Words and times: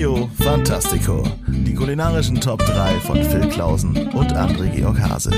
Trio 0.00 0.30
Fantastico. 0.38 1.22
Die 1.46 1.74
kulinarischen 1.74 2.40
Top 2.40 2.64
3 2.64 3.00
von 3.00 3.22
Phil 3.22 3.46
Klausen 3.50 4.08
und 4.14 4.34
André 4.34 4.74
Georg 4.74 4.98
Hase. 4.98 5.30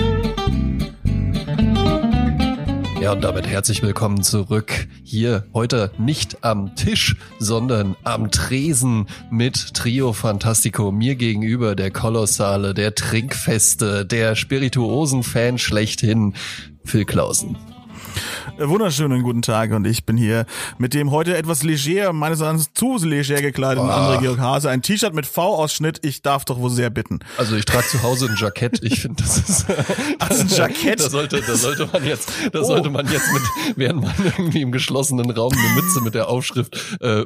Ja, 3.01 3.11
und 3.11 3.25
damit 3.25 3.49
herzlich 3.49 3.83
willkommen 3.83 4.23
zurück 4.23 4.87
hier 5.03 5.49
heute 5.53 5.91
nicht 5.99 6.45
am 6.45 6.77
Tisch, 6.77 7.17
sondern 7.41 7.97
am 8.05 8.31
Tresen 8.31 9.09
mit 9.33 9.75
Trio 9.75 10.13
Fantastico. 10.13 10.93
Mir 10.93 11.17
gegenüber 11.17 11.75
der 11.75 11.91
Kolossale, 11.91 12.73
der 12.73 12.95
Trinkfeste, 12.95 14.07
der 14.07 14.37
Spirituosen-Fan 14.37 15.59
schlechthin, 15.59 16.35
Phil 16.85 17.05
Klausen. 17.05 17.57
Äh, 18.59 18.69
wunderschönen 18.69 19.23
guten 19.23 19.41
Tag 19.41 19.73
und 19.73 19.87
ich 19.87 20.05
bin 20.05 20.19
hier 20.19 20.45
mit 20.77 20.93
dem 20.93 21.11
heute 21.11 21.35
etwas 21.37 21.63
leger, 21.63 22.13
meines 22.13 22.41
Erachtens 22.41 22.71
zu 22.75 22.99
leger 23.03 23.41
gekleideten 23.41 23.89
oh. 23.89 23.93
André 23.93 24.21
Georg 24.21 24.41
Hase. 24.41 24.69
Ein 24.69 24.83
T-Shirt 24.83 25.15
mit 25.15 25.25
V-Ausschnitt, 25.25 26.01
ich 26.05 26.21
darf 26.21 26.45
doch 26.45 26.59
wohl 26.59 26.69
sehr 26.69 26.91
bitten. 26.91 27.21
Also 27.39 27.57
ich 27.57 27.65
trage 27.65 27.87
zu 27.87 28.03
Hause 28.03 28.27
ein 28.27 28.37
Jackett, 28.39 28.83
ich 28.83 29.01
finde 29.01 29.23
das 29.23 29.39
ist... 29.39 29.67
Ach, 30.19 30.29
das 30.29 30.45
ist 30.45 30.53
ein 30.53 30.59
Jackett? 30.59 31.01
da 31.01 31.09
sollte, 31.09 31.41
da 31.41 31.55
sollte 31.57 31.89
man 31.91 32.05
jetzt, 32.05 32.31
da 32.53 32.61
oh. 32.61 32.65
sollte 32.65 32.91
man 32.91 33.11
jetzt 33.11 33.33
mit, 33.33 33.43
während 33.77 34.03
man 34.03 34.13
irgendwie 34.23 34.61
im 34.61 34.71
geschlossenen 34.71 35.31
Raum 35.31 35.53
eine 35.53 35.81
Mütze 35.81 36.03
mit 36.03 36.15
der 36.15 36.29
Aufschrift 36.29 36.79
äh, 37.01 37.25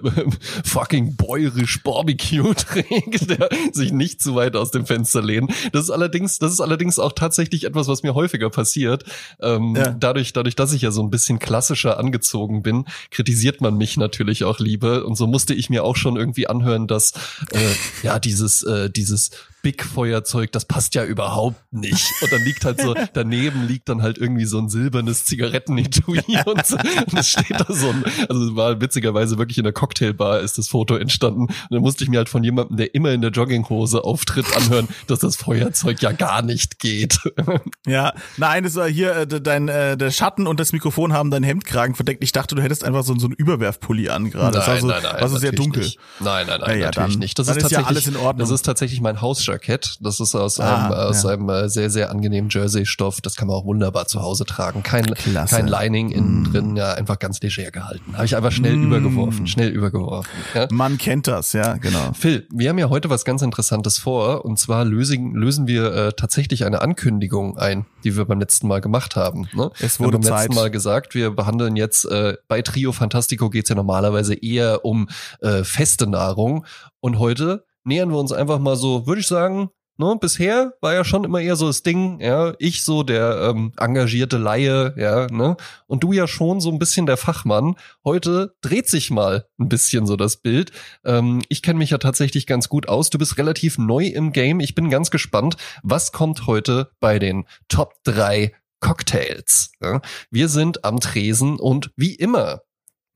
fucking 0.65 1.17
bäuerisch 1.17 1.83
Barbecue 1.83 2.55
trägt, 2.57 3.31
der 3.31 3.49
sich 3.73 3.91
nicht 3.91 4.23
zu 4.23 4.37
weit 4.37 4.55
aus 4.55 4.71
dem 4.71 4.87
Fenster 4.87 5.23
lehnen. 5.23 5.49
Das 5.73 5.83
ist 5.83 5.91
allerdings, 5.91 6.39
das 6.39 6.53
ist 6.53 6.61
allerdings 6.61 7.01
auch 7.01 7.13
tatsächlich 7.13 7.65
etwas, 7.65 7.89
was 7.89 8.05
mir 8.05 8.15
häufiger 8.15 8.49
passiert. 8.49 9.05
Ähm, 9.41 9.75
ja. 9.75 9.91
Dadurch, 9.91 10.33
dadurch, 10.33 10.55
dass 10.55 10.73
ich 10.73 10.83
ja 10.83 10.93
so 10.93 11.03
ein 11.03 11.11
bisschen 11.11 11.16
klassischer 11.39 11.99
angezogen 11.99 12.63
bin, 12.63 12.85
kritisiert 13.11 13.61
man 13.61 13.77
mich 13.77 13.97
natürlich 13.97 14.45
auch 14.45 14.59
lieber. 14.59 15.05
Und 15.05 15.17
so 15.17 15.27
musste 15.27 15.55
ich 15.55 15.71
mir 15.71 15.85
auch 15.85 15.97
schon 15.97 16.17
irgendwie 16.17 16.47
anhören, 16.47 16.87
dass 16.87 17.13
äh, 17.53 17.75
ja 18.03 18.19
dieses, 18.19 18.63
äh, 18.63 18.91
dieses 18.91 19.31
Big-Feuerzeug, 19.67 20.53
das 20.53 20.65
passt 20.65 20.95
ja 20.95 21.05
überhaupt 21.05 21.61
nicht. 21.73 22.13
Und 22.23 22.31
dann 22.31 22.41
liegt 22.45 22.65
halt 22.65 22.81
so, 22.81 22.95
daneben 23.15 23.67
liegt 23.67 23.89
dann 23.89 24.01
halt 24.01 24.17
irgendwie 24.17 24.45
so 24.45 24.61
ein 24.61 24.69
silbernes 24.69 25.25
Zigarettenetui 25.25 26.21
und, 26.47 26.65
so, 26.65 26.77
und 26.77 27.19
es 27.19 27.31
steht 27.31 27.51
da 27.51 27.67
so 27.69 27.89
ein, 27.89 28.05
also 28.29 28.55
war 28.55 28.81
witzigerweise 28.81 29.39
wirklich 29.39 29.59
in 29.59 29.65
der 29.65 29.73
Cocktailbar 29.73 30.39
ist 30.39 30.57
das 30.57 30.69
Foto 30.69 30.95
entstanden. 30.95 31.47
Und 31.47 31.67
dann 31.69 31.81
musste 31.81 32.05
ich 32.05 32.11
mir 32.11 32.19
halt 32.19 32.29
von 32.29 32.45
jemandem, 32.45 32.77
der 32.77 32.95
immer 32.95 33.11
in 33.11 33.23
der 33.23 33.33
Jogginghose 33.33 34.05
auftritt, 34.05 34.47
anhören, 34.57 34.87
dass 35.09 35.19
das 35.19 35.35
Feuerzeug 35.35 36.01
ja 36.01 36.13
gar 36.13 36.43
nicht 36.43 36.79
geht. 36.79 37.19
Ja, 37.87 38.15
nein, 38.37 38.65
das 38.65 38.75
war 38.75 38.89
hier, 38.89 39.15
äh, 39.17 39.27
dein, 39.27 39.69
äh, 39.69 39.97
der 39.97 40.11
Schatten 40.11 40.49
und 40.49 40.59
das 40.59 40.73
Mikrofon 40.73 41.13
haben 41.13 41.31
dein 41.31 41.45
Hemdkragen 41.45 41.95
verdeckt. 41.95 42.23
Ich 42.25 42.33
dachte, 42.33 42.57
du 42.57 42.63
hättest 42.63 42.83
einfach 42.83 43.05
so, 43.05 43.17
so 43.17 43.27
einen 43.27 43.35
Überwerfpulli 43.35 44.09
an 44.09 44.31
gerade. 44.31 44.57
Das 44.59 44.67
war 44.67 44.81
so, 44.81 44.87
nein, 44.89 45.03
nein, 45.03 45.21
war 45.21 45.29
so 45.29 45.39
sehr 45.39 45.53
dunkel. 45.53 45.85
Nicht. 45.85 45.99
Nein, 46.19 46.47
nein, 46.49 46.61
nein, 46.61 46.81
ja, 46.81 46.87
natürlich 46.87 47.15
dann, 47.15 47.21
nicht. 47.21 47.39
Das 47.39 47.47
ist, 47.47 47.57
ist 47.57 47.63
tatsächlich, 47.63 47.85
ja 47.85 47.89
alles 47.89 48.07
in 48.09 48.17
Ordnung. 48.17 48.39
Das 48.39 48.51
ist 48.51 48.63
tatsächlich 48.63 49.01
mein 49.01 49.21
Hausjahr 49.21 49.56
Jackett. 49.57 49.97
Das 50.01 50.21
ist 50.21 50.35
aus 50.35 50.61
Ah, 50.61 50.85
einem, 50.87 50.93
aus 50.93 51.23
ja. 51.23 51.31
einem 51.31 51.49
äh, 51.49 51.69
sehr, 51.69 51.89
sehr 51.91 52.11
angenehmen 52.11 52.51
Jersey-Stoff. 52.51 53.21
Das 53.23 53.37
kann 53.37 53.49
man 53.49 53.57
auch 53.57 53.65
wunderbar 53.65 54.07
zu 54.07 54.21
Hause 54.23 54.45
tragen. 54.45 54.83
Kein, 54.83 55.07
Klasse. 55.15 55.57
kein 55.57 55.67
Lining 55.67 56.11
innen 56.11 56.43
Mm. 56.43 56.45
drin, 56.53 56.77
ja, 56.77 56.93
einfach 56.95 57.19
ganz 57.19 57.41
leger 57.41 57.71
gehalten. 57.71 58.13
Habe 58.15 58.27
ich 58.27 58.37
einfach 58.37 58.53
schnell 58.53 58.77
Mm. 58.77 58.85
übergeworfen, 58.87 59.47
schnell 59.47 59.71
übergeworfen. 59.71 60.31
Ja. 60.55 60.69
Man 60.71 60.99
kennt 60.99 61.27
das, 61.27 61.53
ja, 61.55 61.75
genau. 61.77 62.13
Phil, 62.13 62.47
wir 62.53 62.69
haben 62.69 62.79
ja 62.79 62.91
heute 62.91 63.09
was 63.11 63.25
ganz 63.25 63.43
Interessantes 63.43 63.99
vor. 63.99 64.45
Und 64.45 64.59
zwar 64.59 64.85
lösen, 64.85 65.35
lösen 65.35 65.67
wir 65.67 65.93
äh, 65.95 66.13
tatsächlich 66.13 66.65
eine 66.65 66.83
Ankündigung 66.83 67.57
ein, 67.57 67.87
die 68.05 68.17
wir 68.17 68.25
beim 68.27 68.41
letzten 68.41 68.69
Mal 68.69 68.81
gemacht 68.81 69.17
haben. 69.17 69.49
Ne? 69.55 69.71
Es 69.81 69.99
Wir 69.99 70.05
haben 70.07 70.13
wurde 70.13 70.19
beim 70.19 70.23
Zeit. 70.23 70.39
letzten 70.49 70.55
Mal 70.55 70.71
gesagt, 70.71 71.15
wir 71.15 71.31
behandeln 71.31 71.77
jetzt 71.77 72.05
äh, 72.07 72.35
bei 72.49 72.63
Trio 72.63 72.93
Fantastico 72.93 73.49
geht's 73.51 73.69
ja 73.69 73.75
normalerweise 73.75 74.35
eher 74.35 74.85
um 74.85 75.09
äh, 75.41 75.65
feste 75.65 76.07
Nahrung. 76.07 76.65
Und 77.01 77.19
heute 77.21 77.66
nähern 77.87 78.11
wir 78.11 78.19
uns 78.19 78.33
einfach 78.33 78.59
mal 78.59 78.77
so, 78.77 79.07
würde 79.07 79.21
ich 79.21 79.27
sagen, 79.27 79.71
Ne, 79.99 80.15
bisher 80.21 80.75
war 80.83 80.93
ja 80.93 81.05
schon 81.05 81.25
immer 81.25 81.41
eher 81.41 81.57
so 81.57 81.69
das 81.69 81.83
Ding, 81.83 82.21
ja, 82.21 82.53
ich 82.59 82.85
so 82.85 83.03
der 83.03 83.49
ähm, 83.49 83.73
engagierte 83.79 84.37
Laie, 84.37 84.93
ja, 84.99 85.27
ne, 85.29 85.57
und 85.87 86.03
du 86.03 86.13
ja 86.13 86.29
schon 86.29 86.61
so 86.61 86.71
ein 86.71 86.79
bisschen 86.79 87.07
der 87.07 87.17
Fachmann. 87.17 87.77
Heute 88.05 88.55
dreht 88.61 88.89
sich 88.89 89.11
mal 89.11 89.47
ein 89.59 89.71
bisschen 89.71 90.07
so 90.07 90.17
das 90.17 90.37
Bild. 90.37 90.71
Ähm, 91.03 91.41
ich 91.49 91.63
kenne 91.63 91.79
mich 91.79 91.91
ja 91.91 91.99
tatsächlich 91.99 92.47
ganz 92.47 92.69
gut 92.69 92.91
aus. 92.91 93.09
Du 93.09 93.17
bist 93.17 93.39
relativ 93.39 93.79
neu 93.79 94.05
im 94.05 94.33
Game. 94.33 94.61
Ich 94.61 94.75
bin 94.75 94.91
ganz 94.91 95.11
gespannt, 95.11 95.57
was 95.83 96.13
kommt 96.13 96.47
heute 96.47 96.91
bei 97.01 97.19
den 97.19 97.47
Top 97.69 97.95
3 98.05 98.53
Cocktails. 98.81 99.73
Ja? 99.81 100.03
Wir 100.31 100.51
sind 100.51 100.85
am 100.85 101.01
Tresen 101.01 101.59
und 101.59 101.91
wie 101.97 102.15
immer 102.15 102.61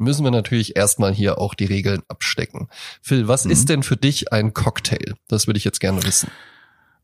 müssen 0.00 0.24
wir 0.24 0.30
natürlich 0.30 0.76
erstmal 0.76 1.12
hier 1.12 1.38
auch 1.38 1.54
die 1.54 1.66
Regeln 1.66 2.02
abstecken. 2.08 2.68
Phil, 3.02 3.28
was 3.28 3.44
Mhm. 3.44 3.50
ist 3.52 3.68
denn 3.68 3.82
für 3.82 3.96
dich 3.96 4.32
ein 4.32 4.52
Cocktail? 4.54 5.14
Das 5.28 5.46
würde 5.46 5.58
ich 5.58 5.64
jetzt 5.64 5.80
gerne 5.80 6.02
wissen. 6.02 6.30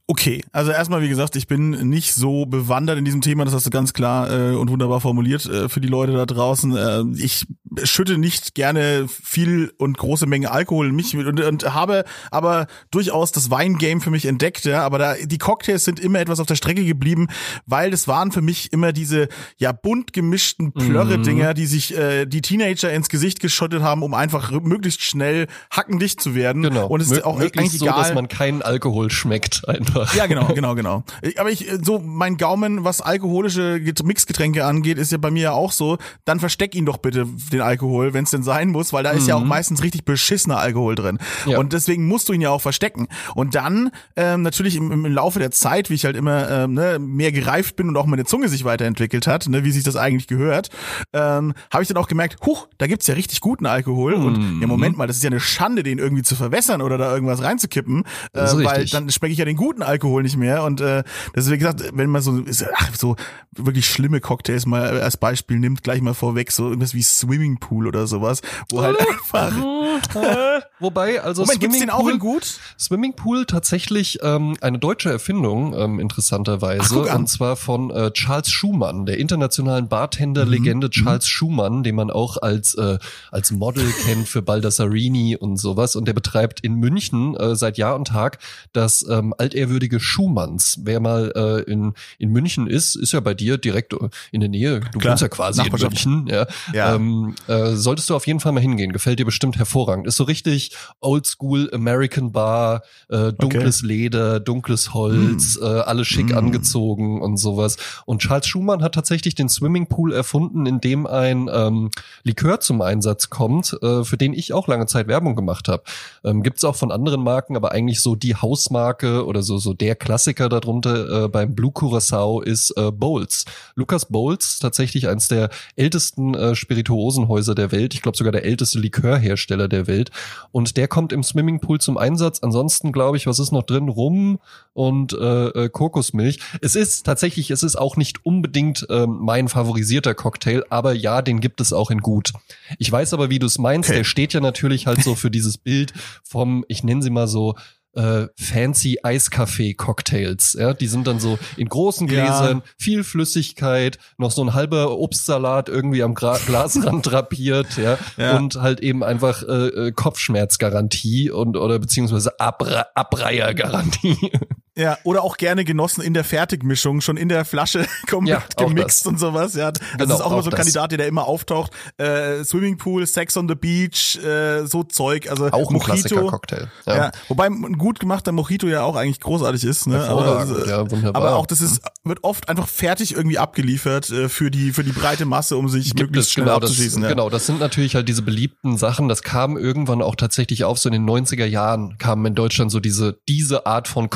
Okay, 0.09 0.45
also 0.53 0.71
erstmal, 0.71 1.03
wie 1.03 1.09
gesagt, 1.09 1.35
ich 1.35 1.49
bin 1.49 1.71
nicht 1.89 2.15
so 2.15 2.47
bewandert 2.47 2.97
in 2.97 3.05
diesem 3.05 3.23
Thema, 3.23 3.45
das 3.45 3.53
hast 3.53 3.67
du 3.67 3.71
ganz 3.71 3.93
klar 3.93 4.31
äh, 4.31 4.55
und 4.55 4.71
wunderbar 4.71 5.01
formuliert 5.01 5.47
äh, 5.47 5.69
für 5.69 5.81
die 5.81 5.89
Leute 5.89 6.13
da 6.13 6.27
draußen. 6.27 6.77
Äh, 6.77 7.03
ich 7.17 7.45
schütte 7.83 8.17
nicht 8.17 8.55
gerne 8.55 9.09
viel 9.09 9.73
und 9.79 9.99
große 9.99 10.27
Menge 10.27 10.53
Alkohol 10.53 10.87
in 10.87 10.95
mich 10.95 11.17
und, 11.17 11.41
und 11.41 11.75
habe 11.75 12.05
aber 12.31 12.69
durchaus 12.93 13.33
das 13.33 13.51
Weingame 13.51 14.01
für 14.01 14.11
mich 14.11 14.27
entdeckt, 14.27 14.65
ja, 14.65 14.85
aber 14.85 14.99
da 14.99 15.15
die 15.15 15.39
Cocktails 15.39 15.85
sind 15.85 15.99
immer 15.99 16.21
etwas 16.21 16.39
auf 16.39 16.47
der 16.47 16.55
Strecke 16.55 16.85
geblieben, 16.85 17.27
weil 17.67 17.91
das 17.91 18.07
waren 18.07 18.31
für 18.31 18.43
mich 18.43 18.73
immer 18.73 18.93
diese 18.93 19.27
ja 19.59 19.73
bunt 19.73 20.13
gemischten 20.13 20.73
Plörre-Dinger, 20.73 21.53
die 21.53 21.67
sich 21.67 21.97
äh, 21.97 22.27
die 22.27 22.43
Teenager 22.43 22.93
ins 22.93 23.09
Gesicht 23.09 23.41
geschottet 23.41 23.83
haben, 23.83 24.05
um 24.05 24.15
einfach 24.15 24.53
möglichst 24.53 25.03
schnell 25.03 25.49
hackendicht 25.73 26.21
zu 26.21 26.37
werden. 26.37 26.63
Genau. 26.63 26.87
Und 26.87 27.01
es 27.01 27.11
ist 27.11 27.25
auch 27.25 27.41
eigentlich 27.41 27.73
so, 27.73 27.87
egal. 27.87 27.99
dass 27.99 28.15
man 28.15 28.29
keinen 28.29 28.63
Alkohol 28.63 29.11
schmeckt 29.11 29.69
einfach. 29.69 29.96
Ja, 30.17 30.27
genau, 30.27 30.47
genau, 30.55 30.75
genau. 30.75 31.05
Aber 31.37 31.51
ich, 31.51 31.71
äh, 31.71 31.79
so, 31.83 31.99
mein 31.99 32.37
Gaumen, 32.37 32.85
was 32.85 33.01
alkoholische 33.01 33.81
Get- 33.81 34.05
Mixgetränke 34.05 34.65
angeht, 34.65 34.99
ist 34.99 35.13
ja 35.13 35.19
bei 35.19 35.31
mir 35.31 35.43
ja 35.43 35.53
auch 35.53 35.73
so. 35.73 35.99
Dann 36.25 36.41
versteck 36.41 36.75
ihn 36.75 36.87
doch 36.87 36.99
bitte, 36.99 37.27
den 37.53 37.61
Alkohol, 37.61 38.15
wenn 38.15 38.25
es 38.25 38.31
denn 38.31 38.43
sein 38.43 38.69
muss, 38.69 38.93
weil 38.93 39.03
da 39.05 39.11
ist 39.11 39.27
ja 39.29 39.37
auch 39.37 39.45
meistens 39.45 39.83
richtig 39.83 40.05
beschissener 40.05 40.59
Alkohol 40.59 40.95
drin. 40.95 41.19
Ja. 41.47 41.59
Und 41.59 41.73
deswegen 41.73 42.07
musst 42.07 42.29
du 42.29 42.33
ihn 42.33 42.41
ja 42.41 42.51
auch 42.51 42.61
verstecken. 42.61 43.09
Und 43.35 43.55
dann, 43.55 43.91
ähm, 44.17 44.43
natürlich 44.43 44.77
im, 44.77 44.91
im 44.93 45.07
Laufe 45.07 45.39
der 45.39 45.51
Zeit, 45.51 45.91
wie 45.91 45.95
ich 45.95 46.05
halt 46.05 46.17
immer 46.17 46.51
ähm, 46.51 46.75
ne, 46.75 46.99
mehr 46.99 47.33
gereift 47.33 47.77
bin 47.77 47.89
und 47.89 47.97
auch 47.97 48.07
meine 48.07 48.25
Zunge 48.25 48.49
sich 48.49 48.65
weiterentwickelt 48.65 49.27
hat, 49.27 49.49
ne, 49.49 49.65
wie 49.65 49.71
sich 49.71 49.85
das 49.85 49.97
eigentlich 49.97 50.27
gehört, 50.27 50.71
ähm, 51.13 51.55
habe 51.73 51.83
ich 51.83 51.89
dann 51.89 51.97
auch 51.97 52.09
gemerkt, 52.09 52.45
huch, 52.45 52.69
da 52.79 52.87
gibt's 52.87 53.07
ja 53.07 53.15
richtig 53.15 53.41
guten 53.41 53.67
Alkohol. 53.67 54.15
Und 54.15 54.61
ja, 54.61 54.67
Moment 54.67 54.97
mal, 54.97 55.07
das 55.07 55.17
ist 55.17 55.23
ja 55.23 55.31
eine 55.31 55.41
Schande, 55.41 55.83
den 55.83 55.99
irgendwie 55.99 56.23
zu 56.23 56.35
verwässern 56.37 56.83
oder 56.83 56.99
da 56.99 57.13
irgendwas 57.15 57.43
reinzukippen, 57.43 58.05
äh, 58.33 58.41
weil 58.65 58.87
dann 58.87 59.11
schmecke 59.11 59.33
ich 59.33 59.39
ja 59.39 59.45
den 59.45 59.57
guten 59.57 59.83
Alkohol 59.87 60.23
nicht 60.23 60.37
mehr. 60.37 60.65
Und 60.65 60.81
äh, 60.81 61.03
das 61.35 61.47
ist 61.47 61.51
wie 61.53 61.59
gesagt, 61.59 61.83
wenn 61.93 62.11
man 62.11 62.23
so 62.23 62.43
ach, 62.75 62.95
so 62.97 63.17
wirklich 63.53 63.89
schlimme 63.89 64.21
Cocktails 64.21 64.67
mal 64.67 65.01
als 65.01 65.17
Beispiel 65.17 65.59
nimmt, 65.59 65.83
gleich 65.83 66.01
mal 66.03 66.15
vorweg, 66.15 66.53
so 66.53 66.69
irgendwas 66.69 66.95
wie 66.95 67.03
Swimmingpool 67.03 67.87
oder 67.87 68.07
sowas, 68.07 68.43
wo 68.71 68.83
halt 68.83 68.99
einfach. 69.01 69.53
Wobei, 70.81 71.23
also 71.23 71.43
Moment, 71.43 71.61
gibt's 71.61 71.79
den 71.79 71.91
auch 71.91 72.09
in 72.09 72.17
Swimmingpool- 72.17 72.19
gut? 72.19 72.61
Swimmingpool 72.79 73.47
tatsächlich 73.47 74.19
ähm, 74.23 74.57
eine 74.61 74.79
deutsche 74.79 75.11
Erfindung, 75.11 75.75
ähm, 75.75 76.01
interessanterweise. 76.01 77.07
Ach, 77.09 77.15
und 77.17 77.29
zwar 77.29 77.57
von 77.57 77.91
äh, 77.91 78.11
Charles 78.13 78.51
Schumann, 78.51 79.07
der 79.07 79.19
internationalen 79.19 79.89
Bartender-Legende 79.89 80.91
Charles 80.91 81.27
Schumann, 81.27 81.83
den 81.83 81.95
man 81.95 82.11
auch 82.11 82.37
als, 82.43 82.75
äh, 82.75 82.99
als 83.31 83.51
Model 83.53 83.91
kennt 84.05 84.29
für 84.29 84.43
Baldassarini 84.43 85.37
und 85.37 85.57
sowas. 85.57 85.97
Und 85.97 86.07
der 86.07 86.13
betreibt 86.13 86.61
in 86.61 86.75
München 86.75 87.37
äh, 87.37 87.57
seit 87.57 87.79
Jahr 87.79 87.97
und 87.97 88.09
Tag 88.09 88.39
das 88.73 89.07
ähm, 89.09 89.35
altehrwürdige 89.37 89.76
Schumanns. 89.99 90.81
Wer 90.83 91.01
mal 91.01 91.33
äh, 91.35 91.71
in, 91.71 91.95
in 92.19 92.31
München 92.31 92.67
ist, 92.67 92.95
ist 92.97 93.13
ja 93.13 93.21
bei 93.21 93.35
dir 93.35 93.59
direkt 93.59 93.93
äh, 93.93 94.09
in 94.33 94.41
der 94.41 94.49
Nähe. 94.49 94.81
Du 94.93 94.99
Klar, 94.99 95.13
wohnst 95.13 95.23
ja 95.23 95.29
quasi 95.29 95.63
in. 95.63 95.73
München. 95.73 96.27
Ja. 96.29 96.47
Ja. 96.73 96.95
Ähm, 96.95 97.35
äh, 97.47 97.73
solltest 97.75 98.11
du 98.11 98.15
auf 98.17 98.27
jeden 98.27 98.41
Fall 98.41 98.53
mal 98.53 98.61
hingehen. 98.61 98.93
Gefällt 98.93 99.19
dir 99.19 99.25
bestimmt 99.25 99.57
hervorragend. 99.59 100.07
Ist 100.07 100.17
so 100.17 100.25
richtig 100.25 100.73
Oldschool 101.01 101.71
American 101.73 102.33
Bar, 102.33 102.83
äh, 103.09 103.33
dunkles 103.33 103.83
Leder, 103.83 104.41
dunkles 104.41 104.95
Holz, 104.95 105.59
äh, 105.61 105.65
alle 105.65 106.05
schick 106.05 106.33
Mm. 106.33 106.39
angezogen 106.39 107.21
und 107.23 107.37
sowas. 107.37 107.77
Und 108.07 108.21
Charles 108.23 108.47
Schumann 108.47 108.83
hat 108.83 108.95
tatsächlich 108.95 109.35
den 109.35 109.49
Swimmingpool 109.49 110.13
erfunden, 110.13 110.67
in 110.67 110.81
dem 110.81 111.07
ein 111.07 111.49
ähm, 111.53 111.91
Likör 112.25 112.61
zum 112.61 112.81
Einsatz 112.83 113.31
kommt, 113.31 113.77
äh, 113.83 114.03
für 114.05 114.17
den 114.17 114.33
ich 114.33 114.53
auch 114.53 114.67
lange 114.69 114.87
Zeit 114.87 115.09
Werbung 115.09 115.37
gemacht 115.37 115.69
habe. 115.69 115.83
Ähm, 116.25 116.43
Gibt 116.43 116.59
es 116.59 116.65
auch 116.65 116.77
von 116.77 116.91
anderen 116.91 117.23
Marken, 117.23 117.57
aber 117.57 117.73
eigentlich 117.73 118.01
so 118.01 118.17
die 118.17 118.35
Hausmarke 118.35 119.25
oder 119.27 119.43
so, 119.43 119.59
so 119.59 119.66
so 119.67 119.75
der 119.75 119.97
Klassiker 119.97 120.49
darunter 120.49 121.25
äh, 121.25 121.29
beim 121.29 121.55
Blue 121.55 121.73
Curacao 121.73 122.41
ist 122.41 122.71
äh, 122.77 122.93
Bowls. 122.93 123.45
Lucas 123.75 124.07
Bowls, 124.07 124.61
tatsächlich 124.61 125.09
eines 125.09 125.29
der 125.29 125.51
ältesten 125.75 126.35
äh, 126.35 126.55
Spirituosenhäuser 126.55 127.55
der 127.55 127.73
Welt. 127.73 127.95
Ich 127.95 128.03
glaube 128.03 128.17
sogar 128.17 128.33
der 128.33 128.45
älteste 128.45 128.79
Likörhersteller 128.79 129.69
der 129.69 129.89
Welt. 129.89 130.11
Und 130.53 130.77
der 130.77 130.87
kommt 130.87 131.13
im 131.13 131.23
Swimmingpool 131.23 131.81
zum 131.81 131.99
Einsatz. 131.99 132.41
Ansonsten 132.43 132.93
glaube 132.93 133.17
ich, 133.17 133.27
was 133.27 133.41
ist 133.41 133.51
noch 133.51 133.65
drin? 133.65 133.89
Rum 133.89 134.39
und 134.73 135.15
äh, 135.15 135.49
äh, 135.49 135.69
Kokosmilch. 135.69 136.39
Es 136.61 136.77
ist 136.77 137.05
tatsächlich, 137.05 137.51
es 137.51 137.63
ist 137.63 137.77
auch 137.77 137.97
nicht 137.97 138.25
unbedingt 138.25 138.87
äh, 138.89 139.07
mein 139.07 139.49
favorisierter 139.49 140.15
Cocktail, 140.15 140.65
aber 140.71 140.93
ja, 140.93 141.23
den 141.23 141.41
gibt 141.41 141.61
es 141.61 141.73
auch 141.73 141.91
in 141.91 142.01
gut. 142.01 142.33
Ich 142.79 142.93
weiß 142.93 143.15
aber, 143.15 143.31
wie 143.31 143.39
du 143.39 143.47
es 143.47 143.59
meinst. 143.59 143.89
Okay. 143.89 143.99
Der 143.99 144.05
steht 144.05 144.33
ja 144.33 144.41
natürlich 144.41 144.87
halt 144.87 145.03
so 145.03 145.15
für 145.15 145.31
dieses 145.31 145.59
Bild 145.59 145.93
vom, 146.23 146.65
ich 146.69 146.85
nenne 146.85 147.03
sie 147.03 147.11
mal 147.11 147.27
so, 147.27 147.57
äh, 147.97 148.29
fancy 148.37 148.99
Eiskaffee-Cocktails. 149.03 150.57
Ja, 150.59 150.75
die 150.75 150.87
sind 150.87 151.07
dann 151.07 151.19
so 151.19 151.39
in 151.57 151.69
großen 151.69 152.07
Gläsern, 152.07 152.59
ja. 152.59 152.73
viel 152.79 153.05
Flüssigkeit, 153.05 153.99
noch 154.19 154.31
so 154.31 154.43
ein 154.43 154.55
halber 154.55 154.99
Obstsalat 154.99 155.69
irgendwie 155.69 156.03
am 156.03 156.15
Gra 156.15 156.39
Glasrand 156.47 157.07
drapiert, 157.07 157.77
ja, 157.77 157.99
ja, 158.17 158.37
und 158.37 158.57
halt 158.57 158.81
eben 158.81 159.03
einfach 159.03 159.43
äh, 159.43 159.89
äh 159.89 159.93
Kopfschmerzgarantie 159.93 161.31
und 161.31 161.57
oder 161.57 161.79
beziehungsweise 161.79 162.39
Abra 162.39 162.87
Abreihergarantie. 162.95 164.33
Ja, 164.79 164.99
oder 165.05 165.23
auch 165.23 165.39
gerne 165.39 165.65
genossen 165.65 166.03
in 166.03 166.13
der 166.13 166.25
Fertigmischung, 166.25 167.01
schon 167.01 167.17
in 167.17 167.31
der 167.31 167.47
Flasche 167.47 167.87
komplett 168.11 168.61
ja, 168.61 168.67
gemixt 168.67 169.07
und 169.07 169.19
sowas. 169.19 169.55
Ja, 169.55 169.73
das 169.73 169.83
genau, 169.97 170.15
ist 170.15 170.21
auch, 170.21 170.33
immer 170.33 170.43
so 170.43 170.51
ein 170.51 170.57
Kandidat, 170.57 170.93
der 170.93 171.07
immer 171.07 171.27
auftaucht. 171.27 171.73
Äh, 171.97 172.45
Swimmingpool, 172.45 173.07
Sex 173.07 173.37
on 173.39 173.49
the 173.49 173.55
Beach, 173.55 174.19
äh, 174.23 174.67
so 174.67 174.83
Zeug. 174.83 175.31
Also 175.31 175.47
auch 175.47 175.71
ein 175.71 175.77
Mojito. 175.77 176.27
Cocktail. 176.27 176.71
Ja. 176.85 176.97
ja. 176.97 177.13
wobei 177.29 177.47
ein 177.47 177.79
gut 177.79 178.01
gemachter 178.01 178.33
Mojito 178.33 178.67
ja 178.67 178.83
auch 178.83 178.97
eigentlich 178.97 179.21
großartig 179.21 179.65
ist. 179.65 179.87
Ne? 179.87 180.05
Aber, 180.05 180.47
ja, 180.67 180.91
wunderbar. 180.91 181.23
aber 181.23 181.37
auch 181.37 181.47
das 181.47 181.63
ist 181.63 181.81
wird 182.05 182.23
oft 182.23 182.49
einfach 182.49 182.69
fertig 182.69 183.15
irgendwie 183.15 183.39
abgeliefert 183.39 184.11
äh, 184.11 184.29
für 184.29 184.51
die 184.51 184.73
für 184.73 184.85
die 184.85 184.93
breite 184.93 185.25
Masse, 185.25 185.57
um 185.57 185.69
sich 185.69 185.95
Gibt 185.95 186.01
möglichst 186.01 186.33
schnell 186.33 186.47
genau, 186.47 186.57
abzuschießen. 186.57 187.03
Das, 187.03 187.09
ja. 187.09 187.15
Genau, 187.15 187.31
das 187.31 187.47
sind 187.47 187.61
natürlich 187.61 187.95
halt 187.95 188.09
diese 188.09 188.23
beliebten 188.23 188.77
Sachen. 188.77 189.09
Das 189.09 189.23
kam 189.23 189.57
irgendwann 189.57 190.03
auch 190.03 190.17
tatsächlich 190.17 190.65
auf. 190.65 190.79
So 190.79 190.91
in 190.91 190.93
den 190.93 191.09
90er 191.09 191.47
Jahren 191.47 191.97
kamen 191.97 192.27
in 192.27 192.35
Deutschland 192.35 192.71
so 192.71 192.81
diese 192.81 193.19
diese 193.27 193.65
Art 193.65 193.89
von 193.89 194.11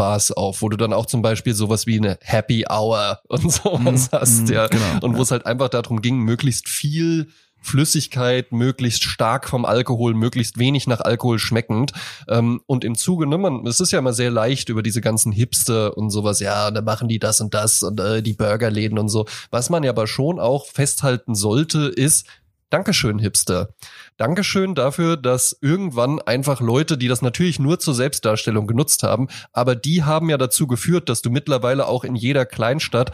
Cocktailbars 0.00 0.32
auf, 0.32 0.62
wo 0.62 0.68
du 0.68 0.76
dann 0.76 0.92
auch 0.92 1.06
zum 1.06 1.22
Beispiel 1.22 1.54
sowas 1.54 1.86
wie 1.86 1.98
eine 1.98 2.18
Happy 2.22 2.64
Hour 2.68 3.20
und 3.28 3.52
sowas 3.52 4.10
mm, 4.10 4.16
hast, 4.16 4.48
ja. 4.48 4.66
Genau, 4.66 5.00
und 5.02 5.16
wo 5.16 5.22
es 5.22 5.30
halt 5.30 5.46
einfach 5.46 5.68
darum 5.68 6.00
ging, 6.02 6.18
möglichst 6.18 6.68
viel 6.68 7.28
Flüssigkeit, 7.62 8.52
möglichst 8.52 9.04
stark 9.04 9.46
vom 9.46 9.66
Alkohol, 9.66 10.14
möglichst 10.14 10.58
wenig 10.58 10.86
nach 10.86 11.02
Alkohol 11.02 11.38
schmeckend. 11.38 11.92
Ähm, 12.26 12.62
und 12.66 12.84
im 12.84 12.96
Zuge, 12.96 13.26
ne, 13.26 13.36
man, 13.36 13.66
es 13.66 13.80
ist 13.80 13.92
ja 13.92 13.98
immer 13.98 14.14
sehr 14.14 14.30
leicht 14.30 14.70
über 14.70 14.82
diese 14.82 15.02
ganzen 15.02 15.30
Hipster 15.30 15.94
und 15.94 16.08
sowas, 16.08 16.40
ja, 16.40 16.70
da 16.70 16.80
machen 16.80 17.08
die 17.08 17.18
das 17.18 17.42
und 17.42 17.52
das 17.52 17.82
und 17.82 18.00
äh, 18.00 18.22
die 18.22 18.32
Burgerläden 18.32 18.98
und 18.98 19.10
so. 19.10 19.26
Was 19.50 19.68
man 19.68 19.82
ja 19.82 19.90
aber 19.90 20.06
schon 20.06 20.40
auch 20.40 20.68
festhalten 20.68 21.34
sollte, 21.34 21.80
ist, 21.80 22.26
Dankeschön, 22.70 23.18
Hipster. 23.18 23.70
Dankeschön 24.16 24.76
dafür, 24.76 25.16
dass 25.16 25.58
irgendwann 25.60 26.20
einfach 26.20 26.60
Leute, 26.60 26.96
die 26.96 27.08
das 27.08 27.20
natürlich 27.20 27.58
nur 27.58 27.80
zur 27.80 27.94
Selbstdarstellung 27.94 28.68
genutzt 28.68 29.02
haben, 29.02 29.28
aber 29.52 29.74
die 29.74 30.04
haben 30.04 30.30
ja 30.30 30.38
dazu 30.38 30.68
geführt, 30.68 31.08
dass 31.08 31.20
du 31.20 31.30
mittlerweile 31.30 31.86
auch 31.86 32.04
in 32.04 32.14
jeder 32.14 32.46
Kleinstadt 32.46 33.12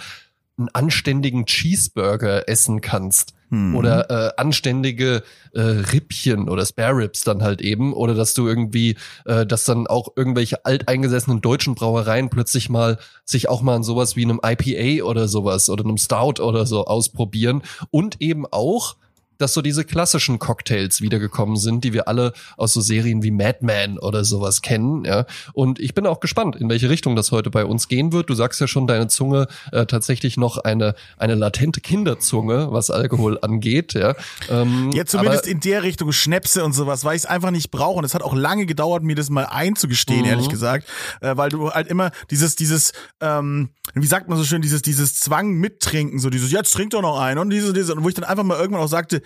einen 0.58 0.68
anständigen 0.72 1.46
Cheeseburger 1.46 2.48
essen 2.48 2.80
kannst. 2.80 3.34
Mhm. 3.50 3.76
Oder 3.76 4.10
äh, 4.10 4.32
anständige 4.38 5.22
äh, 5.52 5.60
Rippchen 5.60 6.48
oder 6.48 6.66
Spare 6.66 6.96
Ribs 6.96 7.22
dann 7.24 7.42
halt 7.42 7.60
eben. 7.60 7.92
Oder 7.92 8.14
dass 8.14 8.34
du 8.34 8.48
irgendwie, 8.48 8.96
äh, 9.24 9.46
dass 9.46 9.64
dann 9.64 9.86
auch 9.86 10.08
irgendwelche 10.16 10.64
alteingesessenen 10.64 11.40
deutschen 11.40 11.74
Brauereien 11.74 12.30
plötzlich 12.30 12.68
mal 12.68 12.98
sich 13.24 13.48
auch 13.48 13.62
mal 13.62 13.76
an 13.76 13.84
sowas 13.84 14.16
wie 14.16 14.24
einem 14.24 14.40
IPA 14.44 15.04
oder 15.04 15.28
sowas 15.28 15.68
oder 15.68 15.84
einem 15.84 15.98
Stout 15.98 16.42
oder 16.42 16.66
so 16.66 16.86
ausprobieren. 16.86 17.62
Und 17.90 18.20
eben 18.20 18.46
auch 18.46 18.96
dass 19.38 19.54
so 19.54 19.62
diese 19.62 19.84
klassischen 19.84 20.38
Cocktails 20.38 21.00
wiedergekommen 21.00 21.56
sind, 21.56 21.84
die 21.84 21.92
wir 21.92 22.08
alle 22.08 22.32
aus 22.56 22.72
so 22.72 22.80
Serien 22.80 23.22
wie 23.22 23.30
Mad 23.30 23.58
Men 23.60 23.98
oder 23.98 24.24
sowas 24.24 24.62
kennen. 24.62 25.04
Ja. 25.04 25.26
Und 25.52 25.78
ich 25.78 25.94
bin 25.94 26.06
auch 26.06 26.20
gespannt, 26.20 26.56
in 26.56 26.68
welche 26.68 26.90
Richtung 26.90 27.16
das 27.16 27.32
heute 27.32 27.50
bei 27.50 27.64
uns 27.64 27.88
gehen 27.88 28.12
wird. 28.12 28.30
Du 28.30 28.34
sagst 28.34 28.60
ja 28.60 28.66
schon, 28.66 28.86
deine 28.86 29.08
Zunge 29.08 29.48
äh, 29.72 29.86
tatsächlich 29.86 30.36
noch 30.36 30.58
eine 30.58 30.94
eine 31.16 31.34
latente 31.34 31.80
Kinderzunge, 31.80 32.68
was 32.70 32.90
Alkohol 32.90 33.38
angeht. 33.40 33.94
Ja, 33.94 34.14
ähm, 34.48 34.90
ja 34.92 35.04
zumindest 35.04 35.44
aber, 35.44 35.52
in 35.52 35.60
der 35.60 35.82
Richtung 35.82 36.12
Schnäpse 36.12 36.64
und 36.64 36.72
sowas, 36.72 37.04
weil 37.04 37.16
ich 37.16 37.22
es 37.22 37.26
einfach 37.26 37.50
nicht 37.50 37.70
brauche. 37.70 37.98
Und 37.98 38.04
es 38.04 38.14
hat 38.14 38.22
auch 38.22 38.34
lange 38.34 38.66
gedauert, 38.66 39.02
mir 39.02 39.14
das 39.14 39.30
mal 39.30 39.44
einzugestehen, 39.44 40.20
mhm. 40.20 40.26
ehrlich 40.26 40.48
gesagt, 40.48 40.86
äh, 41.20 41.36
weil 41.36 41.50
du 41.50 41.70
halt 41.70 41.88
immer 41.88 42.10
dieses 42.30 42.56
dieses 42.56 42.92
ähm, 43.20 43.70
wie 43.94 44.06
sagt 44.06 44.28
man 44.28 44.38
so 44.38 44.44
schön, 44.44 44.62
dieses 44.62 44.82
dieses 44.82 45.16
Zwang 45.16 45.52
mittrinken, 45.52 46.18
so 46.18 46.30
dieses 46.30 46.50
jetzt 46.50 46.72
trink 46.72 46.90
doch 46.90 47.02
noch 47.02 47.18
ein 47.18 47.38
und 47.38 47.50
dieses 47.50 47.72
dieses 47.72 47.90
und 47.90 48.04
wo 48.04 48.08
ich 48.08 48.14
dann 48.14 48.24
einfach 48.24 48.44
mal 48.44 48.58
irgendwann 48.58 48.82
auch 48.82 48.88
sagte 48.88 49.22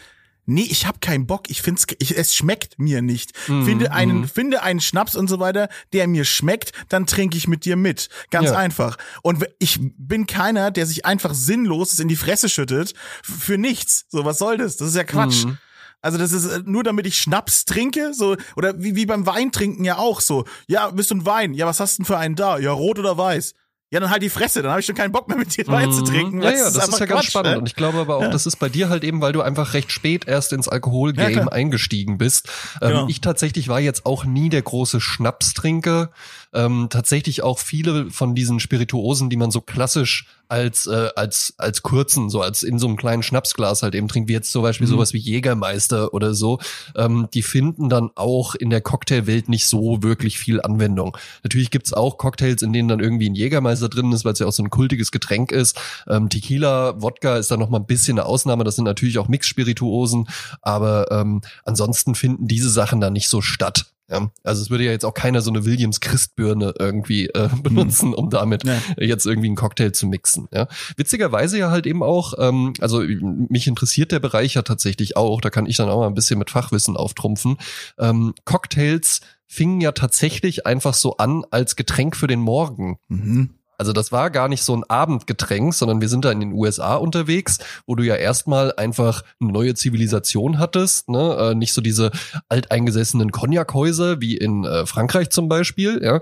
nee, 0.47 0.67
ich 0.69 0.87
habe 0.87 0.99
keinen 1.01 1.27
Bock, 1.27 1.49
ich 1.49 1.63
find's, 1.63 1.87
ich, 1.99 2.17
es 2.17 2.35
schmeckt 2.35 2.79
mir 2.79 3.03
nicht. 3.03 3.33
Mm, 3.49 3.65
finde 3.65 3.93
einen, 3.93 4.21
mm. 4.23 4.29
finde 4.29 4.63
einen 4.63 4.81
Schnaps 4.81 5.15
und 5.15 5.29
so 5.29 5.41
weiter, 5.41 5.69
der 5.93 6.09
mir 6.09 6.25
schmeckt, 6.25 6.73
dann 6.89 7.07
trinke 7.07 7.37
ich 7.37 7.49
mit 7.49 7.65
dir 7.65 7.77
mit. 7.77 8.09
Ganz 8.31 8.51
ja. 8.51 8.57
einfach. 8.57 8.97
Und 9.23 9.47
ich 9.59 9.79
bin 9.81 10.27
keiner, 10.27 10.71
der 10.71 10.87
sich 10.87 11.07
einfach 11.07 11.35
sinnlos 11.35 11.99
in 11.99 12.09
die 12.09 12.17
Fresse 12.17 12.49
schüttet 12.49 12.95
für 13.23 13.59
nichts. 13.59 14.07
So, 14.09 14.25
was 14.25 14.39
soll 14.39 14.59
das? 14.59 14.77
Das 14.77 14.89
ist 14.89 14.97
ja 14.97 15.05
Quatsch. 15.05 15.45
Mm. 15.45 15.59
Also 16.03 16.19
das 16.19 16.33
ist 16.33 16.47
äh, 16.47 16.63
nur 16.65 16.83
damit 16.83 17.07
ich 17.07 17.19
Schnaps 17.19 17.65
trinke, 17.65 18.15
so 18.15 18.37
oder 18.57 18.81
wie, 18.83 18.97
wie 18.97 19.07
beim 19.07 19.27
Wein 19.27 19.53
trinken 19.53 19.85
ja 19.85 19.99
auch 19.99 20.21
so. 20.21 20.45
Ja, 20.67 20.91
bist 20.91 21.11
du 21.11 21.17
ein 21.17 21.27
Wein? 21.27 21.55
Ja, 21.55 21.67
was 21.67 21.81
hast 21.81 21.99
du 21.99 22.03
denn 22.03 22.07
für 22.07 22.19
einen 22.19 22.37
da? 22.37 22.59
Ja, 22.59 22.73
rot 22.73 22.99
oder 22.99 23.19
weiß? 23.19 23.55
Ja, 23.93 23.99
dann 23.99 24.11
halt 24.11 24.23
die 24.23 24.29
Fresse, 24.29 24.63
dann 24.63 24.71
habe 24.71 24.81
ich 24.81 24.87
schon 24.87 24.95
keinen 24.95 25.11
Bock 25.11 25.27
mehr 25.27 25.37
mit 25.37 25.57
dir 25.57 25.67
Wein 25.67 25.93
zu 25.93 26.03
mhm. 26.03 26.05
trinken. 26.05 26.43
Ja, 26.43 26.51
ja, 26.51 26.65
das, 26.65 26.77
ist, 26.77 26.89
ist 26.89 27.01
ja 27.01 27.07
Quatsch, 27.07 27.09
ganz 27.09 27.25
spannend. 27.25 27.53
Ne? 27.53 27.59
Und 27.59 27.67
ich 27.67 27.75
glaube 27.75 27.99
aber 27.99 28.17
auch, 28.17 28.23
ja. 28.23 28.31
das 28.31 28.47
ist 28.47 28.57
bei 28.57 28.69
dir 28.69 28.89
halt 28.89 29.03
eben, 29.03 29.21
weil 29.21 29.33
du 29.33 29.43
einfach 29.43 29.75
recht 29.75 29.91
spät 29.91 30.29
erst 30.29 30.53
ins 30.53 30.69
Alkoholgame 30.69 31.33
ja, 31.33 31.49
eingestiegen 31.49 32.17
bist. 32.17 32.49
Ähm, 32.81 32.89
genau. 32.89 33.09
Ich 33.09 33.21
tatsächlich 33.21 33.67
war 33.67 33.81
jetzt 33.81 34.07
auch 34.07 34.25
nie 34.25 34.49
der 34.49 34.63
große 34.63 35.01
Schnapstrinker. 35.01 36.11
Ähm, 36.53 36.89
tatsächlich 36.91 37.43
auch 37.43 37.59
viele 37.59 38.11
von 38.11 38.35
diesen 38.35 38.61
Spirituosen, 38.61 39.31
die 39.31 39.37
man 39.37 39.51
so 39.51 39.61
klassisch 39.61 40.27
als 40.51 40.89
äh, 40.89 41.11
als 41.15 41.55
als 41.59 41.83
kurzen 41.83 42.29
so 42.29 42.43
als 42.43 42.65
in 42.65 42.79
so 42.79 42.89
einem 42.89 42.97
kleinen 42.97 43.23
Schnapsglas 43.23 43.83
halt 43.83 43.95
eben 43.95 44.09
trinkt 44.09 44.29
wie 44.29 44.33
jetzt 44.33 44.51
zum 44.51 44.63
Beispiel 44.63 44.89
mhm. 44.89 44.93
sowas 44.93 45.13
wie 45.13 45.19
Jägermeister 45.19 46.13
oder 46.13 46.35
so 46.35 46.59
ähm, 46.97 47.29
die 47.33 47.43
finden 47.43 47.89
dann 47.89 48.11
auch 48.17 48.57
in 48.57 48.69
der 48.69 48.81
Cocktailwelt 48.81 49.49
nicht 49.49 49.69
so 49.69 50.03
wirklich 50.03 50.39
viel 50.39 50.61
Anwendung. 50.61 51.17
Natürlich 51.45 51.71
gibt's 51.71 51.93
auch 51.93 52.19
Cocktails 52.19 52.63
in 52.63 52.73
denen 52.73 52.89
dann 52.89 53.01
irgendwie 53.01 53.31
ein 53.31 53.37
Jägermeister 53.37 53.89
drin 53.89 54.11
ist 54.11 54.25
weil 54.25 54.33
es 54.33 54.41
ja 54.41 54.47
auch 54.47 54.53
so 54.53 54.65
ein 54.65 54.71
kultiges 54.71 55.13
Getränk 55.13 55.53
ist. 55.53 55.81
Ähm, 56.09 56.29
Tequila 56.29 57.01
Wodka 57.01 57.37
ist 57.37 57.51
da 57.53 57.57
noch 57.57 57.71
mal 57.71 57.79
ein 57.79 57.87
bisschen 57.87 58.19
eine 58.19 58.27
Ausnahme 58.27 58.65
das 58.65 58.75
sind 58.75 58.85
natürlich 58.85 59.19
auch 59.19 59.29
Mixspirituosen 59.29 60.29
aber 60.63 61.13
ähm, 61.13 61.43
ansonsten 61.65 62.17
finden 62.17 62.49
diese 62.49 62.71
Sachen 62.71 63.01
da 63.01 63.11
nicht 63.11 63.29
so 63.29 63.41
statt 63.41 63.87
ja, 64.11 64.31
also 64.43 64.63
es 64.63 64.71
würde 64.71 64.85
ja 64.85 64.91
jetzt 64.91 65.05
auch 65.05 65.15
keiner 65.15 65.41
so 65.41 65.51
eine 65.51 65.65
Williams 65.65 66.01
Christbirne 66.01 66.75
irgendwie 66.79 67.29
äh, 67.29 67.49
benutzen, 67.63 68.15
um 68.15 68.31
damit 68.31 68.65
ja. 68.65 68.79
jetzt 68.99 69.27
irgendwie 69.27 69.49
einen 69.49 69.57
Cocktail 69.57 69.93
zu 69.93 70.07
mixen. 70.07 70.49
Ja. 70.53 70.67
Witzigerweise 70.97 71.59
ja 71.59 71.71
halt 71.71 71.87
eben 71.87 72.03
auch, 72.03 72.35
ähm, 72.39 72.73
also 72.81 73.01
mich 73.01 73.67
interessiert 73.67 74.13
der 74.13 74.21
Bereich 74.21 74.55
ja 74.55 74.63
tatsächlich 74.63 75.17
auch, 75.17 75.41
da 75.41 75.51
kann 75.51 75.67
ich 75.67 75.77
dann 75.77 75.89
auch 75.89 76.01
mal 76.01 76.07
ein 76.07 76.15
bisschen 76.15 76.39
mit 76.39 76.51
Fachwissen 76.51 76.97
auftrumpfen. 76.97 77.57
Ähm, 77.99 78.35
Cocktails 78.45 79.21
fingen 79.47 79.81
ja 79.81 79.93
tatsächlich 79.93 80.67
einfach 80.67 80.95
so 80.95 81.17
an 81.17 81.45
als 81.51 81.77
Getränk 81.77 82.17
für 82.17 82.27
den 82.27 82.41
Morgen. 82.41 82.99
Mhm. 83.09 83.51
Also 83.81 83.95
das 83.95 84.13
war 84.13 84.29
gar 84.29 84.49
nicht 84.49 84.63
so 84.63 84.77
ein 84.77 84.85
Abendgetränk, 84.85 85.73
sondern 85.73 86.03
wir 86.03 86.11
sind 86.11 86.27
da 86.27 86.31
in 86.31 86.41
den 86.41 86.53
USA 86.53 86.97
unterwegs, 86.97 87.61
wo 87.87 87.95
du 87.95 88.03
ja 88.03 88.15
erstmal 88.15 88.75
einfach 88.75 89.23
eine 89.41 89.53
neue 89.53 89.73
Zivilisation 89.73 90.59
hattest, 90.59 91.09
ne? 91.09 91.35
Äh, 91.39 91.55
nicht 91.55 91.73
so 91.73 91.81
diese 91.81 92.11
alteingesessenen 92.51 93.33
Cognac-Häuser 93.33 94.21
wie 94.21 94.37
in 94.37 94.65
äh, 94.65 94.85
Frankreich 94.85 95.31
zum 95.31 95.49
Beispiel, 95.49 95.99
ja. 96.05 96.21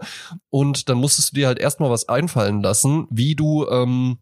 Und 0.51 0.89
dann 0.89 0.99
musstest 0.99 1.33
du 1.33 1.35
dir 1.35 1.49
halt 1.49 1.59
erstmal 1.59 1.91
was 1.91 2.09
einfallen 2.09 2.63
lassen, 2.63 3.09
wie 3.11 3.35
du 3.35 3.67
ähm, 3.69 4.19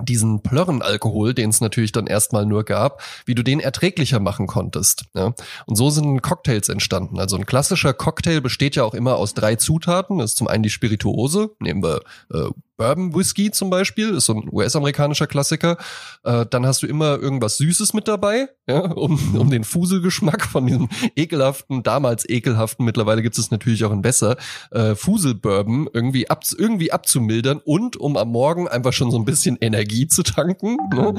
diesen 0.00 0.42
Plörrenalkohol, 0.42 1.34
den 1.34 1.50
es 1.50 1.60
natürlich 1.60 1.92
dann 1.92 2.06
erstmal 2.06 2.46
nur 2.46 2.64
gab, 2.64 3.02
wie 3.26 3.34
du 3.34 3.42
den 3.42 3.60
erträglicher 3.60 4.20
machen 4.20 4.46
konntest. 4.46 5.04
Ja? 5.14 5.34
Und 5.66 5.76
so 5.76 5.90
sind 5.90 6.22
Cocktails 6.22 6.68
entstanden. 6.68 7.18
Also 7.18 7.36
ein 7.36 7.46
klassischer 7.46 7.92
Cocktail 7.92 8.40
besteht 8.40 8.76
ja 8.76 8.84
auch 8.84 8.94
immer 8.94 9.16
aus 9.16 9.34
drei 9.34 9.56
Zutaten. 9.56 10.18
Das 10.18 10.32
ist 10.32 10.36
zum 10.38 10.48
einen 10.48 10.62
die 10.62 10.70
Spirituose, 10.70 11.50
nehmen 11.60 11.82
wir 11.82 12.00
äh, 12.32 12.50
Bourbon 12.76 13.14
Whisky 13.14 13.50
zum 13.50 13.70
Beispiel, 13.70 14.14
ist 14.14 14.26
so 14.26 14.34
ein 14.34 14.48
US-amerikanischer 14.50 15.26
Klassiker. 15.26 15.76
Äh, 16.24 16.46
dann 16.50 16.66
hast 16.66 16.82
du 16.82 16.86
immer 16.86 17.18
irgendwas 17.18 17.58
Süßes 17.58 17.94
mit 17.94 18.08
dabei, 18.08 18.48
ja, 18.66 18.80
um, 18.92 19.36
um 19.36 19.50
den 19.50 19.64
Fuselgeschmack 19.64 20.44
von 20.46 20.66
diesem 20.66 20.88
ekelhaften, 21.16 21.82
damals 21.82 22.28
ekelhaften, 22.28 22.84
mittlerweile 22.84 23.22
gibt 23.22 23.38
es 23.38 23.50
natürlich 23.50 23.84
auch 23.84 23.92
in 23.92 24.02
besser, 24.02 24.36
äh, 24.70 24.94
Fuselbourbon 24.94 25.88
irgendwie, 25.92 26.30
ab, 26.30 26.44
irgendwie 26.56 26.92
abzumildern 26.92 27.60
und 27.64 27.96
um 27.96 28.16
am 28.16 28.30
Morgen 28.30 28.68
einfach 28.68 28.92
schon 28.92 29.10
so 29.10 29.18
ein 29.18 29.24
bisschen 29.24 29.58
Energie 29.60 30.06
zu 30.06 30.22
tanken. 30.22 30.76
Ne? 30.94 31.14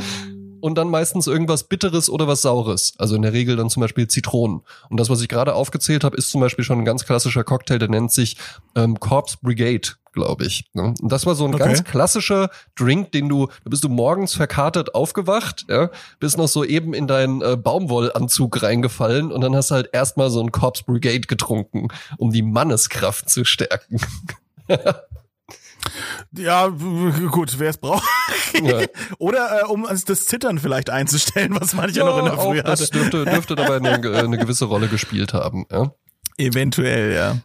Und 0.63 0.75
dann 0.75 0.87
meistens 0.87 1.27
irgendwas 1.27 1.65
Bitteres 1.65 2.09
oder 2.09 2.25
was 2.25 2.41
Saures. 2.41 2.93
Also 2.97 3.15
in 3.15 3.21
der 3.21 3.33
Regel 3.33 3.57
dann 3.57 3.69
zum 3.69 3.81
Beispiel 3.81 4.07
Zitronen. 4.07 4.61
Und 4.89 4.97
das, 4.97 5.09
was 5.09 5.21
ich 5.21 5.27
gerade 5.27 5.55
aufgezählt 5.55 6.05
habe, 6.05 6.15
ist 6.15 6.29
zum 6.29 6.39
Beispiel 6.39 6.63
schon 6.63 6.79
ein 6.79 6.85
ganz 6.85 7.03
klassischer 7.05 7.43
Cocktail, 7.43 7.79
der 7.79 7.89
nennt 7.89 8.13
sich 8.13 8.37
ähm, 8.75 8.97
Corpse 8.97 9.37
Brigade 9.41 9.89
glaube 10.13 10.45
ich. 10.45 10.65
Ne? 10.73 10.93
Und 11.01 11.11
das 11.11 11.25
war 11.25 11.33
so 11.33 11.43
ein 11.43 11.55
okay. 11.55 11.63
ganz 11.63 11.83
klassischer 11.83 12.51
Drink, 12.75 13.11
den 13.13 13.29
du, 13.29 13.47
da 13.47 13.69
bist 13.71 13.83
du 13.83 13.89
morgens 13.89 14.35
verkatert 14.35 14.93
aufgewacht, 14.93 15.65
ja, 15.67 15.89
bist 16.19 16.37
noch 16.37 16.47
so 16.47 16.63
eben 16.63 16.93
in 16.93 17.07
deinen 17.07 17.41
äh, 17.41 17.57
Baumwollanzug 17.57 18.61
reingefallen 18.61 19.31
und 19.31 19.41
dann 19.41 19.55
hast 19.55 19.71
du 19.71 19.75
halt 19.75 19.89
erstmal 19.91 20.29
so 20.29 20.39
ein 20.39 20.51
Corpse 20.51 20.83
Brigade 20.85 21.21
getrunken, 21.21 21.87
um 22.19 22.31
die 22.31 22.43
Manneskraft 22.43 23.27
zu 23.27 23.43
stärken. 23.43 23.99
Ja, 26.35 26.67
gut, 26.67 27.59
wer 27.59 27.69
es 27.69 27.77
braucht. 27.77 28.03
Ja. 28.61 28.81
Oder 29.19 29.61
äh, 29.61 29.65
um 29.65 29.87
das 29.87 30.25
Zittern 30.25 30.59
vielleicht 30.59 30.89
einzustellen, 30.89 31.55
was 31.59 31.73
manche 31.73 31.99
ja, 31.99 32.05
noch 32.05 32.17
in 32.19 32.25
der 32.25 32.37
Früh 32.37 32.57
hatte. 32.57 32.69
Das 32.69 32.89
dürfte, 32.89 33.25
dürfte 33.31 33.55
dabei 33.55 33.77
eine, 33.77 34.17
eine 34.17 34.37
gewisse 34.37 34.65
Rolle 34.65 34.87
gespielt 34.87 35.33
haben. 35.33 35.65
Ja? 35.71 35.93
Eventuell, 36.37 37.13
ja. 37.13 37.37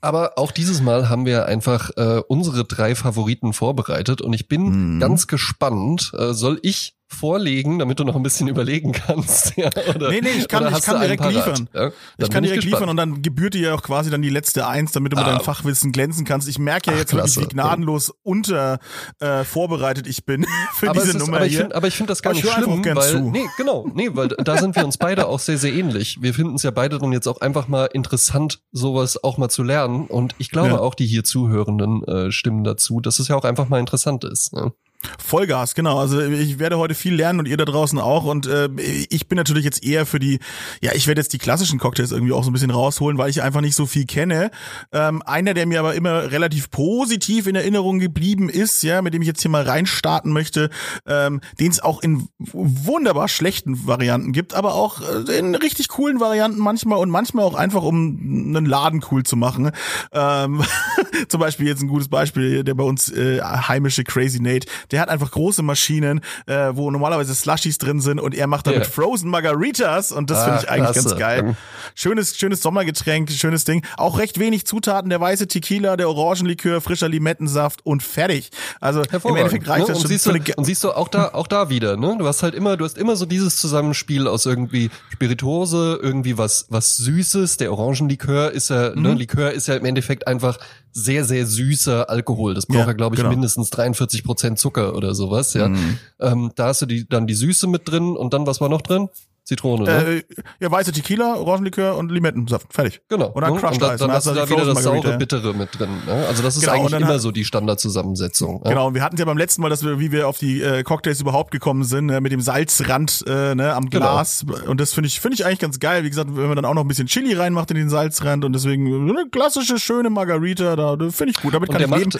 Aber 0.00 0.38
auch 0.38 0.50
dieses 0.50 0.80
Mal 0.80 1.10
haben 1.10 1.26
wir 1.26 1.46
einfach 1.46 1.90
äh, 1.96 2.22
unsere 2.26 2.64
drei 2.64 2.94
Favoriten 2.94 3.52
vorbereitet 3.52 4.22
und 4.22 4.32
ich 4.32 4.48
bin 4.48 4.94
mhm. 4.94 5.00
ganz 5.00 5.26
gespannt. 5.26 6.12
Äh, 6.16 6.32
soll 6.32 6.58
ich 6.62 6.96
vorlegen, 7.12 7.78
damit 7.78 7.98
du 7.98 8.04
noch 8.04 8.16
ein 8.16 8.22
bisschen 8.22 8.48
überlegen 8.48 8.92
kannst. 8.92 9.56
Ja, 9.56 9.70
oder, 9.94 10.10
nee, 10.10 10.20
nee, 10.22 10.30
ich 10.38 10.48
kann, 10.48 10.72
ich 10.74 10.82
kann 10.82 11.00
direkt 11.00 11.24
liefern. 11.24 11.68
Ja, 11.74 11.90
ich 12.18 12.30
kann 12.30 12.42
direkt 12.42 12.64
ich 12.64 12.70
liefern 12.70 12.88
und 12.88 12.96
dann 12.96 13.22
gebührt 13.22 13.54
dir 13.54 13.60
ja 13.60 13.74
auch 13.74 13.82
quasi 13.82 14.10
dann 14.10 14.22
die 14.22 14.30
letzte 14.30 14.66
Eins, 14.66 14.92
damit 14.92 15.12
du 15.12 15.16
ah. 15.16 15.20
mit 15.20 15.28
deinem 15.28 15.44
Fachwissen 15.44 15.92
glänzen 15.92 16.24
kannst. 16.24 16.48
Ich 16.48 16.58
merke 16.58 16.90
ja 16.90 16.96
Ach, 16.96 17.00
jetzt 17.00 17.12
wirklich, 17.12 17.36
wie 17.36 17.46
gnadenlos 17.46 18.12
unter 18.22 18.78
äh, 19.18 19.44
vorbereitet 19.44 20.06
ich 20.06 20.24
bin 20.24 20.46
für 20.74 20.90
aber 20.90 21.00
diese 21.00 21.16
ist, 21.16 21.18
Nummer 21.18 21.38
aber 21.38 21.46
ich 21.46 21.52
hier. 21.52 21.62
Find, 21.62 21.74
aber 21.74 21.88
ich 21.88 21.96
finde 21.96 22.10
das 22.10 22.22
gar 22.22 22.32
nicht 22.32 22.48
schlimm, 22.48 22.84
weil 22.84 23.10
zu. 23.10 23.30
nee, 23.30 23.44
genau, 23.56 23.88
nee, 23.92 24.10
weil 24.12 24.28
da 24.28 24.56
sind 24.56 24.76
wir 24.76 24.84
uns 24.84 24.96
beide 24.96 25.26
auch 25.26 25.40
sehr 25.40 25.58
sehr 25.58 25.72
ähnlich. 25.72 26.22
Wir 26.22 26.32
finden 26.32 26.54
es 26.54 26.62
ja 26.62 26.70
beide 26.70 26.98
dann 26.98 27.12
jetzt 27.12 27.26
auch 27.26 27.40
einfach 27.40 27.68
mal 27.68 27.86
interessant, 27.86 28.60
sowas 28.72 29.22
auch 29.22 29.36
mal 29.36 29.48
zu 29.48 29.62
lernen 29.62 30.06
und 30.06 30.34
ich 30.38 30.50
glaube 30.50 30.68
ja. 30.68 30.78
auch 30.78 30.94
die 30.94 31.06
hier 31.06 31.24
Zuhörenden 31.24 32.04
äh, 32.04 32.32
stimmen 32.32 32.64
dazu, 32.64 33.00
dass 33.00 33.18
es 33.18 33.28
ja 33.28 33.36
auch 33.36 33.44
einfach 33.44 33.68
mal 33.68 33.80
interessant 33.80 34.24
ist. 34.24 34.52
Ne? 34.52 34.72
Vollgas, 35.18 35.74
genau. 35.74 35.98
Also 35.98 36.20
ich 36.20 36.58
werde 36.58 36.78
heute 36.78 36.94
viel 36.94 37.14
lernen 37.14 37.38
und 37.38 37.46
ihr 37.46 37.56
da 37.56 37.64
draußen 37.64 37.98
auch. 37.98 38.24
Und 38.24 38.46
äh, 38.46 38.68
ich 39.08 39.28
bin 39.28 39.36
natürlich 39.36 39.64
jetzt 39.64 39.84
eher 39.84 40.06
für 40.06 40.18
die, 40.18 40.40
ja, 40.80 40.92
ich 40.94 41.06
werde 41.06 41.20
jetzt 41.20 41.32
die 41.32 41.38
klassischen 41.38 41.78
Cocktails 41.78 42.12
irgendwie 42.12 42.32
auch 42.32 42.44
so 42.44 42.50
ein 42.50 42.52
bisschen 42.52 42.70
rausholen, 42.70 43.16
weil 43.16 43.30
ich 43.30 43.42
einfach 43.42 43.60
nicht 43.60 43.74
so 43.76 43.86
viel 43.86 44.06
kenne. 44.06 44.50
Ähm, 44.92 45.22
einer, 45.22 45.54
der 45.54 45.66
mir 45.66 45.80
aber 45.80 45.94
immer 45.94 46.30
relativ 46.30 46.70
positiv 46.70 47.46
in 47.46 47.54
Erinnerung 47.54 47.98
geblieben 47.98 48.48
ist, 48.48 48.82
ja, 48.82 49.02
mit 49.02 49.14
dem 49.14 49.22
ich 49.22 49.28
jetzt 49.28 49.40
hier 49.42 49.50
mal 49.50 49.62
reinstarten 49.62 50.32
möchte, 50.32 50.70
ähm, 51.06 51.40
den 51.58 51.70
es 51.70 51.80
auch 51.80 52.02
in 52.02 52.28
wunderbar 52.38 53.28
schlechten 53.28 53.86
Varianten 53.86 54.32
gibt, 54.32 54.54
aber 54.54 54.74
auch 54.74 55.00
äh, 55.00 55.38
in 55.38 55.54
richtig 55.54 55.88
coolen 55.88 56.20
Varianten 56.20 56.58
manchmal 56.58 56.98
und 56.98 57.10
manchmal 57.10 57.44
auch 57.44 57.54
einfach, 57.54 57.82
um 57.82 58.54
einen 58.54 58.66
Laden 58.66 59.02
cool 59.10 59.22
zu 59.22 59.36
machen. 59.36 59.70
Ähm, 60.12 60.62
zum 61.28 61.40
Beispiel 61.40 61.66
jetzt 61.66 61.82
ein 61.82 61.88
gutes 61.88 62.08
Beispiel, 62.08 62.64
der 62.64 62.74
bei 62.74 62.84
uns 62.84 63.10
äh, 63.10 63.40
heimische 63.40 64.04
Crazy 64.04 64.40
Nate 64.40 64.66
der 64.90 65.00
hat 65.00 65.08
einfach 65.08 65.30
große 65.30 65.62
Maschinen, 65.62 66.20
äh, 66.46 66.70
wo 66.72 66.90
normalerweise 66.90 67.34
Slushies 67.34 67.78
drin 67.78 68.00
sind 68.00 68.20
und 68.20 68.34
er 68.34 68.46
macht 68.46 68.66
damit 68.66 68.82
yeah. 68.82 68.90
Frozen 68.90 69.30
Margaritas 69.30 70.12
und 70.12 70.30
das 70.30 70.44
finde 70.44 70.60
ich 70.62 70.68
ah, 70.68 70.72
eigentlich 70.72 70.92
klasse. 70.92 71.08
ganz 71.08 71.18
geil. 71.18 71.56
Schönes, 71.94 72.36
schönes 72.36 72.60
Sommergetränk, 72.62 73.30
schönes 73.30 73.64
Ding. 73.64 73.84
Auch 73.96 74.18
recht 74.18 74.38
wenig 74.38 74.66
Zutaten, 74.66 75.10
der 75.10 75.20
weiße 75.20 75.48
Tequila, 75.48 75.96
der 75.96 76.08
Orangenlikör, 76.08 76.80
frischer 76.80 77.08
Limettensaft 77.08 77.84
und 77.84 78.02
fertig. 78.02 78.50
Also 78.80 79.02
im 79.02 79.36
Endeffekt 79.36 79.68
reicht 79.68 79.88
ne? 79.88 79.94
das 79.94 79.96
und 79.98 80.02
schon. 80.02 80.10
Siehst 80.10 80.26
du, 80.26 80.54
und 80.56 80.64
siehst 80.64 80.84
du 80.84 80.92
auch 80.92 81.08
da, 81.08 81.30
auch 81.32 81.46
da 81.46 81.70
wieder, 81.70 81.96
ne? 81.96 82.16
Du 82.18 82.26
hast 82.26 82.42
halt 82.42 82.54
immer, 82.54 82.76
du 82.76 82.84
hast 82.84 82.98
immer 82.98 83.16
so 83.16 83.26
dieses 83.26 83.56
Zusammenspiel 83.56 84.26
aus 84.28 84.46
irgendwie 84.46 84.90
Spirituose, 85.12 85.98
irgendwie 86.02 86.38
was, 86.38 86.66
was 86.68 86.96
Süßes. 86.96 87.56
Der 87.56 87.72
Orangenlikör 87.72 88.50
ist 88.50 88.70
ja, 88.70 88.90
ne? 88.90 88.96
mhm. 88.96 89.02
ne? 89.02 89.14
Likör 89.14 89.52
ist 89.52 89.68
ja 89.68 89.76
im 89.76 89.84
Endeffekt 89.84 90.26
einfach 90.26 90.58
sehr, 90.92 91.24
sehr 91.24 91.46
süßer 91.46 92.10
Alkohol. 92.10 92.54
Das 92.54 92.66
braucht 92.66 92.78
ja, 92.78 92.86
ja 92.86 92.92
glaube 92.92 93.14
ich, 93.14 93.20
genau. 93.20 93.30
mindestens 93.30 93.70
43 93.70 94.24
Prozent 94.24 94.58
Zucker 94.58 94.94
oder 94.94 95.14
sowas, 95.14 95.54
ja. 95.54 95.68
Mhm. 95.68 95.98
Ähm, 96.20 96.52
da 96.54 96.66
hast 96.66 96.82
du 96.82 96.86
die, 96.86 97.08
dann 97.08 97.26
die 97.26 97.34
Süße 97.34 97.66
mit 97.66 97.88
drin 97.88 98.16
und 98.16 98.34
dann, 98.34 98.46
was 98.46 98.60
war 98.60 98.68
noch 98.68 98.82
drin? 98.82 99.08
Zitrone, 99.50 99.82
ne? 99.82 100.14
Äh, 100.18 100.22
ja, 100.60 100.70
weiße 100.70 100.92
Tequila, 100.92 101.34
Orangenlikör 101.34 101.96
und 101.96 102.12
Limettensaft. 102.12 102.72
Fertig. 102.72 103.00
Genau. 103.08 103.30
Und 103.30 103.42
dann 103.42 103.56
Crushed 103.56 103.74
und 103.74 103.82
dann, 103.82 103.98
dann 103.98 104.12
hast 104.12 104.28
du 104.28 104.32
da 104.32 104.48
wieder 104.48 104.64
das 104.64 104.84
saure 104.84 105.18
Bittere 105.18 105.54
mit 105.54 105.76
drin. 105.76 105.90
Ne? 106.06 106.24
Also 106.28 106.44
das 106.44 106.54
ist 106.54 106.62
genau, 106.62 106.74
eigentlich 106.74 107.00
immer 107.00 107.18
so 107.18 107.32
die 107.32 107.44
Standardzusammensetzung. 107.44 108.62
Genau, 108.62 108.86
und 108.86 108.94
wir 108.94 109.02
hatten 109.02 109.16
ja 109.16 109.24
beim 109.24 109.38
letzten 109.38 109.62
Mal, 109.62 109.68
dass 109.68 109.82
wir, 109.84 109.98
wie 109.98 110.12
wir 110.12 110.28
auf 110.28 110.38
die 110.38 110.62
äh, 110.62 110.84
Cocktails 110.84 111.20
überhaupt 111.20 111.50
gekommen 111.50 111.82
sind, 111.82 112.10
äh, 112.10 112.20
mit 112.20 112.30
dem 112.30 112.40
Salzrand 112.40 113.24
äh, 113.26 113.56
ne, 113.56 113.74
am 113.74 113.90
genau. 113.90 114.12
Glas. 114.12 114.44
Genau. 114.46 114.70
Und 114.70 114.80
das 114.80 114.92
finde 114.92 115.08
ich, 115.08 115.18
finde 115.18 115.34
ich 115.34 115.44
eigentlich 115.44 115.58
ganz 115.58 115.80
geil. 115.80 116.04
Wie 116.04 116.10
gesagt, 116.10 116.30
wenn 116.32 116.46
man 116.46 116.54
dann 116.54 116.64
auch 116.64 116.74
noch 116.74 116.84
ein 116.84 116.88
bisschen 116.88 117.08
Chili 117.08 117.34
reinmacht 117.34 117.72
in 117.72 117.76
den 117.76 117.88
Salzrand 117.88 118.44
und 118.44 118.52
deswegen 118.52 119.10
eine 119.10 119.28
klassische, 119.30 119.80
schöne 119.80 120.10
Margarita, 120.10 120.76
da 120.76 120.96
finde 121.10 121.32
ich 121.32 121.42
gut. 121.42 121.54
Damit 121.54 121.72
kann 121.72 121.82
ich 121.82 121.90
leben. 121.90 122.12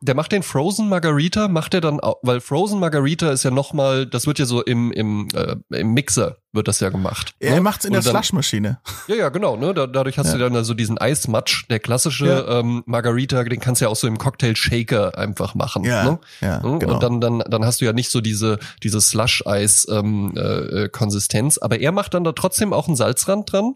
Der 0.00 0.14
macht 0.14 0.32
den 0.32 0.42
Frozen 0.42 0.88
Margarita, 0.88 1.48
macht 1.48 1.74
er 1.74 1.80
dann 1.80 2.00
auch, 2.00 2.16
weil 2.22 2.40
Frozen 2.40 2.80
Margarita 2.80 3.30
ist 3.30 3.42
ja 3.44 3.50
nochmal, 3.50 4.06
das 4.06 4.26
wird 4.26 4.38
ja 4.38 4.44
so 4.44 4.62
im, 4.62 4.92
im, 4.92 5.28
äh, 5.34 5.56
im 5.70 5.94
Mixer 5.94 6.36
wird 6.56 6.68
das 6.68 6.80
ja 6.80 6.88
gemacht. 6.88 7.34
Er 7.38 7.54
ne? 7.54 7.60
macht's 7.60 7.84
in 7.84 7.94
Und 7.94 8.04
der 8.04 8.10
Slushmaschine. 8.10 8.80
Ja, 9.06 9.14
ja, 9.14 9.28
genau, 9.28 9.56
ne? 9.56 9.72
Da, 9.74 9.86
dadurch 9.86 10.18
hast 10.18 10.28
ja. 10.28 10.32
du 10.32 10.38
dann 10.38 10.56
also 10.56 10.74
diesen 10.74 10.98
Eismatsch, 10.98 11.68
der 11.70 11.78
klassische 11.78 12.26
ja. 12.26 12.60
ähm, 12.60 12.82
Margarita, 12.86 13.44
den 13.44 13.60
kannst 13.60 13.80
du 13.80 13.84
ja 13.84 13.90
auch 13.90 13.96
so 13.96 14.08
im 14.08 14.18
Cocktail 14.18 14.56
Shaker 14.56 15.16
einfach 15.16 15.54
machen. 15.54 15.84
Ja, 15.84 16.04
ne? 16.04 16.18
ja 16.40 16.60
ne? 16.60 16.78
genau. 16.78 16.94
Und 16.94 17.02
dann, 17.02 17.20
dann, 17.20 17.38
dann 17.46 17.64
hast 17.64 17.80
du 17.80 17.84
ja 17.84 17.92
nicht 17.92 18.10
so 18.10 18.20
diese, 18.20 18.58
diese 18.82 19.00
Slush-Eis 19.00 19.86
ähm, 19.90 20.32
äh, 20.36 20.88
Konsistenz, 20.88 21.58
aber 21.58 21.78
er 21.78 21.92
macht 21.92 22.14
dann 22.14 22.24
da 22.24 22.32
trotzdem 22.32 22.72
auch 22.72 22.88
einen 22.88 22.96
Salzrand 22.96 23.52
dran. 23.52 23.74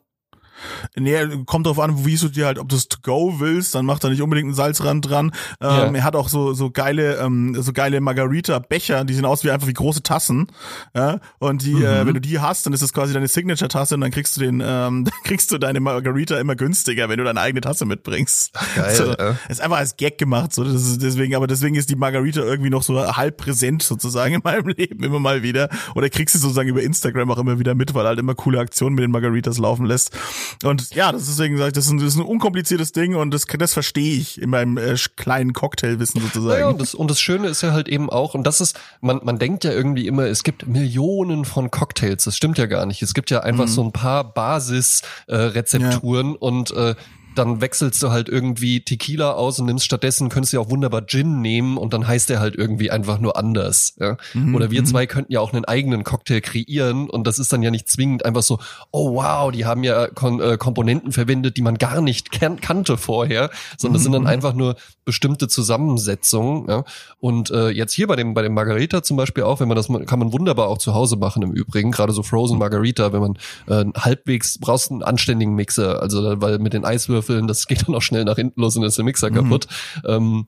Nee, 0.96 1.18
kommt 1.46 1.66
drauf 1.66 1.78
an, 1.78 2.04
wie 2.04 2.16
du 2.16 2.28
dir 2.28 2.46
halt, 2.46 2.58
ob 2.58 2.68
du 2.68 2.76
es 2.76 2.88
to 2.88 2.98
go 3.02 3.36
willst, 3.38 3.74
dann 3.74 3.86
macht 3.86 4.04
er 4.04 4.10
nicht 4.10 4.22
unbedingt 4.22 4.46
einen 4.46 4.54
Salzrand 4.54 5.08
dran. 5.08 5.32
Ähm, 5.60 5.70
ja. 5.70 5.92
Er 5.92 6.04
hat 6.04 6.16
auch 6.16 6.28
so 6.28 6.52
so 6.52 6.70
geile 6.70 7.16
ähm, 7.16 7.60
so 7.60 7.72
geile 7.72 8.00
Margarita 8.00 8.58
Becher, 8.58 9.04
die 9.04 9.14
sehen 9.14 9.24
aus 9.24 9.44
wie 9.44 9.50
einfach 9.50 9.66
wie 9.66 9.74
große 9.74 10.02
Tassen. 10.02 10.48
Ja? 10.94 11.20
Und 11.38 11.62
die, 11.62 11.72
äh, 11.72 11.76
mhm. 11.76 11.84
äh, 11.84 12.06
wenn 12.06 12.14
du 12.14 12.20
die 12.20 12.38
hast, 12.38 12.66
dann 12.66 12.72
ist 12.72 12.82
das 12.82 12.92
quasi 12.92 13.12
deine 13.12 13.28
Signature 13.28 13.68
Tasse 13.68 13.94
und 13.94 14.00
dann 14.00 14.10
kriegst 14.10 14.36
du 14.36 14.40
den, 14.40 14.62
ähm, 14.64 15.04
dann 15.04 15.14
kriegst 15.24 15.50
du 15.52 15.58
deine 15.58 15.80
Margarita 15.80 16.38
immer 16.38 16.56
günstiger, 16.56 17.08
wenn 17.08 17.18
du 17.18 17.24
deine 17.24 17.40
eigene 17.40 17.60
Tasse 17.60 17.84
mitbringst. 17.84 18.52
Geil. 18.76 18.94
So, 18.94 19.12
ja. 19.12 19.36
Ist 19.48 19.60
einfach 19.60 19.78
als 19.78 19.96
Gag 19.96 20.18
gemacht, 20.18 20.54
so 20.54 20.64
das 20.64 20.74
ist 20.74 21.02
deswegen, 21.02 21.34
aber 21.34 21.46
deswegen 21.46 21.74
ist 21.74 21.90
die 21.90 21.96
Margarita 21.96 22.40
irgendwie 22.40 22.70
noch 22.70 22.82
so 22.82 23.16
halb 23.16 23.36
präsent 23.36 23.82
sozusagen 23.82 24.34
in 24.34 24.40
meinem 24.42 24.68
Leben 24.76 25.02
immer 25.02 25.20
mal 25.20 25.42
wieder. 25.42 25.68
Oder 25.94 26.08
kriegst 26.08 26.34
du 26.34 26.38
sozusagen 26.38 26.68
über 26.68 26.82
Instagram 26.82 27.30
auch 27.30 27.38
immer 27.38 27.58
wieder 27.58 27.74
mit, 27.74 27.94
weil 27.94 28.06
halt 28.06 28.18
immer 28.18 28.34
coole 28.34 28.58
Aktionen 28.58 28.94
mit 28.94 29.04
den 29.04 29.10
Margaritas 29.10 29.58
laufen 29.58 29.86
lässt. 29.86 30.16
Und 30.62 30.94
ja, 30.94 31.12
das 31.12 31.22
ist 31.22 31.40
deswegen 31.40 31.56
sage 31.56 31.68
ich, 31.68 31.74
das 31.74 31.86
ist, 31.86 31.92
ein, 31.92 31.98
das 31.98 32.08
ist 32.08 32.16
ein 32.16 32.26
unkompliziertes 32.26 32.92
Ding 32.92 33.14
und 33.14 33.32
das, 33.32 33.46
das 33.46 33.72
verstehe 33.72 34.18
ich 34.18 34.40
in 34.40 34.50
meinem 34.50 34.76
äh, 34.76 34.96
kleinen 35.16 35.52
Cocktailwissen 35.52 36.20
sozusagen. 36.20 36.60
Ja, 36.60 36.68
und 36.68 36.80
das, 36.80 36.94
und 36.94 37.10
das 37.10 37.20
Schöne 37.20 37.48
ist 37.48 37.62
ja 37.62 37.72
halt 37.72 37.88
eben 37.88 38.10
auch, 38.10 38.34
und 38.34 38.44
das 38.44 38.60
ist, 38.60 38.78
man, 39.00 39.20
man 39.24 39.38
denkt 39.38 39.64
ja 39.64 39.72
irgendwie 39.72 40.06
immer, 40.06 40.24
es 40.24 40.44
gibt 40.44 40.66
Millionen 40.66 41.44
von 41.44 41.70
Cocktails. 41.70 42.24
Das 42.24 42.36
stimmt 42.36 42.58
ja 42.58 42.66
gar 42.66 42.86
nicht. 42.86 43.02
Es 43.02 43.14
gibt 43.14 43.30
ja 43.30 43.40
einfach 43.40 43.66
mhm. 43.66 43.70
so 43.70 43.84
ein 43.84 43.92
paar 43.92 44.24
Basisrezepturen 44.24 46.28
äh, 46.28 46.32
ja. 46.32 46.38
und 46.38 46.70
äh, 46.72 46.94
dann 47.34 47.60
wechselst 47.60 48.02
du 48.02 48.10
halt 48.10 48.28
irgendwie 48.28 48.80
Tequila 48.80 49.32
aus 49.32 49.58
und 49.58 49.66
nimmst 49.66 49.84
stattdessen, 49.84 50.28
könntest 50.28 50.52
du 50.52 50.58
ja 50.58 50.62
auch 50.62 50.70
wunderbar 50.70 51.06
Gin 51.06 51.40
nehmen 51.40 51.76
und 51.76 51.92
dann 51.92 52.06
heißt 52.06 52.28
der 52.28 52.40
halt 52.40 52.56
irgendwie 52.56 52.90
einfach 52.90 53.18
nur 53.18 53.36
anders. 53.36 53.94
Ja? 54.00 54.16
Mhm. 54.34 54.54
Oder 54.54 54.70
wir 54.70 54.82
mhm. 54.82 54.86
zwei 54.86 55.06
könnten 55.06 55.32
ja 55.32 55.40
auch 55.40 55.52
einen 55.52 55.64
eigenen 55.64 56.04
Cocktail 56.04 56.40
kreieren 56.40 57.08
und 57.08 57.26
das 57.26 57.38
ist 57.38 57.52
dann 57.52 57.62
ja 57.62 57.70
nicht 57.70 57.88
zwingend 57.88 58.24
einfach 58.24 58.42
so, 58.42 58.58
oh 58.90 59.14
wow, 59.14 59.50
die 59.50 59.64
haben 59.64 59.84
ja 59.84 60.08
Kon 60.08 60.40
äh, 60.40 60.56
Komponenten 60.58 61.12
verwendet, 61.12 61.56
die 61.56 61.62
man 61.62 61.78
gar 61.78 62.00
nicht 62.00 62.32
kan 62.32 62.60
kannte 62.60 62.96
vorher, 62.96 63.50
sondern 63.78 63.94
das 63.94 64.02
sind 64.02 64.12
dann 64.12 64.22
mhm. 64.22 64.28
einfach 64.28 64.54
nur 64.54 64.76
bestimmte 65.04 65.48
Zusammensetzungen. 65.48 66.68
Ja? 66.68 66.84
Und 67.18 67.50
äh, 67.50 67.70
jetzt 67.70 67.92
hier 67.92 68.06
bei 68.06 68.16
dem 68.16 68.34
bei 68.34 68.42
dem 68.42 68.54
Margarita 68.54 69.02
zum 69.02 69.16
Beispiel 69.16 69.44
auch, 69.44 69.60
wenn 69.60 69.68
man 69.68 69.76
das 69.76 69.88
kann 70.06 70.18
man 70.18 70.32
wunderbar 70.32 70.68
auch 70.68 70.78
zu 70.78 70.94
Hause 70.94 71.16
machen 71.16 71.42
im 71.42 71.52
Übrigen, 71.52 71.90
gerade 71.90 72.12
so 72.12 72.22
Frozen 72.22 72.58
Margarita, 72.58 73.12
wenn 73.12 73.20
man 73.20 73.38
äh, 73.66 73.84
halbwegs 73.98 74.58
brauchst 74.58 74.90
einen 74.90 75.02
anständigen 75.02 75.54
Mixer, 75.54 76.00
also 76.00 76.40
weil 76.40 76.58
mit 76.58 76.72
den 76.72 76.84
Eiswürfeln 76.84 77.20
Würfeln, 77.30 77.46
das 77.46 77.66
geht 77.66 77.86
dann 77.86 77.94
auch 77.94 78.02
schnell 78.02 78.24
nach 78.24 78.36
hinten 78.36 78.60
los 78.60 78.76
und 78.76 78.84
ist 78.84 78.98
der 78.98 79.04
Mixer 79.04 79.30
mhm. 79.30 79.34
kaputt. 79.34 79.66
Ähm, 80.04 80.46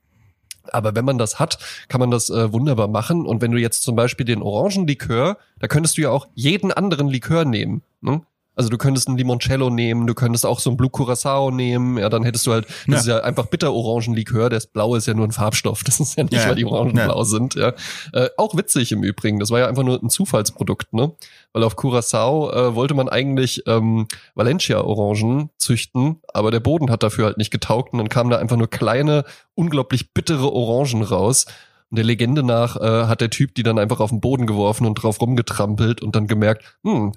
aber 0.71 0.95
wenn 0.95 1.05
man 1.05 1.19
das 1.19 1.41
hat, 1.41 1.59
kann 1.89 1.99
man 1.99 2.11
das 2.11 2.31
äh, 2.31 2.53
wunderbar 2.53 2.89
machen. 2.89 3.27
Und 3.27 3.43
wenn 3.43 3.51
du 3.51 3.59
jetzt 3.59 3.83
zum 3.83 3.97
Beispiel 3.97 4.25
den 4.25 4.43
Orangenlikör, 4.43 5.39
da 5.59 5.67
könntest 5.67 5.99
du 5.99 6.03
ja 6.03 6.11
auch 6.11 6.29
jeden 6.35 6.73
anderen 6.73 7.09
Likör 7.09 7.45
nehmen. 7.45 7.83
Ne? 8.01 8.23
Also 8.55 8.69
du 8.69 8.77
könntest 8.77 9.09
ein 9.09 9.17
Limoncello 9.17 9.71
nehmen, 9.71 10.07
du 10.07 10.15
könntest 10.15 10.45
auch 10.45 10.61
so 10.61 10.71
ein 10.71 10.77
Blue 10.77 10.91
Curacao 10.91 11.51
nehmen, 11.51 11.97
ja, 11.97 12.11
dann 12.11 12.23
hättest 12.23 12.47
du 12.47 12.53
halt, 12.53 12.67
das 12.67 12.87
ja. 12.87 12.97
ist 12.97 13.07
ja 13.07 13.19
einfach 13.21 13.47
bitter-Orangenlikör, 13.47 14.51
das 14.51 14.67
Blaue 14.67 14.99
ist 14.99 15.07
ja 15.07 15.15
nur 15.15 15.27
ein 15.27 15.33
Farbstoff, 15.33 15.85
das 15.85 16.01
ist 16.01 16.19
ja 16.19 16.25
nicht, 16.25 16.35
ja, 16.35 16.49
weil 16.49 16.57
die 16.57 16.67
Orangen 16.67 16.97
ja. 16.97 17.07
blau 17.07 17.25
sind, 17.25 17.55
ja. 17.55 17.73
Äh, 18.13 18.29
auch 18.37 18.57
witzig 18.57 18.93
im 18.93 19.03
Übrigen, 19.03 19.39
das 19.39 19.51
war 19.51 19.61
ja 19.61 19.69
einfach 19.69 19.85
nur 19.85 20.03
ein 20.03 20.11
Zufallsprodukt, 20.11 20.93
ne? 20.93 21.13
Weil 21.55 21.65
auf 21.65 21.77
Curacao 21.77 22.51
äh, 22.51 22.75
wollte 22.75 22.95
man 22.95 23.09
eigentlich 23.09 23.63
ähm, 23.67 24.07
Valencia-Orangen 24.35 25.51
züchten, 25.57 26.21
aber 26.33 26.51
der 26.51 26.61
Boden 26.61 26.91
hat 26.91 27.03
dafür 27.03 27.27
halt 27.27 27.39
nicht 27.39 27.51
getaugt 27.51 27.93
und 27.93 27.99
dann 27.99 28.09
kamen 28.09 28.31
da 28.31 28.39
einfach 28.39 28.57
nur 28.57 28.69
kleine, 28.69 29.25
unglaublich 29.55 30.13
bittere 30.13 30.53
Orangen 30.53 31.03
raus 31.03 31.47
Und 31.91 31.97
der 31.97 32.05
Legende 32.05 32.43
nach 32.43 32.77
äh, 32.77 33.07
hat 33.07 33.21
der 33.21 33.31
Typ 33.31 33.55
die 33.55 33.63
dann 33.63 33.79
einfach 33.79 34.01
auf 34.01 34.11
den 34.11 34.21
Boden 34.21 34.47
geworfen 34.47 34.87
und 34.87 34.95
drauf 34.95 35.21
rumgetrampelt 35.21 36.03
und 36.03 36.17
dann 36.17 36.27
gemerkt, 36.27 36.77
hm, 36.85 37.13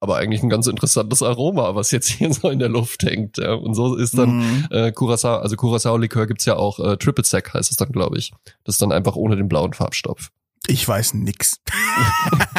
aber 0.00 0.16
eigentlich 0.16 0.42
ein 0.42 0.48
ganz 0.48 0.66
interessantes 0.66 1.22
Aroma, 1.22 1.74
was 1.74 1.90
jetzt 1.90 2.08
hier 2.08 2.32
so 2.32 2.48
in 2.50 2.58
der 2.58 2.68
Luft 2.68 3.02
hängt. 3.02 3.38
Ja. 3.38 3.54
Und 3.54 3.74
so 3.74 3.96
ist 3.96 4.16
dann 4.16 4.38
Mhm. 4.38 4.66
äh, 4.70 4.92
Curacao, 4.92 5.38
also 5.38 5.56
Curacao-Likör 5.56 6.26
gibt's 6.26 6.44
ja 6.44 6.56
auch, 6.56 6.78
äh, 6.78 6.96
Triple 6.96 7.24
Sec 7.24 7.52
heißt 7.54 7.70
es 7.70 7.76
dann, 7.76 7.90
glaube 7.90 8.18
ich. 8.18 8.32
Das 8.64 8.76
ist 8.76 8.82
dann 8.82 8.92
einfach 8.92 9.16
ohne 9.16 9.36
den 9.36 9.48
blauen 9.48 9.72
Farbstoff. 9.74 10.30
Ich 10.66 10.86
weiß 10.86 11.14
nix. 11.14 11.60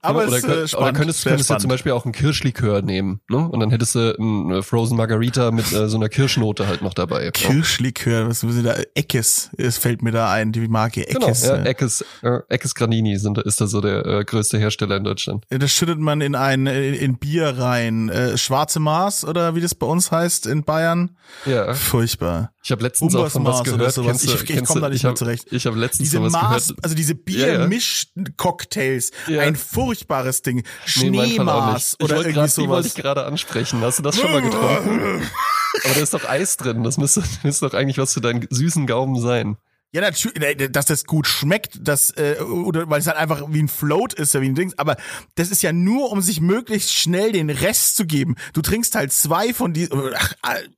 Aber 0.00 0.26
oder, 0.26 0.36
es 0.36 0.72
äh, 0.72 0.76
oder 0.76 0.92
könntest, 0.92 1.24
könntest 1.24 1.50
du 1.50 1.56
zum 1.58 1.68
Beispiel 1.68 1.92
auch 1.92 2.04
einen 2.04 2.12
Kirschlikör 2.12 2.82
nehmen, 2.82 3.20
ne? 3.28 3.48
Und 3.48 3.60
dann 3.60 3.70
hättest 3.70 3.94
du 3.94 4.16
einen 4.18 4.50
äh, 4.50 4.62
Frozen 4.62 4.96
Margarita 4.96 5.50
mit 5.50 5.72
äh, 5.72 5.88
so 5.88 5.96
einer 5.96 6.08
Kirschnote 6.08 6.66
halt 6.66 6.82
noch 6.82 6.94
dabei. 6.94 7.24
Ja. 7.24 7.30
Kirschlikör, 7.30 8.28
was 8.28 8.42
ist 8.42 8.64
da? 8.64 8.74
Eckes, 8.94 9.50
es 9.56 9.78
fällt 9.78 10.02
mir 10.02 10.12
da 10.12 10.30
ein, 10.32 10.52
die 10.52 10.68
Marke 10.68 11.02
Genau, 11.04 11.26
Eckes. 11.26 11.46
ja, 11.46 11.56
äh. 11.56 11.68
Eckes, 11.68 12.04
äh, 12.22 12.38
Eckes 12.48 12.74
Granini 12.74 13.16
sind, 13.18 13.38
ist 13.38 13.60
da 13.60 13.66
so 13.66 13.80
der 13.80 14.04
äh, 14.06 14.24
größte 14.24 14.58
Hersteller 14.58 14.96
in 14.96 15.04
Deutschland. 15.04 15.44
Das 15.50 15.70
schüttet 15.72 15.98
man 15.98 16.20
in 16.20 16.34
ein 16.34 16.66
in, 16.66 16.94
in 16.94 17.18
Bier 17.18 17.58
rein. 17.58 18.08
Äh, 18.08 18.38
Schwarze 18.38 18.80
Maß 18.80 19.24
oder 19.24 19.54
wie 19.54 19.60
das 19.60 19.74
bei 19.74 19.86
uns 19.86 20.10
heißt 20.10 20.46
in 20.46 20.64
Bayern. 20.64 21.16
Ja, 21.46 21.74
Furchtbar. 21.74 22.51
Ich 22.64 22.70
habe 22.70 22.82
letztens 22.82 23.14
auch 23.16 23.28
von 23.28 23.44
was 23.44 23.62
gehört. 23.64 23.92
sowas. 23.92 24.06
Kennst 24.06 24.24
du, 24.28 24.34
Ich- 24.34 24.40
ich 24.42 24.46
kennst 24.46 24.66
komm 24.68 24.76
du- 24.76 24.80
da 24.82 24.88
nicht 24.88 24.96
ich 24.98 25.02
mehr 25.02 25.14
zurecht. 25.14 25.48
Ich 25.50 25.66
habe 25.66 25.78
letztens 25.78 26.08
Diese 26.10 26.18
von 26.18 26.26
was 26.26 26.32
Maß, 26.32 26.68
gehört. 26.68 26.84
also 26.84 26.94
diese 26.96 27.14
Ja, 27.28 27.46
ja. 27.46 27.58
Biermisch-Cocktails, 27.58 29.10
Ja. 29.26 29.40
ein 29.42 29.56
furchtbares 29.56 30.42
Ding. 30.42 30.56
Nee, 30.56 30.62
Schneemaß. 30.86 31.96
Ich 31.98 32.04
oder 32.04 32.16
irgendwie 32.16 32.32
grad, 32.34 32.56
die 32.56 32.68
wollte 32.68 32.86
ich 32.86 32.92
sowas. 32.94 33.02
gerade 33.02 33.24
ansprechen. 33.26 33.80
Hast 33.80 33.98
du 33.98 34.02
das 34.02 34.16
schon 34.16 34.30
mal 34.32 34.42
getrunken? 34.42 35.22
Aber 35.84 35.94
da 35.94 36.00
ist 36.00 36.14
doch 36.14 36.28
Eis 36.28 36.56
drin. 36.56 36.84
Das 36.84 36.98
müsste, 36.98 37.22
müsste 37.42 37.68
doch 37.68 37.74
eigentlich 37.74 37.98
was 37.98 38.12
für 38.14 38.20
deinen 38.20 38.46
süßen 38.50 38.86
Gaumen 38.86 39.20
sein. 39.20 39.56
Ja, 39.94 40.00
natürlich, 40.00 40.72
dass 40.72 40.86
das 40.86 41.04
gut 41.04 41.26
schmeckt, 41.26 41.78
das, 41.82 42.10
äh, 42.16 42.36
oder 42.40 42.88
weil 42.88 43.00
es 43.00 43.06
halt 43.06 43.18
einfach 43.18 43.42
wie 43.48 43.62
ein 43.62 43.68
Float 43.68 44.14
ist, 44.14 44.32
ja, 44.32 44.40
wie 44.40 44.48
ein 44.48 44.54
Ding. 44.54 44.72
Aber 44.78 44.96
das 45.34 45.50
ist 45.50 45.62
ja 45.62 45.70
nur, 45.70 46.10
um 46.10 46.22
sich 46.22 46.40
möglichst 46.40 46.94
schnell 46.94 47.32
den 47.32 47.50
Rest 47.50 47.96
zu 47.96 48.06
geben. 48.06 48.36
Du 48.54 48.62
trinkst 48.62 48.94
halt 48.94 49.12
zwei 49.12 49.52
von 49.52 49.74
die, 49.74 49.90
ach, 49.92 50.34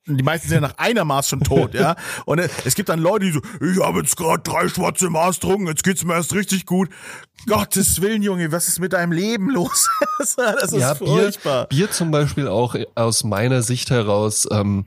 die 0.06 0.22
meisten 0.24 0.48
sind 0.48 0.56
ja 0.56 0.68
nach 0.68 0.78
einer 0.78 1.04
Maß 1.04 1.28
schon 1.28 1.42
tot, 1.42 1.74
ja. 1.74 1.94
Und 2.26 2.40
äh, 2.40 2.48
es 2.64 2.74
gibt 2.74 2.88
dann 2.88 2.98
Leute, 2.98 3.26
die 3.26 3.30
so, 3.30 3.40
ich 3.60 3.80
habe 3.80 4.00
jetzt 4.00 4.16
gerade 4.16 4.42
drei 4.42 4.68
schwarze 4.68 5.08
Maß 5.08 5.38
getrunken, 5.38 5.68
jetzt 5.68 5.84
geht's 5.84 6.02
mir 6.02 6.14
erst 6.14 6.34
richtig 6.34 6.66
gut. 6.66 6.90
Gottes 7.46 8.00
Willen, 8.00 8.22
Junge, 8.22 8.50
was 8.50 8.66
ist 8.66 8.80
mit 8.80 8.94
deinem 8.94 9.12
Leben 9.12 9.48
los? 9.48 9.88
das 10.18 10.36
ist 10.72 10.80
ja, 10.80 10.94
Bier, 10.94 11.06
furchtbar. 11.06 11.66
Bier 11.68 11.88
zum 11.88 12.10
Beispiel 12.10 12.48
auch 12.48 12.74
aus 12.96 13.22
meiner 13.22 13.62
Sicht 13.62 13.90
heraus 13.90 14.48
ähm, 14.50 14.86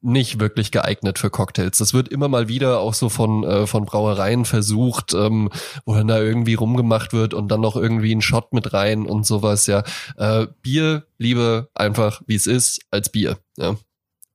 nicht 0.00 0.40
wirklich 0.40 0.70
geeignet 0.70 1.18
für 1.18 1.30
Cocktails. 1.30 1.78
Das 1.78 1.94
wird 1.94 2.08
immer 2.08 2.28
mal 2.28 2.48
wieder 2.48 2.80
auch 2.80 2.94
so 2.94 3.08
von 3.08 3.44
äh, 3.44 3.66
von 3.66 3.84
Brauereien 3.84 4.44
versucht, 4.44 5.14
ähm, 5.14 5.50
wo 5.84 5.94
dann 5.94 6.08
da 6.08 6.20
irgendwie 6.20 6.54
rumgemacht 6.54 7.12
wird 7.12 7.34
und 7.34 7.48
dann 7.48 7.60
noch 7.60 7.76
irgendwie 7.76 8.14
ein 8.14 8.22
Shot 8.22 8.52
mit 8.52 8.72
rein 8.72 9.06
und 9.06 9.26
sowas. 9.26 9.66
Ja, 9.66 9.82
äh, 10.16 10.46
Bier 10.62 11.06
liebe 11.18 11.68
einfach 11.74 12.22
wie 12.26 12.36
es 12.36 12.46
ist 12.46 12.80
als 12.90 13.10
Bier. 13.10 13.38
Ja. 13.56 13.76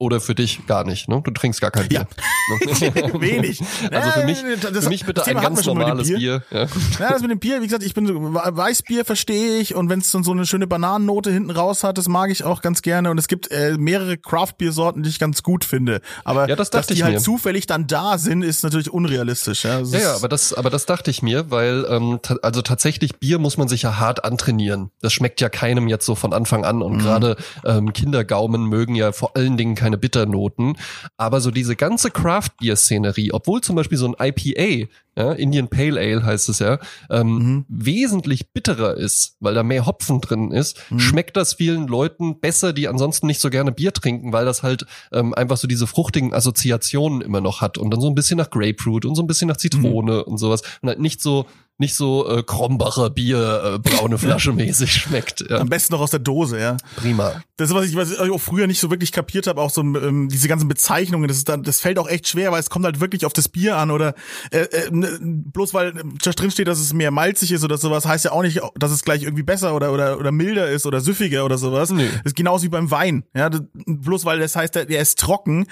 Oder 0.03 0.19
für 0.19 0.35
dich 0.35 0.65
gar 0.67 0.83
nicht. 0.83 1.07
Ne? 1.07 1.21
Du 1.23 1.31
trinkst 1.31 1.61
gar 1.61 1.71
kein 1.71 1.87
Bier. 1.87 2.05
Ne? 2.49 2.91
Wenig. 3.21 3.61
Also 3.89 4.11
für 4.11 4.25
mich, 4.25 4.43
das- 4.61 4.83
für 4.83 4.89
mich 4.89 5.05
bitte 5.05 5.25
ein 5.25 5.37
ganz 5.37 5.65
normales 5.65 6.07
dem 6.09 6.17
Bier. 6.17 6.43
Ja. 6.51 6.59
Ja, 6.99 7.09
das 7.11 7.21
mit 7.21 7.31
dem 7.31 7.39
Bier, 7.39 7.61
wie 7.61 7.67
gesagt, 7.67 7.83
ich 7.83 7.93
bin 7.93 8.05
so, 8.05 8.13
Weißbier 8.15 9.05
verstehe 9.05 9.57
ich 9.59 9.75
und 9.75 9.87
wenn 9.89 9.99
es 9.99 10.11
dann 10.11 10.23
so 10.25 10.31
eine 10.31 10.45
schöne 10.45 10.67
Bananennote 10.67 11.31
hinten 11.31 11.51
raus 11.51 11.85
hat, 11.85 11.97
das 11.97 12.09
mag 12.09 12.31
ich 12.31 12.43
auch 12.43 12.61
ganz 12.61 12.81
gerne 12.81 13.11
und 13.11 13.17
es 13.17 13.27
gibt 13.29 13.49
äh, 13.51 13.77
mehrere 13.77 14.17
Craft-Bier-Sorten, 14.17 15.03
die 15.03 15.09
ich 15.09 15.19
ganz 15.19 15.41
gut 15.41 15.63
finde. 15.63 16.01
Aber 16.25 16.49
Ja, 16.49 16.55
das 16.57 16.69
dass 16.69 16.87
die 16.87 16.95
ich 16.95 17.03
halt 17.03 17.13
mir. 17.15 17.19
zufällig 17.21 17.65
dann 17.65 17.87
da 17.87 18.17
sind, 18.17 18.41
ist 18.43 18.63
natürlich 18.63 18.91
unrealistisch. 18.91 19.63
Ja, 19.63 19.79
Das 19.79 19.93
Ja, 19.93 19.99
ja, 19.99 20.15
aber 20.15 20.27
das, 20.27 20.53
aber 20.53 20.69
das 20.69 20.85
dachte 20.85 21.11
ich 21.11 21.21
mir, 21.21 21.49
weil 21.49 21.85
ähm, 21.89 22.19
also 22.41 22.61
tatsächlich 22.61 23.19
Bier 23.19 23.39
muss 23.39 23.55
man 23.57 23.69
sich 23.69 23.83
ja 23.83 23.97
hart 23.99 24.25
antrainieren. 24.25 24.91
Das 25.01 25.13
schmeckt 25.13 25.39
ja 25.39 25.47
keinem 25.47 25.87
jetzt 25.87 26.05
so 26.05 26.15
von 26.15 26.33
Anfang 26.33 26.65
an 26.65 26.81
und 26.81 26.93
Mhm. 26.97 26.99
gerade 26.99 27.35
ähm, 27.65 27.93
Kindergaumen 27.93 28.65
mögen 28.67 28.95
ja 28.95 29.11
vor 29.13 29.35
allen 29.37 29.55
Dingen 29.57 29.75
keine 29.93 29.97
Bitternoten. 29.97 30.75
Aber 31.17 31.39
so 31.41 31.51
diese 31.51 31.75
ganze 31.75 32.09
Craft-Bier-Szenerie, 32.11 33.31
obwohl 33.31 33.61
zum 33.61 33.75
Beispiel 33.75 33.97
so 33.97 34.07
ein 34.07 34.15
IPA, 34.19 34.87
ja, 35.15 35.31
Indian 35.33 35.67
Pale 35.67 35.99
Ale 35.99 36.23
heißt 36.25 36.49
es 36.49 36.57
ja, 36.59 36.79
ähm, 37.11 37.27
Mhm. 37.33 37.65
wesentlich 37.67 38.51
bitterer 38.51 38.97
ist, 38.97 39.35
weil 39.39 39.53
da 39.53 39.61
mehr 39.61 39.85
Hopfen 39.85 40.21
drin 40.21 40.49
ist, 40.51 40.79
Mhm. 40.89 40.99
schmeckt 40.99 41.37
das 41.37 41.53
vielen 41.53 41.87
Leuten 41.87 42.39
besser, 42.39 42.73
die 42.73 42.87
ansonsten 42.87 43.27
nicht 43.27 43.39
so 43.39 43.51
gerne 43.51 43.71
Bier 43.71 43.93
trinken, 43.93 44.33
weil 44.33 44.45
das 44.45 44.63
halt 44.63 44.85
ähm, 45.11 45.35
einfach 45.35 45.57
so 45.57 45.67
diese 45.67 45.85
fruchtigen 45.85 46.33
Assoziationen 46.33 47.21
immer 47.21 47.41
noch 47.41 47.61
hat 47.61 47.77
und 47.77 47.91
dann 47.91 48.01
so 48.01 48.07
ein 48.09 48.15
bisschen 48.15 48.37
nach 48.37 48.49
Grapefruit 48.49 49.05
und 49.05 49.13
so 49.15 49.21
ein 49.21 49.27
bisschen 49.27 49.47
nach 49.47 49.57
Zitrone 49.57 50.25
und 50.25 50.37
sowas 50.39 50.63
und 50.81 50.89
halt 50.89 50.99
nicht 50.99 51.21
so 51.21 51.45
nicht 51.79 51.95
so 51.95 52.29
äh, 52.29 52.43
Krombacher 52.43 53.09
Bier 53.09 53.73
äh, 53.75 53.79
braune 53.79 54.17
Flasche 54.17 54.53
mäßig 54.53 54.93
schmeckt. 54.93 55.43
Ja, 55.49 55.57
am 55.57 55.69
besten 55.69 55.93
noch 55.93 56.01
aus 56.01 56.11
der 56.11 56.19
Dose, 56.19 56.59
ja. 56.59 56.77
prima. 56.95 57.41
Das 57.57 57.69
ist, 57.69 57.75
was 57.75 57.85
ich, 57.85 57.95
was 57.95 58.11
ich 58.11 58.19
auch 58.19 58.39
früher 58.39 58.67
nicht 58.67 58.79
so 58.79 58.91
wirklich 58.91 59.11
kapiert 59.11 59.47
habe, 59.47 59.61
auch 59.61 59.71
so 59.71 59.81
ähm, 59.81 60.29
diese 60.29 60.47
ganzen 60.47 60.67
Bezeichnungen, 60.67 61.27
das 61.27 61.37
ist 61.37 61.49
dann, 61.49 61.63
das 61.63 61.79
fällt 61.79 61.97
auch 61.97 62.07
echt 62.07 62.27
schwer, 62.27 62.51
weil 62.51 62.59
es 62.59 62.69
kommt 62.69 62.85
halt 62.85 62.99
wirklich 62.99 63.25
auf 63.25 63.33
das 63.33 63.49
Bier 63.49 63.77
an 63.77 63.89
oder 63.89 64.13
äh, 64.51 64.59
äh, 64.59 64.91
ne, 64.91 65.19
bloß 65.21 65.73
weil 65.73 65.89
äh, 65.89 66.03
da 66.23 66.31
drin 66.31 66.51
steht, 66.51 66.67
dass 66.67 66.79
es 66.79 66.93
mehr 66.93 67.11
malzig 67.11 67.51
ist 67.51 67.63
oder 67.63 67.77
sowas, 67.77 68.05
heißt 68.05 68.25
ja 68.25 68.31
auch 68.31 68.43
nicht, 68.43 68.61
dass 68.75 68.91
es 68.91 69.03
gleich 69.03 69.23
irgendwie 69.23 69.43
besser 69.43 69.75
oder 69.75 69.91
oder 69.91 70.19
oder 70.19 70.31
milder 70.31 70.69
ist 70.69 70.85
oder 70.85 71.01
süffiger 71.01 71.43
oder 71.43 71.57
sowas. 71.57 71.89
Nee. 71.89 72.09
Das 72.23 72.31
ist 72.31 72.35
genauso 72.35 72.63
wie 72.65 72.69
beim 72.69 72.91
Wein, 72.91 73.23
ja, 73.35 73.49
das, 73.49 73.61
bloß 73.85 74.25
weil 74.25 74.39
das 74.39 74.55
heißt, 74.55 74.75
der, 74.75 74.85
der 74.85 75.01
ist 75.01 75.19
trocken, 75.19 75.65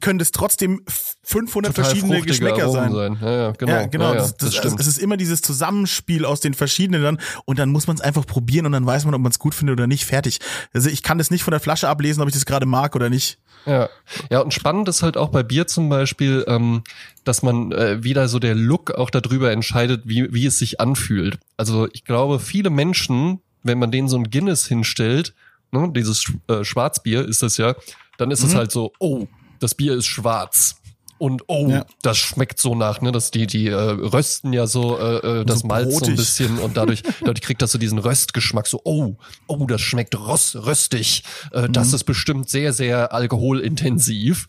können 0.00 0.18
das 0.18 0.30
trotzdem 0.30 0.82
500 1.22 1.74
Total 1.74 1.84
verschiedene 1.90 2.22
Geschmäcker 2.22 2.64
Aromen 2.64 2.92
sein. 2.94 3.18
Ja, 3.20 3.30
ja, 3.30 3.50
genau. 3.52 3.72
Ja, 3.72 3.86
genau. 3.86 4.04
Ja, 4.04 4.14
ja, 4.14 4.20
das, 4.20 4.36
das, 4.36 4.50
das 4.50 4.56
stimmt. 4.56 4.80
es 4.80 4.86
ist 4.86 4.98
immer 4.98 5.16
dieses 5.16 5.42
Zusammenspiel 5.42 6.24
aus 6.24 6.40
den 6.40 6.54
verschiedenen 6.54 7.02
dann 7.02 7.18
und 7.44 7.58
dann 7.58 7.70
muss 7.70 7.86
man 7.86 7.96
es 7.96 8.00
einfach 8.02 8.24
probieren 8.26 8.64
und 8.66 8.72
dann 8.72 8.86
weiß 8.86 9.04
man, 9.04 9.14
ob 9.14 9.20
man 9.20 9.30
es 9.30 9.38
gut 9.38 9.54
findet 9.54 9.74
oder 9.74 9.86
nicht. 9.86 10.04
Fertig. 10.06 10.38
Also 10.72 10.88
ich 10.88 11.02
kann 11.02 11.18
das 11.18 11.30
nicht 11.30 11.42
von 11.42 11.50
der 11.50 11.60
Flasche 11.60 11.88
ablesen, 11.88 12.22
ob 12.22 12.28
ich 12.28 12.34
das 12.34 12.46
gerade 12.46 12.64
mag 12.64 12.96
oder 12.96 13.10
nicht. 13.10 13.38
Ja, 13.66 13.88
ja 14.30 14.40
und 14.40 14.54
spannend 14.54 14.88
ist 14.88 15.02
halt 15.02 15.16
auch 15.16 15.28
bei 15.28 15.42
Bier 15.42 15.66
zum 15.66 15.88
Beispiel, 15.88 16.44
ähm, 16.46 16.82
dass 17.24 17.42
man 17.42 17.72
äh, 17.72 18.02
wieder 18.02 18.28
so 18.28 18.38
der 18.38 18.54
Look 18.54 18.92
auch 18.92 19.10
darüber 19.10 19.50
entscheidet, 19.50 20.02
wie, 20.04 20.32
wie 20.32 20.46
es 20.46 20.58
sich 20.58 20.80
anfühlt. 20.80 21.38
Also 21.56 21.88
ich 21.92 22.04
glaube, 22.04 22.38
viele 22.38 22.70
Menschen, 22.70 23.40
wenn 23.62 23.78
man 23.78 23.90
denen 23.90 24.08
so 24.08 24.16
ein 24.16 24.30
Guinness 24.30 24.66
hinstellt, 24.66 25.34
ne, 25.72 25.90
dieses 25.94 26.32
äh, 26.48 26.64
Schwarzbier 26.64 27.26
ist 27.26 27.42
das 27.42 27.56
ja, 27.56 27.74
dann 28.18 28.30
ist 28.30 28.42
es 28.44 28.52
Mhm. 28.52 28.56
halt 28.58 28.70
so, 28.72 28.92
oh, 29.00 29.26
das 29.60 29.74
Bier 29.74 29.94
ist 29.94 30.06
schwarz. 30.06 30.76
Und 31.18 31.44
oh, 31.46 31.66
Ja. 31.70 31.86
das 32.02 32.18
schmeckt 32.18 32.58
so 32.60 32.74
nach, 32.74 33.00
ne, 33.00 33.10
dass 33.10 33.30
die 33.30 33.46
die 33.46 33.68
äh, 33.68 33.74
rösten 33.74 34.52
ja 34.52 34.66
so 34.66 34.98
äh, 34.98 35.40
äh, 35.40 35.44
das 35.46 35.60
So 35.60 35.66
Malz 35.68 35.88
so 35.92 35.96
ein 35.96 36.00
brotig. 36.00 36.16
bisschen 36.16 36.58
und 36.58 36.76
dadurch 36.76 37.02
dadurch 37.20 37.40
kriegt 37.40 37.62
das 37.62 37.72
so 37.72 37.78
diesen 37.78 37.98
Röstgeschmack 37.98 38.66
so 38.66 38.82
oh 38.84 39.16
oh 39.46 39.64
das 39.66 39.80
schmeckt 39.80 40.14
rost, 40.14 40.56
röstig 40.56 41.24
äh, 41.52 41.70
das 41.70 41.88
Mhm. 41.88 41.94
ist 41.94 42.04
bestimmt 42.04 42.50
sehr 42.50 42.74
sehr 42.74 43.14
alkoholintensiv 43.14 44.46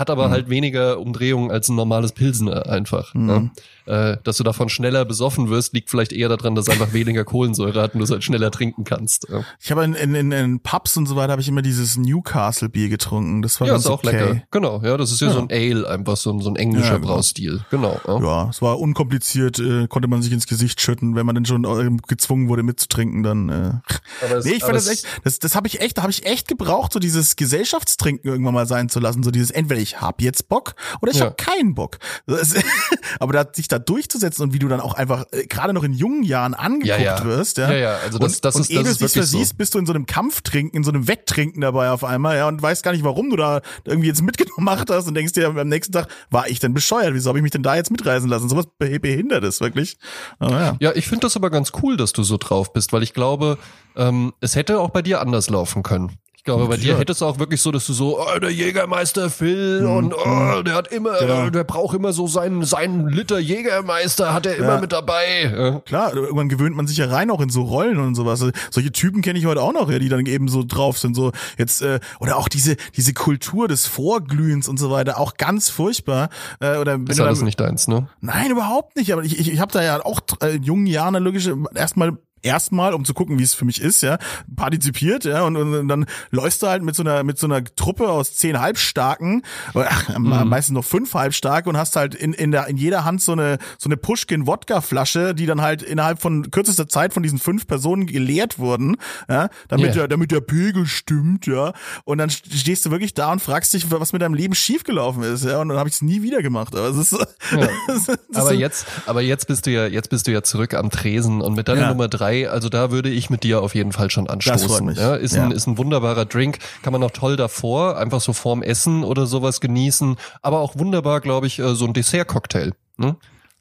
hat 0.00 0.10
aber 0.10 0.26
Mhm. 0.28 0.32
halt 0.32 0.50
weniger 0.50 0.98
Umdrehungen 0.98 1.50
als 1.52 1.68
ein 1.68 1.76
normales 1.76 2.12
Pilsener 2.12 2.66
einfach. 2.68 3.14
Mhm. 3.14 3.26
Ne? 3.26 3.50
Äh, 3.86 4.16
dass 4.24 4.36
du 4.36 4.44
davon 4.44 4.68
schneller 4.68 5.04
besoffen 5.04 5.48
wirst, 5.50 5.72
liegt 5.74 5.90
vielleicht 5.90 6.12
eher 6.12 6.28
daran, 6.28 6.54
dass 6.54 6.68
einfach 6.68 6.92
weniger 6.92 7.24
Kohlensäure 7.24 7.80
hat 7.82 7.94
und 7.94 7.98
du 7.98 8.04
es 8.04 8.10
halt 8.10 8.22
schneller 8.24 8.50
trinken 8.50 8.84
kannst. 8.84 9.26
Ja, 9.30 9.44
Ich 9.60 9.70
habe 9.70 9.84
in, 9.84 9.94
in, 9.94 10.14
in, 10.14 10.32
in 10.32 10.60
Pubs 10.60 10.96
und 10.96 11.06
so 11.06 11.16
weiter 11.16 11.32
habe 11.32 11.42
ich 11.42 11.48
immer 11.48 11.62
dieses 11.62 11.96
Newcastle 11.96 12.68
Bier 12.68 12.88
getrunken. 12.88 13.42
Das 13.42 13.60
war 13.60 13.66
ja 13.68 13.76
ist 13.76 13.86
auch 13.86 14.02
okay. 14.04 14.10
lecker. 14.12 14.42
Genau, 14.50 14.80
ja, 14.82 14.96
das 14.96 15.10
ist 15.12 15.20
ja, 15.20 15.28
Ja. 15.28 15.32
so 15.34 15.40
ein 15.40 15.48
Ale, 15.50 15.88
einfach 15.88 16.16
so 16.16 16.30
ein, 16.32 16.40
so 16.40 16.50
ein 16.50 16.56
englischer 16.56 16.92
Ja, 16.92 16.96
genau. 16.98 17.06
Braustil. 17.14 17.60
Genau. 17.70 18.00
Ja. 18.06 18.20
Ja, 18.20 18.48
es 18.50 18.62
war 18.62 18.78
unkompliziert, 18.78 19.58
äh, 19.58 19.86
konnte 19.88 20.08
man 20.08 20.22
sich 20.22 20.32
ins 20.32 20.46
Gesicht 20.46 20.80
schütten, 20.80 21.14
wenn 21.16 21.26
man 21.26 21.34
dann 21.34 21.44
schon 21.44 21.64
äh, 21.64 21.96
gezwungen 22.06 22.48
wurde 22.48 22.62
mitzutrinken, 22.62 23.22
dann 23.22 23.48
äh, 23.48 23.72
Aber 24.24 24.36
es- 24.38 24.44
Nee, 24.44 24.52
ich 24.52 24.60
fand 24.62 24.76
das 24.76 24.88
echt, 24.88 25.04
das, 25.24 25.38
das 25.40 25.54
habe 25.56 25.66
ich 25.66 25.80
echt, 25.80 25.98
da 25.98 26.02
habe 26.02 26.12
ich 26.12 26.24
echt 26.26 26.46
gebraucht, 26.48 26.92
so 26.92 26.98
dieses 27.00 27.34
Gesellschaftstrinken 27.36 28.30
irgendwann 28.30 28.54
mal 28.54 28.66
sein 28.66 28.88
zu 28.88 29.00
lassen, 29.00 29.22
so 29.22 29.30
dieses 29.30 29.50
entweder 29.50 29.80
ich 29.80 29.89
hab 29.98 30.20
jetzt 30.20 30.48
Bock 30.48 30.74
oder 31.00 31.12
ich 31.12 31.18
Ja. 31.18 31.26
hab 31.26 31.38
keinen 31.38 31.74
Bock. 31.74 31.98
Aber 33.18 33.32
da 33.32 33.44
sich 33.52 33.68
da 33.68 33.78
durchzusetzen 33.78 34.42
und 34.44 34.52
wie 34.52 34.58
du 34.58 34.68
dann 34.68 34.80
auch 34.80 34.94
einfach 34.94 35.24
äh, 35.32 35.46
gerade 35.46 35.72
noch 35.72 35.84
in 35.84 35.92
jungen 35.92 36.22
Jahren 36.22 36.54
angeguckt 36.54 36.86
Ja, 36.86 36.98
ja. 36.98 37.24
wirst, 37.24 37.58
ja. 37.58 37.70
Ja, 37.70 37.76
ja, 37.76 37.96
also 38.04 38.18
das- 38.18 38.34
und, 38.36 38.44
das 38.44 38.54
und 38.56 38.60
ist- 38.62 38.70
ehe 38.70 38.82
das 38.82 38.98
du 38.98 39.04
es 39.04 39.12
so. 39.14 39.22
siehst, 39.22 39.56
bist 39.58 39.74
du 39.74 39.78
in 39.78 39.86
so 39.86 39.92
einem 39.92 40.06
Kampftrinken, 40.06 40.76
in 40.76 40.84
so 40.84 40.90
einem 40.90 41.08
Wetttrinken 41.08 41.60
dabei 41.60 41.90
auf 41.90 42.04
einmal, 42.04 42.36
ja, 42.36 42.48
und 42.48 42.60
weißt 42.62 42.82
gar 42.82 42.92
nicht, 42.92 43.04
warum 43.04 43.30
du 43.30 43.36
da 43.36 43.60
irgendwie 43.84 44.08
jetzt 44.08 44.22
mitgemacht 44.22 44.90
hast 44.90 45.06
und 45.08 45.14
denkst 45.14 45.32
dir 45.32 45.48
am 45.48 45.68
nächsten 45.68 45.92
Tag, 45.92 46.08
war 46.30 46.48
ich 46.48 46.58
denn 46.60 46.74
bescheuert? 46.74 47.14
Wieso 47.14 47.28
habe 47.28 47.38
ich 47.38 47.42
mich 47.42 47.52
denn 47.52 47.62
da 47.62 47.74
jetzt 47.76 47.90
mitreisen 47.90 48.28
lassen? 48.28 48.48
Sowas 48.48 48.66
beh- 48.80 48.98
behindert 49.00 49.44
ist 49.44 49.60
wirklich. 49.60 49.98
Aber 50.38 50.60
ja. 50.60 50.76
Ja, 50.80 50.92
ich 50.94 51.06
finde 51.06 51.26
das 51.26 51.36
aber 51.36 51.50
ganz 51.50 51.72
cool, 51.82 51.96
dass 51.96 52.12
du 52.12 52.22
so 52.22 52.36
drauf 52.36 52.72
bist, 52.72 52.92
weil 52.92 53.02
ich 53.02 53.12
glaube, 53.14 53.58
ähm, 53.96 54.32
es 54.40 54.56
hätte 54.56 54.80
auch 54.80 54.90
bei 54.90 55.02
dir 55.02 55.20
anders 55.20 55.50
laufen 55.50 55.82
können. 55.82 56.12
Ich 56.40 56.44
glaube, 56.44 56.68
bei 56.68 56.78
dir 56.78 56.96
hättest 56.96 57.20
du 57.20 57.26
auch 57.26 57.38
wirklich 57.38 57.60
so, 57.60 57.70
dass 57.70 57.86
du 57.86 57.92
so, 57.92 58.18
oh, 58.18 58.38
der 58.38 58.50
Jägermeister 58.50 59.28
Phil 59.28 59.82
mhm. 59.82 59.90
und 59.90 60.14
oh, 60.14 60.62
der 60.62 60.72
hat 60.72 60.88
immer, 60.88 61.18
genau. 61.18 61.50
der 61.50 61.64
braucht 61.64 61.94
immer 61.94 62.14
so 62.14 62.26
seinen, 62.28 62.64
seinen 62.64 63.08
Liter 63.10 63.38
Jägermeister, 63.38 64.32
hat 64.32 64.46
er 64.46 64.56
immer 64.56 64.76
ja. 64.76 64.80
mit 64.80 64.90
dabei. 64.90 65.42
Ja. 65.54 65.80
Klar, 65.80 66.14
irgendwann 66.14 66.48
gewöhnt 66.48 66.74
man 66.74 66.86
sich 66.86 66.96
ja 66.96 67.10
rein 67.10 67.30
auch 67.30 67.42
in 67.42 67.50
so 67.50 67.60
Rollen 67.60 67.98
und 67.98 68.14
sowas. 68.14 68.40
Also, 68.40 68.54
solche 68.70 68.90
Typen 68.90 69.20
kenne 69.20 69.38
ich 69.38 69.44
heute 69.44 69.60
auch 69.60 69.74
noch, 69.74 69.90
ja, 69.90 69.98
die 69.98 70.08
dann 70.08 70.24
eben 70.24 70.48
so 70.48 70.64
drauf 70.66 70.96
sind, 70.96 71.14
so 71.14 71.30
jetzt, 71.58 71.82
äh, 71.82 72.00
oder 72.20 72.38
auch 72.38 72.48
diese, 72.48 72.76
diese 72.96 73.12
Kultur 73.12 73.68
des 73.68 73.84
Vorglühens 73.84 74.66
und 74.66 74.78
so 74.78 74.90
weiter, 74.90 75.20
auch 75.20 75.34
ganz 75.36 75.68
furchtbar. 75.68 76.30
Äh, 76.60 76.78
oder 76.78 76.98
ist 77.06 77.18
ja 77.18 77.26
das 77.26 77.42
nicht 77.42 77.60
deins, 77.60 77.86
ne? 77.86 78.08
Nein, 78.22 78.50
überhaupt 78.50 78.96
nicht, 78.96 79.12
aber 79.12 79.24
ich, 79.24 79.38
ich, 79.38 79.52
ich 79.52 79.60
habe 79.60 79.72
da 79.72 79.82
ja 79.82 80.02
auch 80.02 80.20
äh, 80.42 80.56
jungen 80.56 80.86
Jahren 80.86 81.22
logisch 81.22 81.50
erstmal 81.74 82.16
erstmal, 82.42 82.94
um 82.94 83.04
zu 83.04 83.14
gucken, 83.14 83.38
wie 83.38 83.42
es 83.42 83.54
für 83.54 83.64
mich 83.64 83.80
ist, 83.80 84.02
ja, 84.02 84.18
partizipiert, 84.56 85.24
ja, 85.24 85.42
und, 85.42 85.56
und 85.56 85.88
dann 85.88 86.06
läufst 86.30 86.62
du 86.62 86.68
halt 86.68 86.82
mit 86.82 86.94
so 86.94 87.02
einer 87.02 87.22
mit 87.22 87.38
so 87.38 87.46
einer 87.46 87.64
Truppe 87.64 88.08
aus 88.08 88.34
zehn 88.34 88.60
Halbstarken, 88.60 89.42
ach, 89.74 90.16
mhm. 90.16 90.48
meistens 90.48 90.74
noch 90.74 90.84
fünf 90.84 91.14
Halbstarke 91.14 91.68
und 91.68 91.76
hast 91.76 91.96
halt 91.96 92.14
in 92.14 92.32
in 92.32 92.50
der 92.50 92.66
in 92.66 92.76
jeder 92.76 93.04
Hand 93.04 93.22
so 93.22 93.32
eine 93.32 93.58
so 93.78 93.88
eine 93.88 93.96
Pushkin 93.96 94.46
Wodka 94.46 94.80
Flasche, 94.80 95.34
die 95.34 95.46
dann 95.46 95.60
halt 95.60 95.82
innerhalb 95.82 96.20
von 96.20 96.50
kürzester 96.50 96.88
Zeit 96.88 97.12
von 97.12 97.22
diesen 97.22 97.38
fünf 97.38 97.66
Personen 97.66 98.06
geleert 98.06 98.58
wurden, 98.58 98.96
ja, 99.28 99.48
damit 99.68 99.86
yeah. 99.86 99.94
der 99.94 100.08
damit 100.08 100.30
der 100.30 100.40
Pegel 100.40 100.86
stimmt, 100.86 101.46
ja, 101.46 101.72
und 102.04 102.18
dann 102.18 102.30
stehst 102.30 102.86
du 102.86 102.90
wirklich 102.90 103.14
da 103.14 103.32
und 103.32 103.40
fragst 103.40 103.72
dich, 103.74 103.90
was 103.90 104.12
mit 104.12 104.22
deinem 104.22 104.34
Leben 104.34 104.54
schiefgelaufen 104.54 105.22
ist, 105.22 105.44
ja, 105.44 105.60
und 105.60 105.68
dann 105.68 105.78
habe 105.78 105.88
ich 105.88 105.96
es 105.96 106.02
nie 106.02 106.22
wieder 106.22 106.42
gemacht, 106.42 106.74
aber 106.74 106.88
es 106.88 106.96
ist 106.96 107.12
ja. 107.12 107.26
das, 107.86 108.06
das 108.06 108.18
aber 108.34 108.54
jetzt 108.54 108.86
aber 109.06 109.20
jetzt 109.20 109.46
bist 109.46 109.66
du 109.66 109.70
ja 109.70 109.86
jetzt 109.86 110.10
bist 110.10 110.26
du 110.26 110.32
ja 110.32 110.42
zurück 110.42 110.74
am 110.74 110.90
Tresen 110.90 111.40
und 111.40 111.54
mit 111.54 111.68
deiner 111.68 111.82
ja. 111.82 111.88
Nummer 111.88 112.08
drei 112.08 112.29
drei, 112.30 112.48
also 112.48 112.68
da 112.68 112.90
würde 112.90 113.10
ich 113.10 113.30
mit 113.30 113.42
dir 113.42 113.62
auf 113.62 113.74
jeden 113.74 113.92
Fall 113.92 114.10
schon 114.10 114.28
anstoßen. 114.28 114.94
Ja, 114.94 115.14
ist, 115.14 115.34
ja. 115.34 115.44
Ein, 115.44 115.50
ist 115.50 115.66
ein 115.66 115.78
wunderbarer 115.78 116.24
Drink, 116.24 116.58
kann 116.82 116.92
man 116.92 117.02
auch 117.02 117.10
toll 117.10 117.36
davor, 117.36 117.98
einfach 117.98 118.20
so 118.20 118.32
vorm 118.32 118.62
Essen 118.62 119.04
oder 119.04 119.26
sowas 119.26 119.60
genießen, 119.60 120.16
aber 120.42 120.60
auch 120.60 120.76
wunderbar, 120.78 121.20
glaube 121.20 121.46
ich, 121.46 121.58
äh, 121.58 121.74
so 121.74 121.84
ein 121.86 121.92
Dessert-Cocktail. 121.92 122.72
Ne? 122.96 123.16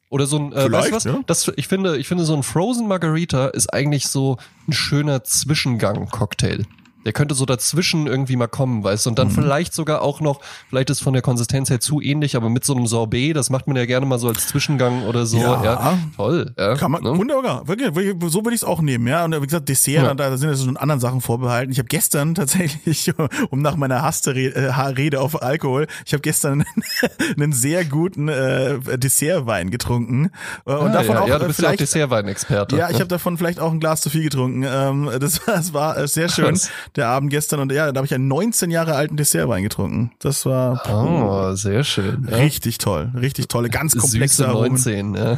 Oder 0.09 0.25
so 0.25 0.37
ein, 0.37 0.53
äh, 0.53 0.71
weißt 0.71 0.91
du 0.91 0.95
was? 0.95 1.03
Ja. 1.03 1.19
Das, 1.27 1.51
ich 1.55 1.67
finde, 1.67 1.97
ich 1.97 2.07
finde 2.07 2.25
so 2.25 2.35
ein 2.35 2.43
Frozen 2.43 2.87
Margarita 2.87 3.47
ist 3.47 3.71
eigentlich 3.73 4.07
so 4.07 4.37
ein 4.67 4.73
schöner 4.73 5.23
Zwischengang-Cocktail. 5.23 6.65
Der 7.05 7.13
könnte 7.13 7.33
so 7.35 7.45
dazwischen 7.45 8.07
irgendwie 8.07 8.35
mal 8.35 8.47
kommen, 8.47 8.83
weißt 8.83 9.05
du, 9.05 9.11
und 9.11 9.19
dann 9.19 9.29
mhm. 9.29 9.31
vielleicht 9.31 9.73
sogar 9.73 10.01
auch 10.01 10.19
noch, 10.19 10.41
vielleicht 10.69 10.89
ist 10.89 11.01
von 11.01 11.13
der 11.13 11.21
Konsistenz 11.21 11.69
her 11.69 11.79
zu 11.79 12.01
ähnlich, 12.01 12.35
aber 12.35 12.49
mit 12.49 12.65
so 12.65 12.75
einem 12.75 12.87
Sorbet, 12.87 13.35
das 13.35 13.49
macht 13.49 13.67
man 13.67 13.77
ja 13.77 13.85
gerne 13.85 14.05
mal 14.05 14.19
so 14.19 14.27
als 14.27 14.47
Zwischengang 14.47 15.03
oder 15.03 15.25
so. 15.25 15.37
Ja, 15.37 15.63
ja 15.63 15.97
toll. 16.15 16.53
Ja, 16.57 16.75
Kann 16.75 16.91
man, 16.91 17.03
ne? 17.03 17.17
wunderbar, 17.17 17.67
wirklich, 17.67 17.95
wirklich, 17.95 18.31
so 18.31 18.43
würde 18.43 18.55
ich 18.55 18.61
es 18.61 18.67
auch 18.67 18.81
nehmen, 18.81 19.07
ja. 19.07 19.23
Und 19.25 19.35
wie 19.35 19.45
gesagt, 19.45 19.69
Dessert, 19.69 20.03
ja. 20.03 20.13
da 20.13 20.37
sind 20.37 20.49
ja 20.49 20.55
so 20.55 20.69
anderen 20.71 20.99
Sachen 20.99 21.21
vorbehalten. 21.21 21.71
Ich 21.71 21.79
habe 21.79 21.87
gestern 21.87 22.35
tatsächlich, 22.35 23.13
um 23.49 23.61
nach 23.61 23.75
meiner 23.75 24.01
Hassrede 24.01 24.55
äh, 24.55 25.15
auf 25.15 25.41
Alkohol, 25.41 25.87
ich 26.05 26.13
habe 26.13 26.21
gestern 26.21 26.65
einen 27.37 27.53
sehr 27.53 27.85
guten 27.85 28.27
äh, 28.27 28.79
Dessertwein 28.97 29.71
getrunken. 29.71 30.31
Äh, 30.65 30.73
und 30.73 30.89
ah, 30.89 30.93
davon 30.93 31.15
ja, 31.15 31.21
auch, 31.21 31.27
ja, 31.27 31.39
du 31.39 31.47
bist 31.47 31.61
ja 31.61 31.69
auch 31.69 31.75
Dessertwein-Experte. 31.75 32.77
Ja, 32.77 32.89
ich 32.89 32.95
habe 32.95 33.07
davon 33.07 33.37
vielleicht 33.37 33.59
auch 33.59 33.71
ein 33.71 33.79
Glas 33.79 34.01
zu 34.01 34.09
viel 34.09 34.23
getrunken. 34.23 34.65
Ähm, 34.67 35.09
das, 35.19 35.41
das 35.45 35.73
war 35.73 35.97
äh, 35.97 36.07
sehr 36.07 36.29
schön. 36.29 36.53
Was? 36.53 36.69
Der 36.95 37.07
Abend 37.07 37.29
gestern 37.29 37.59
und 37.59 37.71
ja, 37.71 37.91
da 37.91 37.99
habe 37.99 38.05
ich 38.05 38.13
einen 38.13 38.27
19 38.27 38.71
Jahre 38.71 38.95
alten 38.95 39.17
Dessertwein 39.17 39.63
getrunken. 39.63 40.11
Das 40.19 40.45
war 40.45 40.81
oh, 40.91 41.55
sehr 41.55 41.83
schön. 41.83 42.27
Ja. 42.29 42.37
Richtig 42.37 42.77
toll, 42.77 43.11
richtig 43.19 43.47
tolle, 43.47 43.69
ganz 43.69 43.95
komplexe 43.95 44.43
Süße 44.43 44.51
19, 44.51 45.15
ja. 45.15 45.33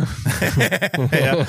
ja. 1.12 1.46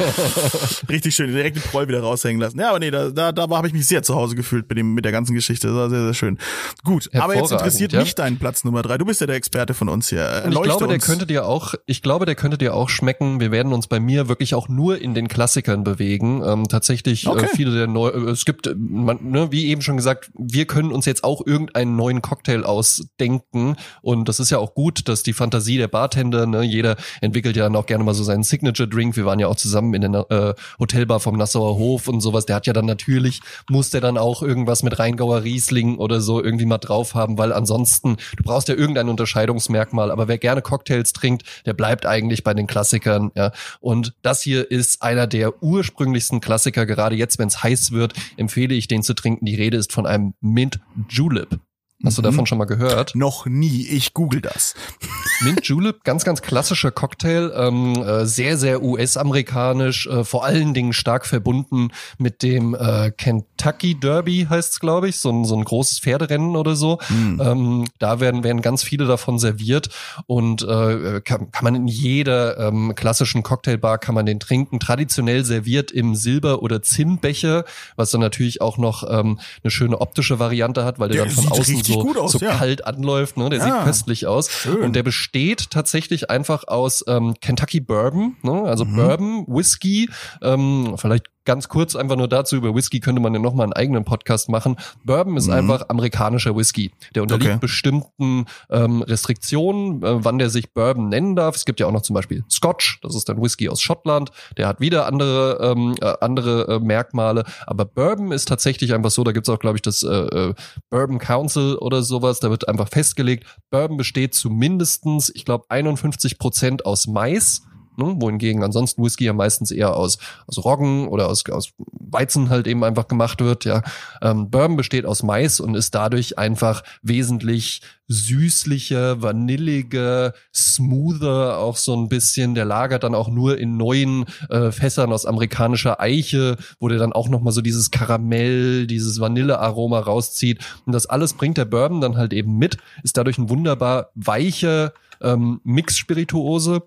Richtig 0.88 1.14
schön, 1.14 1.32
direkt 1.32 1.56
den 1.56 1.62
Proll 1.62 1.88
wieder 1.88 2.00
raushängen 2.00 2.40
lassen. 2.40 2.58
Ja, 2.58 2.70
aber 2.70 2.78
nee, 2.78 2.90
da, 2.90 3.10
da, 3.10 3.32
da 3.32 3.48
habe 3.48 3.66
ich 3.66 3.72
mich 3.72 3.86
sehr 3.86 4.02
zu 4.02 4.14
Hause 4.14 4.34
gefühlt 4.34 4.68
mit 4.68 4.78
dem 4.78 4.94
mit 4.94 5.04
der 5.04 5.12
ganzen 5.12 5.34
Geschichte. 5.34 5.68
Das 5.68 5.76
war 5.76 5.90
sehr 5.90 6.04
sehr 6.04 6.14
schön. 6.14 6.38
Gut, 6.84 7.08
aber 7.14 7.36
jetzt 7.36 7.52
interessiert 7.52 7.92
mich 7.92 8.14
dein 8.14 8.38
Platz 8.38 8.64
Nummer 8.64 8.82
drei. 8.82 8.98
Du 8.98 9.04
bist 9.04 9.20
ja 9.20 9.26
der 9.26 9.36
Experte 9.36 9.74
von 9.74 9.88
uns 9.88 10.08
hier. 10.08 10.44
Ich 10.48 10.62
glaube, 10.62 10.88
der 10.88 10.98
könnte 10.98 11.26
dir 11.26 11.46
auch, 11.46 11.74
ich 11.86 12.02
glaube, 12.02 12.26
der 12.26 12.34
könnte 12.34 12.58
dir 12.58 12.74
auch 12.74 12.88
schmecken. 12.88 13.40
Wir 13.40 13.50
werden 13.50 13.72
uns 13.72 13.86
bei 13.86 14.00
mir 14.00 14.28
wirklich 14.28 14.54
auch 14.54 14.68
nur 14.68 15.00
in 15.00 15.14
den 15.14 15.28
Klassikern 15.28 15.84
bewegen. 15.84 16.42
Ähm, 16.44 16.68
tatsächlich 16.68 17.26
äh, 17.26 17.30
okay. 17.30 17.46
äh, 17.46 17.56
viele 17.56 17.72
der 17.72 17.86
neu, 17.86 18.08
äh, 18.08 18.30
es 18.30 18.44
gibt, 18.44 18.66
äh, 18.66 18.74
man, 18.76 19.18
ne, 19.22 19.52
wie 19.52 19.66
eben 19.66 19.82
schon 19.82 19.91
gesagt, 19.96 20.30
wir 20.34 20.66
können 20.66 20.92
uns 20.92 21.06
jetzt 21.06 21.24
auch 21.24 21.46
irgendeinen 21.46 21.96
neuen 21.96 22.22
Cocktail 22.22 22.64
ausdenken. 22.64 23.76
Und 24.02 24.28
das 24.28 24.40
ist 24.40 24.50
ja 24.50 24.58
auch 24.58 24.74
gut, 24.74 25.08
dass 25.08 25.22
die 25.22 25.32
Fantasie 25.32 25.78
der 25.78 25.88
Bartender, 25.88 26.46
ne, 26.46 26.62
jeder 26.62 26.96
entwickelt 27.20 27.56
ja 27.56 27.64
dann 27.64 27.76
auch 27.76 27.86
gerne 27.86 28.04
mal 28.04 28.14
so 28.14 28.24
seinen 28.24 28.42
Signature-Drink. 28.42 29.16
Wir 29.16 29.24
waren 29.24 29.38
ja 29.38 29.48
auch 29.48 29.56
zusammen 29.56 29.94
in 29.94 30.12
der 30.12 30.30
äh, 30.30 30.54
Hotelbar 30.78 31.20
vom 31.20 31.36
Nassauer 31.36 31.76
Hof 31.76 32.08
und 32.08 32.20
sowas. 32.20 32.46
Der 32.46 32.56
hat 32.56 32.66
ja 32.66 32.72
dann 32.72 32.86
natürlich, 32.86 33.40
muss 33.68 33.90
der 33.90 34.00
dann 34.00 34.18
auch 34.18 34.42
irgendwas 34.42 34.82
mit 34.82 34.98
Rheingauer 34.98 35.44
Riesling 35.44 35.98
oder 35.98 36.20
so 36.20 36.42
irgendwie 36.42 36.66
mal 36.66 36.78
drauf 36.78 37.14
haben, 37.14 37.38
weil 37.38 37.52
ansonsten, 37.52 38.16
du 38.36 38.42
brauchst 38.42 38.68
ja 38.68 38.74
irgendein 38.74 39.08
Unterscheidungsmerkmal. 39.08 40.10
Aber 40.10 40.28
wer 40.28 40.38
gerne 40.38 40.62
Cocktails 40.62 41.12
trinkt, 41.12 41.44
der 41.66 41.74
bleibt 41.74 42.06
eigentlich 42.06 42.44
bei 42.44 42.54
den 42.54 42.66
Klassikern. 42.66 43.30
Ja. 43.34 43.52
Und 43.80 44.14
das 44.22 44.42
hier 44.42 44.70
ist 44.70 45.02
einer 45.02 45.26
der 45.26 45.62
ursprünglichsten 45.62 46.40
Klassiker. 46.40 46.86
Gerade 46.86 47.16
jetzt, 47.16 47.38
wenn 47.38 47.48
es 47.48 47.62
heiß 47.62 47.92
wird, 47.92 48.14
empfehle 48.36 48.74
ich 48.74 48.88
den 48.88 49.02
zu 49.02 49.14
trinken. 49.14 49.44
Die 49.46 49.54
Rede 49.54 49.76
ist 49.82 49.92
von 49.92 50.06
einem 50.06 50.34
Mint 50.40 50.80
Julep. 51.08 51.58
Hast 52.04 52.18
du 52.18 52.22
mhm. 52.22 52.26
davon 52.26 52.46
schon 52.46 52.58
mal 52.58 52.64
gehört? 52.64 53.14
Noch 53.14 53.46
nie. 53.46 53.86
Ich 53.86 54.14
google 54.14 54.40
das. 54.40 54.74
Mint 55.40 55.64
Julep, 55.66 56.04
ganz, 56.04 56.24
ganz 56.24 56.42
klassischer 56.42 56.90
Cocktail, 56.90 57.52
ähm, 57.54 57.94
äh, 57.96 58.26
sehr, 58.26 58.56
sehr 58.56 58.82
US-amerikanisch, 58.82 60.06
äh, 60.06 60.24
vor 60.24 60.44
allen 60.44 60.74
Dingen 60.74 60.92
stark 60.92 61.26
verbunden 61.26 61.90
mit 62.18 62.42
dem 62.42 62.74
äh, 62.74 63.10
Kentucky 63.10 63.98
Derby, 63.98 64.46
heißt 64.48 64.72
es, 64.72 64.80
glaube 64.80 65.08
ich, 65.08 65.18
so 65.18 65.30
ein, 65.30 65.44
so 65.44 65.56
ein 65.56 65.64
großes 65.64 66.00
Pferderennen 66.00 66.56
oder 66.56 66.74
so. 66.74 66.98
Mhm. 67.08 67.40
Ähm, 67.42 67.84
da 67.98 68.20
werden, 68.20 68.44
werden 68.44 68.62
ganz 68.62 68.82
viele 68.82 69.06
davon 69.06 69.38
serviert 69.38 69.90
und 70.26 70.62
äh, 70.62 71.20
kann, 71.20 71.50
kann 71.50 71.64
man 71.64 71.74
in 71.74 71.88
jeder 71.88 72.58
ähm, 72.58 72.94
klassischen 72.94 73.42
Cocktailbar 73.42 73.98
kann 73.98 74.14
man 74.14 74.26
den 74.26 74.40
trinken. 74.40 74.80
Traditionell 74.80 75.44
serviert 75.44 75.90
im 75.90 76.14
Silber- 76.14 76.62
oder 76.62 76.82
Zinnbecher, 76.82 77.64
was 77.96 78.10
dann 78.10 78.20
natürlich 78.20 78.60
auch 78.60 78.78
noch 78.78 79.04
ähm, 79.08 79.38
eine 79.62 79.70
schöne 79.70 80.00
optische 80.00 80.38
Variante 80.38 80.84
hat, 80.84 80.98
weil 80.98 81.08
der, 81.08 81.24
der 81.24 81.34
dann 81.34 81.44
von 81.44 81.52
außen 81.52 81.82
so, 81.92 82.20
aus, 82.20 82.32
so 82.32 82.38
ja. 82.38 82.56
kalt 82.56 82.86
anläuft. 82.86 83.36
Ne? 83.36 83.50
Der 83.50 83.58
ja. 83.58 83.64
sieht 83.64 83.84
köstlich 83.84 84.26
aus. 84.26 84.50
Schön. 84.50 84.82
Und 84.82 84.96
der 84.96 85.02
besteht 85.02 85.70
tatsächlich 85.70 86.30
einfach 86.30 86.68
aus 86.68 87.04
ähm, 87.06 87.34
Kentucky 87.40 87.80
Bourbon, 87.80 88.36
ne? 88.42 88.62
also 88.62 88.84
mhm. 88.84 88.96
Bourbon, 88.96 89.44
Whisky, 89.48 90.10
ähm, 90.42 90.94
vielleicht 90.96 91.26
ganz 91.44 91.68
kurz 91.68 91.96
einfach 91.96 92.16
nur 92.16 92.28
dazu, 92.28 92.56
über 92.56 92.74
Whisky 92.74 93.00
könnte 93.00 93.20
man 93.20 93.34
ja 93.34 93.40
nochmal 93.40 93.64
einen 93.64 93.72
eigenen 93.72 94.04
Podcast 94.04 94.48
machen. 94.48 94.76
Bourbon 95.04 95.36
ist 95.36 95.46
mhm. 95.46 95.54
einfach 95.54 95.88
amerikanischer 95.88 96.56
Whisky. 96.56 96.92
Der 97.14 97.22
unterliegt 97.22 97.50
okay. 97.50 97.58
bestimmten 97.60 98.46
ähm, 98.70 99.02
Restriktionen, 99.02 100.02
äh, 100.02 100.24
wann 100.24 100.38
der 100.38 100.50
sich 100.50 100.72
Bourbon 100.72 101.08
nennen 101.08 101.36
darf. 101.36 101.56
Es 101.56 101.64
gibt 101.64 101.80
ja 101.80 101.86
auch 101.86 101.92
noch 101.92 102.02
zum 102.02 102.14
Beispiel 102.14 102.44
Scotch, 102.50 103.00
das 103.02 103.14
ist 103.14 103.28
dann 103.28 103.42
Whisky 103.42 103.68
aus 103.68 103.80
Schottland. 103.80 104.30
Der 104.56 104.68
hat 104.68 104.80
wieder 104.80 105.06
andere, 105.06 105.58
ähm, 105.60 105.94
äh, 106.00 106.14
andere 106.20 106.76
äh, 106.76 106.78
Merkmale. 106.78 107.44
Aber 107.66 107.84
Bourbon 107.84 108.32
ist 108.32 108.48
tatsächlich 108.48 108.94
einfach 108.94 109.10
so, 109.10 109.24
da 109.24 109.32
gibt's 109.32 109.48
auch, 109.48 109.58
glaube 109.58 109.76
ich, 109.76 109.82
das 109.82 110.02
äh, 110.02 110.08
äh, 110.08 110.54
Bourbon 110.90 111.18
Council 111.18 111.76
oder 111.76 112.02
sowas. 112.02 112.40
Da 112.40 112.50
wird 112.50 112.68
einfach 112.68 112.88
festgelegt, 112.88 113.46
Bourbon 113.70 113.96
besteht 113.96 114.34
zu 114.34 114.50
mindestens, 114.50 115.30
ich 115.34 115.44
glaube, 115.44 115.64
51 115.68 116.38
Prozent 116.38 116.86
aus 116.86 117.06
Mais 117.06 117.62
Ne? 117.96 118.14
Wohingegen 118.18 118.62
ansonsten 118.62 119.02
Whisky 119.02 119.24
ja 119.24 119.32
meistens 119.32 119.70
eher 119.70 119.96
aus, 119.96 120.18
aus 120.46 120.64
Roggen 120.64 121.08
oder 121.08 121.28
aus, 121.28 121.44
aus 121.50 121.72
Weizen 121.78 122.50
halt 122.50 122.66
eben 122.66 122.84
einfach 122.84 123.08
gemacht 123.08 123.40
wird. 123.40 123.64
Ja, 123.64 123.82
ähm, 124.20 124.50
Bourbon 124.50 124.76
besteht 124.76 125.06
aus 125.06 125.22
Mais 125.22 125.60
und 125.60 125.74
ist 125.74 125.94
dadurch 125.94 126.38
einfach 126.38 126.82
wesentlich 127.02 127.82
süßlicher, 128.08 129.22
vanilliger, 129.22 130.34
smoother, 130.54 131.58
auch 131.58 131.76
so 131.76 131.96
ein 131.96 132.08
bisschen. 132.08 132.54
Der 132.54 132.64
lagert 132.64 133.04
dann 133.04 133.14
auch 133.14 133.28
nur 133.28 133.58
in 133.58 133.76
neuen 133.76 134.26
äh, 134.50 134.70
Fässern 134.70 135.12
aus 135.12 135.26
amerikanischer 135.26 136.00
Eiche, 136.00 136.56
wo 136.78 136.88
der 136.88 136.98
dann 136.98 137.12
auch 137.12 137.28
noch 137.28 137.40
mal 137.40 137.52
so 137.52 137.62
dieses 137.62 137.90
Karamell, 137.90 138.86
dieses 138.86 139.20
Vanillearoma 139.20 140.00
rauszieht. 140.00 140.60
Und 140.86 140.92
das 140.92 141.06
alles 141.06 141.34
bringt 141.34 141.58
der 141.58 141.64
Bourbon 141.64 142.00
dann 142.00 142.16
halt 142.16 142.32
eben 142.32 142.58
mit, 142.58 142.76
ist 143.02 143.16
dadurch 143.16 143.38
ein 143.38 143.48
wunderbar 143.48 144.10
weicher 144.14 144.92
ähm, 145.22 145.60
Mix-Spirituose 145.64 146.82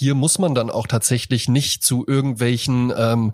hier 0.00 0.14
muss 0.14 0.38
man 0.38 0.54
dann 0.54 0.70
auch 0.70 0.86
tatsächlich 0.86 1.46
nicht 1.46 1.84
zu 1.84 2.06
irgendwelchen 2.06 2.90
ähm, 2.96 3.32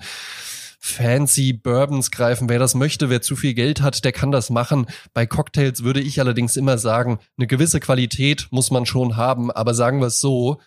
fancy 0.81 1.53
Bourbons 1.53 2.11
greifen. 2.11 2.49
Wer 2.49 2.59
das 2.59 2.75
möchte, 2.75 3.09
wer 3.09 3.23
zu 3.23 3.37
viel 3.37 3.55
Geld 3.55 3.81
hat, 3.83 4.05
der 4.05 4.11
kann 4.11 4.33
das 4.33 4.51
machen. 4.51 4.87
Bei 5.15 5.27
Cocktails 5.27 5.85
würde 5.85 6.01
ich 6.01 6.19
allerdings 6.19 6.57
immer 6.57 6.77
sagen, 6.77 7.21
eine 7.39 7.47
gewisse 7.47 7.79
Qualität 7.79 8.49
muss 8.51 8.73
man 8.73 8.85
schon 8.85 9.15
haben, 9.15 9.53
aber 9.53 9.75
sagen 9.75 10.01
wir 10.01 10.09
es 10.09 10.19
so, 10.19 10.61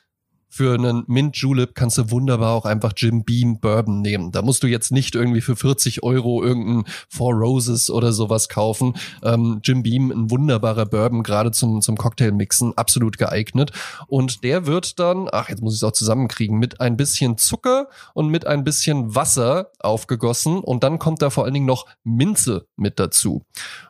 für 0.49 0.73
einen 0.73 1.03
Mint 1.07 1.38
Julep 1.38 1.75
kannst 1.75 1.97
du 1.99 2.09
wunderbar 2.12 2.53
auch 2.53 2.65
einfach 2.65 2.93
Jim 2.97 3.23
Beam 3.23 3.59
Bourbon 3.59 4.01
nehmen. 4.01 4.31
Da 4.31 4.41
musst 4.41 4.63
du 4.63 4.67
jetzt 4.67 4.91
nicht 4.91 5.15
irgendwie 5.15 5.41
für 5.41 5.55
40 5.55 6.03
Euro 6.03 6.43
irgendeinen 6.43 6.85
Four 7.07 7.33
Roses 7.33 7.89
oder 7.89 8.12
sowas 8.12 8.49
kaufen. 8.49 8.95
Ähm, 9.23 9.62
Jim 9.63 9.83
Beam, 9.83 10.12
ein 10.12 10.31
wunderbarer 10.31 10.85
Bourbon, 10.85 11.23
gerade 11.23 11.51
zum, 11.51 11.81
zum 11.81 11.97
Cocktailmixen, 11.97 12.77
absolut 12.77 13.17
geeignet. 13.17 13.71
Und 14.07 14.43
der 14.43 14.65
wird 14.65 14.99
dann, 14.99 15.27
ach, 15.31 15.49
jetzt 15.49 15.62
muss 15.62 15.73
ich 15.73 15.79
es 15.79 15.83
auch 15.83 15.91
zusammenkriegen, 15.91 16.57
mit 16.57 16.81
ein 16.81 16.97
bisschen 16.97 17.38
Zucker 17.38 17.88
und 18.13 18.29
mit 18.29 18.47
ein 18.47 18.63
bisschen 18.63 19.13
Wasser 19.15 19.71
aufgegossen. 19.79 20.59
Und 20.59 20.83
dann 20.83 20.97
kommt 20.97 21.21
da 21.21 21.29
vor 21.29 21.43
allen 21.45 21.53
Dingen 21.53 21.67
noch 21.67 21.85
Minze 22.03 22.65
mit 22.75 22.99
dazu. 22.99 23.43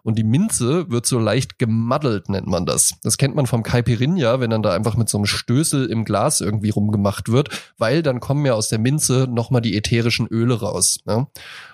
Und 0.04 0.18
die 0.18 0.24
Minze 0.24 0.92
wird 0.92 1.06
so 1.06 1.20
leicht 1.20 1.58
gemaddelt, 1.58 2.28
nennt 2.28 2.48
man 2.48 2.66
das. 2.66 2.96
Das 3.04 3.18
kennt 3.18 3.36
man 3.36 3.46
vom 3.46 3.64
Caipirinha, 3.64 4.40
wenn 4.42 4.50
dann 4.50 4.64
da 4.64 4.74
einfach 4.74 4.98
mit 4.98 5.08
so 5.08 5.18
einem 5.18 5.26
Stößel 5.26 5.86
im 5.86 6.04
Glas 6.04 6.42
irgendwie 6.50 6.70
rumgemacht 6.72 7.30
wird, 7.30 7.50
weil 7.78 8.02
dann 8.02 8.20
kommen 8.20 8.46
ja 8.46 8.54
aus 8.54 8.70
der 8.70 8.80
Minze 8.80 9.28
nochmal 9.30 9.62
die 9.62 9.78
ätherischen 9.78 10.28
Öle 10.28 10.60
raus. 10.60 11.00
Ne? 11.06 11.28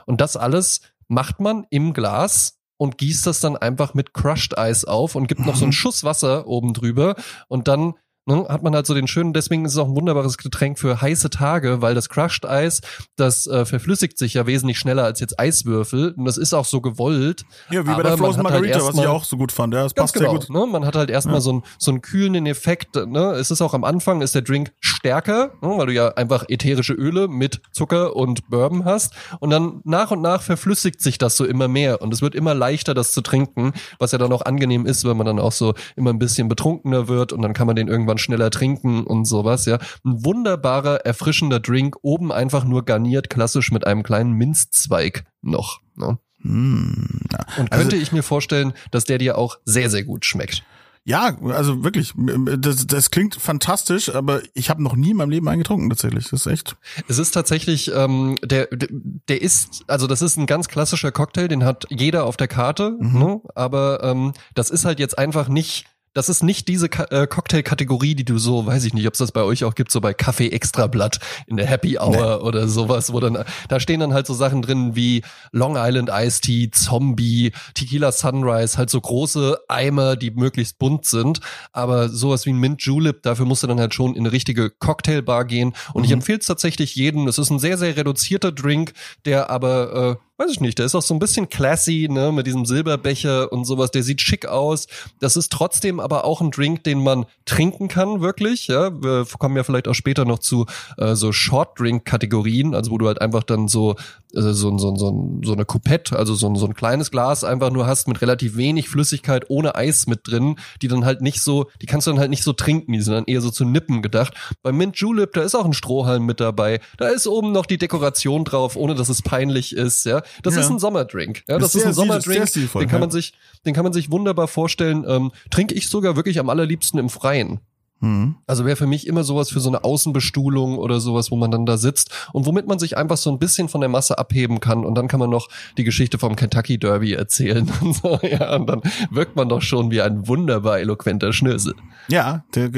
Und 0.06 0.22
das 0.22 0.38
alles 0.38 0.82
macht 1.08 1.40
man 1.40 1.66
im 1.70 1.94
Glas 1.94 2.60
und 2.78 2.98
gießt 2.98 3.26
das 3.26 3.40
dann 3.40 3.56
einfach 3.56 3.94
mit 3.94 4.14
Crushed 4.14 4.58
Eis 4.58 4.86
auf 4.86 5.16
und 5.16 5.28
gibt 5.28 5.46
noch 5.46 5.56
so 5.56 5.64
einen 5.66 5.72
Schuss 5.72 6.04
Wasser 6.04 6.48
oben 6.48 6.74
drüber 6.74 7.16
und 7.48 7.68
dann 7.68 7.94
ne, 8.26 8.46
hat 8.50 8.64
man 8.64 8.76
halt 8.76 8.86
so 8.86 8.94
den 8.94 9.08
schönen, 9.08 9.34
deswegen 9.34 9.66
ist 9.66 9.74
es 9.74 9.78
auch 9.78 9.88
ein 9.88 9.96
wunderbares 9.96 10.38
Getränk 10.38 10.80
für 10.80 11.02
heiße 11.02 11.30
Tage, 11.30 11.82
weil 11.82 11.96
das 11.96 12.10
Crushed 12.10 12.46
Eis, 12.46 12.82
das 13.16 13.48
äh, 13.48 13.66
verflüssigt 13.66 14.18
sich 14.18 14.34
ja 14.34 14.48
wesentlich 14.48 14.80
schneller 14.80 15.04
als 15.04 15.20
jetzt 15.20 15.40
Eiswürfel 15.40 16.14
und 16.18 16.26
das 16.26 16.38
ist 16.38 16.54
auch 16.54 16.66
so 16.66 16.82
gewollt. 16.82 17.46
Ja, 17.70 17.86
wie 17.86 17.94
bei 17.94 18.04
der 18.04 18.18
Frozen 18.18 18.38
halt 18.38 18.44
Margarita, 18.44 18.80
halt 18.80 18.94
was 18.94 19.00
ich 19.00 19.08
auch 19.08 19.24
so 19.24 19.38
gut 19.38 19.52
fand. 19.52 19.74
Ja, 19.74 19.84
das 19.84 19.94
passt 19.94 20.14
genau, 20.14 20.32
sehr 20.32 20.40
gut. 20.40 20.50
Ne, 20.50 20.66
man 20.66 20.86
hat 20.86 20.96
halt 20.96 21.10
erstmal 21.10 21.36
ja. 21.36 21.42
so, 21.42 21.54
ein, 21.54 21.64
so 21.78 21.92
einen 21.92 22.02
kühlenden 22.02 22.46
Effekt. 22.46 22.96
Ne? 22.96 23.32
Es 23.34 23.52
ist 23.52 23.62
auch 23.62 23.74
am 23.74 23.84
Anfang, 23.84 24.22
ist 24.22 24.36
der 24.36 24.42
Drink 24.42 24.74
stärker, 24.80 25.52
ne, 25.62 25.78
weil 25.78 25.88
du 25.88 25.94
ja 25.94 26.10
einfach 26.10 26.46
ätherische 26.50 26.94
Öle 26.94 27.28
mit 27.28 27.62
Zucker 27.72 28.16
und 28.16 28.50
Bourbon 28.50 28.86
hast 28.86 29.14
und 29.40 29.50
dann 29.50 29.82
nach 29.84 30.12
und 30.12 30.22
nach 30.22 30.42
verflüssigt 30.42 31.02
sich 31.02 31.18
das 31.18 31.38
so 31.38 31.46
immer 31.46 31.68
mehr 31.68 32.02
und 32.02 32.14
es 32.14 32.22
wird 32.22 32.36
immer 32.36 32.54
leichter, 32.54 32.94
das 32.94 33.12
zu 33.12 33.22
trinken, 33.22 33.74
was 34.00 34.12
ja 34.12 34.18
dann 34.18 34.32
auch 34.32 34.42
angenehm 34.42 34.86
ist, 34.86 35.06
wenn 35.06 35.18
man 35.18 35.26
dann 35.26 35.40
auch 35.40 35.52
so 35.52 35.74
immer 35.96 36.12
ein 36.12 36.20
bisschen 36.20 36.48
betrunkener 36.48 37.08
wird 37.08 37.34
und 37.34 37.42
dann 37.42 37.54
kann 37.54 37.68
man 37.68 37.76
den 37.76 37.88
irgendwann 37.88 38.14
man 38.15 38.17
schneller 38.17 38.49
trinken 38.49 39.04
und 39.04 39.25
sowas, 39.25 39.65
ja. 39.65 39.78
Ein 40.04 40.25
wunderbarer, 40.25 41.06
erfrischender 41.06 41.60
Drink, 41.60 41.97
oben 42.01 42.32
einfach 42.32 42.65
nur 42.65 42.86
garniert, 42.86 43.30
klassisch 43.30 43.71
mit 43.71 43.86
einem 43.86 44.04
kleinen 44.04 44.34
Minzzweig 44.34 45.25
noch. 45.41 45.82
Ne? 45.95 46.17
Hm, 46.41 47.21
und 47.58 47.71
also 47.71 47.82
könnte 47.82 47.95
ich 47.97 48.12
mir 48.12 48.23
vorstellen, 48.23 48.73
dass 48.91 49.04
der 49.04 49.17
dir 49.17 49.38
auch 49.38 49.58
sehr, 49.65 49.89
sehr 49.89 50.04
gut 50.04 50.25
schmeckt. 50.25 50.63
Ja, 51.08 51.38
also 51.39 51.84
wirklich, 51.84 52.13
das, 52.15 52.88
das 52.88 53.12
klingt 53.12 53.36
fantastisch, 53.36 54.10
aber 54.15 54.41
ich 54.56 54.71
habe 54.71 54.82
noch 54.82 54.95
nie 54.95 55.12
in 55.12 55.17
meinem 55.17 55.30
Leben 55.30 55.47
eingetrunken 55.47 55.88
tatsächlich. 55.88 56.30
Das 56.30 56.47
ist 56.47 56.51
echt. 56.51 56.78
Es 57.08 57.19
ist 57.19 57.30
tatsächlich, 57.30 57.91
ähm, 57.93 58.39
der, 58.43 58.69
der 58.71 59.39
ist, 59.39 59.84
also 59.86 60.08
das 60.08 60.23
ist 60.23 60.38
ein 60.38 60.47
ganz 60.47 60.67
klassischer 60.67 61.12
Cocktail, 61.12 61.47
den 61.47 61.63
hat 61.63 61.86
jeder 61.91 62.25
auf 62.25 62.38
der 62.38 62.47
Karte, 62.47 62.97
mhm. 62.99 63.19
ne? 63.19 63.41
aber 63.54 64.04
ähm, 64.04 64.34
das 64.56 64.71
ist 64.71 64.86
halt 64.86 64.97
jetzt 64.97 65.15
einfach 65.15 65.47
nicht 65.47 65.86
das 66.15 66.30
ist 66.30 66.43
nicht 66.43 66.69
diese 66.69 66.88
äh, 66.88 67.28
Cocktail-Kategorie, 67.28 68.15
die 68.15 68.23
du 68.23 68.38
so, 68.38 68.65
weiß 68.65 68.86
ich 68.86 68.93
nicht, 68.93 69.06
ob 69.06 69.13
es 69.13 69.19
das 69.19 69.34
bei 69.34 69.43
euch 69.43 69.65
auch 69.65 69.75
gibt, 69.75 69.91
so 69.91 69.99
bei 69.99 70.13
Kaffee 70.13 70.49
Extrablatt 70.49 71.19
in 71.45 71.58
der 71.58 71.67
Happy 71.67 71.99
Hour 71.99 72.38
nee. 72.38 72.47
oder 72.47 72.67
sowas, 72.69 73.12
wo 73.12 73.19
dann, 73.19 73.43
da 73.67 73.80
stehen 73.82 73.99
dann 73.99 74.13
halt 74.13 74.25
so 74.25 74.34
Sachen 74.34 74.62
drin 74.62 74.95
wie 74.95 75.23
Long 75.51 75.75
Island 75.78 76.10
Iced 76.12 76.43
Tea, 76.43 76.71
Zombie, 76.71 77.51
Tequila 77.73 78.13
Sunrise, 78.13 78.78
halt 78.78 78.89
so 78.89 79.01
große 79.01 79.60
Eimer, 79.67 80.15
die 80.15 80.32
möglichst 80.32 80.80
bunt 80.80 81.06
sind. 81.06 81.41
Aber 81.73 82.08
sowas 82.08 82.45
wie 82.45 82.54
ein 82.54 82.60
Mint 82.60 82.82
Julep, 82.84 83.21
dafür 83.23 83.45
musst 83.45 83.63
du 83.63 83.67
dann 83.67 83.82
halt 83.82 83.93
schon 83.93 84.15
in 84.15 84.21
eine 84.21 84.32
richtige 84.32 84.69
Cocktailbar 84.69 85.43
gehen. 85.43 85.73
Und 85.93 86.04
mhm. 86.04 86.06
ich 86.06 86.12
empfehle 86.12 86.39
es 86.39 86.45
tatsächlich 86.45 86.95
jedem. 86.95 87.28
Es 87.28 87.38
ist 87.38 87.49
ein 87.49 87.60
sehr, 87.60 87.78
sehr 87.78 87.97
reduzierter 87.97 88.54
Drink, 88.54 88.93
der 89.25 89.49
aber 89.49 90.17
äh, 90.35 90.35
weiß 90.38 90.52
ich 90.52 90.60
nicht, 90.60 90.80
der 90.80 90.86
ist 90.86 90.95
auch 90.95 91.02
so 91.02 91.13
ein 91.13 91.19
bisschen 91.19 91.50
classy, 91.50 92.08
ne, 92.10 92.32
mit 92.32 92.45
diesem 92.45 92.65
Silberbecher 92.65 93.52
und 93.52 93.65
sowas, 93.65 93.91
der 93.91 94.04
sieht 94.04 94.21
schick 94.21 94.45
aus. 94.45 94.88
Das 95.19 95.38
ist 95.38 95.52
trotzdem 95.52 96.00
aber 96.00 96.26
auch 96.26 96.41
ein 96.41 96.52
Drink, 96.52 96.84
den 96.84 97.02
man 97.02 97.26
trinken 97.45 97.88
kann, 97.88 98.21
wirklich, 98.21 98.67
ja. 98.67 98.91
Wir 99.02 99.26
kommen 99.39 99.56
ja 99.56 99.63
vielleicht 99.63 99.88
auch 99.88 99.93
später 99.93 100.26
noch 100.26 100.39
zu 100.39 100.65
äh, 100.98 101.15
so 101.15 101.32
Short 101.32 101.80
Drink 101.80 102.06
Kategorien, 102.06 102.76
also 102.76 102.91
wo 102.91 102.98
du 102.98 103.08
halt 103.08 103.21
einfach 103.21 103.43
dann 103.43 103.67
so 103.67 103.95
also 104.36 104.54
so, 104.54 104.78
so, 104.78 104.95
so, 104.95 105.39
so 105.43 105.54
eine 105.54 105.65
Coupette, 105.65 106.17
also 106.17 106.34
so, 106.36 106.54
so 106.56 106.65
ein 106.65 106.74
kleines 106.74 107.12
Glas 107.12 107.43
einfach 107.43 107.71
nur 107.71 107.88
hast 107.88 108.08
mit 108.08 108.21
relativ 108.21 108.58
wenig 108.58 108.89
Flüssigkeit 108.89 109.45
ohne 109.50 109.76
Eis 109.76 110.08
mit 110.08 110.28
drin, 110.28 110.58
die 110.82 110.88
dann 110.88 111.06
halt 111.06 111.21
nicht 111.21 111.41
so, 111.41 111.69
die 111.82 111.86
kannst 111.86 112.08
du 112.08 112.12
dann 112.12 112.19
halt 112.19 112.30
nicht 112.30 112.43
so 112.43 112.54
trinken, 112.54 112.93
die 112.93 113.02
sind 113.02 113.13
dann 113.13 113.26
eher 113.26 113.41
so 113.41 113.52
zu 113.52 113.65
Nippen 113.65 114.02
gedacht. 114.02 114.34
Bei 114.62 114.71
Mint 114.71 114.98
Julep, 114.98 115.34
da 115.34 115.41
ist 115.41 115.56
auch 115.56 115.65
ein 115.65 115.74
Strohhalm 115.74 116.26
mit 116.26 116.39
dabei, 116.39 116.80
da 116.98 117.08
ist 117.08 117.28
oben 117.28 117.52
noch 117.52 117.65
die 117.65 117.78
Dekoration 117.78 118.43
drauf, 118.43 118.76
ohne 118.76 118.95
dass 118.95 119.10
es 119.10 119.21
peinlich 119.21 119.76
ist, 119.76 120.06
ja. 120.06 120.21
Das 120.43 120.56
ja. 120.56 120.62
ist 120.62 120.69
ein 120.69 120.80
Sommerdrink. 120.80 121.43
Ja, 121.48 121.58
das 121.58 121.76
ist, 121.76 121.82
ist 121.82 121.88
ein 121.88 121.93
Sommerdrink. 121.93 122.52
Den 122.54 122.88
kann 122.88 123.00
man 123.00 123.12
sich, 123.12 123.34
den 123.65 123.74
kann 123.74 123.84
man 123.84 123.93
sich 123.93 124.12
wunderbar 124.12 124.48
vorstellen. 124.48 125.06
Ähm, 125.08 125.32
trinke 125.50 125.76
ich 125.76 125.89
sogar 125.89 126.15
wirklich 126.15 126.39
am 126.39 126.50
allerliebsten 126.50 127.00
im 127.00 127.10
Freien. 127.10 127.60
Mhm. 128.06 128.36
Also 128.46 128.65
wäre 128.65 128.76
für 128.76 128.86
mich 128.86 129.08
immer 129.08 129.24
sowas 129.24 129.50
für 129.50 129.60
so 129.60 129.70
eine 129.70 129.84
Außenbestuhlung 129.84 130.78
oder 130.78 131.00
sowas, 131.00 131.32
wo 131.32 131.36
man 131.36 131.50
dann 131.50 131.65
da 131.65 131.78
sitzt 131.78 132.12
und 132.34 132.46
womit 132.46 132.68
man 132.68 132.78
sich 132.78 132.98
einfach 132.98 133.18
so 133.18 133.32
ein 133.32 133.39
bisschen 133.39 133.68
von 133.68 133.82
der 133.82 133.89
Masse 133.89 134.20
abheben 134.20 134.60
kann 134.60 134.86
und 134.86 134.96
dann 134.96 135.08
kann 135.08 135.20
man 135.20 135.32
noch 135.32 135.48
die 135.78 135.84
Geschichte 135.84 136.20
vom 136.20 136.36
Kentucky 136.36 136.78
Derby 136.78 137.13
erzählen 137.13 137.72
und 137.82 137.96
so, 137.96 138.20
ja, 138.22 138.56
und 138.56 138.68
dann 138.68 138.82
wirkt 139.10 139.36
man 139.36 139.50
doch 139.50 139.62
schon 139.62 139.89
wie 139.89 140.02
ein 140.02 140.28
wunderbar 140.28 140.80
eloquenter 140.80 141.34
Schnösel. 141.34 141.74
Ja, 142.08 142.44
der, 142.54 142.70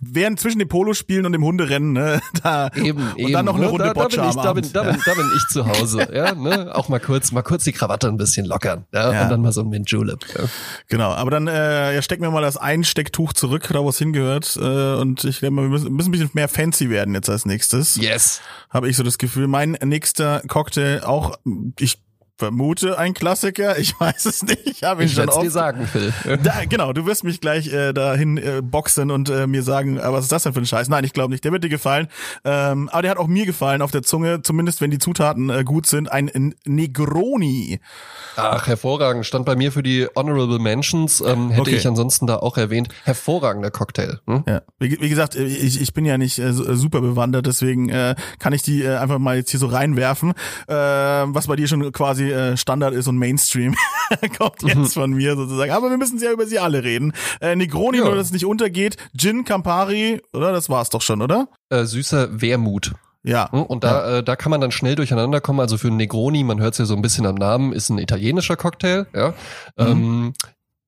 während 0.00 0.40
zwischen 0.40 0.58
dem 0.58 0.68
Polospielen 0.68 1.26
und 1.26 1.32
dem 1.32 1.44
Hunderennen, 1.44 1.92
ne, 1.92 2.20
da 2.42 2.68
eben, 2.74 3.02
und 3.12 3.18
eben, 3.18 3.32
dann 3.32 3.44
noch 3.44 3.54
eine 3.54 3.66
ne, 3.66 3.70
Runde 3.70 3.84
da, 3.84 3.92
da 3.94 4.08
bin 4.08 4.24
ich, 4.24 4.34
da 4.34 4.52
bin, 4.52 4.72
da, 4.72 4.82
bin, 4.82 5.00
da 5.04 5.14
bin 5.14 5.30
ich 5.36 5.46
zu 5.52 5.66
Hause, 5.66 6.08
ja, 6.12 6.34
ne, 6.34 6.74
auch 6.74 6.88
mal 6.88 6.98
kurz, 6.98 7.30
mal 7.30 7.42
kurz 7.42 7.62
die 7.62 7.72
Krawatte 7.72 8.08
ein 8.08 8.16
bisschen 8.16 8.46
lockern, 8.46 8.84
ja, 8.92 9.12
ja. 9.12 9.22
und 9.22 9.30
dann 9.30 9.42
mal 9.42 9.52
so 9.52 9.60
ein 9.60 9.68
Mint 9.68 9.88
Julep. 9.90 10.26
Ja. 10.36 10.44
Genau, 10.88 11.12
aber 11.12 11.30
dann 11.30 11.46
äh, 11.46 11.94
ja, 11.94 12.02
stecken 12.02 12.24
wir 12.24 12.32
mal 12.32 12.42
das 12.42 12.56
Einstecktuch 12.56 13.32
zurück, 13.32 13.68
da 13.72 13.80
wo 13.80 13.88
es 13.88 13.98
hingehört 13.98 14.56
äh, 14.56 14.71
und 15.00 15.24
ich 15.24 15.42
mal, 15.42 15.62
wir 15.62 15.68
müssen, 15.68 15.92
müssen 15.92 16.08
ein 16.08 16.12
bisschen 16.12 16.30
mehr 16.34 16.48
fancy 16.48 16.90
werden 16.90 17.14
jetzt 17.14 17.28
als 17.28 17.46
nächstes. 17.46 17.96
Yes. 17.96 18.40
Habe 18.70 18.88
ich 18.88 18.96
so 18.96 19.02
das 19.02 19.18
Gefühl. 19.18 19.48
Mein 19.48 19.72
nächster 19.82 20.42
Cocktail 20.48 21.02
auch, 21.04 21.38
ich 21.78 21.98
vermute 22.38 22.98
ein 22.98 23.14
Klassiker. 23.14 23.78
Ich 23.78 23.98
weiß 24.00 24.26
es 24.26 24.42
nicht. 24.42 24.66
Ich 24.66 24.82
habe 24.84 25.02
ihn 25.02 25.06
ich 25.06 25.14
schon 25.14 25.28
oft. 25.28 25.42
dir 25.42 25.50
sagen, 25.50 25.86
Phil. 25.86 26.12
Da, 26.42 26.64
genau, 26.68 26.92
du 26.92 27.06
wirst 27.06 27.24
mich 27.24 27.40
gleich 27.40 27.72
äh, 27.72 27.92
dahin 27.92 28.36
äh, 28.36 28.62
boxen 28.62 29.10
und 29.10 29.28
äh, 29.28 29.46
mir 29.46 29.62
sagen, 29.62 29.98
äh, 29.98 30.12
was 30.12 30.24
ist 30.24 30.32
das 30.32 30.42
denn 30.42 30.52
für 30.52 30.60
ein 30.60 30.66
Scheiß? 30.66 30.88
Nein, 30.88 31.04
ich 31.04 31.12
glaube 31.12 31.30
nicht. 31.30 31.44
Der 31.44 31.52
wird 31.52 31.62
dir 31.62 31.68
gefallen. 31.68 32.08
Ähm, 32.44 32.88
aber 32.88 33.02
der 33.02 33.10
hat 33.12 33.18
auch 33.18 33.26
mir 33.26 33.46
gefallen 33.46 33.82
auf 33.82 33.90
der 33.90 34.02
Zunge, 34.02 34.42
zumindest 34.42 34.80
wenn 34.80 34.90
die 34.90 34.98
Zutaten 34.98 35.50
äh, 35.50 35.62
gut 35.64 35.86
sind. 35.86 36.10
Ein 36.10 36.54
Negroni. 36.64 37.80
Ach, 38.36 38.66
hervorragend. 38.66 39.26
Stand 39.26 39.46
bei 39.46 39.54
mir 39.54 39.72
für 39.72 39.82
die 39.82 40.08
Honorable 40.16 40.58
Mentions. 40.58 41.20
Ähm, 41.20 41.50
hätte 41.50 41.62
okay. 41.62 41.76
ich 41.76 41.86
ansonsten 41.86 42.26
da 42.26 42.36
auch 42.36 42.56
erwähnt. 42.56 42.88
Hervorragender 43.04 43.70
Cocktail. 43.70 44.20
Hm? 44.26 44.44
Ja. 44.48 44.62
Wie, 44.78 45.00
wie, 45.00 45.08
gesagt, 45.08 45.34
ich, 45.34 45.80
ich 45.80 45.92
bin 45.92 46.04
ja 46.04 46.18
nicht 46.18 46.38
äh, 46.38 46.52
super 46.52 47.00
bewandert, 47.00 47.46
deswegen 47.46 47.88
äh, 47.88 48.14
kann 48.38 48.52
ich 48.52 48.62
die 48.62 48.82
äh, 48.82 48.96
einfach 48.96 49.18
mal 49.18 49.36
jetzt 49.36 49.50
hier 49.50 49.60
so 49.60 49.66
reinwerfen. 49.66 50.32
Äh, 50.66 50.74
was 50.74 51.46
bei 51.46 51.56
dir 51.56 51.68
schon 51.68 51.92
quasi 51.92 52.31
äh, 52.32 52.56
Standard 52.56 52.94
ist 52.94 53.06
und 53.06 53.16
Mainstream. 53.16 53.76
Kommt 54.38 54.62
jetzt 54.62 54.76
mhm. 54.76 54.86
von 54.86 55.10
mir 55.12 55.36
sozusagen. 55.36 55.70
Aber 55.70 55.90
wir 55.90 55.98
müssen 55.98 56.18
ja 56.18 56.32
über 56.32 56.46
sie 56.46 56.58
alle 56.58 56.82
reden. 56.82 57.12
Äh, 57.40 57.54
Negroni, 57.56 57.98
ja. 57.98 58.04
nur 58.04 58.16
dass 58.16 58.26
es 58.26 58.32
nicht 58.32 58.46
untergeht. 58.46 58.96
Gin, 59.16 59.44
Campari, 59.44 60.20
oder? 60.32 60.52
Das 60.52 60.68
war's 60.68 60.90
doch 60.90 61.02
schon, 61.02 61.22
oder? 61.22 61.48
Äh, 61.70 61.84
süßer 61.84 62.40
Wermut. 62.40 62.92
Ja. 63.24 63.50
Hm, 63.52 63.62
und 63.62 63.84
da, 63.84 63.90
ja. 63.90 64.18
äh, 64.18 64.22
da 64.24 64.36
kann 64.36 64.50
man 64.50 64.60
dann 64.60 64.72
schnell 64.72 64.96
durcheinander 64.96 65.40
kommen. 65.40 65.60
Also 65.60 65.78
für 65.78 65.90
Negroni, 65.90 66.42
man 66.42 66.60
hört 66.60 66.74
es 66.74 66.78
ja 66.78 66.84
so 66.84 66.94
ein 66.94 67.02
bisschen 67.02 67.26
am 67.26 67.36
Namen, 67.36 67.72
ist 67.72 67.88
ein 67.88 67.98
italienischer 67.98 68.56
Cocktail. 68.56 69.06
Ja. 69.14 69.34
Mhm. 69.76 69.86
Ähm, 69.86 70.32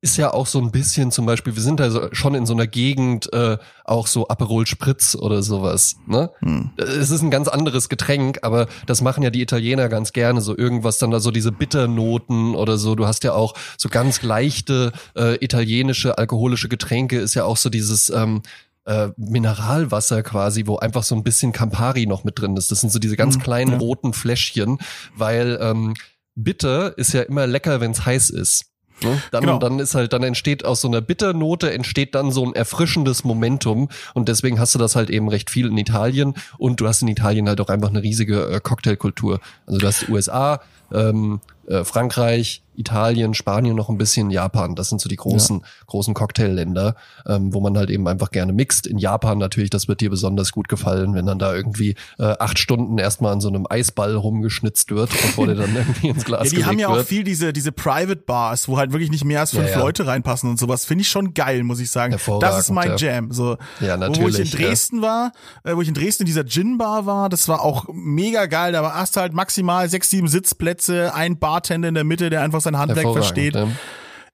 ist 0.04 0.18
ja 0.18 0.34
auch 0.34 0.46
so 0.46 0.60
ein 0.60 0.70
bisschen 0.70 1.10
zum 1.10 1.24
Beispiel, 1.24 1.56
wir 1.56 1.62
sind 1.62 1.80
da 1.80 1.90
so, 1.90 2.10
schon 2.12 2.34
in 2.34 2.44
so 2.44 2.52
einer 2.52 2.66
Gegend, 2.66 3.32
äh, 3.32 3.56
auch 3.84 4.06
so 4.06 4.28
Aperol 4.28 4.66
Spritz 4.66 5.14
oder 5.14 5.42
sowas. 5.42 5.96
Ne? 6.06 6.30
Hm. 6.40 6.72
Es 6.76 7.10
ist 7.10 7.22
ein 7.22 7.30
ganz 7.30 7.48
anderes 7.48 7.88
Getränk, 7.88 8.40
aber 8.42 8.66
das 8.84 9.00
machen 9.00 9.22
ja 9.22 9.30
die 9.30 9.40
Italiener 9.40 9.88
ganz 9.88 10.12
gerne, 10.12 10.42
so 10.42 10.54
irgendwas 10.54 10.98
dann 10.98 11.10
da 11.10 11.20
so 11.20 11.30
diese 11.30 11.52
Bitternoten 11.52 12.54
oder 12.54 12.76
so. 12.76 12.96
Du 12.96 13.06
hast 13.06 13.24
ja 13.24 13.32
auch 13.32 13.54
so 13.78 13.88
ganz 13.88 14.20
leichte 14.20 14.92
äh, 15.16 15.42
italienische 15.42 16.18
alkoholische 16.18 16.68
Getränke, 16.68 17.18
ist 17.18 17.32
ja 17.32 17.44
auch 17.44 17.56
so 17.56 17.70
dieses 17.70 18.10
ähm, 18.10 18.42
äh, 18.84 19.08
Mineralwasser 19.16 20.22
quasi, 20.22 20.66
wo 20.66 20.76
einfach 20.76 21.02
so 21.02 21.14
ein 21.14 21.22
bisschen 21.22 21.52
Campari 21.52 22.04
noch 22.04 22.24
mit 22.24 22.38
drin 22.38 22.58
ist. 22.58 22.70
Das 22.70 22.82
sind 22.82 22.90
so 22.90 22.98
diese 22.98 23.16
ganz 23.16 23.36
hm, 23.36 23.42
kleinen 23.42 23.72
ja. 23.72 23.78
roten 23.78 24.12
Fläschchen, 24.12 24.76
weil 25.16 25.58
ähm, 25.62 25.94
bitter 26.34 26.98
ist 26.98 27.14
ja 27.14 27.22
immer 27.22 27.46
lecker, 27.46 27.80
wenn 27.80 27.92
es 27.92 28.04
heiß 28.04 28.28
ist. 28.28 28.73
Ne? 29.04 29.22
Dann, 29.30 29.40
genau. 29.42 29.58
dann 29.58 29.78
ist 29.78 29.94
halt, 29.94 30.12
dann 30.12 30.22
entsteht 30.22 30.64
aus 30.64 30.80
so 30.80 30.88
einer 30.88 31.00
Bitternote 31.00 31.72
entsteht 31.72 32.14
dann 32.14 32.30
so 32.30 32.44
ein 32.44 32.54
erfrischendes 32.54 33.24
Momentum 33.24 33.88
und 34.14 34.28
deswegen 34.28 34.58
hast 34.58 34.74
du 34.74 34.78
das 34.78 34.96
halt 34.96 35.10
eben 35.10 35.28
recht 35.28 35.50
viel 35.50 35.66
in 35.66 35.78
Italien 35.78 36.34
und 36.58 36.80
du 36.80 36.88
hast 36.88 37.02
in 37.02 37.08
Italien 37.08 37.48
halt 37.48 37.60
auch 37.60 37.68
einfach 37.68 37.90
eine 37.90 38.02
riesige 38.02 38.48
äh, 38.48 38.60
Cocktailkultur. 38.60 39.40
Also 39.66 39.78
du 39.78 39.86
hast 39.86 40.02
die 40.02 40.12
USA, 40.12 40.60
ähm, 40.92 41.40
äh, 41.66 41.84
Frankreich, 41.84 42.63
Italien, 42.76 43.34
Spanien 43.34 43.76
noch 43.76 43.88
ein 43.88 43.98
bisschen, 43.98 44.30
Japan. 44.30 44.74
Das 44.74 44.88
sind 44.88 45.00
so 45.00 45.08
die 45.08 45.16
großen, 45.16 45.60
ja. 45.60 45.66
großen 45.86 46.14
Cocktailländer, 46.14 46.94
ähm, 47.26 47.54
wo 47.54 47.60
man 47.60 47.76
halt 47.76 47.90
eben 47.90 48.06
einfach 48.08 48.30
gerne 48.30 48.52
mixt. 48.52 48.86
In 48.86 48.98
Japan 48.98 49.38
natürlich, 49.38 49.70
das 49.70 49.88
wird 49.88 50.00
dir 50.00 50.10
besonders 50.10 50.52
gut 50.52 50.68
gefallen, 50.68 51.14
wenn 51.14 51.26
dann 51.26 51.38
da 51.38 51.54
irgendwie 51.54 51.94
äh, 52.18 52.34
acht 52.38 52.58
Stunden 52.58 52.98
erstmal 52.98 53.32
an 53.32 53.40
so 53.40 53.48
einem 53.48 53.66
Eisball 53.68 54.14
rumgeschnitzt 54.14 54.90
wird, 54.90 55.10
bevor 55.10 55.46
der 55.46 55.56
dann 55.56 55.74
irgendwie 55.76 56.08
ins 56.08 56.24
Glas 56.24 56.52
Ja, 56.52 56.58
die 56.58 56.64
haben 56.64 56.78
ja 56.78 56.90
wird. 56.90 57.00
auch 57.00 57.06
viel 57.06 57.24
diese, 57.24 57.52
diese 57.52 57.72
Private 57.72 58.16
Bars, 58.16 58.68
wo 58.68 58.78
halt 58.78 58.92
wirklich 58.92 59.10
nicht 59.10 59.24
mehr 59.24 59.40
als 59.40 59.50
fünf 59.50 59.66
ja, 59.66 59.72
ja. 59.72 59.78
Leute 59.78 60.06
reinpassen 60.06 60.50
und 60.50 60.58
sowas. 60.58 60.84
Finde 60.84 61.02
ich 61.02 61.08
schon 61.08 61.34
geil, 61.34 61.62
muss 61.62 61.80
ich 61.80 61.90
sagen. 61.90 62.16
Das 62.40 62.58
ist 62.58 62.70
mein 62.70 62.96
Jam. 62.96 63.32
So, 63.32 63.56
ja, 63.80 63.96
natürlich. 63.96 64.38
Wo 64.38 64.42
ich 64.42 64.52
in 64.54 64.58
Dresden 64.58 65.02
war, 65.02 65.32
äh, 65.62 65.74
wo 65.74 65.82
ich 65.82 65.88
in 65.88 65.94
Dresden 65.94 66.24
in 66.24 66.26
dieser 66.26 66.44
Gin 66.44 66.78
Bar 66.78 67.06
war, 67.06 67.28
das 67.28 67.48
war 67.48 67.62
auch 67.62 67.86
mega 67.92 68.46
geil. 68.46 68.72
Da 68.72 68.94
hast 68.94 69.16
du 69.16 69.20
halt 69.20 69.32
maximal 69.32 69.88
sechs, 69.88 70.10
sieben 70.10 70.28
Sitzplätze, 70.28 71.14
ein 71.14 71.38
Bartender 71.38 71.88
in 71.88 71.94
der 71.94 72.04
Mitte, 72.04 72.30
der 72.30 72.42
einfach 72.42 72.60
sein 72.64 72.76
Handwerk 72.76 73.12
versteht. 73.12 73.54
Ja. 73.54 73.68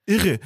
Irre. 0.07 0.41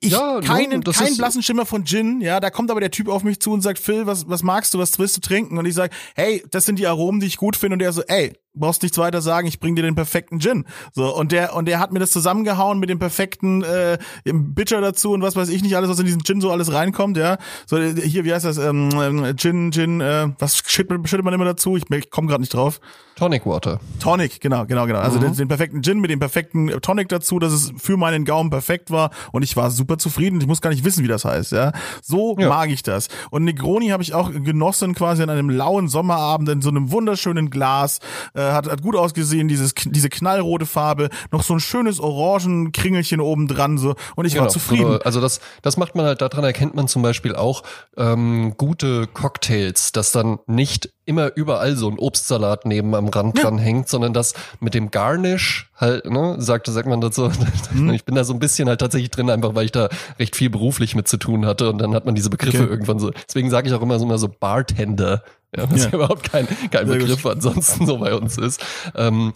Ich 0.00 0.12
ja, 0.12 0.40
keinen, 0.40 0.80
no, 0.80 0.92
keinen 0.92 1.16
blassen 1.16 1.42
Schimmer 1.42 1.64
von 1.64 1.84
Gin, 1.84 2.20
ja, 2.20 2.38
da 2.38 2.50
kommt 2.50 2.70
aber 2.70 2.80
der 2.80 2.90
Typ 2.90 3.08
auf 3.08 3.22
mich 3.22 3.40
zu 3.40 3.52
und 3.52 3.62
sagt, 3.62 3.78
Phil, 3.78 4.06
was, 4.06 4.28
was 4.28 4.42
magst 4.42 4.74
du, 4.74 4.78
was 4.78 4.98
willst 4.98 5.16
du 5.16 5.20
trinken? 5.20 5.56
Und 5.56 5.64
ich 5.64 5.74
sag, 5.74 5.92
hey, 6.14 6.44
das 6.50 6.66
sind 6.66 6.78
die 6.78 6.86
Aromen, 6.86 7.20
die 7.20 7.26
ich 7.26 7.36
gut 7.36 7.56
finde. 7.56 7.74
Und 7.74 7.78
der 7.78 7.92
so, 7.92 8.02
ey, 8.02 8.32
brauchst 8.56 8.82
nichts 8.82 8.98
weiter 8.98 9.20
sagen, 9.20 9.46
ich 9.46 9.60
bring 9.60 9.76
dir 9.76 9.82
den 9.82 9.94
perfekten 9.94 10.40
Gin. 10.40 10.64
So 10.92 11.14
und 11.14 11.32
der 11.32 11.54
und 11.54 11.66
der 11.66 11.78
hat 11.78 11.92
mir 11.92 11.98
das 11.98 12.10
zusammengehauen 12.10 12.78
mit 12.78 12.90
dem 12.90 12.98
perfekten 12.98 13.62
äh, 13.62 13.98
Bitter 14.24 14.80
dazu 14.80 15.12
und 15.12 15.22
was 15.22 15.36
weiß 15.36 15.48
ich 15.48 15.62
nicht 15.62 15.76
alles, 15.76 15.90
was 15.90 15.98
in 15.98 16.06
diesen 16.06 16.24
Gin 16.24 16.40
so 16.40 16.50
alles 16.50 16.72
reinkommt, 16.72 17.16
ja. 17.16 17.38
So 17.66 17.78
hier 17.78 18.24
wie 18.24 18.32
heißt 18.32 18.44
das 18.44 18.58
ähm, 18.58 18.90
Gin 19.36 19.70
Gin 19.72 20.00
äh, 20.00 20.28
was 20.38 20.62
schüttet 20.66 21.24
man 21.24 21.34
immer 21.34 21.44
dazu? 21.44 21.76
Ich, 21.76 21.90
ich 21.90 22.10
komme 22.10 22.28
gerade 22.28 22.42
nicht 22.42 22.54
drauf. 22.54 22.80
Tonic 23.16 23.46
Water. 23.46 23.80
Tonic, 23.98 24.42
genau, 24.42 24.66
genau, 24.66 24.86
genau. 24.86 24.98
Also 24.98 25.18
mhm. 25.18 25.22
den, 25.22 25.34
den, 25.36 25.48
perfekten 25.48 25.82
Gin 25.82 26.00
mit 26.00 26.10
dem 26.10 26.18
perfekten 26.18 26.68
Tonic 26.82 27.08
dazu, 27.08 27.38
dass 27.38 27.50
es 27.50 27.72
für 27.78 27.96
meinen 27.96 28.26
Gaumen 28.26 28.50
perfekt 28.50 28.90
war 28.90 29.10
und 29.32 29.42
ich 29.42 29.56
war 29.56 29.70
super 29.70 29.96
zufrieden. 29.96 30.38
Ich 30.38 30.46
muss 30.46 30.60
gar 30.60 30.68
nicht 30.68 30.84
wissen, 30.84 31.02
wie 31.02 31.08
das 31.08 31.24
heißt, 31.24 31.52
ja. 31.52 31.72
So 32.02 32.36
ja. 32.38 32.50
mag 32.50 32.68
ich 32.68 32.82
das. 32.82 33.08
Und 33.30 33.44
Negroni 33.44 33.88
habe 33.88 34.02
ich 34.02 34.12
auch 34.12 34.30
genossen 34.30 34.94
quasi 34.94 35.22
an 35.22 35.30
einem 35.30 35.48
lauen 35.48 35.88
Sommerabend 35.88 36.50
in 36.50 36.60
so 36.60 36.68
einem 36.68 36.90
wunderschönen 36.90 37.48
Glas. 37.48 38.00
Äh, 38.34 38.42
hat, 38.52 38.70
hat 38.70 38.82
gut 38.82 38.96
ausgesehen, 38.96 39.48
dieses, 39.48 39.74
diese 39.74 40.08
knallrote 40.08 40.66
Farbe, 40.66 41.08
noch 41.32 41.42
so 41.42 41.54
ein 41.54 41.60
schönes 41.60 42.00
Orangenkringelchen 42.00 43.20
oben 43.20 43.48
dran, 43.48 43.78
so, 43.78 43.94
und 44.14 44.24
ich 44.24 44.34
genau, 44.34 44.44
war 44.44 44.50
zufrieden. 44.50 44.98
Also 45.04 45.20
das, 45.20 45.40
das 45.62 45.76
macht 45.76 45.94
man 45.94 46.06
halt, 46.06 46.20
daran 46.20 46.44
erkennt 46.44 46.74
man 46.74 46.88
zum 46.88 47.02
Beispiel 47.02 47.34
auch 47.34 47.62
ähm, 47.96 48.54
gute 48.56 49.06
Cocktails, 49.06 49.92
dass 49.92 50.12
dann 50.12 50.38
nicht 50.46 50.90
immer 51.06 51.30
überall 51.36 51.76
so 51.76 51.88
ein 51.88 51.98
Obstsalat 51.98 52.66
neben 52.66 52.94
am 52.94 53.08
Rand 53.08 53.38
ja. 53.38 53.44
dran 53.44 53.58
hängt, 53.58 53.88
sondern 53.88 54.12
das 54.12 54.34
mit 54.60 54.74
dem 54.74 54.90
Garnish 54.90 55.70
halt, 55.76 56.04
ne, 56.04 56.36
sagte, 56.38 56.72
sagt 56.72 56.88
man 56.88 57.00
dazu. 57.00 57.30
Mhm. 57.72 57.90
Ich 57.90 58.04
bin 58.04 58.14
da 58.14 58.24
so 58.24 58.32
ein 58.32 58.38
bisschen 58.40 58.68
halt 58.68 58.80
tatsächlich 58.80 59.10
drin, 59.10 59.30
einfach 59.30 59.54
weil 59.54 59.66
ich 59.66 59.72
da 59.72 59.88
recht 60.18 60.34
viel 60.34 60.50
beruflich 60.50 60.94
mit 60.94 61.06
zu 61.06 61.16
tun 61.16 61.46
hatte 61.46 61.70
und 61.70 61.78
dann 61.78 61.94
hat 61.94 62.04
man 62.06 62.14
diese 62.14 62.30
Begriffe 62.30 62.62
okay. 62.62 62.70
irgendwann 62.70 62.98
so. 62.98 63.10
Deswegen 63.28 63.50
sage 63.50 63.68
ich 63.68 63.74
auch 63.74 63.82
immer 63.82 63.98
so 63.98 64.04
immer 64.04 64.18
so 64.18 64.28
Bartender, 64.28 65.22
ja, 65.56 65.70
was 65.70 65.84
ja. 65.84 65.90
überhaupt 65.90 66.30
kein, 66.30 66.46
kein 66.70 66.86
Begriff 66.86 67.24
ansonsten 67.26 67.86
so 67.86 67.98
bei 67.98 68.14
uns 68.14 68.38
ist. 68.38 68.64
Ähm, 68.94 69.32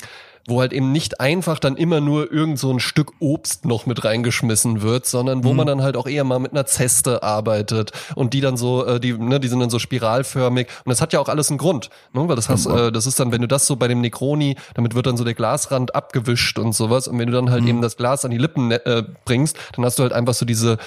wo 0.47 0.61
halt 0.61 0.73
eben 0.73 0.93
nicht 0.93 1.21
einfach 1.21 1.59
dann 1.59 1.77
immer 1.77 2.01
nur 2.01 2.33
irgend 2.33 2.59
so 2.59 2.71
ein 2.71 2.81
Stück 2.81 3.13
Obst 3.21 3.65
noch 3.65 3.87
mit 3.87 4.05
reingeschmissen 4.05 4.83
wird, 4.83 5.07
sondern 5.07 5.45
wo 5.45 5.51
mhm. 5.51 5.57
man 5.57 5.67
dann 5.67 5.83
halt 5.83 5.97
auch 5.97 6.07
eher 6.07 6.25
mal 6.25 6.39
mit 6.39 6.53
einer 6.53 6.67
Zeste 6.67 7.23
arbeitet 7.23 7.93
und 8.15 8.35
die 8.35 8.41
dann 8.41 8.57
so, 8.57 8.85
äh, 8.85 9.01
die, 9.01 9.13
ne, 9.13 9.41
die 9.41 9.49
sind 9.49 9.61
dann 9.61 9.71
so 9.71 9.79
spiralförmig 9.79 10.69
und 10.85 10.91
das 10.91 11.01
hat 11.01 11.13
ja 11.13 11.21
auch 11.21 11.29
alles 11.29 11.51
einen 11.51 11.59
Grund, 11.59 11.91
ne, 12.13 12.29
weil 12.29 12.37
das 12.37 12.49
hast, 12.49 12.67
äh, 12.67 12.91
das 12.91 13.07
ist 13.07 13.21
dann, 13.21 13.33
wenn 13.33 13.43
du 13.43 13.49
das 13.49 13.67
so 13.67 13.77
bei 13.77 13.89
dem 13.89 14.01
Negroni, 14.01 14.57
damit 14.75 14.95
wird 14.95 15.07
dann 15.07 15.17
so 15.17 15.25
der 15.25 15.35
Glasrand 15.35 15.95
abgewischt 15.95 16.59
und 16.59 16.75
sowas 16.75 17.07
und 17.07 17.19
wenn 17.19 17.27
du 17.27 17.33
dann 17.33 17.51
halt 17.51 17.63
mhm. 17.63 17.69
eben 17.69 17.83
das 17.83 17.97
Glas 17.97 18.25
an 18.25 18.31
die 18.31 18.39
Lippen 18.39 18.71
äh, 18.71 19.05
bringst, 19.25 19.57
dann 19.77 19.85
hast 19.85 19.99
du 19.99 20.03
halt 20.03 20.13
einfach 20.13 20.35
so 20.35 20.45
diese 20.45 20.79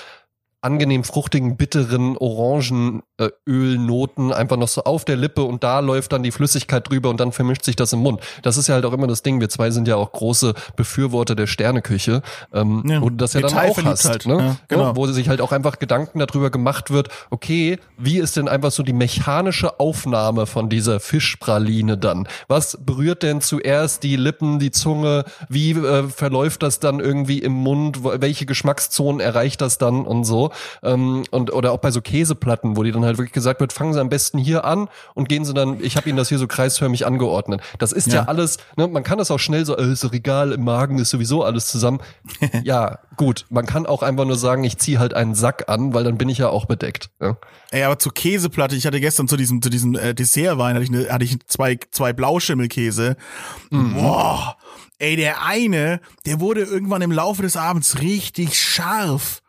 angenehm 0.63 1.04
fruchtigen, 1.04 1.58
bitteren 1.58 2.17
Orangenölnoten 2.17 4.32
einfach 4.32 4.56
noch 4.58 4.69
so 4.69 4.84
auf 4.84 5.06
der 5.06 5.17
Lippe 5.17 5.43
und 5.43 5.63
da 5.63 5.80
läuft 5.80 6.13
dann 6.13 6.21
die 6.23 6.32
Flüssigkeit 6.32 6.89
drüber 6.89 7.10
und 7.10 7.19
dann 7.19 7.34
vermischt 7.34 7.65
sich 7.65 7.76
das 7.76 7.91
im 7.93 7.99
Mund. 7.99 8.21
Das 8.41 8.58
ist 8.58 8.67
ja 8.67 8.73
halt 8.76 8.86
auch 8.86 8.93
immer 8.93 9.08
das 9.08 9.23
Ding. 9.23 9.41
Wir 9.41 9.49
zwei 9.49 9.71
sind 9.71 9.88
ja 9.88 9.95
auch 9.97 10.12
große 10.12 10.54
Befürworter 10.76 11.34
der 11.36 11.47
Sterneküche, 11.47 12.21
ähm, 12.54 12.84
ja, 12.88 13.02
wo 13.02 13.10
du 13.10 13.15
das 13.17 13.34
ja 13.34 13.41
dann 13.41 13.58
auch 13.58 13.84
hast, 13.84 14.08
halt. 14.08 14.26
ne? 14.26 14.38
Ja, 14.38 14.56
genau. 14.69 14.95
wo 14.95 15.06
sich 15.08 15.28
halt 15.28 15.41
auch 15.41 15.52
einfach 15.52 15.80
Gedanken 15.80 16.19
darüber 16.19 16.49
gemacht 16.49 16.91
wird, 16.91 17.10
okay, 17.30 17.78
wie 17.97 18.19
ist 18.19 18.38
denn 18.38 18.47
einfach 18.47 18.71
so 18.71 18.84
die 18.84 18.93
mechanische 18.93 19.82
Aufnahme 19.82 20.45
von 20.45 20.69
dieser 20.69 21.02
Fischpraline 21.02 21.97
dann? 21.97 22.26
Was 22.47 22.78
berührt 22.82 23.23
denn 23.23 23.41
zuerst 23.41 24.04
die 24.04 24.15
Lippen, 24.15 24.60
die 24.60 24.71
Zunge? 24.71 25.26
Wie 25.49 25.71
äh, 25.71 26.08
verläuft 26.08 26.63
das 26.63 26.80
dann 26.80 27.02
irgendwie 27.02 27.39
im 27.39 27.52
Mund? 27.52 27.99
Welche 28.04 28.45
Geschmackszonen 28.45 29.19
erreicht 29.19 29.60
das 29.60 29.78
dann 29.78 30.06
und 30.06 30.23
so? 30.23 30.52
Ähm, 30.81 31.23
und 31.31 31.53
oder 31.53 31.71
auch 31.71 31.79
bei 31.79 31.91
so 31.91 32.01
Käseplatten, 32.01 32.77
wo 32.77 32.83
die 32.83 32.91
dann 32.91 33.05
halt 33.05 33.17
wirklich 33.17 33.33
gesagt 33.33 33.59
wird, 33.59 33.73
fangen 33.73 33.93
Sie 33.93 33.99
am 33.99 34.09
besten 34.09 34.37
hier 34.37 34.65
an 34.65 34.89
und 35.13 35.29
gehen 35.29 35.45
Sie 35.45 35.53
dann, 35.53 35.83
ich 35.83 35.97
habe 35.97 36.09
Ihnen 36.09 36.17
das 36.17 36.29
hier 36.29 36.39
so 36.39 36.47
kreisförmig 36.47 37.05
angeordnet. 37.05 37.61
Das 37.79 37.91
ist 37.91 38.07
ja, 38.07 38.15
ja 38.15 38.23
alles, 38.23 38.57
ne, 38.77 38.87
man 38.87 39.03
kann 39.03 39.17
das 39.17 39.31
auch 39.31 39.39
schnell 39.39 39.65
so, 39.65 39.77
äh, 39.77 39.95
so 39.95 40.07
Regal 40.07 40.51
im 40.51 40.63
Magen 40.63 40.99
ist 40.99 41.09
sowieso 41.09 41.43
alles 41.43 41.67
zusammen. 41.67 41.99
ja, 42.63 42.99
gut, 43.17 43.45
man 43.49 43.65
kann 43.65 43.85
auch 43.85 44.03
einfach 44.03 44.25
nur 44.25 44.37
sagen, 44.37 44.63
ich 44.63 44.77
ziehe 44.77 44.99
halt 44.99 45.13
einen 45.13 45.35
Sack 45.35 45.69
an, 45.69 45.93
weil 45.93 46.03
dann 46.03 46.17
bin 46.17 46.29
ich 46.29 46.37
ja 46.37 46.49
auch 46.49 46.65
bedeckt. 46.65 47.09
Ja. 47.21 47.37
Ey, 47.71 47.83
aber 47.83 47.99
zur 47.99 48.13
Käseplatte, 48.13 48.75
ich 48.75 48.85
hatte 48.85 48.99
gestern 48.99 49.27
zu 49.27 49.37
diesem 49.37 49.61
zu 49.61 49.69
diesem 49.69 49.95
äh, 49.95 50.13
Dessertwein 50.13 50.75
hatte 50.75 50.83
ich 50.83 50.91
ne, 50.91 51.07
hatte 51.09 51.25
ich 51.25 51.37
zwei 51.47 51.77
zwei 51.91 52.13
Blauschimmelkäse. 52.13 53.15
Mhm. 53.71 53.93
Boah. 53.95 54.57
Ey, 54.99 55.15
der 55.15 55.43
eine, 55.43 55.99
der 56.25 56.39
wurde 56.39 56.61
irgendwann 56.61 57.01
im 57.01 57.11
Laufe 57.11 57.41
des 57.41 57.57
Abends 57.57 57.99
richtig 57.99 58.61
scharf. 58.61 59.42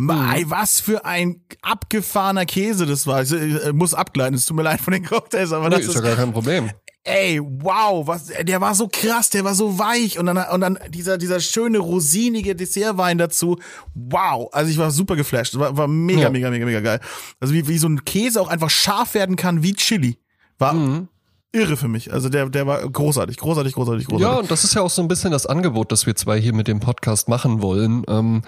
Mei, 0.00 0.44
mhm. 0.46 0.50
was 0.50 0.80
für 0.80 1.04
ein 1.04 1.42
abgefahrener 1.60 2.46
Käse 2.46 2.86
das 2.86 3.06
war. 3.06 3.22
Ich, 3.22 3.32
ich 3.32 3.72
muss 3.74 3.92
abgleiten, 3.92 4.34
es 4.34 4.46
tut 4.46 4.56
mir 4.56 4.62
leid 4.62 4.80
von 4.80 4.94
den 4.94 5.04
Cocktails, 5.04 5.52
aber 5.52 5.68
nee, 5.68 5.76
das 5.76 5.84
ist, 5.84 5.88
ist 5.88 5.94
ja 5.96 6.00
gar 6.00 6.16
kein 6.16 6.32
Problem. 6.32 6.70
Ey, 7.04 7.38
wow, 7.42 8.06
was, 8.06 8.28
der 8.28 8.62
war 8.62 8.74
so 8.74 8.88
krass, 8.90 9.28
der 9.28 9.44
war 9.44 9.54
so 9.54 9.78
weich 9.78 10.18
und 10.18 10.24
dann, 10.24 10.38
und 10.38 10.62
dann 10.62 10.78
dieser, 10.88 11.18
dieser 11.18 11.38
schöne 11.40 11.78
rosinige 11.78 12.56
Dessertwein 12.56 13.18
dazu. 13.18 13.58
Wow, 13.94 14.48
also 14.52 14.70
ich 14.70 14.78
war 14.78 14.90
super 14.90 15.16
geflasht, 15.16 15.58
war, 15.58 15.76
war 15.76 15.86
mega, 15.86 16.22
ja. 16.22 16.30
mega, 16.30 16.48
mega, 16.48 16.64
mega 16.64 16.80
geil. 16.80 17.00
Also 17.38 17.52
wie, 17.52 17.68
wie 17.68 17.76
so 17.76 17.88
ein 17.88 18.02
Käse 18.06 18.40
auch 18.40 18.48
einfach 18.48 18.70
scharf 18.70 19.12
werden 19.12 19.36
kann 19.36 19.62
wie 19.62 19.74
Chili. 19.74 20.16
War 20.58 20.72
mhm 20.72 21.08
irre 21.52 21.76
für 21.76 21.88
mich. 21.88 22.12
Also 22.12 22.28
der, 22.28 22.48
der 22.48 22.64
war 22.68 22.78
großartig, 22.88 23.36
großartig, 23.36 23.74
großartig, 23.74 24.06
großartig. 24.06 24.24
Ja, 24.24 24.38
und 24.38 24.52
das 24.52 24.62
ist 24.62 24.74
ja 24.74 24.82
auch 24.82 24.90
so 24.90 25.02
ein 25.02 25.08
bisschen 25.08 25.32
das 25.32 25.46
Angebot, 25.46 25.90
das 25.90 26.06
wir 26.06 26.14
zwei 26.14 26.40
hier 26.40 26.54
mit 26.54 26.68
dem 26.68 26.78
Podcast 26.78 27.28
machen 27.28 27.60
wollen. 27.60 28.04
Ähm, 28.06 28.42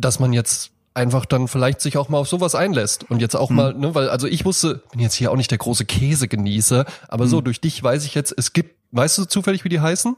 dass 0.00 0.18
man 0.18 0.32
jetzt 0.32 0.70
einfach 0.94 1.24
dann 1.24 1.48
vielleicht 1.48 1.80
sich 1.80 1.96
auch 1.96 2.08
mal 2.08 2.18
auf 2.18 2.28
sowas 2.28 2.54
einlässt 2.54 3.08
und 3.10 3.20
jetzt 3.20 3.36
auch 3.36 3.50
hm. 3.50 3.56
mal, 3.56 3.74
ne, 3.74 3.94
weil 3.94 4.08
also 4.08 4.26
ich 4.26 4.44
wusste, 4.44 4.82
bin 4.90 5.00
jetzt 5.00 5.14
hier 5.14 5.30
auch 5.30 5.36
nicht 5.36 5.50
der 5.50 5.58
große 5.58 5.84
Käsegenießer, 5.84 6.84
aber 7.08 7.24
hm. 7.24 7.30
so 7.30 7.40
durch 7.40 7.60
dich 7.60 7.82
weiß 7.82 8.04
ich 8.04 8.14
jetzt, 8.14 8.34
es 8.36 8.52
gibt, 8.52 8.76
weißt 8.92 9.18
du 9.18 9.24
zufällig, 9.24 9.64
wie 9.64 9.68
die 9.68 9.80
heißen? 9.80 10.16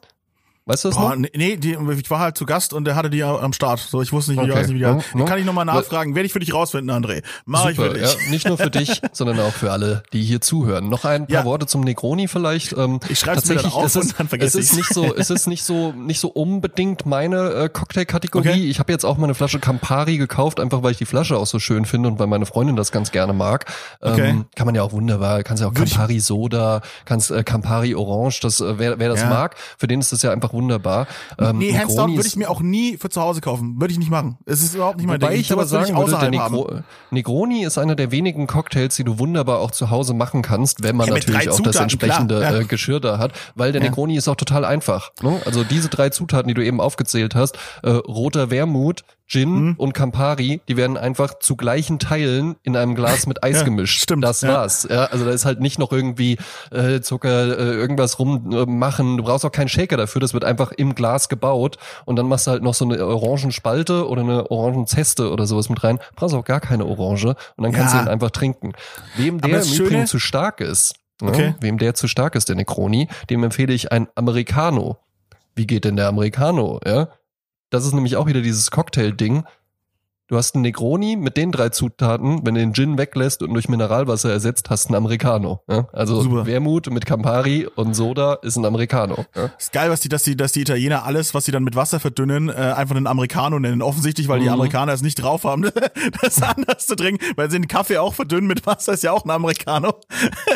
Weißt 0.64 0.84
du 0.84 0.88
das 0.90 0.96
Boah, 0.96 1.16
noch? 1.16 1.28
Nee, 1.34 1.56
die, 1.56 1.72
ich 1.72 2.10
war 2.10 2.20
halt 2.20 2.38
zu 2.38 2.46
Gast 2.46 2.72
und 2.72 2.84
der 2.84 2.94
hatte 2.94 3.10
die 3.10 3.24
am 3.24 3.52
Start. 3.52 3.80
So, 3.80 4.00
ich 4.00 4.12
wusste 4.12 4.30
nicht, 4.30 4.40
wie, 4.40 4.50
okay. 4.50 4.60
weiß 4.60 4.68
nicht, 4.68 4.76
wie 4.76 4.78
die 4.78 4.84
no, 4.84 5.02
no. 5.14 5.24
Kann 5.24 5.40
ich 5.40 5.44
nochmal 5.44 5.64
nachfragen. 5.64 6.14
Werde 6.14 6.26
ich 6.26 6.32
für 6.32 6.38
dich 6.38 6.54
rausfinden, 6.54 6.94
André. 6.94 7.24
Mach 7.46 7.68
Super, 7.68 7.70
ich 7.70 7.76
für 7.78 7.98
dich. 7.98 8.02
Ja, 8.02 8.30
nicht 8.30 8.46
nur 8.46 8.58
für 8.58 8.70
dich, 8.70 9.02
sondern 9.10 9.40
auch 9.40 9.52
für 9.52 9.72
alle, 9.72 10.04
die 10.12 10.22
hier 10.22 10.40
zuhören. 10.40 10.88
Noch 10.88 11.04
ein 11.04 11.26
paar 11.26 11.40
ja. 11.40 11.44
Worte 11.44 11.66
zum 11.66 11.80
Negroni 11.80 12.28
vielleicht. 12.28 12.74
Ähm, 12.74 13.00
ich 13.08 13.18
schreibe 13.18 13.38
es 13.38 13.48
mir 13.48 13.56
dann 13.56 13.72
auf 13.72 13.96
und 13.96 14.18
dann 14.18 14.28
vergesse 14.28 14.60
ich 14.60 14.66
es. 14.66 14.70
Ist 14.70 14.76
nicht 14.76 14.94
so, 14.94 15.12
es 15.16 15.30
ist 15.30 15.48
nicht 15.48 15.64
so, 15.64 15.90
nicht 15.92 16.20
so 16.20 16.28
unbedingt 16.28 17.06
meine 17.06 17.50
äh, 17.54 17.68
Cocktailkategorie. 17.68 18.48
Okay. 18.48 18.64
Ich 18.68 18.78
habe 18.78 18.92
jetzt 18.92 19.04
auch 19.04 19.16
mal 19.16 19.24
eine 19.24 19.34
Flasche 19.34 19.58
Campari 19.58 20.16
gekauft, 20.16 20.60
einfach 20.60 20.84
weil 20.84 20.92
ich 20.92 20.98
die 20.98 21.06
Flasche 21.06 21.38
auch 21.38 21.46
so 21.46 21.58
schön 21.58 21.86
finde 21.86 22.08
und 22.08 22.20
weil 22.20 22.28
meine 22.28 22.46
Freundin 22.46 22.76
das 22.76 22.92
ganz 22.92 23.10
gerne 23.10 23.32
mag. 23.32 23.64
Ähm, 24.00 24.12
okay. 24.12 24.44
Kann 24.54 24.66
man 24.66 24.76
ja 24.76 24.82
auch 24.82 24.92
wunderbar, 24.92 25.42
kannst 25.42 25.60
ja 25.60 25.68
auch 25.68 25.74
Campari 25.74 26.20
Soda, 26.20 26.82
kannst 27.04 27.32
äh, 27.32 27.42
Campari 27.42 27.96
Orange, 27.96 28.40
das, 28.42 28.60
äh, 28.60 28.78
wer, 28.78 29.00
wer 29.00 29.08
das 29.08 29.22
ja. 29.22 29.28
mag, 29.28 29.56
für 29.76 29.88
den 29.88 29.98
ist 29.98 30.12
das 30.12 30.22
ja 30.22 30.30
einfach 30.30 30.51
wunderbar. 30.52 31.06
Ähm, 31.38 31.58
nee, 31.58 31.76
hands 31.76 31.94
down 31.94 32.14
würde 32.14 32.26
ich 32.26 32.36
mir 32.36 32.50
auch 32.50 32.60
nie 32.60 32.96
für 32.96 33.10
zu 33.10 33.20
Hause 33.20 33.40
kaufen. 33.40 33.80
Würde 33.80 33.92
ich 33.92 33.98
nicht 33.98 34.10
machen. 34.10 34.38
Es 34.46 34.62
ist 34.62 34.74
überhaupt 34.74 34.98
nicht 34.98 35.06
mein 35.06 35.20
Wobei 35.20 35.32
Ding. 35.32 35.40
ich 35.40 35.52
aber 35.52 35.66
sagen 35.66 35.96
würde, 35.96 36.18
der 36.18 36.30
Negro 36.30 36.70
Negroni 37.10 37.64
ist 37.64 37.78
einer 37.78 37.94
der 37.94 38.10
wenigen 38.10 38.46
Cocktails, 38.46 38.96
die 38.96 39.04
du 39.04 39.18
wunderbar 39.18 39.60
auch 39.60 39.70
zu 39.70 39.90
Hause 39.90 40.14
machen 40.14 40.42
kannst, 40.42 40.82
wenn 40.82 40.96
man 40.96 41.08
ja, 41.08 41.14
natürlich 41.14 41.50
auch 41.50 41.60
das 41.60 41.76
entsprechende 41.76 42.40
ja. 42.40 42.58
äh, 42.58 42.64
Geschirr 42.64 43.00
da 43.00 43.18
hat, 43.18 43.32
weil 43.54 43.72
der 43.72 43.82
ja. 43.82 43.88
Negroni 43.88 44.16
ist 44.16 44.28
auch 44.28 44.36
total 44.36 44.64
einfach. 44.64 45.12
Ne? 45.22 45.40
Also 45.44 45.64
diese 45.64 45.88
drei 45.88 46.10
Zutaten, 46.10 46.48
die 46.48 46.54
du 46.54 46.64
eben 46.64 46.80
aufgezählt 46.80 47.34
hast, 47.34 47.58
äh, 47.82 47.90
roter 47.90 48.50
Wermut, 48.50 49.04
Gin 49.32 49.48
mhm. 49.48 49.74
und 49.78 49.94
Campari, 49.94 50.60
die 50.68 50.76
werden 50.76 50.98
einfach 50.98 51.38
zu 51.38 51.56
gleichen 51.56 51.98
Teilen 51.98 52.56
in 52.62 52.76
einem 52.76 52.94
Glas 52.94 53.26
mit 53.26 53.42
Eis 53.42 53.60
ja, 53.60 53.62
gemischt. 53.62 54.02
Stimmt. 54.02 54.22
Das 54.22 54.42
war's. 54.42 54.86
Ja. 54.88 55.06
also 55.06 55.24
da 55.24 55.30
ist 55.30 55.46
halt 55.46 55.58
nicht 55.58 55.78
noch 55.78 55.90
irgendwie 55.90 56.36
äh, 56.70 57.00
Zucker, 57.00 57.58
äh, 57.58 57.72
irgendwas 57.72 58.18
rummachen. 58.18 59.16
du 59.16 59.22
brauchst 59.22 59.46
auch 59.46 59.52
keinen 59.52 59.70
Shaker 59.70 59.96
dafür. 59.96 60.20
Das 60.20 60.34
wird 60.34 60.44
einfach 60.44 60.72
im 60.72 60.94
Glas 60.94 61.30
gebaut 61.30 61.78
und 62.04 62.16
dann 62.16 62.26
machst 62.26 62.46
du 62.46 62.50
halt 62.50 62.62
noch 62.62 62.74
so 62.74 62.84
eine 62.84 63.04
Orangenspalte 63.06 64.06
oder 64.06 64.20
eine 64.20 64.50
Orangenzeste 64.50 65.30
oder 65.30 65.46
sowas 65.46 65.70
mit 65.70 65.82
rein. 65.82 65.96
Du 65.96 66.16
brauchst 66.16 66.34
auch 66.34 66.44
gar 66.44 66.60
keine 66.60 66.84
Orange 66.84 67.34
und 67.56 67.64
dann 67.64 67.72
kannst 67.72 67.94
du 67.94 67.98
ihn 68.00 68.08
einfach 68.08 68.30
trinken. 68.30 68.72
Wem 69.16 69.40
der 69.40 69.62
im 69.62 69.72
Übrigen 69.72 70.06
zu 70.06 70.18
stark 70.18 70.60
ist, 70.60 70.96
ne, 71.22 71.30
okay. 71.30 71.54
wem 71.60 71.78
der 71.78 71.94
zu 71.94 72.06
stark 72.06 72.34
ist, 72.34 72.50
der 72.50 72.56
Necroni, 72.56 73.08
dem 73.30 73.42
empfehle 73.44 73.72
ich 73.72 73.92
ein 73.92 74.08
Americano. 74.14 74.98
Wie 75.54 75.66
geht 75.66 75.86
denn 75.86 75.96
der 75.96 76.08
Americano? 76.08 76.80
Ja, 76.86 77.08
das 77.72 77.84
ist 77.86 77.94
nämlich 77.94 78.16
auch 78.16 78.26
wieder 78.26 78.42
dieses 78.42 78.70
Cocktail-Ding. 78.70 79.44
Du 80.28 80.38
hast 80.38 80.54
einen 80.54 80.62
Negroni 80.62 81.16
mit 81.16 81.36
den 81.36 81.52
drei 81.52 81.68
Zutaten, 81.68 82.46
wenn 82.46 82.54
du 82.54 82.60
den 82.60 82.72
Gin 82.72 82.96
weglässt 82.96 83.42
und 83.42 83.52
durch 83.52 83.68
Mineralwasser 83.68 84.30
ersetzt, 84.30 84.70
hast 84.70 84.84
du 84.84 84.88
einen 84.90 84.96
Americano. 85.04 85.60
Ja? 85.68 85.88
Also 85.92 86.22
Super. 86.22 86.46
Wermut 86.46 86.88
mit 86.90 87.04
Campari 87.04 87.66
und 87.66 87.92
Soda 87.92 88.34
ist 88.40 88.56
ein 88.56 88.64
Americano. 88.64 89.26
Ja? 89.34 89.50
Ist 89.58 89.72
geil, 89.72 89.90
was 89.90 90.00
die, 90.00 90.08
dass 90.08 90.22
die, 90.22 90.34
dass 90.34 90.52
die 90.52 90.62
Italiener 90.62 91.04
alles, 91.04 91.34
was 91.34 91.44
sie 91.44 91.52
dann 91.52 91.64
mit 91.64 91.76
Wasser 91.76 92.00
verdünnen, 92.00 92.48
äh, 92.48 92.52
einfach 92.52 92.96
einen 92.96 93.08
Americano 93.08 93.58
nennen. 93.58 93.82
Offensichtlich, 93.82 94.28
weil 94.28 94.38
die 94.40 94.46
Mhm. 94.46 94.52
Amerikaner 94.52 94.92
es 94.94 95.02
nicht 95.02 95.16
drauf 95.16 95.44
haben, 95.44 95.68
das 96.22 96.40
anders 96.40 96.86
zu 96.86 96.96
trinken, 96.96 97.22
weil 97.36 97.50
sie 97.50 97.58
den 97.58 97.68
Kaffee 97.68 97.98
auch 97.98 98.14
verdünnen 98.14 98.46
mit 98.46 98.64
Wasser, 98.64 98.94
ist 98.94 99.02
ja 99.02 99.12
auch 99.12 99.26
ein 99.26 99.30
Americano. 99.30 99.96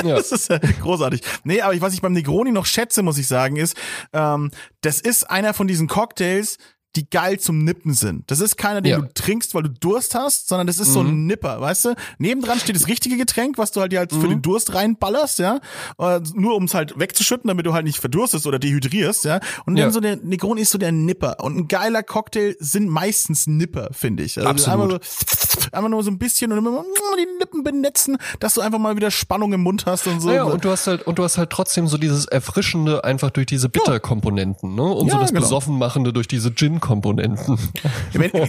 Ja. 0.05 0.17
Das 0.17 0.33
ist 0.33 0.49
äh, 0.49 0.59
großartig. 0.81 1.21
Nee, 1.45 1.61
aber 1.61 1.75
ich, 1.75 1.83
was 1.83 1.93
ich 1.93 2.01
beim 2.01 2.13
Negroni 2.15 2.51
noch 2.51 2.65
schätze, 2.65 3.03
muss 3.03 3.19
ich 3.19 3.27
sagen, 3.27 3.57
ist, 3.57 3.77
ähm, 4.15 4.51
das 4.81 5.01
ist 5.03 5.29
einer 5.29 5.53
von 5.53 5.67
diesen 5.69 5.87
Cocktails, 5.87 6.57
die 6.95 7.11
geil 7.11 7.39
zum 7.39 7.63
Nippen 7.65 7.93
sind. 7.93 8.31
Das 8.31 8.41
ist 8.41 8.57
keiner, 8.57 8.81
den 8.81 8.91
Ja. 8.93 8.99
du 9.01 9.13
trinkst, 9.13 9.55
weil 9.55 9.65
du 9.65 9.69
Durst 9.69 10.15
hast, 10.15 10.49
sondern 10.49 10.67
das 10.67 10.79
ist 10.79 10.95
so 10.95 11.01
ein 11.01 11.27
Nipper, 11.27 11.61
weißt 11.61 11.85
du? 11.87 11.95
Nebendran 12.19 12.59
steht 12.59 12.75
das 12.75 12.87
richtige 12.89 13.19
Getränk, 13.19 13.59
was 13.59 13.71
du 13.73 13.81
halt 13.83 13.93
dir 13.93 13.99
halt 13.99 14.13
für 14.13 14.29
den 14.29 14.41
Durst 14.41 14.73
reinballerst, 14.75 15.39
ja? 15.39 15.61
Äh, 15.99 16.21
Nur 16.35 16.55
um 16.57 16.65
es 16.65 16.73
halt 16.75 16.99
wegzuschütten, 16.99 17.49
damit 17.49 17.67
du 17.67 17.75
halt 17.75 17.85
nicht 17.85 17.99
verdurstest 17.99 18.47
oder 18.47 18.59
dehydrierst, 18.59 19.25
ja? 19.27 19.41
Und 19.67 19.75
dann 19.77 19.89
Ja. 19.89 19.91
so 19.91 20.01
der 20.01 20.17
Negroni 20.17 20.63
ist 20.63 20.71
so 20.71 20.79
der 20.79 20.93
Nipper. 20.93 21.37
Und 21.45 21.57
ein 21.59 21.69
geiler 21.69 22.03
Cocktail 22.03 22.55
sind 22.61 22.89
meistens 22.89 23.47
Nipper, 23.47 23.91
finde 23.93 24.23
ich. 24.23 24.39
Also 24.39 24.49
Absolut. 24.49 25.05
So, 25.05 25.66
einfach 25.73 25.89
nur 25.89 26.03
so 26.03 26.11
ein 26.11 26.19
bisschen 26.19 26.53
und 26.53 26.59
immer 26.59 26.83
die 27.19 27.39
Lippen 27.39 27.63
benetzen, 27.63 28.19
dass 28.41 28.55
du 28.55 28.61
einfach 28.61 28.79
mal 28.79 28.97
wieder 28.97 29.11
Spannung 29.11 29.53
im 29.53 29.63
Mund 29.63 29.87
hast 29.87 30.07
und 30.07 30.21
so. 30.21 30.31
Ja, 30.31 30.45
und 30.45 30.65
du 30.65 30.71
hast 30.71 30.87
halt, 30.87 31.07
und 31.07 31.19
du 31.19 31.25
hast 31.25 31.39
halt 31.39 31.51
trotzdem 31.51 31.89
so 31.89 31.99
dieses 31.99 32.27
Erfrischende 32.27 33.05
einfach 33.05 33.31
durch 33.31 33.47
diese 33.47 33.69
Bitterkomponenten, 33.69 34.75
ne? 34.75 34.83
Und 34.83 35.11
so 35.11 35.17
Ja, 35.17 35.21
das 35.21 35.31
genau. 35.31 35.43
Besoffenmachende 35.43 36.13
durch 36.13 36.29
diese 36.29 36.55
Gin-Komponenten. 36.55 37.59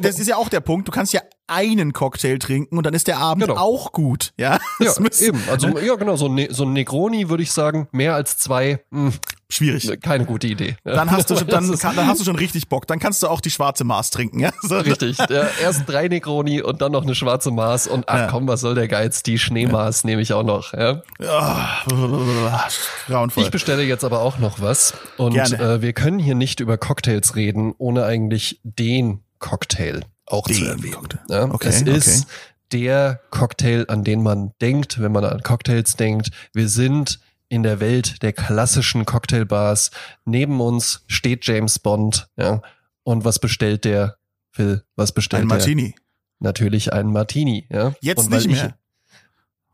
Das 0.02 0.20
ist 0.20 0.28
ja 0.28 0.38
auch 0.38 0.50
der 0.50 0.60
Punkt. 0.62 0.88
Du 0.88 0.92
kannst 0.92 1.14
ja 1.14 1.22
einen 1.48 1.94
Cocktail 1.94 2.38
trinken 2.40 2.78
und 2.78 2.86
dann 2.86 2.94
ist 2.94 3.08
der 3.08 3.18
Abend 3.18 3.46
Genau. 3.48 3.60
auch 3.60 3.92
gut. 3.92 4.34
Ja, 4.38 4.60
Ja, 4.80 4.94
eben. 5.22 5.42
Also, 5.50 5.78
ja, 5.80 5.96
genau, 5.96 6.16
so 6.16 6.26
ein, 6.28 6.36
Ne- 6.36 6.48
so 6.52 6.64
ein 6.64 6.74
Negroni 6.74 7.30
würde 7.30 7.44
ich 7.44 7.52
sagen, 7.52 7.88
mehr 7.92 8.16
als 8.16 8.38
zwei, 8.38 8.80
mh, 8.90 9.12
schwierig. 9.50 10.02
keine 10.02 10.26
gute 10.26 10.48
Idee. 10.48 10.76
Dann 10.84 11.10
hast 11.12 11.30
du 11.30 11.38
schon, 11.38 11.48
dann, 11.48 11.78
kann, 11.80 11.96
dann 11.96 12.08
hast 12.08 12.20
du 12.20 12.26
schon 12.26 12.36
richtig 12.36 12.68
Bock. 12.70 12.86
Dann 12.88 13.00
kannst 13.00 13.24
du 13.24 13.28
auch 13.28 13.40
die 13.42 13.50
schwarze 13.52 13.84
Maß 13.86 14.10
trinken. 14.10 14.40
Ja, 14.40 14.52
so, 14.62 14.78
Richtig. 14.78 15.18
Ja, 15.30 15.48
erst 15.62 15.84
drei 15.88 16.08
Negroni 16.08 16.62
und 16.62 16.82
dann 16.82 16.92
noch 16.92 17.04
eine 17.04 17.16
schwarze 17.16 17.52
Maß 17.52 17.88
und 17.88 18.10
ach 18.10 18.18
Ja. 18.20 18.28
komm, 18.28 18.48
was 18.48 18.62
soll 18.62 18.76
der 18.76 18.88
Geiz? 18.88 19.24
Die 19.24 19.40
Schneemaß 19.40 20.04
nehme 20.04 20.22
ich 20.22 20.34
auch 20.34 20.44
noch. 20.44 20.74
Ja. 20.74 21.02
Ah, 21.22 22.68
grauenvoll. 23.08 23.44
Ich 23.44 23.52
bestelle 23.52 23.84
jetzt 23.84 24.04
aber 24.04 24.22
auch 24.22 24.38
noch 24.40 24.62
was 24.62 24.94
und 25.18 25.36
äh, 25.38 25.82
wir 25.82 25.94
können 25.94 26.20
hier 26.20 26.36
nicht 26.36 26.60
über 26.60 26.78
Cocktails 26.78 27.36
reden, 27.36 27.74
ohne 27.78 28.04
eigentlich 28.06 28.60
den 28.64 29.22
Cocktail 29.40 30.02
auch 30.28 30.48
zu 30.48 30.66
erwähnen. 30.66 30.94
Cocktail. 30.94 31.20
Ja, 31.30 31.44
Okay, 31.46 31.68
es 31.70 31.82
okay. 31.82 31.92
ist 31.98 32.28
der 32.72 33.22
Cocktail, 33.32 33.86
an 33.88 34.04
den 34.04 34.22
man 34.22 34.52
denkt, 34.62 35.02
wenn 35.02 35.12
man 35.12 35.24
an 35.24 35.42
Cocktails 35.42 35.96
denkt. 35.96 36.32
Wir 36.54 36.68
sind 36.70 37.20
in 37.50 37.64
der 37.64 37.80
Welt 37.80 38.22
der 38.24 38.34
klassischen 38.34 39.06
Cocktailbars. 39.06 39.92
Neben 40.26 40.60
uns 40.60 41.04
steht 41.08 41.46
James 41.48 41.80
Bond, 41.80 42.28
ja. 42.38 42.62
Und 43.04 43.24
was 43.24 43.40
bestellt 43.40 43.86
der? 43.86 44.18
Phil, 44.52 44.84
was 44.98 45.14
bestellt 45.14 45.44
Ein 45.44 45.50
der? 45.50 45.58
Martini. 45.60 45.96
Natürlich 46.40 46.92
einen 46.92 47.12
Martini, 47.14 47.66
ja. 47.72 47.94
Jetzt 48.02 48.30
nicht 48.30 48.46
ich- 48.48 48.52
mehr. 48.52 48.78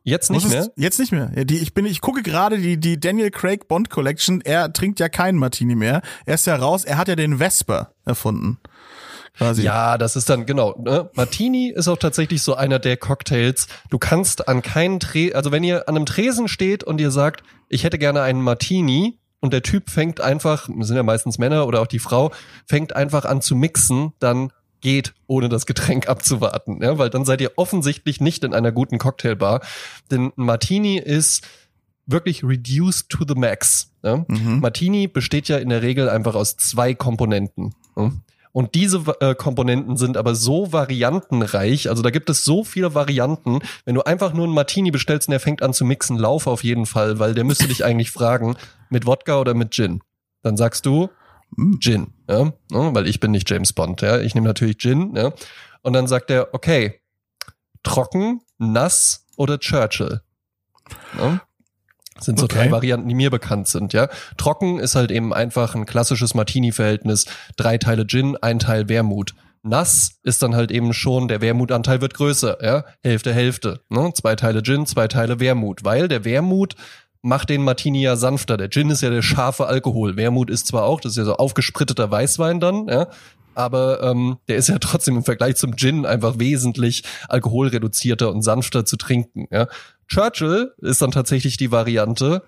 Jetzt 0.06 0.30
nicht 0.32 0.50
mehr? 0.50 0.70
Jetzt 0.76 1.00
nicht 1.00 1.14
mehr. 1.14 1.32
Ja, 1.34 1.46
die, 1.46 1.60
ich 1.60 1.74
bin, 1.74 1.86
ich 1.86 2.02
gucke 2.02 2.24
gerade 2.24 2.58
die, 2.58 2.78
die 2.78 3.00
Daniel 3.00 3.32
Craig 3.32 3.70
Bond 3.70 3.90
Collection. 3.90 4.42
Er 4.42 4.72
trinkt 4.74 5.00
ja 5.00 5.08
keinen 5.08 5.38
Martini 5.38 5.76
mehr. 5.76 6.02
Er 6.26 6.36
ist 6.36 6.46
ja 6.46 6.58
raus. 6.58 6.84
Er 6.84 6.98
hat 6.98 7.08
ja 7.08 7.16
den 7.16 7.38
Vesper 7.38 7.94
erfunden. 8.04 8.60
Quasi. 9.38 9.64
Ja, 9.64 9.98
das 9.98 10.16
ist 10.16 10.30
dann, 10.30 10.46
genau. 10.46 10.76
Ne? 10.80 11.10
Martini 11.16 11.70
ist 11.70 11.88
auch 11.88 11.98
tatsächlich 11.98 12.44
so 12.44 12.54
einer 12.56 12.80
der 12.80 12.98
Cocktails. 12.98 13.68
Du 13.90 13.98
kannst 13.98 14.48
an 14.48 14.62
keinen 14.62 15.00
Tre 15.00 15.34
also 15.34 15.52
wenn 15.52 15.64
ihr 15.64 15.90
an 15.90 15.96
einem 15.96 16.06
Tresen 16.06 16.48
steht 16.48 16.84
und 16.84 17.02
ihr 17.02 17.12
sagt, 17.12 17.44
ich 17.68 17.84
hätte 17.84 17.98
gerne 17.98 18.22
einen 18.22 18.42
Martini 18.42 19.18
und 19.40 19.52
der 19.52 19.64
Typ 19.64 19.90
fängt 19.90 20.22
einfach, 20.22 20.70
sind 20.80 20.96
ja 20.96 21.04
meistens 21.04 21.40
Männer 21.40 21.68
oder 21.68 21.82
auch 21.82 21.88
die 21.88 22.00
Frau, 22.00 22.32
fängt 22.68 22.96
einfach 22.96 23.26
an 23.26 23.42
zu 23.42 23.56
mixen, 23.56 24.14
dann 24.20 24.52
geht, 24.82 25.16
ohne 25.26 25.50
das 25.50 25.66
Getränk 25.66 26.08
abzuwarten. 26.08 26.84
Ja? 26.84 27.00
Weil 27.00 27.10
dann 27.10 27.26
seid 27.26 27.42
ihr 27.42 27.54
offensichtlich 27.56 28.22
nicht 28.22 28.44
in 28.44 28.54
einer 28.54 28.72
guten 28.72 29.00
Cocktailbar. 29.00 29.62
Denn 30.12 30.32
ein 30.38 30.46
Martini 30.46 31.00
ist 31.00 31.48
wirklich 32.06 32.44
reduced 32.44 33.10
to 33.10 33.26
the 33.28 33.34
max. 33.34 33.92
Ja? 34.04 34.26
Mhm. 34.28 34.60
Martini 34.60 35.08
besteht 35.08 35.48
ja 35.48 35.58
in 35.58 35.70
der 35.70 35.82
Regel 35.82 36.08
einfach 36.10 36.36
aus 36.36 36.56
zwei 36.58 36.94
Komponenten. 36.94 37.74
ja. 37.98 38.12
Und 38.54 38.76
diese 38.76 39.04
äh, 39.20 39.36
Komponenten 39.36 39.98
sind 39.98 40.16
aber 40.16 40.36
so 40.36 40.72
variantenreich, 40.72 41.90
also 41.90 42.02
da 42.02 42.12
gibt 42.12 42.30
es 42.30 42.46
so 42.46 42.64
viele 42.64 42.96
Varianten. 42.96 43.60
Wenn 43.84 43.96
du 43.96 44.04
einfach 44.04 44.34
nur 44.34 44.46
einen 44.46 44.54
Martini 44.54 44.92
bestellst 44.92 45.28
und 45.28 45.32
der 45.32 45.42
fängt 45.42 45.62
an 45.62 45.74
zu 45.74 45.84
mixen, 45.84 46.18
lauf 46.18 46.48
auf 46.48 46.64
jeden 46.64 46.86
Fall, 46.86 47.20
weil 47.20 47.34
der 47.34 47.44
müsste 47.44 47.68
dich 47.68 47.84
eigentlich 47.84 48.12
fragen, 48.12 48.56
mit 48.90 49.06
Wodka 49.06 49.40
oder 49.40 49.54
mit 49.54 49.74
Gin. 49.74 50.02
Dann 50.44 50.56
sagst 50.56 50.86
du 50.86 51.10
Mm. 51.58 51.80
Gin, 51.80 52.14
ja? 52.30 52.54
Ja, 52.72 52.96
weil 52.96 53.08
ich 53.08 53.20
bin 53.20 53.32
nicht 53.32 53.50
James 53.50 53.74
Bond, 53.74 54.02
ja. 54.02 54.20
Ich 54.20 54.36
nehme 54.36 54.48
natürlich 54.48 54.78
Gin, 54.78 55.16
ja. 55.16 55.34
Und 55.82 55.94
dann 55.94 56.08
sagt 56.08 56.30
er, 56.30 56.54
okay, 56.54 57.02
trocken, 57.84 58.42
nass 58.58 59.26
oder 59.36 59.60
Churchill. 59.60 60.22
Ja? 61.18 61.42
Das 62.24 62.28
sind 62.28 62.40
so 62.40 62.46
Okay. 62.46 62.56
drei 62.56 62.72
Varianten, 62.72 63.10
die 63.10 63.16
mir 63.16 63.30
bekannt 63.30 63.68
sind, 63.68 63.92
ja. 63.92 64.08
Trocken 64.38 64.80
ist 64.80 64.96
halt 64.96 65.12
eben 65.12 65.34
einfach 65.34 65.76
ein 65.76 65.86
klassisches 65.86 66.34
Martini-Verhältnis. 66.34 67.26
Drei 67.58 67.78
Teile 67.78 68.08
Gin, 68.08 68.38
ein 68.42 68.60
Teil 68.60 68.88
Wermut. 68.88 69.34
Nass 69.62 70.20
ist 70.24 70.42
dann 70.42 70.56
halt 70.56 70.72
eben 70.72 70.94
schon, 70.94 71.28
der 71.28 71.42
Wermutanteil 71.42 72.00
wird 72.00 72.14
größer, 72.14 72.64
ja. 72.64 72.86
Hälfte, 73.04 73.34
Hälfte. 73.34 73.82
Ne? 73.90 74.12
Zwei 74.14 74.38
Teile 74.38 74.64
Gin, 74.64 74.86
zwei 74.86 75.10
Teile 75.10 75.42
Wermut. 75.42 75.84
Weil 75.84 76.08
der 76.08 76.24
Wermut 76.24 76.76
macht 77.22 77.50
den 77.50 77.62
Martini 77.62 78.02
ja 78.04 78.16
sanfter. 78.16 78.56
Der 78.56 78.70
Gin 78.70 78.90
ist 78.90 79.02
ja 79.02 79.10
der 79.10 79.22
scharfe 79.22 79.66
Alkohol. 79.68 80.16
Wermut 80.16 80.50
ist 80.50 80.68
zwar 80.68 80.84
auch, 80.84 81.02
das 81.02 81.14
ist 81.14 81.18
ja 81.18 81.26
so 81.26 81.36
aufgespritteter 81.36 82.10
Weißwein 82.10 82.62
dann, 82.62 82.88
ja. 82.88 83.08
Aber 83.56 84.02
ähm, 84.02 84.38
der 84.48 84.58
ist 84.58 84.68
ja 84.68 84.80
trotzdem 84.80 85.18
im 85.18 85.24
Vergleich 85.24 85.58
zum 85.58 85.76
Gin 85.76 86.06
einfach 86.06 86.40
wesentlich 86.40 87.04
alkoholreduzierter 87.30 88.32
und 88.32 88.42
sanfter 88.42 88.84
zu 88.84 88.98
trinken. 88.98 89.48
Ja. 89.52 89.68
Churchill 90.08 90.74
ist 90.78 91.02
dann 91.02 91.12
tatsächlich 91.12 91.58
die 91.58 91.72
Variante, 91.72 92.44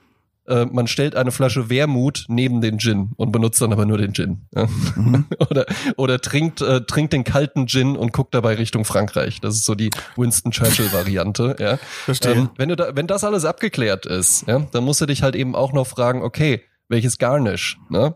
äh, 0.48 0.66
man 0.66 0.88
stellt 0.88 1.16
eine 1.16 1.32
Flasche 1.32 1.70
Wermut 1.70 2.26
neben 2.28 2.62
den 2.62 2.80
Gin 2.80 3.12
und 3.18 3.32
benutzt 3.32 3.62
dann 3.62 3.74
aber 3.74 3.86
nur 3.86 3.98
den 3.98 4.14
Gin. 4.14 4.46
Ja. 4.56 4.68
oder 5.50 5.66
oder 5.98 6.22
trinkt, 6.22 6.62
äh, 6.62 6.82
trinkt 6.82 7.14
den 7.14 7.24
kalten 7.24 7.68
Gin 7.68 7.96
und 7.96 8.14
guckt 8.14 8.34
dabei 8.34 8.56
Richtung 8.56 8.86
Frankreich. 8.86 9.42
Das 9.42 9.56
ist 9.56 9.66
so 9.66 9.76
die 9.76 9.90
Winston 10.16 10.52
Churchill-Variante. 10.52 11.56
Ja. 11.66 11.78
Verstehe. 11.78 12.34
Ähm, 12.34 12.50
wenn, 12.58 12.70
du 12.70 12.76
da, 12.76 12.96
wenn 12.96 13.08
das 13.08 13.24
alles 13.24 13.46
abgeklärt 13.46 14.06
ist, 14.06 14.46
ja, 14.48 14.60
dann 14.72 14.84
musst 14.84 15.02
du 15.02 15.06
dich 15.06 15.24
halt 15.24 15.36
eben 15.36 15.56
auch 15.56 15.74
noch 15.74 15.88
fragen, 15.88 16.22
okay, 16.22 16.62
welches 16.90 17.18
Garnish? 17.18 17.78
Ne? 17.90 18.16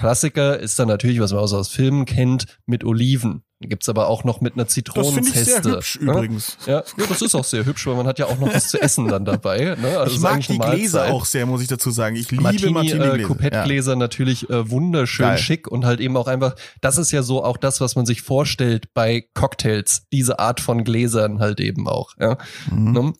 Klassiker 0.00 0.58
ist 0.58 0.78
dann 0.78 0.88
natürlich, 0.88 1.20
was 1.20 1.30
man 1.30 1.42
auch 1.42 1.46
so 1.46 1.58
aus 1.58 1.68
Filmen 1.68 2.06
kennt, 2.06 2.46
mit 2.64 2.84
Oliven. 2.84 3.42
Gibt's 3.60 3.86
aber 3.90 4.08
auch 4.08 4.24
noch 4.24 4.40
mit 4.40 4.54
einer 4.54 4.64
das 4.64 4.72
finde 4.72 4.92
Zitronenzeste. 4.92 5.40
ich 5.40 5.62
sehr 5.62 5.74
hübsch 5.74 6.00
ne? 6.00 6.10
übrigens. 6.10 6.56
Ja, 6.64 6.82
ja, 6.96 7.06
das 7.06 7.20
ist 7.20 7.34
auch 7.34 7.44
sehr 7.44 7.66
hübsch, 7.66 7.86
weil 7.86 7.96
man 7.96 8.06
hat 8.06 8.18
ja 8.18 8.24
auch 8.24 8.38
noch 8.38 8.54
was 8.54 8.70
zu 8.70 8.80
essen 8.80 9.08
dann 9.08 9.26
dabei. 9.26 9.76
Ne? 9.78 9.98
Also 9.98 10.14
Ich 10.14 10.22
mag 10.22 10.40
die 10.40 10.56
Gläser 10.56 11.12
auch 11.12 11.26
sehr, 11.26 11.44
muss 11.44 11.60
ich 11.60 11.68
dazu 11.68 11.90
sagen. 11.90 12.16
Ich 12.16 12.30
liebe 12.30 12.42
Martini, 12.42 12.70
äh, 12.70 12.72
Martini-Gläser. 12.72 13.28
Coupettgläser 13.28 13.96
natürlich 13.96 14.48
äh, 14.48 14.70
wunderschön 14.70 15.26
Geil. 15.26 15.36
schick 15.38 15.68
und 15.68 15.84
halt 15.84 16.00
eben 16.00 16.16
auch 16.16 16.28
einfach, 16.28 16.54
das 16.80 16.96
ist 16.96 17.12
ja 17.12 17.22
so 17.22 17.44
auch 17.44 17.58
das, 17.58 17.82
was 17.82 17.96
man 17.96 18.06
sich 18.06 18.22
vorstellt 18.22 18.94
bei 18.94 19.26
Cocktails, 19.34 20.06
diese 20.10 20.38
Art 20.38 20.60
von 20.60 20.82
Gläsern 20.82 21.40
halt 21.40 21.60
eben 21.60 21.86
auch. 21.86 22.14
Ja. 22.18 22.38
Mhm. 22.70 22.92
Ne? 22.92 23.12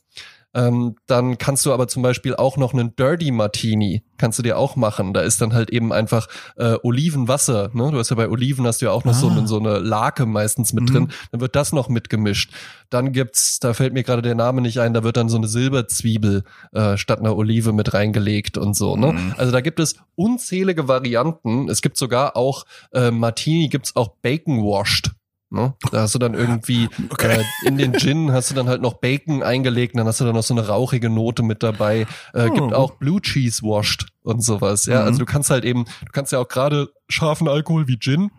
Ähm, 0.52 0.96
dann 1.06 1.38
kannst 1.38 1.64
du 1.64 1.72
aber 1.72 1.86
zum 1.86 2.02
Beispiel 2.02 2.34
auch 2.34 2.56
noch 2.56 2.72
einen 2.74 2.96
Dirty 2.96 3.30
Martini, 3.30 4.02
kannst 4.18 4.38
du 4.38 4.42
dir 4.42 4.58
auch 4.58 4.74
machen. 4.76 5.12
Da 5.14 5.20
ist 5.20 5.40
dann 5.40 5.52
halt 5.52 5.70
eben 5.70 5.92
einfach 5.92 6.26
äh, 6.56 6.74
Olivenwasser. 6.82 7.70
Ne? 7.72 7.90
Du 7.92 7.98
hast 7.98 8.10
ja 8.10 8.16
bei 8.16 8.28
Oliven 8.28 8.66
hast 8.66 8.80
du 8.82 8.86
ja 8.86 8.92
auch 8.92 9.04
noch 9.04 9.14
so, 9.14 9.28
Ah. 9.28 9.32
eine, 9.32 9.46
so 9.46 9.58
eine 9.58 9.78
Lake 9.78 10.26
meistens 10.26 10.72
mit 10.72 10.82
Mhm. 10.84 10.86
drin. 10.92 11.08
Dann 11.30 11.40
wird 11.40 11.54
das 11.54 11.72
noch 11.72 11.88
mitgemischt. 11.88 12.52
Dann 12.90 13.12
gibt's, 13.12 13.60
da 13.60 13.74
fällt 13.74 13.92
mir 13.92 14.02
gerade 14.02 14.22
der 14.22 14.34
Name 14.34 14.60
nicht 14.60 14.80
ein, 14.80 14.92
da 14.92 15.04
wird 15.04 15.16
dann 15.16 15.28
so 15.28 15.36
eine 15.36 15.46
Silberzwiebel 15.46 16.42
äh, 16.72 16.96
statt 16.96 17.20
einer 17.20 17.36
Olive 17.36 17.72
mit 17.72 17.94
reingelegt 17.94 18.58
und 18.58 18.74
so. 18.74 18.96
Ne? 18.96 19.12
Mhm. 19.12 19.34
Also 19.36 19.52
da 19.52 19.60
gibt 19.60 19.78
es 19.80 19.94
unzählige 20.16 20.88
Varianten. 20.88 21.68
Es 21.68 21.80
gibt 21.82 21.96
sogar 21.96 22.36
auch 22.36 22.64
äh, 22.92 23.10
Martini, 23.10 23.68
gibt's 23.68 23.94
auch 23.96 24.08
Bacon 24.22 24.58
Washed. 24.64 25.12
Ne? 25.52 25.74
Da 25.90 26.02
hast 26.02 26.14
du 26.14 26.20
dann 26.20 26.34
irgendwie 26.34 26.88
Okay. 27.10 27.40
äh, 27.40 27.66
in 27.68 27.76
den 27.76 27.92
Gin 27.94 28.30
hast 28.32 28.50
du 28.50 28.54
dann 28.54 28.68
halt 28.68 28.80
noch 28.82 28.94
Bacon 28.94 29.42
eingelegt, 29.42 29.96
dann 29.98 30.06
hast 30.06 30.20
du 30.20 30.24
dann 30.24 30.34
noch 30.36 30.44
so 30.44 30.54
eine 30.54 30.68
rauchige 30.68 31.10
Note 31.10 31.42
mit 31.42 31.62
dabei. 31.64 32.06
Äh, 32.32 32.50
Gibt 32.50 32.60
Oh. 32.72 32.76
auch 32.76 32.92
Blue 32.92 33.20
Cheese 33.20 33.62
Washed 33.62 34.06
und 34.22 34.44
sowas. 34.44 34.86
Ja, 34.86 35.00
Mhm. 35.00 35.06
also 35.06 35.18
du 35.18 35.24
kannst 35.26 35.50
halt 35.50 35.64
eben, 35.64 35.84
du 35.86 36.12
kannst 36.12 36.30
ja 36.32 36.38
auch 36.38 36.46
gerade 36.48 36.88
scharfen 37.08 37.48
Alkohol 37.48 37.88
wie 37.88 37.98
Gin 37.98 38.30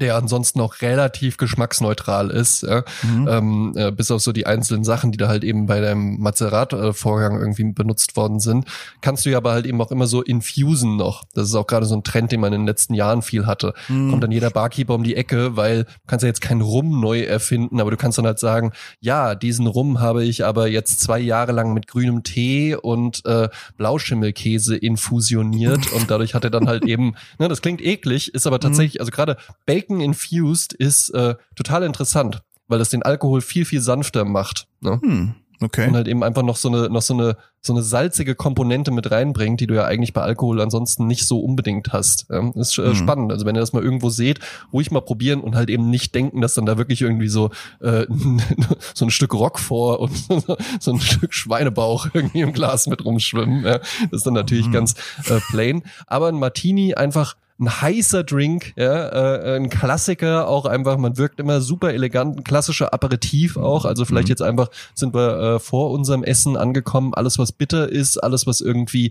der 0.00 0.16
ansonsten 0.16 0.60
auch 0.60 0.80
relativ 0.80 1.36
geschmacksneutral 1.36 2.30
ist, 2.30 2.62
ja? 2.62 2.84
mhm. 3.02 3.28
ähm, 3.28 3.72
äh, 3.76 3.92
bis 3.92 4.10
auf 4.10 4.20
so 4.20 4.32
die 4.32 4.46
einzelnen 4.46 4.84
Sachen, 4.84 5.12
die 5.12 5.18
da 5.18 5.28
halt 5.28 5.44
eben 5.44 5.66
bei 5.66 5.80
deinem 5.80 6.18
Mazerat-Vorgang 6.20 7.38
irgendwie 7.38 7.72
benutzt 7.72 8.16
worden 8.16 8.40
sind, 8.40 8.66
kannst 9.00 9.26
du 9.26 9.30
ja 9.30 9.36
aber 9.36 9.52
halt 9.52 9.66
eben 9.66 9.80
auch 9.80 9.90
immer 9.90 10.06
so 10.06 10.22
infusen 10.22 10.96
noch. 10.96 11.24
Das 11.34 11.48
ist 11.48 11.54
auch 11.54 11.66
gerade 11.66 11.86
so 11.86 11.94
ein 11.94 12.04
Trend, 12.04 12.32
den 12.32 12.40
man 12.40 12.52
in 12.52 12.62
den 12.62 12.66
letzten 12.66 12.94
Jahren 12.94 13.22
viel 13.22 13.46
hatte. 13.46 13.74
Mhm. 13.88 14.10
Kommt 14.10 14.24
dann 14.24 14.32
jeder 14.32 14.50
Barkeeper 14.50 14.94
um 14.94 15.04
die 15.04 15.16
Ecke, 15.16 15.56
weil 15.56 15.84
du 15.84 15.90
kannst 16.06 16.22
ja 16.22 16.28
jetzt 16.28 16.40
keinen 16.40 16.60
Rum 16.60 17.00
neu 17.00 17.20
erfinden, 17.20 17.80
aber 17.80 17.90
du 17.90 17.96
kannst 17.96 18.18
dann 18.18 18.26
halt 18.26 18.38
sagen, 18.38 18.72
ja, 19.00 19.34
diesen 19.34 19.66
Rum 19.66 20.00
habe 20.00 20.24
ich 20.24 20.44
aber 20.44 20.68
jetzt 20.68 21.00
zwei 21.00 21.18
Jahre 21.18 21.52
lang 21.52 21.74
mit 21.74 21.86
grünem 21.86 22.22
Tee 22.22 22.74
und 22.74 23.24
äh, 23.26 23.48
Blauschimmelkäse 23.76 24.76
infusioniert 24.76 25.92
und 25.92 26.10
dadurch 26.10 26.34
hat 26.34 26.44
er 26.44 26.50
dann 26.50 26.68
halt 26.68 26.84
eben, 26.86 27.14
ne, 27.38 27.48
das 27.48 27.62
klingt 27.62 27.80
eklig, 27.80 28.34
ist 28.34 28.46
aber 28.46 28.56
mhm. 28.56 28.62
tatsächlich, 28.62 29.00
also 29.00 29.10
gerade 29.10 29.36
Bacon 29.66 29.89
infused 29.98 30.74
ist 30.74 31.10
äh, 31.10 31.34
total 31.56 31.82
interessant, 31.82 32.42
weil 32.68 32.78
das 32.78 32.90
den 32.90 33.02
Alkohol 33.02 33.40
viel, 33.40 33.64
viel 33.64 33.80
sanfter 33.80 34.24
macht. 34.24 34.68
Ne? 34.80 35.00
Hm. 35.02 35.34
Okay. 35.62 35.88
Und 35.88 35.94
halt 35.94 36.08
eben 36.08 36.24
einfach 36.24 36.42
noch 36.42 36.56
so 36.56 36.68
eine, 36.68 36.88
noch 36.88 37.02
so 37.02 37.12
eine, 37.12 37.36
so 37.60 37.74
eine 37.74 37.82
salzige 37.82 38.34
Komponente 38.34 38.90
mit 38.90 39.10
reinbringt, 39.10 39.60
die 39.60 39.66
du 39.66 39.74
ja 39.74 39.84
eigentlich 39.84 40.14
bei 40.14 40.22
Alkohol 40.22 40.58
ansonsten 40.58 41.06
nicht 41.06 41.26
so 41.26 41.40
unbedingt 41.40 41.92
hast. 41.92 42.26
Ja, 42.30 42.50
ist 42.54 42.78
äh, 42.78 42.88
mhm. 42.88 42.94
spannend. 42.94 43.32
Also 43.32 43.44
wenn 43.44 43.54
ihr 43.54 43.60
das 43.60 43.74
mal 43.74 43.82
irgendwo 43.82 44.08
seht, 44.08 44.40
ruhig 44.72 44.90
mal 44.90 45.02
probieren 45.02 45.42
und 45.42 45.56
halt 45.56 45.68
eben 45.68 45.90
nicht 45.90 46.14
denken, 46.14 46.40
dass 46.40 46.54
dann 46.54 46.64
da 46.64 46.78
wirklich 46.78 47.02
irgendwie 47.02 47.28
so, 47.28 47.50
äh, 47.80 48.06
so 48.94 49.04
ein 49.04 49.10
Stück 49.10 49.34
Rock 49.34 49.58
vor 49.58 50.00
und 50.00 50.12
so 50.80 50.92
ein 50.92 51.00
Stück 51.00 51.34
Schweinebauch 51.34 52.08
irgendwie 52.14 52.40
im 52.40 52.54
Glas 52.54 52.86
mit 52.86 53.04
rumschwimmen. 53.04 53.64
Ja, 53.64 53.78
das 53.78 54.08
ist 54.10 54.26
dann 54.26 54.34
natürlich 54.34 54.68
mhm. 54.68 54.72
ganz 54.72 54.94
äh, 55.28 55.40
plain. 55.50 55.82
Aber 56.06 56.28
ein 56.28 56.38
Martini 56.38 56.94
einfach 56.94 57.36
ein 57.60 57.82
heißer 57.82 58.24
Drink, 58.24 58.72
ja, 58.76 59.08
äh, 59.08 59.56
ein 59.56 59.68
Klassiker 59.68 60.48
auch 60.48 60.64
einfach, 60.64 60.96
man 60.96 61.18
wirkt 61.18 61.38
immer 61.38 61.60
super 61.60 61.92
elegant, 61.92 62.38
ein 62.38 62.44
klassischer 62.44 62.94
Aperitif 62.94 63.56
auch, 63.56 63.84
also 63.84 64.04
vielleicht 64.04 64.28
mhm. 64.28 64.32
jetzt 64.32 64.42
einfach 64.42 64.68
sind 64.94 65.14
wir 65.14 65.38
äh, 65.38 65.58
vor 65.58 65.90
unserem 65.90 66.24
Essen 66.24 66.56
angekommen, 66.56 67.12
alles 67.14 67.38
was 67.38 67.52
bitter 67.52 67.88
ist, 67.88 68.16
alles 68.16 68.46
was 68.46 68.60
irgendwie 68.60 69.10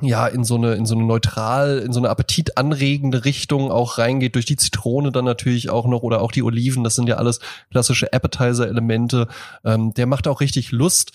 ja, 0.00 0.26
in 0.26 0.42
so 0.42 0.56
eine, 0.56 0.74
in 0.74 0.86
so 0.86 0.94
eine 0.94 1.04
neutral, 1.04 1.78
in 1.78 1.92
so 1.92 2.00
eine 2.00 2.08
appetitanregende 2.08 3.24
Richtung 3.24 3.70
auch 3.70 3.98
reingeht, 3.98 4.34
durch 4.34 4.46
die 4.46 4.56
Zitrone 4.56 5.12
dann 5.12 5.24
natürlich 5.24 5.70
auch 5.70 5.86
noch 5.86 6.02
oder 6.02 6.22
auch 6.22 6.32
die 6.32 6.42
Oliven, 6.42 6.82
das 6.82 6.94
sind 6.94 7.08
ja 7.08 7.16
alles 7.16 7.40
klassische 7.70 8.12
Appetizer-Elemente. 8.12 9.28
Ähm, 9.64 9.92
der 9.94 10.06
macht 10.06 10.26
auch 10.28 10.40
richtig 10.40 10.72
Lust. 10.72 11.12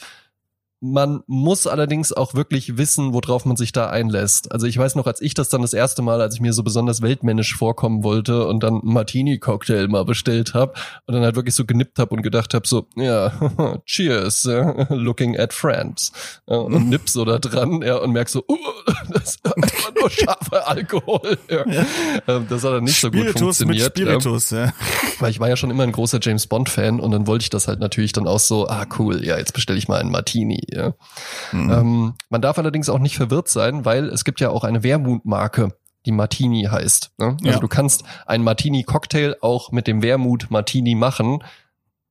Man 0.79 1.23
muss 1.25 1.65
allerdings 1.65 2.13
auch 2.13 2.35
wirklich 2.35 2.77
wissen, 2.77 3.11
worauf 3.13 3.45
man 3.45 3.57
sich 3.57 3.71
da 3.71 3.89
einlässt. 3.89 4.51
Also 4.51 4.67
ich 4.67 4.77
weiß 4.77 4.93
noch, 4.93 5.07
als 5.07 5.21
ich 5.21 5.33
das 5.33 5.49
dann 5.49 5.63
das 5.63 5.73
erste 5.73 6.03
Mal, 6.03 6.21
als 6.21 6.35
ich 6.35 6.41
mir 6.41 6.53
so 6.53 6.61
besonders 6.61 7.01
weltmännisch 7.01 7.55
vorkommen 7.55 8.03
wollte 8.03 8.45
und 8.45 8.61
dann 8.61 8.81
Martini-Cocktail 8.83 9.87
mal 9.87 10.05
bestellt 10.05 10.53
habe 10.53 10.73
und 11.07 11.15
dann 11.15 11.23
halt 11.23 11.35
wirklich 11.35 11.55
so 11.55 11.65
genippt 11.65 11.97
habe 11.97 12.13
und 12.13 12.21
gedacht 12.21 12.53
habe, 12.53 12.67
so, 12.67 12.85
ja, 12.95 13.81
cheers, 13.85 14.43
looking 14.89 15.35
at 15.35 15.51
friends. 15.51 16.11
Und 16.45 16.89
nipp 16.89 17.09
so 17.09 17.25
da 17.25 17.39
dran 17.39 17.81
ja, 17.81 17.95
und 17.97 18.11
merk 18.11 18.29
so, 18.29 18.43
uh, 18.47 18.57
das 19.09 19.35
ist 19.35 19.45
einfach 19.45 19.91
nur 19.99 20.09
scharfer 20.11 20.67
Alkohol. 20.67 21.39
Ja. 21.49 21.67
Ja. 21.67 21.85
Ähm, 22.27 22.45
das 22.49 22.63
hat 22.63 22.73
dann 22.73 22.83
nicht 22.83 22.97
Spiritus 22.97 23.57
so 23.57 23.65
gut 23.65 23.65
funktioniert. 23.65 23.97
Mit 23.97 24.07
Spiritus, 24.07 24.51
ja. 24.51 24.73
Weil 25.19 25.31
ich 25.31 25.39
war 25.39 25.49
ja 25.49 25.55
schon 25.55 25.71
immer 25.71 25.83
ein 25.83 25.91
großer 25.91 26.19
James 26.21 26.45
Bond-Fan 26.45 26.99
und 26.99 27.11
dann 27.11 27.25
wollte 27.25 27.43
ich 27.43 27.49
das 27.49 27.67
halt 27.67 27.79
natürlich 27.79 28.11
dann 28.11 28.27
auch 28.27 28.39
so, 28.39 28.67
ah 28.67 28.85
cool, 28.99 29.25
ja, 29.25 29.37
jetzt 29.37 29.53
bestelle 29.53 29.79
ich 29.79 29.87
mal 29.87 29.99
einen 29.99 30.11
Martini 30.11 30.66
ja. 30.69 30.93
Mhm. 31.51 31.71
Ähm, 31.71 32.13
man 32.29 32.41
darf 32.41 32.57
allerdings 32.57 32.89
auch 32.89 32.99
nicht 32.99 33.17
verwirrt 33.17 33.47
sein, 33.49 33.85
weil 33.85 34.09
es 34.09 34.23
gibt 34.23 34.39
ja 34.39 34.49
auch 34.49 34.63
eine 34.63 34.83
Wermutmarke, 34.83 35.69
die 36.05 36.11
Martini 36.11 36.63
heißt. 36.63 37.11
Ne? 37.17 37.37
Also 37.41 37.45
ja. 37.45 37.59
du 37.59 37.67
kannst 37.67 38.03
einen 38.25 38.43
Martini-Cocktail 38.43 39.35
auch 39.41 39.71
mit 39.71 39.87
dem 39.87 40.01
Wermut 40.01 40.47
Martini 40.49 40.95
machen, 40.95 41.43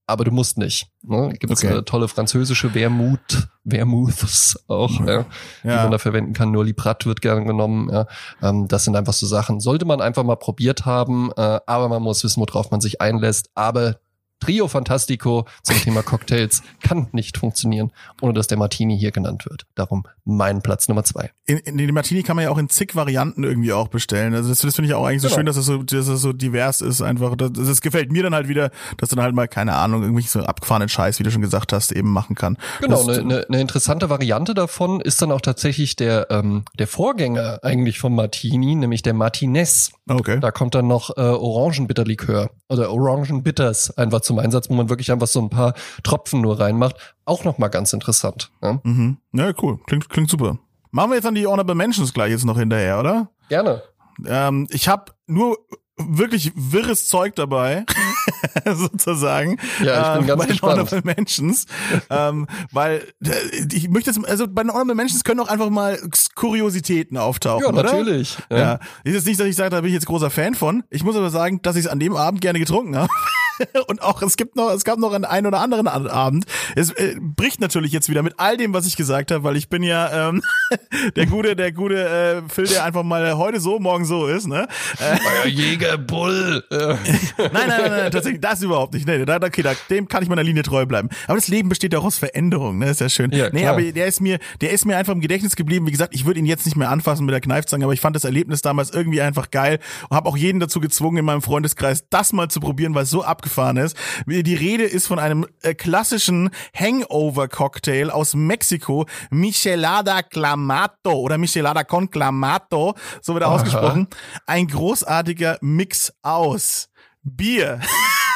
aber 0.06 0.24
du 0.24 0.30
musst 0.30 0.56
nicht. 0.56 0.88
Ne? 1.02 1.30
Gibt 1.38 1.52
es 1.52 1.64
okay. 1.64 1.82
tolle 1.82 2.06
französische 2.06 2.74
Wermut, 2.74 3.48
Wermuths 3.64 4.64
auch, 4.68 5.00
ja, 5.00 5.06
ja. 5.06 5.24
die 5.62 5.68
man 5.68 5.90
da 5.90 5.98
verwenden 5.98 6.32
kann. 6.32 6.52
Nur 6.52 6.64
Librat 6.64 7.06
wird 7.06 7.20
gerne 7.20 7.44
genommen. 7.44 7.90
Ja. 7.90 8.06
Ähm, 8.40 8.68
das 8.68 8.84
sind 8.84 8.94
einfach 8.94 9.12
so 9.12 9.26
Sachen. 9.26 9.58
Sollte 9.58 9.84
man 9.84 10.00
einfach 10.00 10.22
mal 10.22 10.36
probiert 10.36 10.86
haben, 10.86 11.32
äh, 11.36 11.60
aber 11.66 11.88
man 11.88 12.02
muss 12.02 12.22
wissen, 12.22 12.40
worauf 12.40 12.70
man 12.70 12.80
sich 12.80 13.00
einlässt. 13.00 13.50
Aber 13.54 13.96
Trio 14.40 14.68
Fantastico 14.68 15.46
zum 15.62 15.76
Thema 15.76 16.02
Cocktails 16.02 16.62
kann 16.80 17.08
nicht 17.12 17.38
funktionieren, 17.38 17.92
ohne 18.20 18.34
dass 18.34 18.46
der 18.46 18.58
Martini 18.58 18.98
hier 18.98 19.10
genannt 19.10 19.46
wird. 19.46 19.66
Darum 19.74 20.04
mein 20.24 20.60
Platz 20.60 20.88
Nummer 20.88 21.04
zwei. 21.04 21.30
In, 21.46 21.58
in 21.58 21.78
den 21.78 21.94
Martini 21.94 22.22
kann 22.22 22.36
man 22.36 22.44
ja 22.44 22.50
auch 22.50 22.58
in 22.58 22.68
zig 22.68 22.94
Varianten 22.94 23.44
irgendwie 23.44 23.72
auch 23.72 23.88
bestellen. 23.88 24.34
Also 24.34 24.48
das, 24.48 24.60
das 24.60 24.74
finde 24.74 24.88
ich 24.88 24.94
auch 24.94 25.06
eigentlich 25.06 25.22
so 25.22 25.28
genau. 25.28 25.36
schön, 25.38 25.46
dass 25.46 25.56
es 25.56 25.66
so, 25.66 25.82
dass 25.82 26.08
es 26.08 26.20
so 26.20 26.32
divers 26.32 26.80
ist 26.80 27.00
einfach. 27.00 27.36
Das, 27.36 27.52
das 27.52 27.80
gefällt 27.80 28.12
mir 28.12 28.24
dann 28.24 28.34
halt 28.34 28.48
wieder, 28.48 28.70
dass 28.98 29.08
du 29.08 29.16
dann 29.16 29.24
halt 29.24 29.34
mal, 29.34 29.48
keine 29.48 29.74
Ahnung, 29.74 30.02
irgendwie 30.02 30.22
so 30.22 30.40
abgefahrenen 30.40 30.88
Scheiß, 30.88 31.18
wie 31.18 31.22
du 31.22 31.30
schon 31.30 31.42
gesagt 31.42 31.72
hast, 31.72 31.92
eben 31.92 32.12
machen 32.12 32.34
kann. 32.34 32.58
Genau, 32.80 33.02
eine 33.02 33.22
ne, 33.22 33.46
ne 33.48 33.60
interessante 33.60 34.10
Variante 34.10 34.54
davon 34.54 35.00
ist 35.00 35.22
dann 35.22 35.32
auch 35.32 35.40
tatsächlich 35.40 35.96
der, 35.96 36.30
ähm, 36.30 36.64
der 36.78 36.88
Vorgänger 36.88 37.60
eigentlich 37.62 37.98
vom 37.98 38.14
Martini, 38.14 38.74
nämlich 38.74 39.02
der 39.02 39.14
Martinez. 39.14 39.92
Okay. 40.08 40.40
Da 40.40 40.50
kommt 40.50 40.74
dann 40.74 40.88
noch 40.88 41.16
äh, 41.16 41.20
Orangenbitterlikör 41.20 42.50
oder 42.68 42.90
Orangenbitters 42.90 43.96
einfach 43.96 44.20
zum 44.26 44.38
Einsatz, 44.38 44.68
wo 44.68 44.74
man 44.74 44.88
wirklich 44.88 45.10
einfach 45.12 45.26
so 45.26 45.40
ein 45.40 45.50
paar 45.50 45.74
Tropfen 46.02 46.40
nur 46.40 46.60
reinmacht. 46.60 47.14
Auch 47.24 47.44
nochmal 47.44 47.70
ganz 47.70 47.92
interessant. 47.92 48.50
Ja? 48.62 48.80
Mhm. 48.82 49.18
ja, 49.32 49.52
cool. 49.62 49.78
Klingt, 49.86 50.08
klingt 50.08 50.30
super. 50.30 50.58
Machen 50.90 51.10
wir 51.10 51.16
jetzt 51.16 51.24
dann 51.24 51.34
die 51.34 51.46
Honorable 51.46 51.74
Mentions 51.74 52.12
gleich 52.12 52.30
jetzt 52.30 52.44
noch 52.44 52.58
hinterher, 52.58 52.98
oder? 52.98 53.30
Gerne. 53.48 53.82
Ähm, 54.26 54.66
ich 54.70 54.88
habe 54.88 55.12
nur 55.26 55.58
wirklich 55.98 56.52
wirres 56.54 57.08
Zeug 57.08 57.34
dabei, 57.36 57.84
sozusagen. 58.74 59.58
Ja, 59.82 60.00
ich 60.00 60.12
bin 60.12 60.22
ähm, 60.22 60.26
ganz 60.26 60.42
bei 60.42 60.46
gespannt. 60.48 60.72
Honorable 60.72 61.02
Mentions, 61.04 61.66
ähm, 62.10 62.46
weil 62.72 63.02
äh, 63.24 63.30
ich 63.72 63.88
möchte 63.88 64.10
jetzt, 64.10 64.24
also 64.26 64.46
bei 64.48 64.62
den 64.62 64.70
Honorable 64.70 64.94
Mentions 64.94 65.24
können 65.24 65.40
auch 65.40 65.48
einfach 65.48 65.70
mal 65.70 65.98
Kuriositäten 66.34 67.16
auftauchen, 67.16 67.64
Ja, 67.64 67.72
natürlich. 67.72 68.36
Ja. 68.50 68.58
ja. 68.58 68.74
Ist 69.04 69.14
jetzt 69.14 69.26
nicht, 69.26 69.40
dass 69.40 69.46
ich 69.46 69.56
sage, 69.56 69.70
da 69.70 69.80
bin 69.80 69.88
ich 69.88 69.94
jetzt 69.94 70.06
großer 70.06 70.30
Fan 70.30 70.54
von. 70.54 70.84
Ich 70.90 71.02
muss 71.02 71.16
aber 71.16 71.30
sagen, 71.30 71.62
dass 71.62 71.76
ich 71.76 71.86
es 71.86 71.90
an 71.90 71.98
dem 71.98 72.14
Abend 72.14 72.40
gerne 72.40 72.58
getrunken 72.58 72.96
habe. 72.96 73.08
und 73.88 74.02
auch 74.02 74.22
es 74.22 74.36
gibt 74.36 74.56
noch, 74.56 74.70
es 74.72 74.84
gab 74.84 74.98
noch 74.98 75.12
einen, 75.12 75.24
einen 75.24 75.46
oder 75.46 75.60
anderen 75.60 75.86
Abend. 75.86 76.44
Es 76.74 76.90
äh, 76.90 77.16
bricht 77.20 77.60
natürlich 77.60 77.92
jetzt 77.92 78.08
wieder 78.08 78.22
mit 78.22 78.34
all 78.38 78.56
dem, 78.56 78.72
was 78.72 78.86
ich 78.86 78.96
gesagt 78.96 79.30
habe, 79.30 79.44
weil 79.44 79.56
ich 79.56 79.68
bin 79.68 79.82
ja 79.82 80.28
ähm, 80.28 80.42
der 81.16 81.26
gute, 81.26 81.56
der 81.56 81.72
gute 81.72 82.08
äh, 82.08 82.42
Phil, 82.48 82.66
der 82.66 82.84
einfach 82.84 83.02
mal 83.02 83.36
heute 83.36 83.60
so, 83.60 83.78
morgen 83.78 84.04
so 84.04 84.26
ist, 84.26 84.46
ne? 84.46 84.68
Äh, 84.98 85.48
Jäger 85.48 85.98
Bull. 85.98 86.64
nein, 86.70 86.98
nein, 87.38 87.68
nein, 87.68 87.90
nein, 87.90 88.10
tatsächlich, 88.10 88.40
das 88.40 88.62
überhaupt 88.62 88.94
nicht. 88.94 89.06
Nee, 89.06 89.24
da, 89.24 89.36
okay, 89.36 89.62
da, 89.62 89.72
dem 89.90 90.08
kann 90.08 90.22
ich 90.22 90.28
meiner 90.28 90.42
Linie 90.42 90.62
treu 90.62 90.86
bleiben. 90.86 91.08
Aber 91.26 91.36
das 91.36 91.48
Leben 91.48 91.68
besteht 91.68 91.92
ja 91.92 91.98
auch 91.98 92.04
aus 92.04 92.18
Veränderungen, 92.18 92.78
ne? 92.78 92.90
Ist 92.90 93.00
ja 93.00 93.08
schön. 93.08 93.30
Ja, 93.32 93.50
nee, 93.52 93.66
aber 93.66 93.82
der 93.82 94.06
ist 94.06 94.20
mir, 94.20 94.38
der 94.60 94.70
ist 94.72 94.84
mir 94.84 94.96
einfach 94.96 95.12
im 95.12 95.20
Gedächtnis 95.20 95.56
geblieben. 95.56 95.86
Wie 95.86 95.92
gesagt, 95.92 96.14
ich 96.14 96.26
würde 96.26 96.40
ihn 96.40 96.46
jetzt 96.46 96.66
nicht 96.66 96.76
mehr 96.76 96.90
anfassen 96.90 97.26
mit 97.26 97.32
der 97.32 97.40
Kneifzange, 97.40 97.84
aber 97.84 97.92
ich 97.92 98.00
fand 98.00 98.16
das 98.16 98.24
Erlebnis 98.24 98.62
damals 98.62 98.90
irgendwie 98.90 99.20
einfach 99.20 99.50
geil 99.50 99.78
und 100.08 100.16
habe 100.16 100.28
auch 100.28 100.36
jeden 100.36 100.60
dazu 100.60 100.80
gezwungen 100.80 101.18
in 101.18 101.24
meinem 101.24 101.42
Freundeskreis, 101.42 102.04
das 102.10 102.32
mal 102.32 102.48
zu 102.48 102.60
probieren, 102.60 102.94
weil 102.94 103.04
es 103.04 103.10
so 103.10 103.22
ab 103.22 103.42
abgefahren 103.46 103.76
ist. 103.76 103.96
Die 104.26 104.54
Rede 104.54 104.84
ist 104.84 105.06
von 105.06 105.18
einem 105.18 105.46
äh, 105.62 105.74
klassischen 105.74 106.50
Hangover-Cocktail 106.74 108.10
aus 108.10 108.34
Mexiko, 108.34 109.06
Michelada 109.30 110.22
Clamato 110.22 111.12
oder 111.12 111.38
Michelada 111.38 111.84
con 111.84 112.10
Clamato, 112.10 112.94
so 113.22 113.34
wird 113.34 113.44
er 113.44 113.48
Aha. 113.48 113.54
ausgesprochen. 113.56 114.08
Ein 114.46 114.66
großartiger 114.66 115.58
Mix 115.60 116.12
aus 116.22 116.88
Bier. 117.22 117.80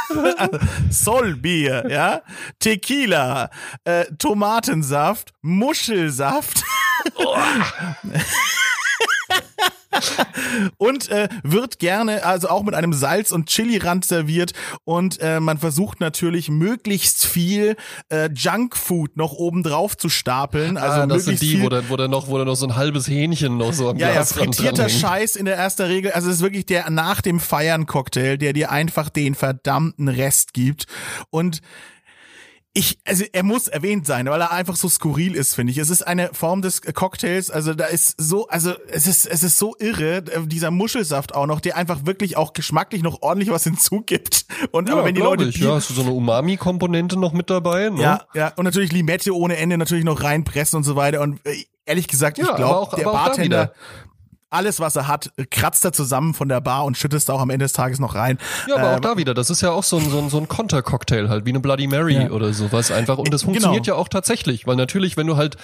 Solbier, 0.91 1.85
ja, 1.89 2.23
Tequila, 2.59 3.51
äh, 3.85 4.07
Tomatensaft, 4.19 5.33
Muschelsaft. 5.41 6.65
Und 10.77 11.09
äh, 11.09 11.29
wird 11.43 11.79
gerne, 11.79 12.25
also 12.25 12.49
auch 12.49 12.63
mit 12.63 12.75
einem 12.75 12.93
Salz- 12.93 13.33
und 13.33 13.47
Chili-Rand 13.47 14.05
serviert. 14.05 14.53
Und 14.85 15.21
äh, 15.21 15.41
man 15.41 15.59
versucht 15.59 16.01
natürlich 16.01 16.49
möglichst 16.49 17.27
viel 17.27 17.77
äh, 18.09 18.31
Junkfood 18.33 19.17
noch 19.17 19.33
oben 19.33 19.63
drauf 19.63 19.97
zu 19.97 20.09
stapeln. 20.09 20.77
Ah, 20.77 20.83
also 20.83 21.01
ah, 21.01 21.07
das 21.07 21.25
sind 21.25 21.41
die, 21.41 21.63
wo 21.63 21.69
dann, 21.69 21.89
wo 21.89 21.97
dann 21.97 22.11
noch, 22.11 22.29
wo 22.29 22.39
dann 22.39 22.47
noch 22.47 22.57
so 22.57 22.67
ein 22.67 22.77
halbes 22.77 23.09
Hähnchen 23.09 23.57
noch 23.57 23.73
so 23.73 23.91
am 23.91 23.97
ja, 23.97 24.13
Glas 24.13 24.31
Ja, 24.31 24.43
frittierter 24.43 24.89
Scheiß 24.89 25.37
in 25.37 25.45
der 25.45 25.57
ersten 25.57 25.83
Regel. 25.83 26.13
Also 26.13 26.29
es 26.29 26.37
ist 26.37 26.43
wirklich 26.43 26.67
der 26.67 26.89
nach 26.91 27.21
dem 27.21 27.41
Feiern 27.41 27.87
Cocktail, 27.87 28.37
der 28.37 28.53
dir 28.53 28.71
einfach 28.71 29.09
den 29.09 29.35
verdammten 29.35 30.09
Rest 30.09 30.53
gibt. 30.55 30.87
Und 31.31 31.61
ich, 32.73 33.01
also 33.05 33.25
er 33.33 33.43
muss 33.43 33.67
erwähnt 33.67 34.07
sein, 34.07 34.27
weil 34.27 34.41
er 34.41 34.53
einfach 34.53 34.77
so 34.77 34.89
skurril 34.89 35.35
ist, 35.35 35.57
finde 35.57 35.73
ich. 35.73 35.79
Es 35.79 35.91
ist 35.91 36.07
eine 36.07 36.31
Form 36.33 36.63
des 36.63 36.83
Cocktails, 36.83 37.51
also 37.51 37.75
da 37.75 37.87
ist 37.87 38.15
so, 38.17 38.47
also 38.47 38.75
es 38.89 39.09
ist, 39.09 39.27
es 39.27 39.43
ist 39.43 39.59
so 39.59 39.75
irre, 39.81 40.19
äh, 40.19 40.47
dieser 40.47 40.71
Muschelsaft 40.71 41.35
auch 41.35 41.47
noch, 41.47 41.59
der 41.61 41.77
einfach 41.77 42.07
wirklich 42.07 42.37
auch 42.37 42.53
geschmacklich 42.53 43.03
noch 43.03 43.23
ordentlich 43.23 43.51
was 43.51 43.65
hinzugibt. 43.65 44.47
Und 44.71 44.89
ja, 44.89 44.95
aber 44.95 45.05
wenn 45.05 45.17
die 45.17 45.21
Leute. 45.21 45.45
Ich, 45.45 45.57
ja, 45.57 45.75
hast 45.75 45.91
du 45.91 45.95
so 45.95 46.03
eine 46.03 46.13
Umami-Komponente 46.13 47.19
noch 47.19 47.33
mit 47.33 47.51
dabei, 47.51 47.89
ne? 47.91 48.01
Ja, 48.01 48.23
ja, 48.35 48.53
und 48.55 48.65
natürlich 48.65 48.93
Limette 48.93 49.35
ohne 49.35 49.57
Ende 49.57 49.77
natürlich 49.77 50.05
noch 50.05 50.23
reinpressen 50.23 50.77
und 50.77 50.85
so 50.85 50.95
weiter. 50.95 51.23
Und 51.23 51.45
äh, 51.45 51.65
ehrlich 51.87 52.07
gesagt, 52.07 52.39
ich 52.39 52.47
ja, 52.47 52.55
glaube, 52.55 52.95
der 52.97 53.05
Bartender, 53.05 53.73
alles, 54.51 54.81
was 54.81 54.97
er 54.97 55.07
hat, 55.09 55.31
kratzt 55.51 55.85
er 55.85 55.93
zusammen 55.93 56.35
von 56.35 56.49
der 56.49 56.61
Bar 56.61 56.85
und 56.85 56.97
schüttest 56.99 57.31
auch 57.31 57.41
am 57.41 57.51
Ende 57.51 57.65
des 57.65 57.73
Tages 57.73 57.99
noch 58.01 58.15
rein. 58.15 58.39
Ja, 58.69 58.77
aber 58.77 58.93
Äh, 58.93 58.97
auch 58.97 59.01
da 59.01 59.17
wieder, 59.17 59.33
das 59.33 59.49
ist 59.51 59.61
ja 59.61 59.71
auch 59.71 59.85
so 59.85 59.97
ein, 59.99 60.11
so 60.11 60.19
ein, 60.19 60.29
so 60.29 60.39
ein 60.39 60.49
Kontercocktail 60.49 61.29
halt, 61.29 61.45
wie 61.47 61.51
eine 61.51 61.61
Bloody 61.61 61.87
Mary 61.87 62.15
Ja. 62.15 62.31
oder 62.31 62.53
sowas 62.53 62.91
einfach. 62.91 63.19
Und 63.19 63.33
das 63.33 63.43
Genau. 63.43 63.53
funktioniert 63.53 63.87
ja 63.87 63.95
auch 63.95 64.09
tatsächlich, 64.09 64.67
weil 64.67 64.77
natürlich, 64.77 65.17
wenn 65.17 65.27
du 65.29 65.37
halt 65.37 65.57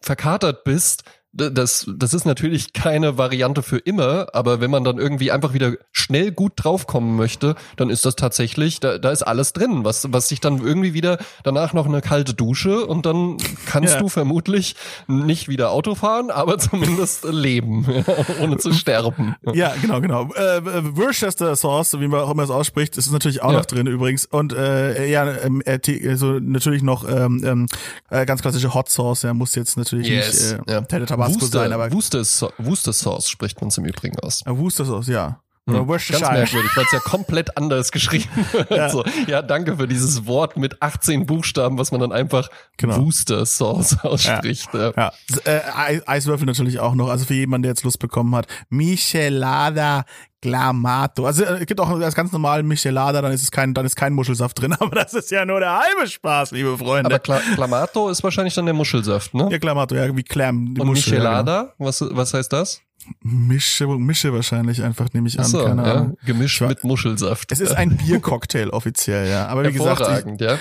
verkatert 0.00 0.64
bist, 0.64 1.04
das, 1.36 1.86
das 1.96 2.14
ist 2.14 2.24
natürlich 2.26 2.72
keine 2.72 3.18
Variante 3.18 3.62
für 3.62 3.78
immer, 3.78 4.28
aber 4.34 4.60
wenn 4.60 4.70
man 4.70 4.84
dann 4.84 4.98
irgendwie 4.98 5.32
einfach 5.32 5.52
wieder 5.52 5.72
schnell 5.92 6.30
gut 6.32 6.52
draufkommen 6.56 7.16
möchte, 7.16 7.56
dann 7.76 7.90
ist 7.90 8.04
das 8.04 8.14
tatsächlich, 8.16 8.78
da, 8.80 8.98
da 8.98 9.10
ist 9.10 9.22
alles 9.22 9.52
drin, 9.52 9.84
was, 9.84 10.12
was 10.12 10.28
sich 10.28 10.40
dann 10.40 10.58
irgendwie 10.64 10.94
wieder 10.94 11.18
danach 11.42 11.72
noch 11.72 11.86
eine 11.86 12.00
kalte 12.02 12.34
Dusche 12.34 12.86
und 12.86 13.04
dann 13.06 13.36
kannst 13.66 13.94
Ja. 13.94 14.00
du 14.00 14.08
vermutlich 14.08 14.76
nicht 15.08 15.48
wieder 15.48 15.70
Auto 15.72 15.94
fahren, 15.94 16.30
aber 16.30 16.58
zumindest 16.58 17.24
leben, 17.24 17.84
ohne 18.40 18.58
zu 18.58 18.72
sterben. 18.72 19.34
Ja, 19.52 19.72
genau, 19.80 20.00
genau. 20.00 20.32
Äh, 20.34 20.58
äh, 20.58 20.96
Worcester 20.96 21.56
Sauce, 21.56 21.98
wie 22.00 22.06
man 22.08 22.20
auch 22.20 22.30
immer 22.30 22.44
es 22.44 22.50
ausspricht, 22.50 22.96
ist 22.96 23.10
natürlich 23.10 23.42
auch 23.42 23.50
Ja. 23.52 23.58
noch 23.58 23.66
drin 23.66 23.86
übrigens. 23.86 24.26
Und 24.26 24.52
äh, 24.52 25.10
ja, 25.10 25.26
ähm, 25.42 25.62
äh, 25.64 25.78
T- 25.78 26.14
so 26.14 26.38
natürlich 26.38 26.82
noch 26.82 27.08
ähm, 27.08 27.42
ähm, 27.44 27.66
äh, 28.10 28.24
ganz 28.26 28.40
klassische 28.42 28.72
Hot 28.74 28.88
Sauce. 28.88 29.22
Ja, 29.22 29.34
muss 29.34 29.54
jetzt 29.54 29.76
natürlich 29.76 30.08
Yes, 30.08 30.52
nicht 30.54 30.68
äh, 30.68 30.72
ja. 30.72 30.80
Tabasco 31.26 31.40
Worcester, 31.42 31.58
sein, 31.60 31.72
aber 31.72 31.92
Worcester, 31.92 32.24
Sau- 32.24 32.52
Worcester 32.58 32.92
Sauce 32.92 33.28
spricht 33.28 33.60
man 33.60 33.70
im 33.76 33.84
Übrigen 33.84 34.18
aus. 34.20 34.42
äh, 34.46 34.50
Worcester 34.56 34.84
Sauce, 34.84 35.08
ja. 35.08 35.40
Oder 35.66 35.78
Hm, 35.78 35.86
Ganz 35.86 35.88
Worcestershire. 36.10 36.32
merkwürdig, 36.40 36.70
weil 36.76 36.84
es 36.84 36.92
ja 36.92 36.98
komplett 36.98 37.56
anders 37.56 37.90
geschrieben 37.90 38.28
wird. 38.52 38.70
Ja. 38.70 38.90
So, 38.90 39.02
ja, 39.26 39.40
danke 39.40 39.78
für 39.78 39.88
dieses 39.88 40.26
Wort 40.26 40.58
mit 40.58 40.82
18 40.82 41.24
Buchstaben, 41.24 41.78
was 41.78 41.90
man 41.90 42.02
dann 42.02 42.12
einfach 42.12 42.50
Genau. 42.76 42.98
Worcester 43.00 43.46
Sauce 43.46 43.96
ausspricht. 44.02 44.68
Ja. 44.74 44.92
Ja, 44.94 45.12
S- 45.30 45.38
äh, 45.46 45.60
Eis- 45.74 46.06
Eiswürfel 46.06 46.44
natürlich 46.46 46.80
auch 46.80 46.94
noch. 46.94 47.08
Also 47.08 47.24
für 47.24 47.32
jemanden, 47.32 47.62
der 47.62 47.70
jetzt 47.70 47.82
Lust 47.82 47.98
bekommen 47.98 48.34
hat. 48.36 48.46
Michelada 48.68 50.04
Clamato. 50.44 51.24
Also 51.24 51.42
äh, 51.42 51.60
es 51.60 51.66
gibt 51.66 51.80
auch 51.80 51.98
das 51.98 52.14
ganz 52.14 52.30
normale 52.30 52.62
Michelada, 52.62 53.22
dann 53.22 53.32
ist 53.32 53.42
es 53.42 53.50
kein, 53.50 53.72
dann 53.72 53.86
ist 53.86 53.96
kein 53.96 54.12
Muschelsaft 54.12 54.60
drin. 54.60 54.74
Aber 54.78 54.94
das 54.94 55.14
ist 55.14 55.30
ja 55.30 55.46
nur 55.46 55.58
der 55.58 55.78
halbe 55.78 56.06
Spaß, 56.06 56.50
liebe 56.50 56.76
Freunde. 56.76 57.06
Aber 57.06 57.18
Cla 57.18 57.40
Clamato 57.54 58.10
ist 58.10 58.22
wahrscheinlich 58.22 58.52
dann 58.54 58.66
der 58.66 58.74
Muschelsaft, 58.74 59.32
ne? 59.32 59.48
ja, 59.50 59.58
Clamato, 59.58 59.94
ja, 59.94 60.14
wie 60.14 60.22
Clam. 60.22 60.74
Die 60.74 60.80
Und 60.82 60.88
Muschel, 60.88 61.14
ja, 61.14 61.18
genau. 61.18 61.30
Michelada, 61.30 61.74
was, 61.78 62.04
was 62.10 62.34
heißt 62.34 62.52
das? 62.52 62.82
Mische, 63.22 63.86
Mische 63.86 64.32
wahrscheinlich 64.34 64.82
einfach, 64.82 65.08
nehme 65.14 65.28
ich 65.28 65.38
an. 65.38 65.46
Achso, 65.46 65.64
keine 65.64 65.86
ja, 65.86 65.94
Ahnung. 65.94 66.18
gemischt 66.26 66.60
Ich- 66.60 66.68
mit 66.68 66.84
Muschelsaft. 66.84 67.50
Es 67.52 67.60
ist 67.60 67.72
ein 67.72 67.96
Biercocktail 67.96 68.68
offiziell, 68.68 69.30
ja. 69.30 69.46
Aber 69.46 69.64
wie 69.64 69.72
gesagt, 69.72 70.02
ich, 70.02 70.40
ja. 70.40 70.58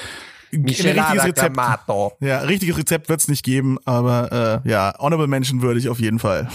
ein 0.53 0.65
richtiges 0.65 1.25
Rezept, 1.25 1.57
ja, 2.21 2.39
richtiges 2.39 2.77
Rezept 2.77 3.09
wird's 3.09 3.27
nicht 3.27 3.43
geben, 3.43 3.79
aber 3.83 4.61
äh, 4.65 4.69
ja, 4.69 4.93
honorable 4.97 5.27
Mention 5.27 5.61
würdig 5.61 5.89
auf 5.89 5.99
jeden 5.99 6.19
Fall. 6.19 6.47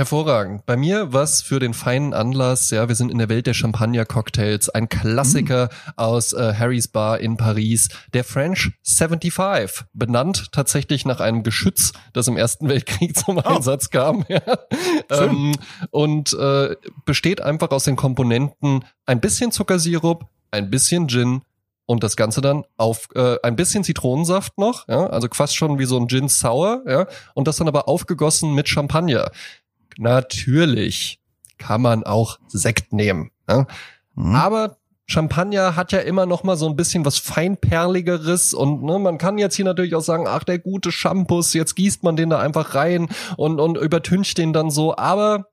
Hervorragend. 0.00 0.64
Bei 0.64 0.78
mir 0.78 1.12
was 1.12 1.42
für 1.42 1.58
den 1.58 1.74
feinen 1.74 2.14
Anlass. 2.14 2.70
Ja, 2.70 2.88
wir 2.88 2.94
sind 2.94 3.12
in 3.12 3.18
der 3.18 3.28
Welt 3.28 3.46
der 3.46 3.52
Champagner-Cocktails. 3.52 4.70
Ein 4.70 4.88
Klassiker 4.88 5.68
aus 5.96 6.32
äh, 6.32 6.54
Harry's 6.58 6.88
Bar 6.88 7.18
in 7.18 7.36
Paris. 7.36 7.90
Der 8.14 8.24
French 8.24 8.72
75. 8.82 9.84
Benannt 9.92 10.52
tatsächlich 10.52 11.04
nach 11.04 11.20
einem 11.20 11.42
Geschütz, 11.42 11.92
das 12.14 12.28
im 12.28 12.38
Ersten 12.38 12.70
Weltkrieg 12.70 13.14
zum 13.18 13.40
Einsatz 13.40 13.90
kam. 13.90 14.24
Ja. 14.30 14.40
Ähm, 15.10 15.52
und 15.90 16.32
äh, 16.32 16.76
besteht 17.04 17.42
einfach 17.42 17.70
aus 17.70 17.84
den 17.84 17.96
Komponenten 17.96 18.84
ein 19.04 19.20
bisschen 19.20 19.52
Zuckersirup, 19.52 20.24
ein 20.50 20.70
bisschen 20.70 21.08
Gin, 21.08 21.42
und 21.90 22.04
das 22.04 22.14
Ganze 22.14 22.40
dann 22.40 22.64
auf 22.76 23.08
äh, 23.16 23.36
ein 23.42 23.56
bisschen 23.56 23.82
Zitronensaft 23.82 24.58
noch, 24.58 24.86
ja, 24.86 25.08
also 25.08 25.26
fast 25.32 25.56
schon 25.56 25.80
wie 25.80 25.86
so 25.86 25.98
ein 25.98 26.06
Gin 26.06 26.28
Sour, 26.28 26.84
ja, 26.86 27.08
und 27.34 27.48
das 27.48 27.56
dann 27.56 27.66
aber 27.66 27.88
aufgegossen 27.88 28.54
mit 28.54 28.68
Champagner. 28.68 29.32
Natürlich 29.98 31.20
kann 31.58 31.82
man 31.82 32.04
auch 32.04 32.38
Sekt 32.48 32.92
nehmen, 32.92 33.30
ja. 33.48 33.66
Mhm. 34.14 34.34
aber 34.34 34.76
Champagner 35.06 35.74
hat 35.74 35.90
ja 35.90 35.98
immer 35.98 36.24
noch 36.24 36.44
mal 36.44 36.56
so 36.56 36.68
ein 36.68 36.76
bisschen 36.76 37.04
was 37.04 37.18
feinperligeres 37.18 38.54
und 38.54 38.84
ne, 38.84 38.98
man 39.00 39.18
kann 39.18 39.38
jetzt 39.38 39.56
hier 39.56 39.64
natürlich 39.64 39.96
auch 39.96 40.02
sagen, 40.02 40.26
ach 40.28 40.44
der 40.44 40.60
gute 40.60 40.92
Shampoo, 40.92 41.42
jetzt 41.52 41.74
gießt 41.74 42.04
man 42.04 42.14
den 42.14 42.30
da 42.30 42.38
einfach 42.38 42.76
rein 42.76 43.08
und 43.36 43.58
und 43.58 43.76
übertüncht 43.76 44.38
den 44.38 44.52
dann 44.52 44.70
so, 44.70 44.96
aber 44.96 45.49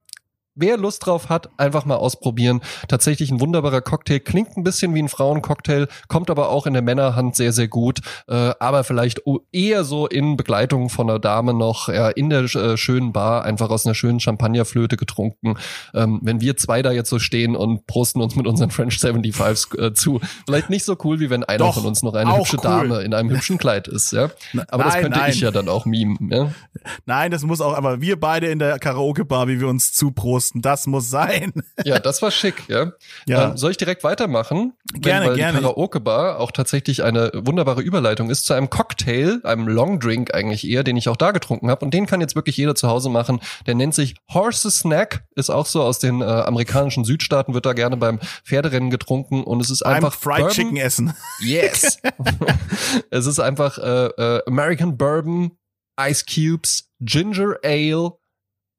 Wer 0.60 0.78
Lust 0.78 1.05
drauf 1.05 1.30
hat, 1.30 1.49
einfach 1.58 1.86
mal 1.86 1.97
ausprobieren. 1.97 2.62
Tatsächlich 2.88 3.30
ein 3.30 3.39
wunderbarer 3.39 3.82
Cocktail. 3.82 4.20
Klingt 4.20 4.58
ein 4.58 4.64
bisschen 4.64 4.95
wie 4.95 5.03
ein 5.03 5.08
Frauencocktail, 5.08 5.88
kommt 6.08 6.32
aber 6.32 6.49
auch 6.49 6.66
in 6.66 6.74
der 6.74 6.82
Männerhand 6.82 7.36
sehr, 7.36 7.53
sehr 7.53 7.68
gut. 7.68 7.99
Äh, 8.28 8.53
aber 8.60 8.84
vielleicht 8.84 9.22
eher 9.51 9.84
so 9.84 10.08
in 10.08 10.36
Begleitung 10.36 10.89
von 10.89 11.10
einer 11.10 11.20
Dame 11.20 11.53
noch 11.53 11.89
ja, 11.89 12.10
in 12.10 12.32
der 12.32 12.43
äh, 12.55 12.76
schönen 12.76 13.14
Bar, 13.14 13.43
einfach 13.43 13.70
aus 13.70 13.86
einer 13.86 13.93
schönen 13.93 14.20
Champagnerflöte 14.20 14.97
getrunken. 14.97 15.58
Ähm, 15.93 16.20
wenn 16.24 16.41
wir 16.41 16.58
zwei 16.58 16.82
da 16.82 16.91
jetzt 16.91 17.10
so 17.10 17.20
stehen 17.20 17.55
und 17.55 17.86
prosten 17.86 18.22
uns 18.22 18.36
mit 18.36 18.47
unseren 18.47 18.72
French 18.72 18.95
75s 18.95 19.80
äh, 19.80 19.93
zu. 19.93 20.20
Vielleicht 20.45 20.72
nicht 20.72 20.86
so 20.86 20.97
cool, 21.03 21.20
wie 21.20 21.30
wenn 21.30 21.43
einer 21.43 21.60
Doch, 21.60 21.76
von 21.76 21.86
uns 21.86 22.01
noch 22.01 22.16
eine 22.16 22.36
hübsche 22.36 22.58
cool. 22.58 22.64
Dame 22.64 23.01
in 23.01 23.14
einem 23.14 23.30
hübschen 23.30 23.58
Kleid 23.60 23.88
ist. 23.88 24.12
Ja? 24.12 24.32
Aber 24.70 24.86
das 24.86 24.93
nein, 24.93 25.03
könnte 25.03 25.20
nein. 25.20 25.32
ich 25.32 25.41
ja 25.41 25.51
dann 25.51 25.70
auch 25.70 25.86
mimen. 25.86 26.32
Ja? 26.32 26.51
Nein, 27.05 27.32
das 27.32 27.43
muss 27.43 27.62
auch, 27.62 27.76
aber 27.76 28.01
wir 28.01 28.20
beide 28.20 28.47
in 28.47 28.60
der 28.60 28.80
Karaoke-Bar, 28.80 29.47
wie 29.47 29.60
wir 29.60 29.68
uns 29.68 29.93
zuprosten, 29.93 30.47
das 30.56 30.88
muss 30.88 31.10
sein. 31.10 31.54
Ja, 31.84 32.00
das 32.00 32.22
war 32.22 32.32
schick, 32.32 32.64
ja. 32.68 32.93
Ja. 33.28 33.50
Ähm, 33.50 33.58
soll 33.58 33.72
ich 33.72 33.78
direkt 33.78 34.04
weitermachen? 34.04 34.74
Gerne, 34.93 35.26
Wenn, 35.26 35.30
weil 35.32 35.38
gerne. 35.38 35.58
die 35.58 35.64
Karaoke-Bar 35.64 36.39
auch 36.39 36.52
tatsächlich 36.52 37.04
eine 37.04 37.32
wunderbare 37.34 37.82
Überleitung 37.82 38.30
ist 38.30 38.45
zu 38.45 38.54
einem 38.54 38.70
Cocktail, 38.70 39.39
einem 39.43 39.68
Longdrink 39.68 40.34
eigentlich 40.34 40.68
eher, 40.68 40.84
den 40.84 40.98
ich 40.98 41.10
auch 41.10 41.18
da 41.18 41.32
getrunken 41.32 41.70
habe. 41.70 41.86
Und 41.86 41.93
den 41.93 42.06
kann 42.06 42.22
jetzt 42.22 42.36
wirklich 42.36 42.58
jeder 42.58 42.76
zu 42.76 42.88
Hause 42.88 43.10
machen. 43.10 43.39
Der 43.66 43.76
nennt 43.76 43.95
sich 43.95 44.16
Horse 44.34 44.70
Snack, 44.72 45.26
ist 45.36 45.50
auch 45.50 45.66
so 45.66 45.82
aus 45.82 46.00
den 46.00 46.22
äh, 46.22 46.26
amerikanischen 46.26 47.06
Südstaaten, 47.06 47.54
wird 47.54 47.66
da 47.66 47.74
gerne 47.74 47.98
beim 47.98 48.20
Pferderennen 48.43 48.89
getrunken. 48.89 49.43
Und 49.43 49.62
es 49.62 49.70
ist 49.70 49.84
einfach 49.84 50.14
Fried 50.14 50.38
Bourbon. 50.38 50.54
Chicken 50.54 50.78
essen. 50.78 51.14
Yes. 51.41 52.00
es 53.12 53.26
ist 53.26 53.39
einfach 53.39 53.78
äh, 53.78 54.08
äh, 54.08 54.41
American 54.48 54.98
Bourbon, 54.98 55.52
Ice 56.00 56.26
Cubes, 56.26 56.89
Ginger 57.00 57.56
Ale 57.64 58.14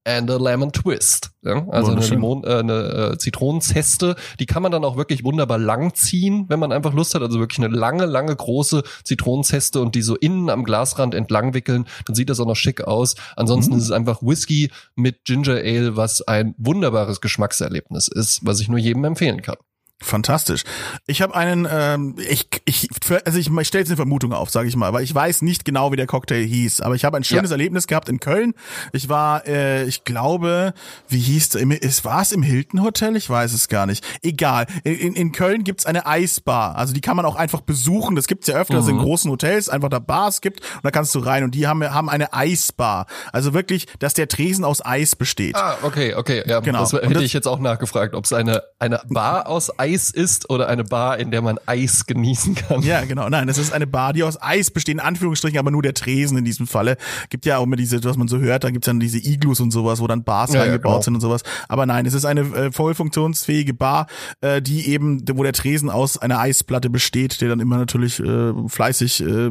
and 0.09 0.31
a 0.31 0.37
Lemon 0.37 0.73
Twist. 0.73 1.31
Ja? 1.43 1.67
Also 1.69 1.93
eine. 1.93 2.01
Limon, 2.01 2.43
äh, 2.45 2.55
eine 2.59 3.13
äh, 3.13 3.19
Zitronenzeste. 3.19 4.17
Die 4.41 4.47
kann 4.47 4.63
man 4.63 4.73
dann 4.73 4.85
auch 4.85 4.97
wirklich 4.97 5.23
wunderbar 5.25 5.59
lang 5.59 5.95
ziehen, 5.95 6.47
wenn 6.49 6.59
man 6.59 6.73
einfach 6.73 6.93
Lust 6.95 7.15
hat. 7.15 7.23
Also 7.23 7.39
wirklich 7.39 7.65
eine 7.65 7.75
lange, 7.75 8.07
lange 8.07 8.35
große 8.35 8.83
Zitronenzeste 9.05 9.81
und 9.81 9.95
die 9.95 10.03
so 10.03 10.17
innen 10.17 10.51
am 10.51 10.65
Glasrand 10.65 11.15
entlang 11.15 11.55
wickeln. 11.55 11.87
Dann 12.07 12.15
sieht 12.15 12.31
das 12.31 12.41
auch 12.41 12.47
noch 12.47 12.57
schick 12.57 12.83
aus. 12.83 13.15
Ansonsten 13.37 13.75
Mhm. 13.75 13.79
ist 13.79 13.85
es 13.85 13.91
einfach 13.91 14.23
Whisky 14.23 14.71
mit 14.97 15.25
Ginger 15.25 15.57
Ale, 15.57 15.97
was 15.97 16.23
ein 16.23 16.55
wunderbares 16.59 17.21
Geschmackserlebnis 17.21 18.09
ist, 18.09 18.41
was 18.45 18.61
ich 18.61 18.69
nur 18.69 18.79
jedem 18.79 19.05
empfehlen 19.05 19.43
kann. 19.43 19.57
Fantastisch. 20.01 20.63
Ich 21.09 21.23
habe 21.23 21.35
einen, 21.35 21.67
ähm, 21.71 22.15
ich, 22.19 22.47
ich, 22.67 22.89
also 23.25 23.37
ich, 23.37 23.51
ich 23.51 23.69
stelle 23.69 23.81
jetzt 23.83 23.89
eine 23.91 23.97
Vermutung 23.97 24.33
auf, 24.33 24.49
sage 24.49 24.69
ich 24.69 24.77
mal, 24.77 24.93
weil 24.93 25.03
ich 25.03 25.13
weiß 25.13 25.43
nicht 25.43 25.65
genau, 25.65 25.91
wie 25.91 25.97
der 25.97 26.07
Cocktail 26.07 26.45
hieß, 26.45 26.81
aber 26.83 26.95
ich 26.95 27.05
habe 27.05 27.17
ein 27.17 27.25
schönes 27.25 27.51
Ja. 27.51 27.55
Erlebnis 27.55 27.89
gehabt 27.89 28.09
in 28.09 28.21
Köln. 28.21 28.55
Ich 28.93 29.09
war, 29.09 29.45
äh, 29.49 29.85
ich 29.87 30.05
glaube, 30.05 30.73
wie 31.09 31.19
hieß 31.19 31.57
es, 31.81 32.05
war 32.05 32.23
es 32.23 32.31
im 32.31 32.45
Hilton 32.45 32.83
Hotel? 32.85 33.17
Ich 33.17 33.29
weiß 33.29 33.53
es 33.53 33.67
gar 33.69 33.87
nicht. 33.87 34.05
Egal. 34.23 34.67
In, 34.85 35.15
in, 35.15 35.33
Köln 35.33 35.65
gibt's 35.65 35.85
eine 35.85 36.07
Eisbar, 36.07 36.77
also 36.77 36.95
die 36.95 37.01
kann 37.01 37.17
man 37.17 37.27
auch 37.27 37.35
einfach 37.37 37.61
besuchen. 37.61 38.15
Das 38.15 38.29
gibt's 38.29 38.47
ja 38.47 38.55
öfter, 38.55 38.75
dass 38.75 38.85
es 38.85 38.91
in 38.91 38.99
großen 38.99 39.29
Hotels 39.29 39.69
einfach 39.69 39.89
da 39.89 39.99
Bars 39.99 40.41
gibt 40.41 40.61
und 40.61 40.85
da 40.85 40.93
kannst 40.93 41.13
du 41.17 41.19
rein 41.19 41.43
und 41.43 41.57
die 41.57 41.67
haben 41.67 41.83
haben 41.83 42.09
eine 42.09 42.33
Eisbar. 42.33 43.07
Also 43.33 43.53
wirklich, 43.53 43.87
dass 43.99 44.15
der 44.15 44.29
Tresen 44.29 44.65
aus 44.65 44.85
Eis 44.85 45.17
besteht. 45.17 45.57
Ah, 45.57 45.77
okay, 45.83 46.15
okay, 46.15 46.45
ja, 46.47 46.61
Genau. 46.61 46.81
das 46.81 46.93
hätte 46.93 47.09
das- 47.15 47.23
ich 47.25 47.33
jetzt 47.33 47.49
auch 47.49 47.59
nachgefragt, 47.59 48.15
ob 48.15 48.25
es 48.27 48.33
eine 48.33 48.63
eine 48.79 49.01
Bar 49.09 49.49
aus 49.49 49.77
Eis 49.79 49.88
ist 49.95 50.51
oder 50.51 50.69
eine 50.69 50.85
Bar, 50.85 51.19
in 51.19 51.31
der 51.31 51.43
man 51.43 51.59
Eis 51.67 52.07
genießen 52.07 52.55
kann. 52.55 52.83
Ja, 52.83 53.05
genau. 53.05 53.29
Nein, 53.29 53.49
es 53.49 53.59
ist 53.59 53.73
eine 53.73 53.87
Bar, 53.87 54.13
die 54.13 54.23
aus 54.23 54.41
Eis 54.41 54.71
besteht, 54.71 54.95
in 54.95 55.01
Anführungsstrichen, 55.01 55.59
aber 55.59 55.71
nur 55.71 55.83
der 55.83 55.95
Tresen 55.95 56.39
in 56.39 56.45
diesem 56.45 56.67
Falle. 56.67 56.97
Gibt 57.31 57.47
ja 57.47 57.59
auch 57.59 57.65
immer 57.65 57.77
diese, 57.77 58.03
was 58.05 58.17
man 58.17 58.29
so 58.29 58.39
hört, 58.39 58.65
dann 58.65 58.73
gibt's 58.73 58.87
dann 58.87 59.01
diese 59.01 59.19
Iglus 59.19 59.61
und 59.61 59.71
sowas, 59.71 60.01
wo 60.01 60.07
dann 60.07 60.25
Bars 60.25 60.51
Ja, 60.53 60.57
ja, 60.57 60.63
reingebaut 60.63 60.93
genau. 60.93 61.03
sind 61.03 61.15
und 61.15 61.21
sowas. 61.21 61.43
Aber 61.69 61.87
nein, 61.87 62.07
es 62.07 62.15
ist 62.15 62.25
eine 62.25 62.41
äh, 62.41 62.73
voll 62.73 62.95
funktionsfähige 62.95 63.75
Bar, 63.75 64.07
äh, 64.41 64.61
die 64.63 64.89
eben, 64.89 65.23
wo 65.33 65.43
der 65.43 65.53
Tresen 65.53 65.91
aus 65.91 66.19
einer 66.19 66.39
Eisplatte 66.41 66.91
besteht, 66.91 67.41
der 67.41 67.49
dann 67.49 67.61
immer 67.61 67.79
natürlich 67.79 68.21
äh, 68.21 68.53
fleißig 68.69 69.21
äh, 69.23 69.51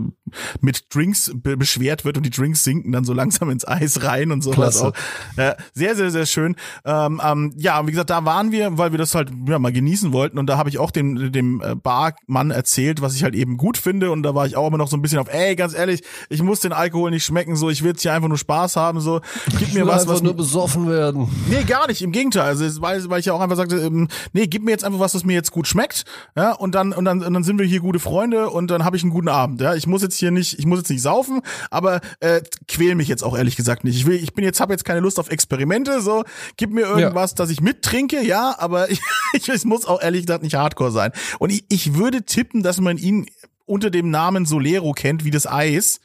mit 0.61 0.93
Drinks 0.93 1.31
be 1.33 1.57
beschwert 1.57 2.05
wird 2.05 2.17
und 2.17 2.25
die 2.25 2.29
Drinks 2.29 2.63
sinken 2.63 2.91
dann 2.91 3.03
so 3.05 3.13
langsam 3.13 3.49
ins 3.49 3.67
Eis 3.67 4.03
rein 4.03 4.31
und 4.31 4.41
sowas 4.43 4.55
Klasse. 4.79 4.87
auch. 4.87 4.93
Äh, 5.37 5.55
sehr, 5.73 5.95
sehr, 5.95 6.11
sehr 6.11 6.25
schön. 6.25 6.55
Ähm, 6.85 7.21
ähm, 7.23 7.53
ja, 7.57 7.79
und 7.79 7.87
wie 7.87 7.91
gesagt, 7.91 8.09
da 8.09 8.23
waren 8.25 8.51
wir, 8.51 8.77
weil 8.77 8.91
wir 8.91 8.97
das 8.97 9.15
halt 9.15 9.31
ja, 9.47 9.59
mal 9.59 9.71
genießen 9.71 10.11
wollten 10.11 10.26
und 10.33 10.47
da 10.47 10.57
habe 10.57 10.69
ich 10.69 10.77
auch 10.77 10.91
dem, 10.91 11.31
dem 11.31 11.61
äh, 11.61 11.75
Barmann 11.75 12.51
erzählt, 12.51 13.01
was 13.01 13.15
ich 13.15 13.23
halt 13.23 13.35
eben 13.35 13.57
gut 13.57 13.77
finde 13.77 14.11
und 14.11 14.23
da 14.23 14.35
war 14.35 14.45
ich 14.45 14.55
auch 14.55 14.67
immer 14.67 14.77
noch 14.77 14.87
so 14.87 14.97
ein 14.97 15.01
bisschen 15.01 15.19
auf, 15.19 15.27
ey, 15.31 15.55
ganz 15.55 15.73
ehrlich, 15.73 16.03
ich 16.29 16.41
muss 16.41 16.59
den 16.59 16.73
Alkohol 16.73 17.11
nicht 17.11 17.25
schmecken, 17.25 17.55
so, 17.55 17.69
ich 17.69 17.83
will 17.83 17.91
jetzt 17.91 18.01
hier 18.01 18.13
einfach 18.13 18.27
nur 18.27 18.37
Spaß 18.37 18.75
haben, 18.75 18.99
so, 18.99 19.21
gib 19.57 19.73
mir 19.73 19.87
was, 19.87 20.07
was 20.07 20.21
nur 20.21 20.35
besoffen 20.35 20.89
werden. 20.89 21.29
Nee, 21.49 21.63
gar 21.63 21.87
nicht, 21.87 22.01
im 22.01 22.11
Gegenteil. 22.11 22.47
Also 22.47 22.81
weil, 22.81 23.09
weil 23.09 23.19
ich 23.19 23.27
ja 23.27 23.33
auch 23.33 23.41
einfach 23.41 23.57
sagte, 23.57 23.77
ähm, 23.77 24.07
nee, 24.33 24.47
gib 24.47 24.63
mir 24.63 24.71
jetzt 24.71 24.83
einfach 24.83 24.99
was, 24.99 25.15
was 25.15 25.23
mir 25.23 25.33
jetzt 25.33 25.51
gut 25.51 25.67
schmeckt, 25.67 26.05
ja, 26.35 26.53
und 26.53 26.75
dann 26.75 26.93
und 26.93 27.05
dann 27.05 27.23
und 27.23 27.33
dann 27.33 27.43
sind 27.43 27.59
wir 27.59 27.65
hier 27.65 27.79
gute 27.79 27.99
Freunde 27.99 28.49
und 28.49 28.71
dann 28.71 28.83
habe 28.83 28.95
ich 28.95 29.03
einen 29.03 29.11
guten 29.11 29.29
Abend, 29.29 29.61
ja. 29.61 29.75
Ich 29.75 29.87
muss 29.87 30.01
jetzt 30.01 30.17
hier 30.17 30.31
nicht, 30.31 30.57
ich 30.59 30.65
muss 30.65 30.79
jetzt 30.79 30.89
nicht 30.89 31.01
saufen, 31.01 31.41
aber 31.69 32.01
äh, 32.19 32.41
quäl 32.67 32.95
mich 32.95 33.07
jetzt 33.07 33.23
auch 33.23 33.37
ehrlich 33.37 33.55
gesagt 33.55 33.83
nicht. 33.83 33.95
Ich 33.95 34.05
will, 34.05 34.15
ich 34.15 34.33
bin 34.33 34.43
jetzt, 34.43 34.59
habe 34.59 34.73
jetzt 34.73 34.85
keine 34.85 34.99
Lust 34.99 35.19
auf 35.19 35.29
Experimente, 35.29 36.01
so, 36.01 36.23
gib 36.57 36.71
mir 36.71 36.81
irgendwas, 36.81 37.31
ja. 37.31 37.35
dass 37.37 37.49
ich 37.49 37.61
mittrinke, 37.61 38.23
ja, 38.23 38.55
aber 38.57 38.89
ich, 38.91 39.01
ich, 39.33 39.65
muss 39.65 39.85
auch 39.85 40.01
ehrlich 40.01 40.16
gesagt 40.21 40.43
nicht 40.43 40.55
Hardcore 40.55 40.91
sein. 40.91 41.11
Und 41.39 41.51
ich, 41.51 41.65
ich 41.69 41.95
würde 41.95 42.23
tippen, 42.23 42.63
dass 42.63 42.79
man 42.79 42.97
ihn 42.97 43.27
unter 43.67 43.89
dem 43.89 44.09
Namen 44.09 44.45
Solero 44.45 44.93
kennt, 44.93 45.25
wie 45.25 45.31
das 45.31 45.45
Eis. 45.45 45.99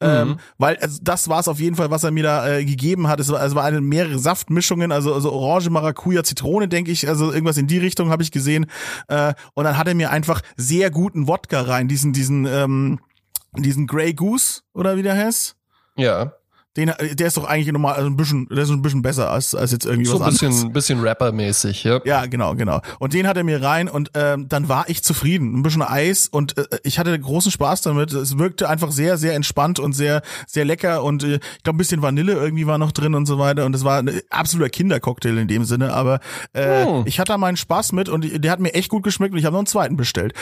Mhm. 0.00 0.08
Ähm, 0.08 0.36
weil 0.58 0.76
also 0.78 0.98
das 1.02 1.28
war 1.28 1.40
es 1.40 1.46
auf 1.46 1.60
jeden 1.60 1.76
Fall, 1.76 1.90
was 1.90 2.04
er 2.04 2.10
mir 2.10 2.22
da 2.22 2.48
äh, 2.48 2.64
gegeben 2.64 3.06
hat. 3.06 3.20
Es 3.20 3.30
war, 3.30 3.44
es 3.44 3.54
war 3.54 3.64
eine 3.64 3.80
mehrere 3.80 4.18
Saftmischungen, 4.18 4.90
also, 4.90 5.14
also 5.14 5.30
Orange, 5.30 5.70
Maracuja, 5.70 6.24
Zitrone, 6.24 6.68
denke 6.68 6.90
ich. 6.90 7.08
Also 7.08 7.30
irgendwas 7.30 7.58
in 7.58 7.66
die 7.66 7.78
Richtung 7.78 8.10
habe 8.10 8.22
ich 8.22 8.32
gesehen. 8.32 8.66
Äh, 9.08 9.34
und 9.54 9.64
dann 9.64 9.76
hat 9.76 9.86
er 9.86 9.94
mir 9.94 10.10
einfach 10.10 10.40
sehr 10.56 10.90
guten 10.90 11.28
Wodka 11.28 11.60
rein, 11.60 11.86
diesen, 11.86 12.12
diesen, 12.12 12.46
ähm, 12.46 12.98
diesen 13.56 13.86
Grey 13.86 14.14
Goose, 14.14 14.62
oder 14.72 14.96
wie 14.96 15.02
der 15.02 15.16
heißt. 15.16 15.56
Ja. 15.96 16.32
Den, 16.76 16.90
der 17.12 17.26
ist 17.26 17.36
doch 17.36 17.44
eigentlich 17.44 17.70
nochmal 17.70 17.94
also 17.94 18.08
ein 18.08 18.16
bisschen, 18.16 18.48
der 18.48 18.62
ist 18.62 18.70
ein 18.70 18.80
bisschen 18.80 19.02
besser 19.02 19.30
als, 19.30 19.54
als 19.54 19.72
jetzt 19.72 19.84
irgendwie 19.84 20.06
so 20.06 20.18
was 20.20 20.30
bisschen, 20.30 20.48
anderes. 20.48 20.64
ein 20.64 20.72
bisschen 20.72 21.00
Rapper-mäßig, 21.00 21.84
ja. 21.84 22.00
Ja, 22.04 22.24
genau, 22.24 22.54
genau. 22.54 22.80
Und 22.98 23.12
den 23.12 23.26
hat 23.26 23.36
er 23.36 23.44
mir 23.44 23.62
rein 23.62 23.88
und 23.88 24.10
ähm, 24.14 24.48
dann 24.48 24.68
war 24.70 24.88
ich 24.88 25.04
zufrieden. 25.04 25.54
Ein 25.54 25.62
bisschen 25.62 25.82
Eis 25.82 26.28
und 26.28 26.56
äh, 26.56 26.64
ich 26.82 26.98
hatte 26.98 27.18
großen 27.18 27.52
Spaß 27.52 27.82
damit. 27.82 28.12
Es 28.12 28.38
wirkte 28.38 28.70
einfach 28.70 28.90
sehr, 28.90 29.18
sehr 29.18 29.34
entspannt 29.34 29.80
und 29.80 29.92
sehr, 29.92 30.22
sehr 30.46 30.64
lecker 30.64 31.04
und 31.04 31.24
äh, 31.24 31.34
ich 31.34 31.62
glaube 31.62 31.76
ein 31.76 31.78
bisschen 31.78 32.00
Vanille 32.00 32.32
irgendwie 32.32 32.66
war 32.66 32.78
noch 32.78 32.92
drin 32.92 33.14
und 33.14 33.26
so 33.26 33.38
weiter. 33.38 33.66
Und 33.66 33.76
es 33.76 33.84
war 33.84 33.98
ein 33.98 34.22
absoluter 34.30 34.70
Kindercocktail 34.70 35.36
in 35.36 35.48
dem 35.48 35.64
Sinne, 35.64 35.92
aber 35.92 36.20
äh, 36.54 36.84
oh. 36.84 37.02
ich 37.06 37.20
hatte 37.20 37.32
da 37.32 37.38
meinen 37.38 37.58
Spaß 37.58 37.92
mit 37.92 38.08
und 38.08 38.44
der 38.44 38.50
hat 38.50 38.60
mir 38.60 38.72
echt 38.72 38.88
gut 38.88 39.02
geschmeckt 39.02 39.32
und 39.32 39.38
ich 39.38 39.44
habe 39.44 39.52
noch 39.52 39.60
einen 39.60 39.66
zweiten 39.66 39.96
bestellt. 39.96 40.32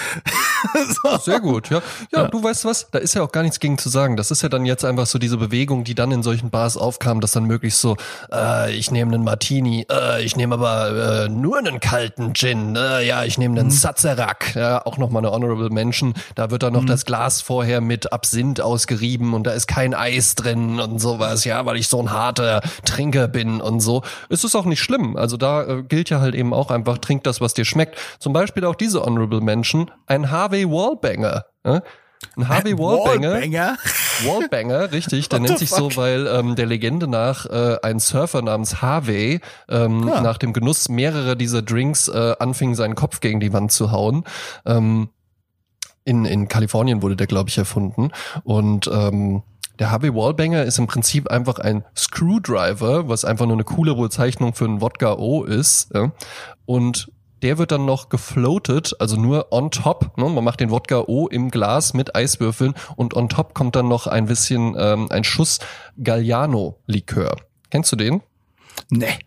so. 1.03 1.19
Sehr 1.19 1.41
gut, 1.41 1.71
ja. 1.71 1.83
ja. 2.13 2.23
Ja, 2.23 2.29
du 2.29 2.43
weißt 2.43 2.65
was, 2.65 2.91
da 2.91 2.99
ist 2.99 3.15
ja 3.15 3.23
auch 3.23 3.33
gar 3.33 3.43
nichts 3.43 3.61
gegen 3.61 3.79
zu 3.79 3.89
sagen. 3.89 4.17
Das 4.17 4.31
ist 4.31 4.43
ja 4.43 4.49
dann 4.49 4.67
jetzt 4.67 4.85
einfach 4.85 5.07
so 5.07 5.19
diese 5.19 5.37
Bewegung, 5.37 5.85
die 5.85 5.95
dann 5.95 6.13
in 6.13 6.20
solchen 6.23 6.51
Bars 6.51 6.77
aufkam, 6.77 7.21
dass 7.21 7.33
dann 7.33 7.45
möglichst 7.45 7.81
so, 7.81 7.97
äh, 8.33 8.73
ich 8.75 8.91
nehme 8.91 9.15
einen 9.15 9.25
Martini, 9.25 9.87
äh, 9.91 10.23
ich 10.23 10.37
nehme 10.37 10.55
aber 10.55 11.25
äh, 11.25 11.29
nur 11.29 11.59
einen 11.59 11.81
kalten 11.81 12.35
Gin, 12.35 12.77
äh, 12.77 13.07
ja, 13.07 13.25
ich 13.25 13.39
nehme 13.39 13.59
einen 13.59 13.69
mhm. 13.69 13.73
Sazerac, 13.73 14.55
ja, 14.55 14.85
auch 14.85 14.99
nochmal 14.99 15.25
eine 15.25 15.33
Honorable 15.33 15.71
Mention. 15.71 16.15
Da 16.35 16.51
wird 16.51 16.63
dann 16.63 16.73
noch 16.73 16.83
mhm. 16.83 16.87
das 16.87 17.05
Glas 17.05 17.41
vorher 17.41 17.81
mit 17.81 18.13
Absinth 18.13 18.61
ausgerieben 18.61 19.35
und 19.35 19.47
da 19.47 19.53
ist 19.53 19.67
kein 19.67 19.95
Eis 19.95 20.35
drin 20.35 20.81
und 20.81 20.99
sowas, 20.99 21.45
ja, 21.45 21.65
weil 21.67 21.77
ich 21.77 21.89
so 21.89 22.01
ein 22.01 22.11
harter 22.11 22.61
Trinker 22.85 23.29
bin 23.29 23.61
und 23.61 23.81
so. 23.81 24.03
Es 24.29 24.45
ist 24.45 24.55
auch 24.55 24.65
nicht 24.65 24.81
schlimm. 24.81 25.17
Also 25.17 25.37
da 25.37 25.63
äh, 25.65 25.83
gilt 25.83 26.11
ja 26.11 26.21
halt 26.21 26.35
eben 26.35 26.53
auch 26.55 26.71
einfach, 26.71 26.99
trink 26.99 27.25
das, 27.25 27.41
was 27.41 27.55
dir 27.55 27.65
schmeckt. 27.65 27.97
Zum 28.19 28.33
Beispiel 28.33 28.65
auch 28.65 28.75
diese 28.75 29.03
Honorable 29.03 29.41
Mention, 29.41 29.91
ein 30.07 30.31
Harvey 30.31 30.69
Wallbanger. 30.69 31.45
Ein 32.37 32.49
Harvey 32.49 32.79
Wallbanger. 32.79 33.33
Wallbanger? 33.33 33.79
Wallbanger, 34.25 34.93
richtig. 34.93 35.29
Der 35.29 35.41
nennt 35.41 35.59
sich 35.59 35.71
fuck? 35.71 35.93
so, 35.93 35.97
weil 35.97 36.27
ähm, 36.27 36.55
der 36.55 36.67
Legende 36.67 37.09
nach 37.09 37.47
äh, 37.47 37.79
ein 37.83 37.99
Surfer 37.99 38.43
namens 38.43 38.83
Harvey 38.83 39.41
ähm, 39.69 40.07
ja. 40.07 40.21
nach 40.21 40.39
dem 40.39 40.53
Genuss 40.53 40.89
mehrerer 40.89 41.35
dieser 41.35 41.63
Drinks 41.63 42.09
äh, 42.09 42.35
anfing, 42.39 42.75
seinen 42.75 42.95
Kopf 42.95 43.21
gegen 43.21 43.41
die 43.41 43.53
Wand 43.53 43.73
zu 43.73 43.91
hauen. 43.91 44.25
Ähm, 44.67 45.09
in, 46.05 46.25
in 46.25 46.49
Kalifornien 46.49 47.03
wurde 47.03 47.17
der, 47.17 47.27
glaube 47.27 47.49
ich, 47.49 47.59
erfunden. 47.59 48.11
Und 48.45 48.89
ähm, 48.93 49.43
der 49.79 49.91
Harvey 49.91 50.15
Wallbanger 50.15 50.65
ist 50.65 50.79
im 50.79 50.87
Prinzip 50.87 51.31
einfach 51.31 51.59
ein 51.59 51.85
Screwdriver, 51.97 53.09
was 53.09 53.25
einfach 53.25 53.47
nur 53.47 53.57
eine 53.57 53.65
coole 53.65 53.95
Bezeichnung 53.95 54.55
für 54.55 54.67
ein 54.67 54.81
Wodka 54.83 55.15
O 55.15 55.45
ist. 55.45 55.91
Ja? 55.95 56.13
Und 56.67 57.11
der 57.43 57.59
wird 57.59 57.73
dann 57.73 57.85
noch 57.85 58.09
gefloatet, 58.09 58.95
also 58.99 59.17
nur 59.17 59.53
on 59.53 59.71
top. 59.71 60.17
Ne? 60.17 60.29
Man 60.29 60.45
macht 60.45 60.61
den 60.61 60.71
Wodka 60.71 61.05
O 61.07 61.29
im 61.29 61.51
Glas 61.51 61.95
mit 61.95 62.15
Eiswürfeln 62.15 62.75
und 62.97 63.15
on 63.15 63.29
top 63.29 63.55
kommt 63.55 63.77
dann 63.77 63.89
noch 63.89 64.07
ein 64.07 64.27
bisschen 64.27 64.75
ähm, 64.79 65.09
ein 65.11 65.25
Schuss 65.25 65.59
Galliano-Likör. 66.03 67.37
Kennst 67.71 67.93
du 67.93 67.97
den? 67.97 68.23
Nee. 68.91 69.19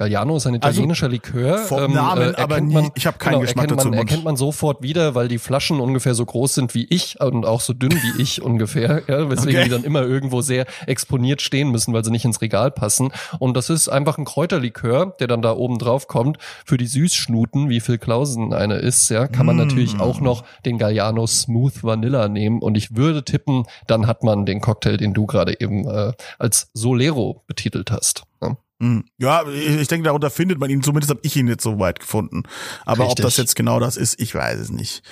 Galliano 0.00 0.38
ist 0.38 0.46
ein 0.46 0.54
also 0.54 0.68
italienischer 0.70 1.06
also, 1.08 1.12
Likör. 1.12 1.58
Vom 1.58 1.82
ähm, 1.82 1.92
Namen, 1.92 2.32
äh, 2.32 2.36
aber 2.38 2.58
nie, 2.58 2.72
man, 2.72 2.90
ich 2.94 3.06
habe 3.06 3.18
keinen 3.18 3.32
genau, 3.32 3.42
Geschmack 3.42 3.64
erkennt 3.64 3.80
dazu. 3.80 3.88
Man, 3.90 3.98
erkennt 3.98 4.24
man 4.24 4.36
sofort 4.36 4.82
wieder, 4.82 5.14
weil 5.14 5.28
die 5.28 5.36
Flaschen 5.36 5.78
ungefähr 5.78 6.14
so 6.14 6.24
groß 6.24 6.54
sind 6.54 6.74
wie 6.74 6.86
ich 6.88 7.20
und 7.20 7.44
auch 7.44 7.60
so 7.60 7.74
dünn 7.74 7.92
wie 7.92 8.22
ich 8.22 8.40
ungefähr, 8.40 9.02
ja, 9.08 9.28
weswegen 9.28 9.60
okay. 9.60 9.64
die 9.64 9.68
dann 9.68 9.84
immer 9.84 10.00
irgendwo 10.00 10.40
sehr 10.40 10.64
exponiert 10.86 11.42
stehen 11.42 11.70
müssen, 11.70 11.92
weil 11.92 12.02
sie 12.02 12.10
nicht 12.10 12.24
ins 12.24 12.40
Regal 12.40 12.70
passen. 12.70 13.12
Und 13.40 13.58
das 13.58 13.68
ist 13.68 13.90
einfach 13.90 14.16
ein 14.16 14.24
Kräuterlikör, 14.24 15.14
der 15.20 15.26
dann 15.26 15.42
da 15.42 15.52
oben 15.52 15.78
drauf 15.78 16.08
kommt. 16.08 16.38
Für 16.64 16.78
die 16.78 16.86
Süßschnuten, 16.86 17.68
wie 17.68 17.80
Phil 17.80 17.98
Klausen 17.98 18.54
eine 18.54 18.76
ist, 18.76 19.10
ja, 19.10 19.28
kann 19.28 19.44
man 19.44 19.56
mm. 19.56 19.58
natürlich 19.58 20.00
auch 20.00 20.22
noch 20.22 20.44
den 20.64 20.78
Galliano 20.78 21.26
Smooth 21.26 21.84
Vanilla 21.84 22.28
nehmen. 22.28 22.62
Und 22.62 22.78
ich 22.78 22.96
würde 22.96 23.22
tippen, 23.22 23.64
dann 23.86 24.06
hat 24.06 24.24
man 24.24 24.46
den 24.46 24.62
Cocktail, 24.62 24.96
den 24.96 25.12
du 25.12 25.26
gerade 25.26 25.60
eben 25.60 25.86
äh, 25.86 26.14
als 26.38 26.70
Solero 26.72 27.44
betitelt 27.46 27.90
hast. 27.90 28.22
Ja. 28.40 28.56
Hm. 28.80 29.04
Ja, 29.18 29.46
ich 29.46 29.88
denke, 29.88 30.06
darunter 30.06 30.30
findet 30.30 30.58
man 30.58 30.70
ihn. 30.70 30.82
Zumindest 30.82 31.10
habe 31.10 31.20
ich 31.22 31.36
ihn 31.36 31.48
jetzt 31.48 31.62
so 31.62 31.78
weit 31.78 32.00
gefunden. 32.00 32.44
Aber 32.86 33.04
Richtig. 33.04 33.24
ob 33.24 33.28
das 33.28 33.36
jetzt 33.36 33.54
genau 33.54 33.78
das 33.78 33.98
ist, 33.98 34.18
ich 34.18 34.34
weiß 34.34 34.58
es 34.58 34.70
nicht. 34.70 35.02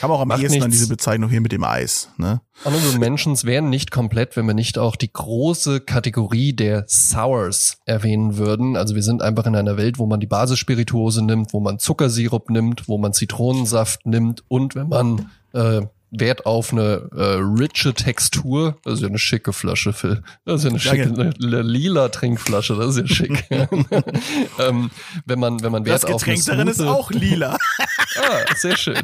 Kam 0.00 0.10
auch 0.10 0.20
am 0.20 0.28
Macht 0.28 0.40
ehesten 0.40 0.54
nichts. 0.54 0.64
an 0.64 0.70
diese 0.70 0.88
Bezeichnung 0.88 1.28
hier 1.28 1.42
mit 1.42 1.52
dem 1.52 1.62
Eis. 1.62 2.08
Ne? 2.16 2.40
Honorable 2.64 2.98
Mentions 2.98 3.44
wären 3.44 3.68
nicht 3.68 3.90
komplett, 3.90 4.36
wenn 4.36 4.46
wir 4.46 4.54
nicht 4.54 4.78
auch 4.78 4.96
die 4.96 5.12
große 5.12 5.80
Kategorie 5.80 6.54
der 6.54 6.86
Sours 6.88 7.76
erwähnen 7.84 8.38
würden. 8.38 8.76
Also 8.76 8.94
wir 8.94 9.02
sind 9.02 9.20
einfach 9.20 9.44
in 9.44 9.54
einer 9.54 9.76
Welt, 9.76 9.98
wo 9.98 10.06
man 10.06 10.20
die 10.20 10.26
Basisspirituose 10.26 11.22
nimmt, 11.22 11.52
wo 11.52 11.60
man 11.60 11.78
Zuckersirup 11.78 12.48
nimmt, 12.48 12.88
wo 12.88 12.96
man 12.96 13.12
Zitronensaft 13.12 14.06
nimmt 14.06 14.44
und 14.48 14.74
wenn 14.74 14.88
man 14.88 15.30
äh, 15.52 15.82
Wert 16.10 16.46
auf 16.46 16.72
eine 16.72 17.08
äh, 17.14 17.38
riche 17.40 17.94
Textur. 17.94 18.76
Das 18.84 18.94
ist 18.94 19.00
ja 19.00 19.08
eine 19.08 19.18
schicke 19.18 19.52
Flasche, 19.52 19.92
Phil. 19.92 20.22
Das 20.44 20.60
ist 20.60 20.64
ja 20.64 20.70
eine 20.70 20.80
schicke, 20.80 21.02
eine, 21.04 21.34
eine 21.40 21.62
lila 21.62 22.08
Trinkflasche. 22.08 22.76
Das 22.76 22.96
ist 22.96 22.98
ja 22.98 23.06
schick. 23.06 23.44
ähm, 24.58 24.90
wenn 25.26 25.38
man, 25.38 25.62
wenn 25.62 25.72
man 25.72 25.84
Wert 25.84 26.04
das 26.04 26.10
auf 26.10 26.26
eine 26.26 26.42
darin 26.42 26.68
ist 26.68 26.80
auch 26.80 27.10
lila. 27.10 27.56
ah, 28.16 28.54
sehr 28.56 28.76
schön. 28.76 28.96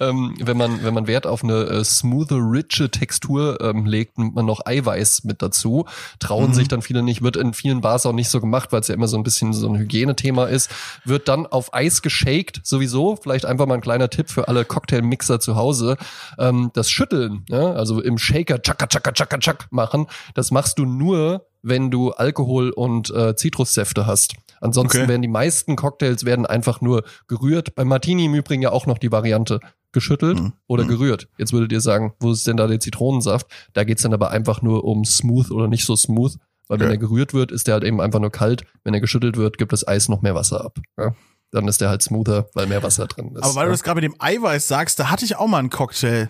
ähm, 0.00 0.34
wenn 0.40 0.56
man, 0.56 0.82
wenn 0.82 0.94
man 0.94 1.06
Wert 1.06 1.26
auf 1.26 1.44
eine 1.44 1.64
äh, 1.64 1.84
smooth, 1.84 2.32
riche 2.32 2.90
Textur 2.90 3.60
ähm, 3.60 3.86
legt, 3.86 4.18
nimmt 4.18 4.34
man 4.34 4.46
noch 4.46 4.64
Eiweiß 4.64 5.24
mit 5.24 5.42
dazu. 5.42 5.86
Trauen 6.18 6.50
mhm. 6.50 6.54
sich 6.54 6.68
dann 6.68 6.82
viele 6.82 7.02
nicht. 7.02 7.22
Wird 7.22 7.36
in 7.36 7.54
vielen 7.54 7.80
Bars 7.80 8.06
auch 8.06 8.12
nicht 8.12 8.28
so 8.28 8.40
gemacht, 8.40 8.72
weil 8.72 8.80
es 8.80 8.88
ja 8.88 8.94
immer 8.94 9.08
so 9.08 9.16
ein 9.16 9.22
bisschen 9.22 9.52
so 9.52 9.68
ein 9.68 9.76
Hygienethema 9.76 10.46
ist. 10.46 10.70
Wird 11.04 11.28
dann 11.28 11.46
auf 11.46 11.72
Eis 11.74 12.02
geshaked, 12.02 12.60
sowieso. 12.64 13.16
Vielleicht 13.16 13.46
einfach 13.46 13.66
mal 13.66 13.74
ein 13.74 13.80
kleiner 13.80 14.10
Tipp 14.10 14.30
für 14.30 14.48
alle 14.48 14.64
Cocktailmixer 14.64 15.40
zu 15.44 15.56
Hause, 15.56 15.96
ähm, 16.38 16.70
das 16.74 16.90
Schütteln, 16.90 17.44
ja, 17.48 17.72
also 17.72 18.00
im 18.00 18.18
Shaker 18.18 18.60
tschakka 18.60 18.86
tschakka 18.86 19.12
tschakka 19.12 19.38
tschak 19.38 19.68
machen, 19.70 20.06
das 20.34 20.50
machst 20.50 20.78
du 20.78 20.84
nur, 20.84 21.46
wenn 21.62 21.90
du 21.90 22.10
Alkohol 22.10 22.70
und 22.70 23.10
äh, 23.10 23.36
Zitrussäfte 23.36 24.06
hast. 24.06 24.34
Ansonsten 24.60 24.98
okay. 24.98 25.08
werden 25.08 25.22
die 25.22 25.28
meisten 25.28 25.76
Cocktails 25.76 26.24
werden 26.24 26.46
einfach 26.46 26.80
nur 26.80 27.04
gerührt. 27.28 27.74
Bei 27.74 27.84
Martini 27.84 28.26
im 28.26 28.34
Übrigen 28.34 28.62
ja 28.62 28.72
auch 28.72 28.86
noch 28.86 28.98
die 28.98 29.12
Variante 29.12 29.60
geschüttelt 29.92 30.40
mhm. 30.40 30.52
oder 30.66 30.84
mhm. 30.84 30.88
gerührt. 30.88 31.28
Jetzt 31.38 31.52
würdet 31.52 31.72
ihr 31.72 31.80
sagen, 31.80 32.14
wo 32.20 32.32
ist 32.32 32.46
denn 32.46 32.56
da 32.56 32.66
der 32.66 32.80
Zitronensaft? 32.80 33.46
Da 33.72 33.84
geht's 33.84 34.02
dann 34.02 34.12
aber 34.12 34.30
einfach 34.30 34.62
nur 34.62 34.84
um 34.84 35.04
smooth 35.04 35.50
oder 35.50 35.68
nicht 35.68 35.84
so 35.84 35.96
smooth. 35.96 36.36
Weil 36.68 36.80
wenn 36.80 36.90
er 36.90 36.98
gerührt 36.98 37.34
wird, 37.34 37.52
ist 37.52 37.66
der 37.66 37.74
halt 37.74 37.84
eben 37.84 38.00
einfach 38.00 38.20
nur 38.20 38.32
kalt. 38.32 38.64
Wenn 38.84 38.94
er 38.94 39.00
geschüttelt 39.00 39.36
wird, 39.36 39.58
gibt 39.58 39.72
das 39.72 39.86
Eis 39.86 40.08
noch 40.08 40.22
mehr 40.22 40.34
Wasser 40.34 40.64
ab. 40.64 40.78
Ja? 40.98 41.14
Dann 41.54 41.68
ist 41.68 41.80
der 41.80 41.88
halt 41.88 42.02
smoother, 42.02 42.48
weil 42.54 42.66
mehr 42.66 42.82
Wasser 42.82 43.06
drin 43.06 43.34
ist. 43.34 43.42
Aber 43.42 43.54
weil 43.54 43.62
ja. 43.62 43.66
du 43.66 43.72
das 43.72 43.82
gerade 43.82 44.00
mit 44.00 44.04
dem 44.04 44.16
Eiweiß 44.18 44.68
sagst, 44.68 44.98
da 44.98 45.10
hatte 45.10 45.24
ich 45.24 45.36
auch 45.36 45.46
mal 45.46 45.58
einen 45.58 45.70
Cocktail. 45.70 46.28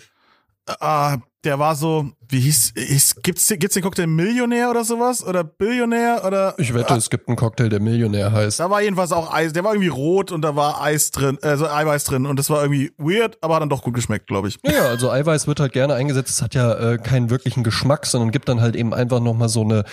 Ah, 0.67 1.19
der 1.45 1.59
war 1.59 1.77
so, 1.77 2.11
wie 2.29 2.41
hieß, 2.41 2.73
hieß 2.75 3.17
gibt's, 3.23 3.49
gibt's 3.49 3.75
den 3.75 3.83
Cocktail 3.83 4.07
Millionär 4.07 4.71
oder 4.71 4.85
sowas? 4.85 5.23
Oder 5.23 5.45
Billionär 5.45 6.23
oder? 6.27 6.55
Ich 6.57 6.73
wette, 6.73 6.95
ah, 6.95 6.97
es 6.97 7.11
gibt 7.11 7.29
einen 7.29 7.37
Cocktail, 7.37 7.69
der 7.69 7.81
Millionär 7.81 8.33
heißt. 8.33 8.61
Da 8.61 8.71
war 8.71 8.81
jedenfalls 8.81 9.13
auch 9.13 9.33
Eis, 9.33 9.53
der 9.53 9.65
war 9.65 9.75
irgendwie 9.75 9.89
rot 9.89 10.33
und 10.33 10.43
da 10.43 10.57
war 10.57 10.81
Eis 10.81 11.11
drin, 11.11 11.39
also 11.43 11.69
Eiweiß 11.69 12.05
drin 12.05 12.25
und 12.25 12.39
das 12.39 12.49
war 12.49 12.63
irgendwie 12.63 12.93
weird, 12.97 13.37
aber 13.43 13.57
hat 13.57 13.63
dann 13.63 13.69
doch 13.69 13.83
gut 13.83 13.95
geschmeckt, 13.95 14.27
glaube 14.27 14.49
ich. 14.49 14.59
Ja, 14.65 14.87
also 14.87 15.11
Eiweiß 15.11 15.47
wird 15.47 15.61
halt 15.61 15.73
gerne 15.73 15.95
eingesetzt, 15.95 16.31
es 16.31 16.41
hat 16.41 16.55
ja 16.55 16.93
äh, 16.93 16.99
keinen 16.99 17.29
wirklichen 17.29 17.63
Geschmack, 17.63 18.07
sondern 18.07 18.31
gibt 18.31 18.49
dann 18.49 18.63
halt 18.63 18.75
eben 18.75 18.95
einfach 18.95 19.21
nochmal 19.21 19.51
so 19.51 19.63
eine 19.63 19.85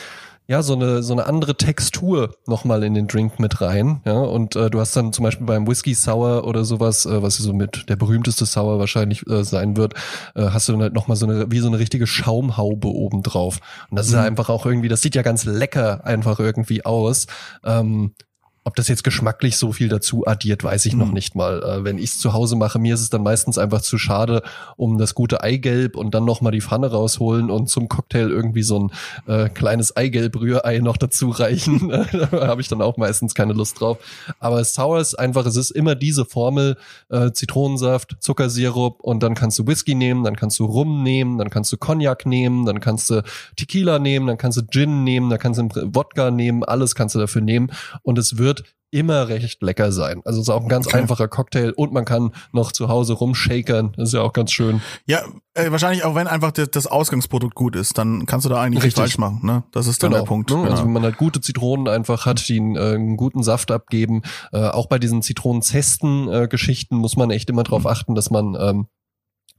ja, 0.48 0.62
so 0.64 0.74
eine, 0.74 1.02
so 1.02 1.14
eine 1.14 1.28
andere 1.28 1.56
Textur 1.56 2.36
nochmal 2.46 2.84
in 2.84 2.94
den 2.94 3.08
Drink 3.08 3.40
mit 3.40 3.62
rein. 3.62 4.02
Ja, 4.06 4.20
und 4.20 4.56
äh, 4.56 4.70
du 4.70 4.80
hast 4.80 4.96
dann 4.96 5.14
zum 5.14 5.24
Beispiel 5.24 5.46
beim 5.46 5.68
Whisky 5.68 5.94
Sour 5.94 6.46
oder 6.46 6.66
sowas, 6.66 7.06
äh, 7.06 7.22
was 7.22 7.38
so 7.38 7.54
mit 7.54 7.88
der 7.90 7.96
berühmteste 7.96 8.46
Sour 8.46 8.80
wahrscheinlich 8.80 9.26
äh, 9.28 9.44
sein 9.44 9.78
wird, 9.78 9.94
äh, 10.36 10.50
hast 10.50 10.68
du 10.68 10.74
dann 10.74 10.82
halt 10.82 10.94
nochmal 10.94 11.16
so 11.16 11.26
eine, 11.26 11.52
wie 11.52 11.60
so 11.60 11.68
eine 11.68 11.80
richtige 11.80 12.08
Schaumhaube 12.08 12.90
oben 12.90 13.24
drauf. 13.24 13.60
Und 13.90 13.98
das 13.98 14.08
ist 14.08 14.14
ja 14.14 14.22
mhm. 14.22 14.28
einfach 14.28 14.50
auch 14.50 14.66
irgendwie, 14.66 14.90
das 14.90 15.02
sieht 15.02 15.16
ja 15.16 15.22
ganz 15.22 15.46
lecker 15.46 16.06
einfach 16.06 16.40
irgendwie 16.40 16.84
aus. 16.84 17.28
Ähm, 17.64 18.14
ob 18.64 18.76
das 18.76 18.88
jetzt 18.88 19.04
geschmacklich 19.04 19.58
so 19.58 19.72
viel 19.72 19.90
dazu 19.90 20.28
addiert, 20.28 20.64
weiß 20.64 20.86
ich 20.86 20.94
noch 20.94 21.08
Hm. 21.08 21.14
nicht 21.14 21.36
mal. 21.36 21.64
Äh, 21.64 21.84
wenn 21.84 21.98
ich 21.98 22.12
es 22.12 22.20
zu 22.20 22.34
Hause 22.34 22.56
mache, 22.56 22.78
mir 22.78 22.94
ist 22.94 23.02
es 23.02 23.10
dann 23.10 23.24
meistens 23.24 23.58
einfach 23.58 23.82
zu 23.82 23.98
schade, 23.98 24.44
um 24.78 25.00
das 25.00 25.16
gute 25.16 25.42
Eigelb 25.42 25.96
und 25.96 26.14
dann 26.14 26.26
noch 26.26 26.42
mal 26.42 26.52
die 26.52 26.62
Pfanne 26.62 26.92
rausholen 26.92 27.50
und 27.50 27.70
zum 27.70 27.90
Cocktail 27.90 28.30
irgendwie 28.30 28.62
so 28.62 28.80
ein 28.80 28.92
äh, 29.26 29.50
kleines 29.50 29.96
Eigelb-Rührei 29.96 30.78
noch 30.80 30.98
dazu 30.98 31.30
reichen. 31.30 31.90
da 32.12 32.48
habe 32.48 32.62
ich 32.62 32.68
dann 32.68 32.82
auch 32.82 32.98
meistens 32.98 33.34
keine 33.34 33.54
Lust 33.54 33.80
drauf. 33.80 33.98
Aber 34.40 34.64
Sour 34.64 35.00
ist 35.00 35.16
einfach, 35.18 35.46
es 35.48 35.56
ist 35.56 35.72
immer 35.72 35.96
diese 35.96 36.26
Formel, 36.26 36.78
äh, 37.10 37.32
Zitronensaft, 37.32 38.18
Zuckersirup 38.20 39.00
und 39.02 39.24
dann 39.24 39.34
kannst 39.34 39.58
du 39.58 39.66
Whisky 39.66 39.96
nehmen, 39.96 40.24
dann 40.24 40.36
kannst 40.36 40.60
du 40.60 40.66
Rum 40.66 41.02
nehmen, 41.02 41.40
dann 41.40 41.50
kannst 41.50 41.72
du 41.72 41.78
Cognac 41.78 42.28
nehmen, 42.28 42.66
dann 42.66 42.80
kannst 42.80 43.10
du 43.10 43.24
Tequila 43.56 43.98
nehmen, 43.98 44.28
dann 44.28 44.38
kannst 44.38 44.58
du 44.60 44.62
Gin 44.70 45.04
nehmen, 45.04 45.30
dann 45.32 45.40
kannst 45.40 45.60
du 45.60 45.68
Wodka 45.96 46.30
nehmen, 46.30 46.64
alles 46.64 46.94
kannst 46.94 47.16
du 47.16 47.20
dafür 47.20 47.42
nehmen 47.42 47.72
und 48.04 48.20
es 48.20 48.38
wird 48.38 48.51
immer 48.92 49.28
recht 49.30 49.62
lecker 49.64 49.92
sein. 49.92 50.22
Also 50.26 50.40
es 50.42 50.48
ist 50.48 50.54
auch 50.54 50.62
ein 50.62 50.68
ganz 50.68 50.88
Okay. 50.88 50.98
einfacher 50.98 51.28
Cocktail 51.28 51.72
und 51.76 51.92
man 51.94 52.06
kann 52.06 52.32
noch 52.52 52.72
zu 52.72 52.88
Hause 52.90 53.14
rumshakern, 53.14 53.94
das 53.98 54.10
ist 54.10 54.14
ja 54.14 54.22
auch 54.22 54.34
ganz 54.34 54.52
schön. 54.52 54.82
Ja, 55.06 55.22
äh, 55.54 55.72
wahrscheinlich 55.72 56.04
auch 56.04 56.14
wenn 56.16 56.28
einfach 56.28 56.52
das, 56.52 56.70
das 56.72 56.88
Ausgangsprodukt 56.88 57.56
gut 57.56 57.76
ist, 57.76 57.98
dann 57.98 58.26
kannst 58.26 58.46
du 58.46 58.50
da 58.50 58.62
eigentlich 58.62 58.76
nicht 58.76 58.84
Richtig. 58.84 59.02
falsch 59.02 59.18
machen. 59.18 59.40
Ne? 59.44 59.64
Das 59.72 59.88
ist 59.88 60.04
dann 60.04 60.12
der 60.12 60.24
Punkt. 60.24 60.50
Ne? 60.50 60.58
Also 60.58 60.68
Genau. 60.70 60.84
wenn 60.86 60.92
man 60.94 61.04
halt 61.04 61.18
gute 61.18 61.42
Zitronen 61.42 61.88
einfach 61.88 62.26
hat, 62.26 62.48
die 62.48 62.60
einen, 62.60 62.76
äh, 62.76 62.80
einen 62.96 63.18
guten 63.18 63.44
Saft 63.44 63.72
abgeben. 63.72 64.22
Äh, 64.52 64.68
auch 64.68 64.88
bei 64.88 65.00
diesen 65.00 65.22
Zitronenzesten-Geschichten 65.22 66.96
muss 66.96 67.16
man 67.18 67.32
echt 67.32 67.50
immer 67.50 67.62
Mhm. 67.62 67.66
darauf 67.66 67.86
achten, 67.88 68.16
dass 68.16 68.30
man 68.30 68.56
ähm, 68.60 68.88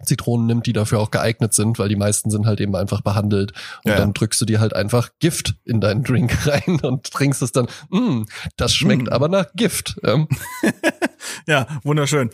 Zitronen 0.04 0.46
nimmt, 0.46 0.66
die 0.66 0.72
dafür 0.72 1.00
auch 1.00 1.10
geeignet 1.10 1.54
sind, 1.54 1.78
weil 1.78 1.88
die 1.88 1.96
meisten 1.96 2.30
sind 2.30 2.46
halt 2.46 2.60
eben 2.60 2.74
einfach 2.76 3.00
behandelt. 3.00 3.52
Und 3.84 3.90
Ja, 3.90 3.92
ja. 3.92 3.98
dann 3.98 4.12
drückst 4.12 4.40
du 4.40 4.44
dir 4.44 4.60
halt 4.60 4.74
einfach 4.74 5.10
Gift 5.20 5.54
in 5.64 5.80
deinen 5.80 6.02
Drink 6.04 6.36
rein 6.46 6.80
und 6.82 7.10
trinkst 7.12 7.42
es 7.42 7.52
dann. 7.52 7.66
Mm, 7.90 8.22
das 8.56 8.74
schmeckt 8.74 9.04
Mm. 9.08 9.12
aber 9.12 9.28
nach 9.28 9.46
Gift. 9.54 9.96
Ähm, 10.04 10.28
Ja, 11.46 11.66
wunderschön. 11.84 12.30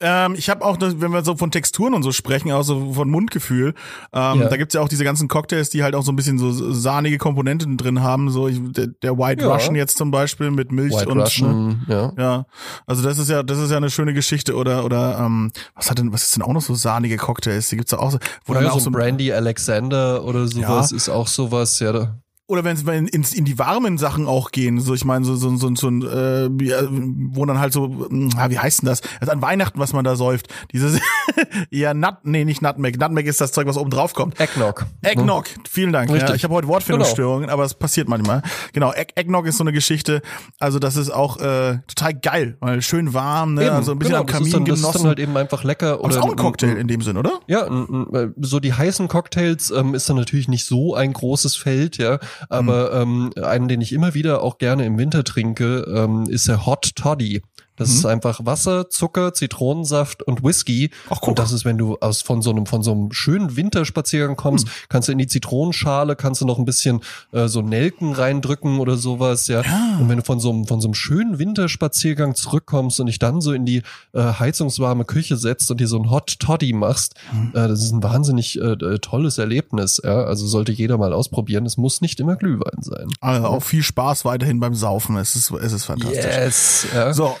Ähm, 0.00 0.34
ich 0.36 0.48
habe 0.48 0.64
auch, 0.64 0.76
wenn 0.80 1.10
wir 1.12 1.24
so 1.24 1.36
von 1.36 1.50
Texturen 1.50 1.92
und 1.92 2.04
so 2.04 2.12
sprechen, 2.12 2.52
auch 2.52 2.62
so 2.62 2.92
von 2.92 3.10
Mundgefühl, 3.10 3.74
ähm, 4.12 4.40
Ja. 4.40 4.48
da 4.48 4.56
gibt's 4.56 4.74
ja 4.74 4.80
auch 4.80 4.88
diese 4.88 5.02
ganzen 5.02 5.26
Cocktails, 5.26 5.70
die 5.70 5.82
halt 5.82 5.96
auch 5.96 6.02
so 6.04 6.12
ein 6.12 6.16
bisschen 6.16 6.38
so 6.38 6.52
sahnige 6.72 7.18
Komponenten 7.18 7.76
drin 7.76 8.00
haben. 8.00 8.30
So 8.30 8.46
ich, 8.46 8.60
der, 8.72 8.86
der 8.88 9.18
White 9.18 9.42
Ja. 9.44 9.52
Russian 9.52 9.74
jetzt 9.74 9.98
zum 9.98 10.10
Beispiel 10.12 10.52
mit 10.52 10.70
Milch 10.70 10.94
White 10.94 11.08
und 11.08 11.16
Ne? 11.18 11.22
Russian, 11.24 11.86
ja. 11.88 12.12
Ja, 12.16 12.46
also 12.86 13.02
das 13.02 13.18
ist 13.18 13.28
ja, 13.28 13.42
das 13.42 13.58
ist 13.58 13.70
ja 13.70 13.76
eine 13.76 13.90
schöne 13.90 14.14
Geschichte 14.14 14.54
oder 14.54 14.84
oder 14.84 15.18
ähm, 15.18 15.50
was 15.74 15.90
hat 15.90 15.98
denn, 15.98 16.12
was 16.12 16.22
ist 16.22 16.36
denn 16.36 16.42
auch 16.44 16.52
noch 16.52 16.62
so 16.62 16.74
sahnige 16.74 17.16
Cocktails? 17.16 17.68
Die 17.68 17.76
gibt's 17.76 17.90
ja 17.92 17.98
auch 17.98 18.12
so, 18.12 18.18
wo 18.44 18.52
Oder 18.52 18.62
dann 18.62 18.70
auch 18.70 18.78
so 18.80 18.90
Brandy 18.92 19.32
Alexander 19.32 20.22
oder 20.24 20.46
sowas 20.46 20.90
Ja. 20.92 20.96
ist 20.96 21.08
auch 21.08 21.26
sowas, 21.26 21.80
ja. 21.80 21.92
Da, 21.92 22.18
oder 22.48 22.64
wenn 22.64 22.84
wir 22.86 22.94
in, 22.94 23.06
in, 23.08 23.44
die 23.44 23.58
warmen 23.58 23.98
Sachen 23.98 24.26
auch 24.26 24.50
gehen, 24.50 24.80
so 24.80 24.94
ich 24.94 25.04
meine 25.04 25.24
so 25.24 25.36
so 25.36 25.54
so, 25.56 25.70
so 25.74 25.88
ein 25.88 26.02
äh, 26.02 26.64
ja, 26.64 26.78
wo 26.90 27.44
dann 27.44 27.58
halt 27.60 27.74
so 27.74 27.84
hm, 28.08 28.30
ah, 28.38 28.48
wie 28.50 28.58
heißt 28.58 28.82
denn 28.82 28.86
das? 28.88 29.02
Also 29.20 29.32
an 29.32 29.42
Weihnachten, 29.42 29.78
was 29.78 29.92
man 29.92 30.02
da 30.04 30.16
säuft. 30.16 30.48
Dieses 30.72 30.98
ja 31.70 31.92
Nut 31.92 32.16
nee, 32.24 32.44
nicht 32.46 32.62
Nutmeg. 32.62 32.98
Nutmeg 32.98 33.26
ist 33.26 33.40
das 33.40 33.52
Zeug, 33.52 33.66
was 33.66 33.76
oben 33.76 33.90
drauf 33.90 34.14
kommt. 34.14 34.40
Eggnog. 34.40 34.86
Eggnog, 35.02 35.44
vielen 35.68 35.92
Dank. 35.92 36.08
Ja, 36.08 36.16
Richtig. 36.16 36.36
ich 36.36 36.44
habe 36.44 36.54
heute 36.54 36.68
Wortfindungsstörungen, 36.68 37.50
aber 37.50 37.64
es 37.64 37.74
passiert 37.74 38.08
manchmal. 38.08 38.42
Genau, 38.72 38.92
Egg 38.92 39.12
Eggnog 39.16 39.46
ist 39.46 39.58
so 39.58 39.64
eine 39.64 39.72
Geschichte. 39.72 40.22
Also 40.58 40.78
das 40.78 40.96
ist 40.96 41.10
auch 41.10 41.36
äh, 41.40 41.80
total 41.86 42.14
geil, 42.14 42.56
weil 42.60 42.80
schön 42.80 43.12
warm, 43.12 43.54
ne? 43.54 43.66
Eben, 43.66 43.74
also 43.74 43.92
ein 43.92 43.98
bisschen 43.98 44.12
genau, 44.14 44.20
am 44.22 44.26
das 44.26 44.34
ist 44.40 44.52
Kamin 44.52 44.52
dann, 44.52 44.64
Das 44.64 44.78
ist 44.78 44.82
genossen. 44.84 44.98
dann 45.02 45.08
halt 45.08 45.18
eben 45.18 45.36
einfach 45.36 45.64
lecker. 45.64 45.98
aber 45.98 46.08
ist 46.08 46.16
Oder 46.16 46.24
auch 46.24 46.30
ein 46.30 46.36
Cocktail 46.36 46.76
in 46.78 46.88
dem 46.88 47.02
Sinn, 47.02 47.18
oder? 47.18 47.40
Ja, 47.46 47.66
n- 47.66 48.32
so 48.40 48.58
die 48.58 48.72
heißen 48.72 49.06
Cocktails 49.08 49.70
ähm, 49.70 49.94
ist 49.94 50.08
dann 50.08 50.16
natürlich 50.16 50.48
nicht 50.48 50.64
so 50.64 50.94
ein 50.94 51.12
großes 51.12 51.54
Feld, 51.56 51.98
ja. 51.98 52.18
Aber 52.48 52.92
ähm, 52.92 53.30
einen, 53.42 53.68
den 53.68 53.80
ich 53.80 53.92
immer 53.92 54.14
wieder 54.14 54.42
auch 54.42 54.58
gerne 54.58 54.84
im 54.84 54.98
Winter 54.98 55.24
trinke, 55.24 55.84
ähm, 55.94 56.26
ist 56.28 56.48
der 56.48 56.66
Hot 56.66 56.92
Toddy. 56.94 57.42
Das 57.78 57.90
ist 57.90 58.04
einfach 58.04 58.44
Wasser, 58.44 58.90
Zucker, 58.90 59.32
Zitronensaft 59.32 60.22
und 60.22 60.42
Whisky. 60.42 60.90
Ach, 61.08 61.20
guck. 61.20 61.28
und 61.28 61.38
das 61.38 61.52
ist, 61.52 61.64
wenn 61.64 61.78
du 61.78 61.96
aus 61.98 62.22
von 62.22 62.42
so 62.42 62.50
einem 62.50 62.66
von 62.66 62.82
so 62.82 62.92
einem 62.92 63.12
schönen 63.12 63.56
Winterspaziergang 63.56 64.36
kommst, 64.36 64.68
kannst 64.88 65.08
du 65.08 65.12
in 65.12 65.18
die 65.18 65.26
Zitronenschale, 65.26 66.16
kannst 66.16 66.40
du 66.40 66.46
noch 66.46 66.58
ein 66.58 66.64
bisschen 66.64 67.00
äh, 67.32 67.48
so 67.48 67.62
Nelken 67.62 68.12
reindrücken 68.12 68.80
oder 68.80 68.96
sowas, 68.96 69.46
ja. 69.46 69.62
Und 70.00 70.08
wenn 70.08 70.18
du 70.18 70.24
von 70.24 70.40
so 70.40 70.50
einem 70.50 70.66
von 70.66 70.80
so 70.80 70.88
einem 70.88 70.94
schönen 70.94 71.38
Winterspaziergang 71.38 72.34
zurückkommst 72.34 73.00
und 73.00 73.06
dich 73.06 73.18
dann 73.18 73.40
so 73.40 73.52
in 73.52 73.64
die 73.64 73.82
äh, 74.12 74.22
heizungswarme 74.22 75.04
Küche 75.04 75.36
setzt 75.36 75.70
und 75.70 75.80
dir 75.80 75.88
so 75.88 75.98
ein 75.98 76.10
Hot 76.10 76.38
Toddy 76.40 76.72
machst, 76.72 77.14
äh, 77.54 77.68
das 77.68 77.82
ist 77.82 77.92
ein 77.92 78.02
wahnsinnig 78.02 78.60
äh, 78.60 78.76
tolles 78.98 79.38
Erlebnis, 79.38 80.00
ja. 80.04 80.24
Also 80.24 80.46
sollte 80.46 80.72
jeder 80.72 80.98
mal 80.98 81.12
ausprobieren. 81.12 81.64
Es 81.66 81.76
muss 81.76 82.00
nicht 82.00 82.20
immer 82.20 82.36
Glühwein 82.36 82.82
sein. 82.82 83.08
Also 83.20 83.46
auch 83.46 83.62
viel 83.62 83.82
Spaß 83.82 84.24
weiterhin 84.24 84.60
beim 84.60 84.74
Saufen. 84.74 85.16
Es 85.16 85.36
ist 85.36 85.50
es 85.50 85.72
ist 85.72 85.84
fantastisch. 85.84 86.24
Yes, 86.24 86.86
ja. 86.94 87.12
So. 87.12 87.36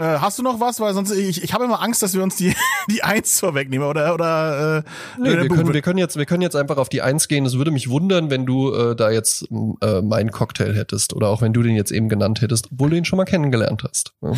Äh, 0.00 0.18
hast 0.18 0.38
du 0.38 0.42
noch 0.42 0.60
was? 0.60 0.80
Weil 0.80 0.94
sonst 0.94 1.10
ich, 1.10 1.44
ich 1.44 1.52
habe 1.52 1.64
immer 1.64 1.82
Angst, 1.82 2.02
dass 2.02 2.14
wir 2.14 2.22
uns 2.22 2.36
die 2.36 2.54
die 2.90 3.02
Eins 3.02 3.38
vorwegnehmen 3.38 3.86
oder 3.86 4.14
oder 4.14 4.78
äh, 4.78 4.82
Nee, 5.18 5.36
wir 5.36 5.48
können, 5.48 5.74
wir 5.74 5.82
können 5.82 5.98
jetzt, 5.98 6.16
wir 6.16 6.26
können 6.26 6.42
jetzt 6.42 6.56
einfach 6.56 6.78
auf 6.78 6.88
die 6.88 7.02
Eins 7.02 7.28
gehen. 7.28 7.44
Es 7.44 7.58
würde 7.58 7.70
mich 7.70 7.90
wundern, 7.90 8.30
wenn 8.30 8.46
du 8.46 8.72
äh, 8.72 8.96
da 8.96 9.10
jetzt 9.10 9.46
äh, 9.82 10.00
meinen 10.00 10.30
Cocktail 10.30 10.74
hättest 10.74 11.12
oder 11.12 11.28
auch 11.28 11.42
wenn 11.42 11.52
du 11.52 11.62
den 11.62 11.76
jetzt 11.76 11.92
eben 11.92 12.08
genannt 12.08 12.40
hättest, 12.40 12.70
obwohl 12.72 12.90
du 12.90 12.96
ihn 12.96 13.04
schon 13.04 13.18
mal 13.18 13.24
kennengelernt 13.24 13.84
hast. 13.84 14.14
Ja. 14.22 14.32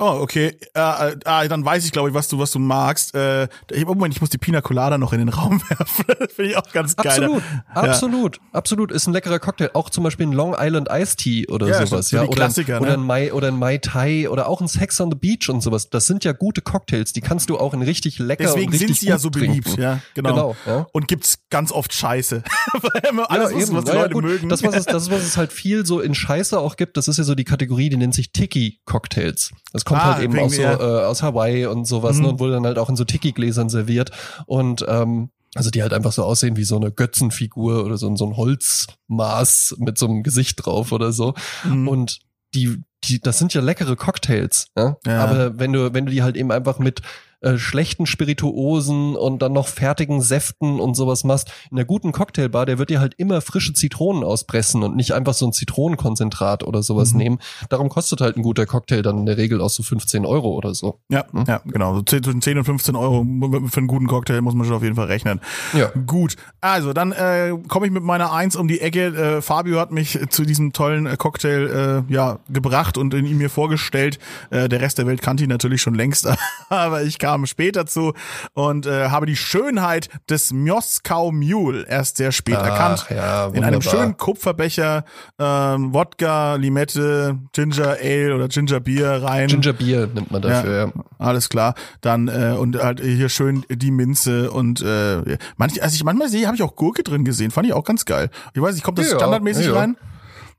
Oh, 0.00 0.18
okay. 0.22 0.56
Äh, 0.74 0.80
äh, 0.80 1.16
ah, 1.26 1.46
dann 1.46 1.64
weiß 1.64 1.84
ich, 1.84 1.92
glaube 1.92 2.08
ich, 2.08 2.14
was 2.14 2.26
du, 2.28 2.38
was 2.38 2.50
du 2.52 2.58
magst. 2.58 3.14
Äh, 3.14 3.48
ich, 3.70 3.84
Moment, 3.84 4.14
ich 4.14 4.20
muss 4.22 4.30
die 4.30 4.38
Pina 4.38 4.60
Colada 4.62 4.96
noch 4.96 5.12
in 5.12 5.18
den 5.18 5.28
Raum 5.40 5.60
werfen. 5.68 6.04
finde 6.34 6.50
ich 6.52 6.56
auch 6.56 6.72
ganz 6.72 6.96
geil. 6.96 7.08
Absolut, 7.10 7.42
Ja. 7.42 7.62
absolut, 7.82 8.40
absolut. 8.52 8.92
Ist 8.92 9.06
ein 9.06 9.12
leckerer 9.12 9.38
Cocktail. 9.38 9.70
Auch 9.74 9.90
zum 9.90 10.02
Beispiel 10.04 10.26
ein 10.26 10.32
Long 10.32 10.56
Island 10.58 10.88
Iced 10.90 11.18
Tea 11.18 11.46
oder 11.48 11.68
Ja, 11.68 11.86
sowas. 11.86 12.08
so 12.08 12.16
ja, 12.16 12.22
die 12.22 12.28
oder, 12.30 12.36
Klassiker, 12.36 12.76
ein, 12.76 12.82
oder 12.82 12.96
ne? 12.96 13.02
ein 13.02 13.06
Mai 13.06 13.32
oder 13.34 13.48
ein 13.48 13.58
Mai 13.58 13.76
Tai 13.78 14.28
oder 14.30 14.48
auch 14.48 14.60
ein 14.62 14.68
Sex 14.68 15.00
on 15.02 15.10
the 15.10 15.16
Beach 15.18 15.48
und 15.50 15.60
sowas. 15.60 15.90
Das 15.90 16.06
sind 16.06 16.24
ja 16.24 16.32
gute 16.32 16.62
Cocktails. 16.62 17.12
Die 17.12 17.20
kannst 17.20 17.50
du 17.50 17.58
auch 17.58 17.74
in 17.74 17.82
richtig 17.82 18.18
lecker 18.18 18.44
Deswegen 18.44 18.70
richtig 18.70 18.88
sind 18.88 18.98
sie 19.00 19.06
ja 19.08 19.18
so 19.18 19.28
beliebt, 19.30 19.66
trinken. 19.66 19.82
ja, 19.82 20.00
genau. 20.14 20.30
Genau, 20.30 20.56
ja. 20.66 20.86
Und 20.92 21.08
gibt's 21.08 21.40
ganz 21.50 21.72
oft 21.72 21.92
Scheiße. 21.92 22.42
Weil 22.80 23.02
immer 23.10 23.30
alles 23.30 23.54
wissen, 23.54 23.76
was 23.76 23.84
die 23.84 23.90
Ja, 23.90 23.96
ja, 23.96 24.02
Leute 24.04 24.14
gut. 24.14 24.24
mögen. 24.24 24.48
Das, 24.48 24.62
was 24.62 24.74
es, 24.74 24.84
das, 24.86 25.10
was 25.10 25.22
es 25.24 25.36
halt 25.36 25.52
viel 25.52 25.84
so 25.84 26.00
in 26.00 26.14
Scheiße 26.14 26.58
auch 26.58 26.76
gibt, 26.76 26.96
das 26.96 27.06
ist 27.06 27.18
ja 27.18 27.24
so 27.24 27.34
die 27.34 27.44
Kategorie, 27.44 27.90
die 27.90 27.96
nennt 27.98 28.14
sich 28.14 28.32
Tiki-Cocktails. 28.32 29.50
Das 29.72 29.84
kommt 29.90 30.00
Ah, 30.00 30.14
halt 30.14 30.24
eben 30.24 30.38
aus, 30.38 30.54
so, 30.56 30.62
äh, 30.62 31.04
aus 31.04 31.22
Hawaii 31.22 31.66
und 31.66 31.84
sowas 31.86 32.16
Mhm. 32.16 32.22
ne, 32.22 32.28
und 32.30 32.40
wurde 32.40 32.52
dann 32.54 32.64
halt 32.66 32.78
auch 32.78 32.88
in 32.88 32.96
so 32.96 33.04
Tiki-Gläsern 33.04 33.68
serviert. 33.68 34.10
Und 34.46 34.84
ähm, 34.88 35.30
also 35.54 35.70
die 35.70 35.82
halt 35.82 35.92
einfach 35.92 36.12
so 36.12 36.24
aussehen 36.24 36.56
wie 36.56 36.64
so 36.64 36.76
eine 36.76 36.92
Götzenfigur 36.92 37.84
oder 37.84 37.96
so, 37.98 38.08
ein- 38.08 38.16
so 38.16 38.24
ein 38.26 38.36
Holzmaß 38.36 39.76
mit 39.78 39.98
so 39.98 40.06
einem 40.06 40.22
Gesicht 40.22 40.64
drauf 40.64 40.92
oder 40.92 41.12
so. 41.12 41.34
Mhm. 41.64 41.88
Und 41.88 42.18
die, 42.54 42.82
die, 43.04 43.20
das 43.20 43.38
sind 43.38 43.54
ja 43.54 43.60
leckere 43.60 43.96
Cocktails, 43.96 44.66
ja? 44.76 44.96
Ja. 45.06 45.24
Aber 45.24 45.58
wenn 45.58 45.72
du, 45.72 45.92
wenn 45.94 46.06
du 46.06 46.12
die 46.12 46.22
halt 46.22 46.36
eben 46.36 46.50
einfach 46.52 46.78
mit 46.78 47.00
äh, 47.42 47.56
schlechten 47.58 48.06
Spirituosen 48.06 49.16
und 49.16 49.40
dann 49.42 49.52
noch 49.52 49.68
fertigen 49.68 50.20
Säften 50.20 50.80
und 50.80 50.94
sowas 50.94 51.24
machst, 51.24 51.50
in 51.70 51.76
der 51.76 51.84
guten 51.84 52.12
Cocktailbar, 52.12 52.66
der 52.66 52.78
wird 52.78 52.90
dir 52.90 53.00
halt 53.00 53.14
immer 53.16 53.40
frische 53.40 53.72
Zitronen 53.72 54.24
auspressen 54.24 54.82
und 54.82 54.96
nicht 54.96 55.12
einfach 55.12 55.34
so 55.34 55.46
ein 55.46 55.52
Zitronenkonzentrat 55.52 56.62
oder 56.64 56.82
sowas 56.82 57.12
Mhm. 57.12 57.18
nehmen. 57.18 57.38
Darum 57.68 57.88
kostet 57.88 58.20
halt 58.20 58.36
ein 58.36 58.42
guter 58.42 58.66
Cocktail 58.66 59.02
dann 59.02 59.18
in 59.18 59.26
der 59.26 59.36
Regel 59.36 59.60
auch 59.60 59.70
so 59.70 59.82
15 59.82 60.26
Euro 60.26 60.50
oder 60.50 60.74
so. 60.74 61.00
Ja, 61.08 61.24
Hm? 61.32 61.44
ja, 61.46 61.60
genau. 61.64 61.94
So 61.96 62.02
10, 62.02 62.22
zwischen 62.24 62.42
10 62.42 62.58
und 62.58 62.64
15 62.64 62.96
Euro 62.96 63.24
für 63.68 63.78
einen 63.78 63.86
guten 63.86 64.06
Cocktail 64.06 64.40
muss 64.40 64.54
man 64.54 64.66
schon 64.66 64.76
auf 64.76 64.82
jeden 64.82 64.96
Fall 64.96 65.06
rechnen. 65.06 65.40
Ja. 65.74 65.90
Gut, 66.06 66.36
also 66.60 66.92
dann 66.92 67.12
äh, 67.12 67.52
komme 67.68 67.86
ich 67.86 67.92
mit 67.92 68.02
meiner 68.02 68.32
Eins 68.32 68.56
um 68.56 68.68
die 68.68 68.80
Ecke. 68.80 69.06
Äh, 69.06 69.42
Fabio 69.42 69.78
hat 69.80 69.92
mich 69.92 70.18
zu 70.30 70.44
diesem 70.44 70.72
tollen 70.72 71.06
äh, 71.06 71.16
Cocktail 71.16 72.04
äh, 72.08 72.12
ja 72.12 72.38
gebracht 72.48 72.98
und 72.98 73.14
ihn 73.14 73.38
mir 73.38 73.50
vorgestellt. 73.50 74.18
Äh, 74.50 74.68
der 74.68 74.80
Rest 74.80 74.98
der 74.98 75.06
Welt 75.06 75.22
kannte 75.22 75.44
ihn 75.44 75.48
natürlich 75.50 75.80
schon 75.82 75.94
längst, 75.94 76.28
aber 76.68 77.02
ich 77.02 77.18
kam 77.30 77.46
später 77.46 77.86
zu 77.86 78.12
und 78.54 78.86
äh, 78.86 79.08
habe 79.08 79.24
die 79.26 79.36
Schönheit 79.36 80.08
des 80.28 80.52
Moskau 80.52 81.30
Mule 81.30 81.86
erst 81.86 82.16
sehr 82.16 82.32
spät 82.32 82.56
erkannt. 82.56 83.06
ja, 83.08 83.46
In 83.48 83.62
einem 83.62 83.82
schönen 83.82 84.16
Kupferbecher 84.16 85.04
ähm, 85.38 85.94
Wodka, 85.94 86.56
Limette, 86.56 87.38
Ginger 87.52 87.96
Ale 88.02 88.34
oder 88.34 88.48
Ginger 88.48 88.80
Beer 88.80 89.22
rein. 89.22 89.46
Ginger 89.46 89.72
Beer 89.74 90.08
nimmt 90.08 90.30
man 90.32 90.42
dafür, 90.42 90.92
ja. 90.94 91.02
Alles 91.18 91.48
klar. 91.48 91.74
Dann 92.00 92.26
äh, 92.28 92.56
und 92.58 92.82
halt 92.82 93.00
hier 93.00 93.28
schön 93.28 93.64
die 93.68 93.92
Minze 93.92 94.50
und 94.50 94.80
äh, 94.82 95.38
manch, 95.56 95.80
also 95.82 95.94
ich 95.94 96.02
manchmal 96.02 96.28
sehe, 96.28 96.46
habe 96.46 96.56
ich 96.56 96.62
auch 96.64 96.74
Gurke 96.74 97.04
drin 97.04 97.24
gesehen. 97.24 97.52
Fand 97.52 97.66
ich 97.66 97.72
auch 97.72 97.84
ganz 97.84 98.04
geil. 98.04 98.30
Ich 98.54 98.60
weiß 98.60 98.74
nicht, 98.74 98.82
kommt 98.82 98.98
das 98.98 99.10
Ja, 99.10 99.18
standardmäßig 99.18 99.72
rein? 99.72 99.96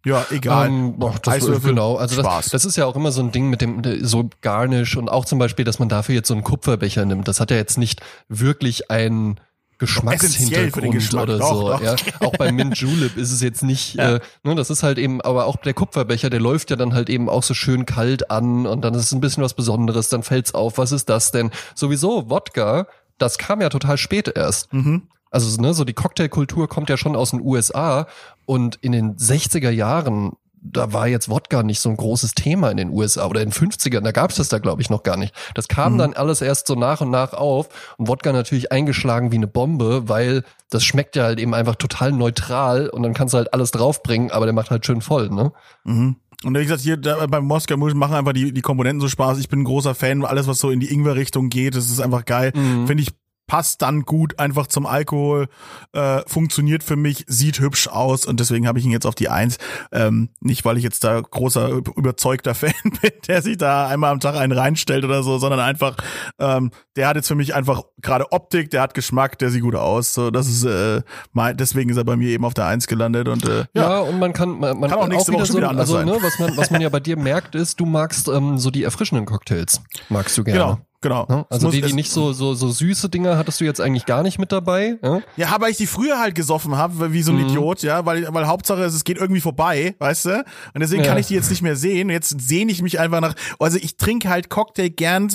Ja, 0.06 0.26
egal. 0.32 0.68
Ähm, 0.68 0.98
boah, 0.98 1.16
das 1.22 1.36
Eiswürfel, 1.36 1.72
genau, 1.72 1.96
also 1.96 2.22
das, 2.22 2.50
das 2.50 2.66
ist 2.66 2.76
ja 2.76 2.86
auch 2.86 2.96
immer 2.96 3.12
so 3.12 3.22
ein 3.22 3.32
Ding 3.32 3.50
mit 3.50 3.62
dem 3.62 3.84
so 4.04 4.30
Garnish 4.42 4.98
und 4.98 5.10
auch 5.10 5.26
zum 5.26 5.38
Beispiel, 5.38 5.64
dass 5.64 5.78
man 5.78 5.90
dafür 5.90 6.16
jetzt 6.16 6.28
so 6.28 6.34
einen 6.34 6.44
Kupferbecher 6.44 7.06
nimmt. 7.06 7.28
Das 7.28 7.40
hat 7.40 7.52
ja 7.52 7.58
jetzt 7.58 7.78
nicht 7.78 8.02
wirklich 8.28 8.90
einen 8.90 9.40
Geschmackshintergrund 9.82 10.92
Geschmack, 10.92 11.24
oder 11.24 11.40
doch, 11.40 11.54
so. 11.54 11.70
doch. 11.70 11.82
Ja. 11.82 11.96
Auch 12.20 12.34
beim 12.34 12.56
Mint 12.56 12.78
Julep 12.78 13.18
ist 13.18 13.32
es 13.32 13.42
jetzt 13.42 13.64
nicht, 13.64 13.98
äh, 13.98 14.20
ne, 14.44 14.54
das 14.56 14.70
ist 14.70 14.84
halt 14.84 15.00
eben, 15.00 15.22
aber 15.22 15.48
auch 15.48 15.56
der 15.56 15.74
Kupferbecher, 15.74 16.30
der 16.30 16.40
läuft 16.40 16.70
ja 16.70 16.76
dann 16.76 16.94
halt 16.94 17.10
eben 17.10 17.30
auch 17.30 17.42
so 17.42 17.56
schön 17.56 17.88
kalt 17.88 18.30
an 18.30 18.68
und 18.68 18.82
dann 18.82 18.94
ist 18.94 19.06
es 19.06 19.12
ein 19.12 19.22
bisschen 19.22 19.42
was 19.42 19.56
Besonderes, 19.56 20.08
dann 20.08 20.22
fällt's 20.22 20.54
auf, 20.54 20.78
was 20.78 20.92
ist 20.92 21.10
das 21.10 21.32
denn? 21.32 21.50
Sowieso 21.74 22.30
Wodka, 22.30 22.86
das 23.18 23.40
kam 23.40 23.60
ja 23.60 23.70
total 23.70 23.98
spät 23.98 24.32
erst. 24.36 24.72
Mhm. 24.72 25.08
Also 25.32 25.62
ne, 25.62 25.74
so 25.74 25.86
die 25.86 25.94
Cocktailkultur 25.94 26.68
kommt 26.68 26.90
ja 26.90 26.98
schon 26.98 27.16
aus 27.16 27.32
den 27.32 27.42
USA 27.42 28.08
und 28.46 28.78
in 28.82 28.92
den 28.92 29.16
60er 29.16 29.70
Jahren 29.70 30.34
da 30.62 30.94
war 30.94 31.08
jetzt 31.08 31.30
Wodka 31.30 31.64
nicht 31.64 31.80
so 31.80 31.90
ein 31.90 31.98
großes 31.98 32.36
Thema 32.36 32.70
in 32.70 32.78
den 32.78 32.90
USA 32.92 33.26
oder 33.26 33.42
in 33.42 33.50
den 33.50 33.54
50ern, 33.54 34.02
da 34.02 34.12
gab 34.12 34.30
es 34.30 34.38
das 34.38 34.50
da 34.50 34.60
glaube 34.60 34.82
ich 34.82 34.90
noch 34.90 35.04
gar 35.04 35.18
nicht. 35.18 35.34
Das 35.56 35.68
kam 35.68 35.94
mhm. 35.94 35.98
dann 35.98 36.14
alles 36.14 36.42
erst 36.42 36.68
so 36.68 36.76
nach 36.76 37.02
und 37.02 37.10
nach 37.10 37.34
auf 37.34 37.70
und 37.98 38.08
Wodka 38.08 38.32
natürlich 38.32 38.72
eingeschlagen 38.72 39.32
wie 39.32 39.38
eine 39.38 39.48
Bombe, 39.48 40.08
weil 40.08 40.44
das 40.70 40.84
schmeckt 40.84 41.16
ja 41.16 41.24
halt 41.24 41.40
eben 41.40 41.54
einfach 41.54 41.76
total 41.76 42.12
neutral 42.12 42.90
und 42.90 43.04
dann 43.04 43.14
kannst 43.14 43.34
du 43.34 43.40
halt 43.40 43.54
alles 43.54 43.72
draufbringen, 43.72 44.32
aber 44.32 44.46
der 44.46 44.54
macht 44.54 44.70
halt 44.70 44.86
schön 44.86 45.02
voll, 45.02 45.30
ne? 45.30 45.52
Mhm. 45.84 46.18
Und 46.44 46.58
wie 46.58 46.64
gesagt, 46.64 46.82
hier 46.82 46.98
da, 46.98 47.28
beim 47.28 47.46
Moskau 47.46 47.78
Mule 47.78 47.94
machen 47.94 48.16
einfach 48.16 48.34
die, 48.34 48.52
die 48.52 48.62
Komponenten 48.62 49.00
so 49.00 49.08
Spaß. 49.08 49.38
Ich 49.38 49.48
bin 49.48 49.60
ein 49.60 49.64
großer 49.64 49.94
Fan, 49.94 50.26
alles 50.26 50.48
was 50.48 50.58
so 50.58 50.72
in 50.72 50.80
die 50.80 50.92
Ingwer-Richtung 50.92 51.50
geht, 51.50 51.76
das 51.76 51.86
ist 51.86 52.00
einfach 52.00 52.26
geil. 52.26 52.52
Mhm. 52.56 52.88
Finde 52.88 53.04
ich 53.04 53.10
passt 53.52 53.82
dann 53.82 54.04
gut 54.04 54.40
einfach 54.40 54.68
zum 54.68 54.86
Alkohol, 54.86 55.50
äh, 55.92 56.22
funktioniert 56.26 56.86
für 56.86 56.96
mich, 56.96 57.26
sieht 57.28 57.60
hübsch 57.60 57.90
aus 57.90 58.26
und 58.26 58.40
deswegen 58.40 58.66
habe 58.66 58.80
ich 58.80 58.86
ihn 58.86 58.92
jetzt 58.92 59.06
auf 59.06 59.14
die 59.14 59.28
Eins. 59.28 59.58
Ähm, 59.92 60.30
nicht, 60.40 60.64
weil 60.64 60.78
ich 60.78 60.86
jetzt 60.86 61.04
da 61.04 61.20
großer, 61.20 61.70
überzeugter 61.70 62.56
Fan 62.56 62.72
bin, 62.84 63.12
der 63.28 63.42
sich 63.42 63.58
da 63.58 63.90
einmal 63.90 64.14
am 64.14 64.22
Tag 64.22 64.36
einen 64.36 64.58
reinstellt 64.58 65.04
oder 65.04 65.22
so, 65.22 65.38
sondern 65.38 65.60
einfach, 65.60 65.98
ähm, 66.40 66.72
der 66.96 67.10
hat 67.10 67.18
jetzt 67.18 67.28
für 67.28 67.36
mich 67.36 67.54
einfach 67.54 67.82
gerade 68.02 68.32
Optik, 68.32 68.70
der 68.70 68.84
hat 68.84 68.94
Geschmack, 68.94 69.38
der 69.40 69.50
sieht 69.50 69.64
gut 69.64 69.76
aus. 69.76 70.14
So, 70.14 70.32
das 70.32 70.48
ist, 70.48 70.64
äh, 70.64 71.02
mein, 71.34 71.58
deswegen 71.58 71.90
ist 71.90 71.98
er 71.98 72.06
bei 72.06 72.16
mir 72.16 72.30
eben 72.30 72.46
auf 72.46 72.54
der 72.54 72.68
Eins 72.68 72.88
gelandet 72.88 73.28
und 73.28 73.44
äh, 73.44 73.66
ja. 73.74 73.82
ja 73.82 74.00
und 74.00 74.18
man 74.18 74.32
kann, 74.32 74.60
man, 74.60 74.80
man 74.80 74.90
kann 74.90 75.00
auch 75.00 75.08
nächste 75.10 75.34
auch 75.34 75.40
Woche 75.40 75.48
schon 75.48 75.58
wieder 75.58 75.72
anders 75.72 75.92
also, 75.92 75.96
sein. 75.96 76.06
Ne, 76.06 76.18
was 76.22 76.40
man, 76.40 76.56
was 76.56 76.72
man 76.72 76.80
ja 76.80 76.88
bei 76.88 77.02
dir 77.02 77.18
merkt, 77.18 77.56
ist, 77.56 77.82
du 77.82 77.86
magst 77.86 78.30
ähm, 78.30 78.58
so 78.58 78.72
die 78.72 78.84
erfrischenden 78.84 79.26
Cocktails, 79.26 79.82
magst 80.08 80.38
du 80.38 80.46
gerne. 80.46 80.58
Genau. 80.58 80.91
Genau. 81.02 81.26
Ja, 81.28 81.46
also 81.50 81.68
muss, 81.68 81.76
die, 81.76 81.82
die 81.82 81.94
nicht 81.94 82.12
so, 82.12 82.32
so, 82.32 82.54
so 82.54 82.70
süße 82.70 83.10
Dinger 83.10 83.36
hattest 83.36 83.60
du 83.60 83.66
jetzt 83.66 83.82
eigentlich 83.82 84.06
gar 84.06 84.22
nicht 84.22 84.38
mit 84.38 84.52
dabei. 84.52 85.00
Ja, 85.02 85.22
ja 85.36 85.56
weil 85.60 85.72
ich 85.72 85.78
die 85.78 85.88
früher 85.88 86.20
halt 86.20 86.36
gesoffen 86.36 86.78
habe, 86.78 87.12
wie 87.12 87.24
so 87.24 87.32
ein 87.32 87.40
mhm. 87.40 87.48
Idiot, 87.48 87.82
ja, 87.82 88.06
weil, 88.06 88.32
weil 88.32 88.46
Hauptsache 88.46 88.84
es 88.84 89.04
geht 89.04 89.18
irgendwie 89.18 89.42
vorbei, 89.42 89.96
weißt 89.98 90.26
du? 90.26 90.46
Und 90.76 90.80
deswegen 90.80 91.04
ja. 91.04 91.10
kann 91.10 91.18
ich 91.18 91.26
die 91.26 91.34
jetzt 91.34 91.50
nicht 91.50 91.64
mehr 91.64 91.76
sehen. 91.76 92.12
Jetzt 92.12 92.40
sehne 92.40 92.72
ich 92.72 92.84
mich 92.84 93.00
einfach 93.00 93.20
nach. 93.20 93.34
Also 93.58 93.80
ich 93.82 93.98
trinke 93.98 94.30
halt 94.30 94.52
Cocktail 94.52 94.90
gern 94.90 95.30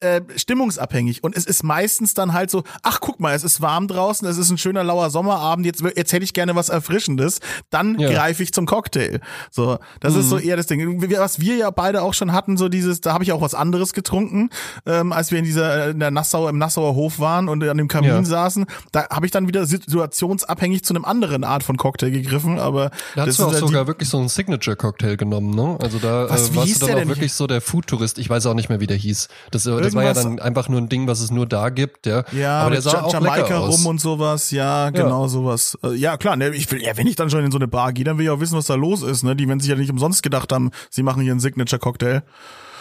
äh, 0.00 0.22
stimmungsabhängig. 0.34 1.22
Und 1.22 1.36
es 1.36 1.46
ist 1.46 1.62
meistens 1.62 2.14
dann 2.14 2.32
halt 2.32 2.50
so, 2.50 2.64
ach 2.82 2.98
guck 3.00 3.20
mal, 3.20 3.32
es 3.32 3.44
ist 3.44 3.60
warm 3.60 3.86
draußen, 3.86 4.26
es 4.26 4.38
ist 4.38 4.50
ein 4.50 4.58
schöner 4.58 4.82
lauer 4.82 5.10
Sommerabend, 5.10 5.66
jetzt, 5.66 5.84
jetzt 5.96 6.12
hätte 6.12 6.24
ich 6.24 6.32
gerne 6.32 6.56
was 6.56 6.68
Erfrischendes. 6.68 7.38
Dann 7.70 7.96
ja. 8.00 8.10
greife 8.10 8.42
ich 8.42 8.52
zum 8.52 8.66
Cocktail. 8.66 9.20
So, 9.52 9.78
das 10.00 10.14
mhm. 10.14 10.20
ist 10.20 10.28
so 10.30 10.38
eher 10.38 10.56
das 10.56 10.66
Ding. 10.66 11.00
Was 11.16 11.38
wir 11.38 11.54
ja 11.54 11.70
beide 11.70 12.02
auch 12.02 12.14
schon 12.14 12.32
hatten, 12.32 12.56
so 12.56 12.68
dieses, 12.68 13.00
da 13.00 13.12
habe 13.12 13.22
ich 13.22 13.30
auch 13.30 13.40
was 13.40 13.54
anderes 13.54 13.92
getrunken, 13.92 14.50
ähm, 14.84 15.11
als 15.12 15.30
wir 15.30 15.38
in 15.38 15.44
dieser 15.44 15.90
in 15.90 16.00
der 16.00 16.10
Nassau 16.10 16.48
im 16.48 16.58
Nassauer 16.58 16.94
Hof 16.94 17.18
waren 17.18 17.48
und 17.48 17.62
an 17.62 17.78
dem 17.78 17.88
Kamin 17.88 18.10
ja. 18.10 18.24
saßen, 18.24 18.66
da 18.92 19.08
habe 19.08 19.26
ich 19.26 19.32
dann 19.32 19.48
wieder 19.48 19.66
situationsabhängig 19.66 20.84
zu 20.84 20.94
einem 20.94 21.04
anderen 21.04 21.44
Art 21.44 21.62
von 21.62 21.76
Cocktail 21.76 22.10
gegriffen, 22.10 22.58
aber 22.58 22.90
da 23.14 23.26
hast 23.26 23.38
du 23.38 23.44
auch 23.44 23.54
sogar 23.54 23.86
wirklich 23.86 24.08
so 24.08 24.18
einen 24.18 24.28
Signature 24.28 24.76
Cocktail 24.76 25.16
genommen, 25.16 25.54
ne? 25.54 25.78
Also 25.80 25.98
da 25.98 26.28
was, 26.28 26.50
äh, 26.50 26.56
warst 26.56 26.82
du 26.82 26.86
dann 26.86 27.04
auch 27.04 27.08
wirklich 27.08 27.32
so 27.32 27.46
der 27.46 27.60
Food 27.60 27.86
Tourist. 27.86 28.18
Ich 28.18 28.28
weiß 28.28 28.46
auch 28.46 28.54
nicht 28.54 28.68
mehr, 28.68 28.80
wie 28.80 28.86
der 28.86 28.96
hieß. 28.96 29.28
Das, 29.50 29.66
äh, 29.66 29.80
das 29.80 29.94
war 29.94 30.04
ja 30.04 30.14
dann 30.14 30.38
einfach 30.38 30.68
nur 30.68 30.80
ein 30.80 30.88
Ding, 30.88 31.06
was 31.06 31.20
es 31.20 31.30
nur 31.30 31.46
da 31.46 31.68
gibt, 31.68 32.06
ja. 32.06 32.24
Ja, 32.32 32.60
aber 32.60 32.72
der 32.72 32.82
sah 32.82 32.92
ja 32.92 33.02
auch 33.02 33.12
Jamaika 33.12 33.58
rum 33.58 33.86
und 33.86 34.00
sowas, 34.00 34.50
ja, 34.50 34.90
genau 34.90 35.22
ja. 35.22 35.28
sowas. 35.28 35.78
Äh, 35.82 35.94
ja, 35.94 36.16
klar, 36.16 36.36
ne, 36.36 36.50
ich 36.50 36.70
will 36.70 36.82
ja, 36.82 36.96
wenn 36.96 37.06
ich 37.06 37.16
dann 37.16 37.30
schon 37.30 37.44
in 37.44 37.50
so 37.50 37.58
eine 37.58 37.68
Bar 37.68 37.92
gehe, 37.92 38.04
dann 38.04 38.18
will 38.18 38.24
ich 38.24 38.30
auch 38.30 38.40
wissen, 38.40 38.56
was 38.56 38.66
da 38.66 38.74
los 38.74 39.02
ist, 39.02 39.22
ne? 39.22 39.36
Die 39.36 39.48
wenn 39.48 39.60
sich 39.60 39.68
ja 39.68 39.76
nicht 39.76 39.90
umsonst 39.90 40.22
gedacht 40.22 40.52
haben, 40.52 40.70
sie 40.90 41.02
machen 41.02 41.22
hier 41.22 41.32
einen 41.32 41.40
Signature 41.40 41.78
Cocktail. 41.78 42.22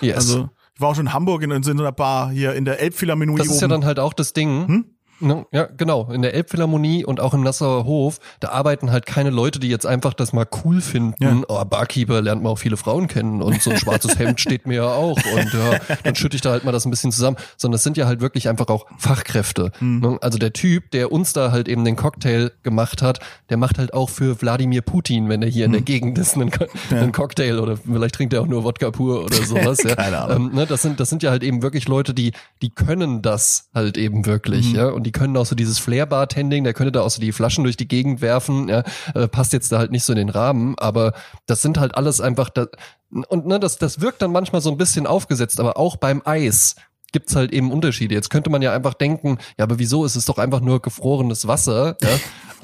Yes. 0.01 0.15
Also 0.15 0.49
war 0.81 0.89
auch 0.89 0.95
schon 0.95 1.07
in 1.07 1.13
Hamburg 1.13 1.43
in, 1.43 1.51
in 1.51 1.63
so 1.63 1.71
einer 1.71 1.91
Bar 1.91 2.31
hier 2.31 2.53
in 2.53 2.65
der 2.65 2.79
Elbphilharmonie. 2.79 3.37
Das 3.37 3.47
ist 3.47 3.53
oben. 3.53 3.61
ja 3.61 3.67
dann 3.67 3.85
halt 3.85 3.99
auch 3.99 4.13
das 4.13 4.33
Ding. 4.33 4.67
Hm? 4.67 4.85
No, 5.21 5.45
ja, 5.51 5.67
genau. 5.77 6.11
In 6.11 6.21
der 6.21 6.33
Elbphilharmonie 6.33 7.05
und 7.05 7.19
auch 7.19 7.33
im 7.33 7.41
Nassauer 7.41 7.85
Hof, 7.85 8.19
da 8.39 8.49
arbeiten 8.49 8.91
halt 8.91 9.05
keine 9.05 9.29
Leute, 9.29 9.59
die 9.59 9.69
jetzt 9.69 9.85
einfach 9.85 10.13
das 10.13 10.33
mal 10.33 10.47
cool 10.63 10.81
finden. 10.81 11.23
Ja. 11.23 11.41
Oh, 11.47 11.63
Barkeeper 11.65 12.21
lernt 12.21 12.43
man 12.43 12.51
auch 12.51 12.57
viele 12.57 12.77
Frauen 12.77 13.07
kennen 13.07 13.41
und 13.41 13.61
so 13.61 13.71
ein 13.71 13.77
schwarzes 13.77 14.17
Hemd 14.19 14.39
steht 14.41 14.67
mir 14.67 14.75
ja 14.75 14.87
auch 14.87 15.17
und 15.17 15.53
ja, 15.53 15.95
dann 16.03 16.15
schütte 16.15 16.35
ich 16.35 16.41
da 16.41 16.51
halt 16.51 16.63
mal 16.63 16.71
das 16.71 16.85
ein 16.85 16.91
bisschen 16.91 17.11
zusammen. 17.11 17.37
Sondern 17.57 17.75
es 17.75 17.83
sind 17.83 17.97
ja 17.97 18.05
halt 18.05 18.21
wirklich 18.21 18.49
einfach 18.49 18.67
auch 18.67 18.85
Fachkräfte. 18.97 19.71
Mhm. 19.79 20.17
Also 20.21 20.37
der 20.37 20.53
Typ, 20.53 20.91
der 20.91 21.11
uns 21.11 21.33
da 21.33 21.51
halt 21.51 21.67
eben 21.67 21.85
den 21.85 21.95
Cocktail 21.95 22.51
gemacht 22.63 23.01
hat, 23.01 23.19
der 23.49 23.57
macht 23.57 23.77
halt 23.77 23.93
auch 23.93 24.09
für 24.09 24.41
Wladimir 24.41 24.81
Putin, 24.81 25.29
wenn 25.29 25.41
er 25.41 25.49
hier 25.49 25.67
mhm. 25.67 25.73
in 25.73 25.73
der 25.73 25.79
hm. 25.79 25.85
Gegend 25.85 26.17
ist, 26.17 26.35
einen, 26.35 26.51
ja. 26.89 26.97
einen, 26.97 27.11
Cocktail 27.11 27.59
oder 27.59 27.77
vielleicht 27.77 28.15
trinkt 28.15 28.33
er 28.33 28.41
auch 28.41 28.47
nur 28.47 28.63
Wodka 28.63 28.91
pur 28.91 29.25
oder 29.25 29.35
sowas. 29.43 29.79
keine 29.79 30.19
Ahnung. 30.19 30.49
Ähm, 30.49 30.55
ne, 30.55 30.65
das 30.65 30.81
sind, 30.81 30.99
das 30.99 31.09
sind 31.09 31.23
ja 31.23 31.31
halt 31.31 31.43
eben 31.43 31.61
wirklich 31.61 31.87
Leute, 31.87 32.13
die, 32.13 32.31
die 32.61 32.69
können 32.69 33.21
das 33.21 33.69
halt 33.73 33.97
eben 33.97 34.25
wirklich, 34.25 34.69
mhm. 34.69 34.75
ja, 34.75 34.87
und 34.89 35.03
die 35.03 35.10
die 35.11 35.19
können 35.19 35.35
auch 35.35 35.45
so 35.45 35.55
dieses 35.55 35.77
Flair-Bartending, 35.79 36.63
der 36.63 36.73
könnte 36.73 36.93
da 36.93 37.01
auch 37.01 37.09
so 37.09 37.19
die 37.19 37.33
Flaschen 37.33 37.65
durch 37.65 37.75
die 37.75 37.87
Gegend 37.87 38.21
werfen, 38.21 38.69
ja, 38.69 38.83
äh, 39.13 39.27
passt 39.27 39.51
jetzt 39.51 39.71
da 39.71 39.77
halt 39.77 39.91
nicht 39.91 40.05
so 40.05 40.13
in 40.13 40.17
den 40.17 40.29
Rahmen, 40.29 40.75
aber 40.77 41.13
das 41.47 41.61
sind 41.61 41.77
halt 41.77 41.95
alles 41.95 42.21
einfach, 42.21 42.49
da, 42.49 42.67
und 43.09 43.45
ne, 43.45 43.59
das, 43.59 43.77
das 43.77 43.99
wirkt 43.99 44.21
dann 44.21 44.31
manchmal 44.31 44.61
so 44.61 44.71
ein 44.71 44.77
bisschen 44.77 45.05
aufgesetzt, 45.05 45.59
aber 45.59 45.75
auch 45.75 45.97
beim 45.97 46.21
Eis 46.23 46.75
gibt's 47.11 47.35
halt 47.35 47.51
eben 47.51 47.73
Unterschiede. 47.73 48.15
Jetzt 48.15 48.29
könnte 48.29 48.49
man 48.49 48.61
ja 48.61 48.73
einfach 48.73 48.93
denken, 48.93 49.37
ja, 49.57 49.65
aber 49.65 49.79
wieso 49.79 50.05
ist 50.05 50.15
es 50.15 50.23
doch 50.23 50.37
einfach 50.37 50.61
nur 50.61 50.81
gefrorenes 50.81 51.45
Wasser? 51.45 51.97
Ja? 52.01 52.09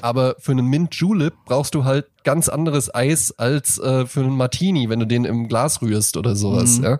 aber 0.00 0.36
für 0.38 0.52
einen 0.52 0.66
Mint 0.66 0.94
Julep 0.94 1.34
brauchst 1.44 1.74
du 1.74 1.84
halt 1.84 2.06
ganz 2.24 2.48
anderes 2.48 2.94
Eis 2.94 3.32
als 3.36 3.78
äh, 3.78 4.06
für 4.06 4.20
einen 4.20 4.36
Martini, 4.36 4.88
wenn 4.88 5.00
du 5.00 5.06
den 5.06 5.24
im 5.24 5.48
Glas 5.48 5.82
rührst 5.82 6.16
oder 6.16 6.34
sowas. 6.34 6.78
Mhm. 6.78 6.84
Ja? 6.84 6.98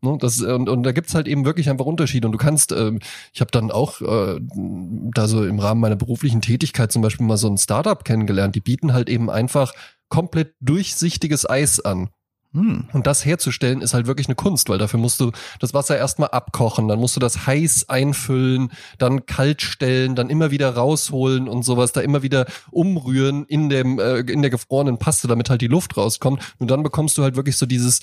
Ne, 0.00 0.16
das, 0.20 0.40
und, 0.40 0.68
und 0.68 0.84
da 0.84 0.92
gibt's 0.92 1.14
halt 1.14 1.26
eben 1.26 1.44
wirklich 1.44 1.68
einfach 1.68 1.84
Unterschiede. 1.84 2.28
Und 2.28 2.32
du 2.32 2.38
kannst, 2.38 2.70
ähm, 2.72 3.00
ich 3.32 3.40
habe 3.40 3.50
dann 3.50 3.70
auch 3.70 4.00
äh, 4.00 4.40
da 4.40 5.26
so 5.26 5.44
im 5.44 5.58
Rahmen 5.58 5.80
meiner 5.80 5.96
beruflichen 5.96 6.40
Tätigkeit 6.40 6.92
zum 6.92 7.02
Beispiel 7.02 7.26
mal 7.26 7.36
so 7.36 7.48
ein 7.48 7.58
Startup 7.58 8.04
kennengelernt, 8.04 8.54
die 8.54 8.60
bieten 8.60 8.92
halt 8.92 9.08
eben 9.08 9.28
einfach 9.28 9.72
komplett 10.08 10.54
durchsichtiges 10.60 11.48
Eis 11.48 11.80
an. 11.80 12.10
Hm. 12.54 12.88
Und 12.94 13.06
das 13.06 13.26
herzustellen 13.26 13.82
ist 13.82 13.92
halt 13.92 14.06
wirklich 14.06 14.26
eine 14.26 14.34
Kunst, 14.34 14.70
weil 14.70 14.78
dafür 14.78 14.98
musst 14.98 15.20
du 15.20 15.32
das 15.60 15.74
Wasser 15.74 15.98
erstmal 15.98 16.30
abkochen, 16.30 16.88
dann 16.88 16.98
musst 16.98 17.14
du 17.14 17.20
das 17.20 17.46
heiß 17.46 17.90
einfüllen, 17.90 18.72
dann 18.96 19.26
kalt 19.26 19.60
stellen, 19.60 20.14
dann 20.14 20.30
immer 20.30 20.50
wieder 20.50 20.74
rausholen 20.74 21.46
und 21.46 21.62
sowas, 21.62 21.92
da 21.92 22.00
immer 22.00 22.22
wieder 22.22 22.46
umrühren 22.70 23.44
in 23.46 23.68
dem 23.68 23.98
äh, 23.98 24.20
in 24.20 24.40
der 24.40 24.50
gefrorenen 24.50 24.98
Paste, 24.98 25.28
damit 25.28 25.50
halt 25.50 25.60
die 25.60 25.66
Luft 25.66 25.98
rauskommt. 25.98 26.54
Und 26.58 26.70
dann 26.70 26.82
bekommst 26.82 27.18
du 27.18 27.22
halt 27.22 27.36
wirklich 27.36 27.58
so 27.58 27.66
dieses 27.66 28.00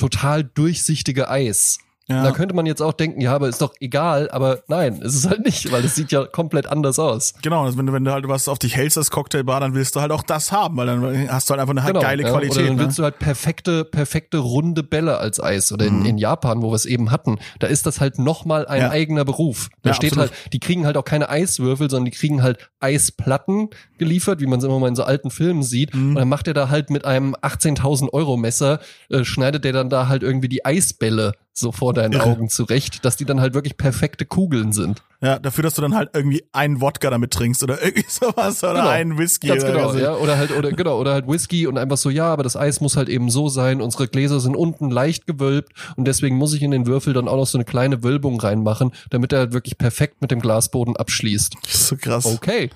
total 0.00 0.42
durchsichtige 0.42 1.28
Eis. 1.28 1.78
Ja. 2.10 2.24
Da 2.24 2.32
könnte 2.32 2.54
man 2.54 2.66
jetzt 2.66 2.82
auch 2.82 2.92
denken, 2.92 3.20
ja, 3.20 3.34
aber 3.34 3.48
ist 3.48 3.62
doch 3.62 3.74
egal, 3.80 4.28
aber 4.30 4.62
nein, 4.66 5.00
ist 5.00 5.14
es 5.14 5.28
halt 5.28 5.44
nicht, 5.44 5.70
weil 5.70 5.84
es 5.84 5.94
sieht 5.94 6.10
ja 6.10 6.24
komplett 6.24 6.66
anders 6.66 6.98
aus. 6.98 7.34
Genau, 7.42 7.64
also 7.64 7.78
wenn 7.78 7.86
du, 7.86 7.92
wenn 7.92 8.04
du 8.04 8.12
halt 8.12 8.26
was 8.28 8.48
auf 8.48 8.58
dich 8.58 8.76
hältst 8.76 8.98
als 8.98 9.10
Cocktailbar, 9.10 9.60
dann 9.60 9.74
willst 9.74 9.94
du 9.94 10.00
halt 10.00 10.10
auch 10.10 10.22
das 10.22 10.50
haben, 10.50 10.76
weil 10.76 10.86
dann 10.86 11.30
hast 11.30 11.48
du 11.48 11.52
halt 11.52 11.60
einfach 11.60 11.72
eine 11.72 11.84
halt 11.84 11.94
genau, 11.94 12.04
geile 12.04 12.22
ja, 12.24 12.30
Qualität. 12.30 12.58
Oder 12.58 12.66
dann 12.66 12.76
ne? 12.76 12.82
willst 12.82 12.98
du 12.98 13.04
halt 13.04 13.18
perfekte, 13.18 13.84
perfekte 13.84 14.38
runde 14.38 14.82
Bälle 14.82 15.18
als 15.18 15.40
Eis. 15.40 15.72
Oder 15.72 15.86
in, 15.86 16.00
mhm. 16.00 16.06
in 16.06 16.18
Japan, 16.18 16.62
wo 16.62 16.70
wir 16.70 16.76
es 16.76 16.86
eben 16.86 17.10
hatten, 17.10 17.38
da 17.60 17.68
ist 17.68 17.86
das 17.86 18.00
halt 18.00 18.18
nochmal 18.18 18.66
ein 18.66 18.80
ja. 18.80 18.90
eigener 18.90 19.24
Beruf. 19.24 19.68
Da 19.82 19.94
steht 19.94 20.12
absolut. 20.12 20.30
halt, 20.30 20.52
die 20.52 20.58
kriegen 20.58 20.86
halt 20.86 20.96
auch 20.96 21.04
keine 21.04 21.28
Eiswürfel, 21.28 21.88
sondern 21.88 22.06
die 22.06 22.16
kriegen 22.16 22.42
halt 22.42 22.70
Eisplatten 22.80 23.70
geliefert, 23.98 24.40
wie 24.40 24.46
man 24.46 24.58
es 24.58 24.64
immer 24.64 24.78
mal 24.78 24.88
in 24.88 24.96
so 24.96 25.04
alten 25.04 25.30
Filmen 25.30 25.62
sieht. 25.62 25.94
Mhm. 25.94 26.10
Und 26.10 26.14
dann 26.16 26.28
macht 26.28 26.48
er 26.48 26.54
da 26.54 26.68
halt 26.68 26.90
mit 26.90 27.04
einem 27.04 27.34
18.000 27.34 28.12
Euro 28.12 28.36
Messer, 28.36 28.80
äh, 29.10 29.24
schneidet 29.24 29.64
der 29.64 29.72
dann 29.72 29.90
da 29.90 30.08
halt 30.08 30.22
irgendwie 30.22 30.48
die 30.48 30.64
Eisbälle 30.64 31.34
so 31.52 31.72
vor 31.72 31.94
deinen 31.94 32.12
Irre. 32.12 32.24
Augen 32.24 32.48
zurecht, 32.48 33.04
dass 33.04 33.16
die 33.16 33.24
dann 33.24 33.40
halt 33.40 33.54
wirklich 33.54 33.76
perfekte 33.76 34.24
Kugeln 34.24 34.72
sind. 34.72 35.02
Ja, 35.20 35.38
dafür, 35.38 35.62
dass 35.62 35.74
du 35.74 35.82
dann 35.82 35.94
halt 35.94 36.10
irgendwie 36.14 36.44
einen 36.52 36.80
Wodka 36.80 37.10
damit 37.10 37.32
trinkst 37.32 37.62
oder 37.62 37.82
irgendwie 37.84 38.08
sowas 38.08 38.62
oder 38.64 38.74
genau. 38.74 38.88
einen 38.88 39.18
Whisky. 39.18 39.48
Ganz 39.48 39.64
oder 39.64 39.72
genau, 39.72 39.92
so. 39.92 39.98
ja. 39.98 40.14
Oder 40.14 40.38
halt, 40.38 40.56
oder 40.56 40.72
genau, 40.72 40.98
oder 40.98 41.12
halt 41.12 41.28
Whisky 41.28 41.66
und 41.66 41.76
einfach 41.76 41.98
so, 41.98 42.08
ja, 42.10 42.32
aber 42.32 42.42
das 42.42 42.56
Eis 42.56 42.80
muss 42.80 42.96
halt 42.96 43.08
eben 43.08 43.30
so 43.30 43.48
sein. 43.48 43.80
Unsere 43.80 44.08
Gläser 44.08 44.40
sind 44.40 44.56
unten 44.56 44.90
leicht 44.90 45.26
gewölbt 45.26 45.72
und 45.96 46.06
deswegen 46.06 46.36
muss 46.36 46.54
ich 46.54 46.62
in 46.62 46.70
den 46.70 46.86
Würfel 46.86 47.12
dann 47.12 47.28
auch 47.28 47.36
noch 47.36 47.46
so 47.46 47.58
eine 47.58 47.64
kleine 47.64 48.02
Wölbung 48.02 48.40
reinmachen, 48.40 48.92
damit 49.10 49.32
er 49.32 49.40
halt 49.40 49.52
wirklich 49.52 49.76
perfekt 49.76 50.22
mit 50.22 50.30
dem 50.30 50.40
Glasboden 50.40 50.96
abschließt. 50.96 51.56
So 51.68 51.96
krass. 51.96 52.26
Okay. 52.26 52.70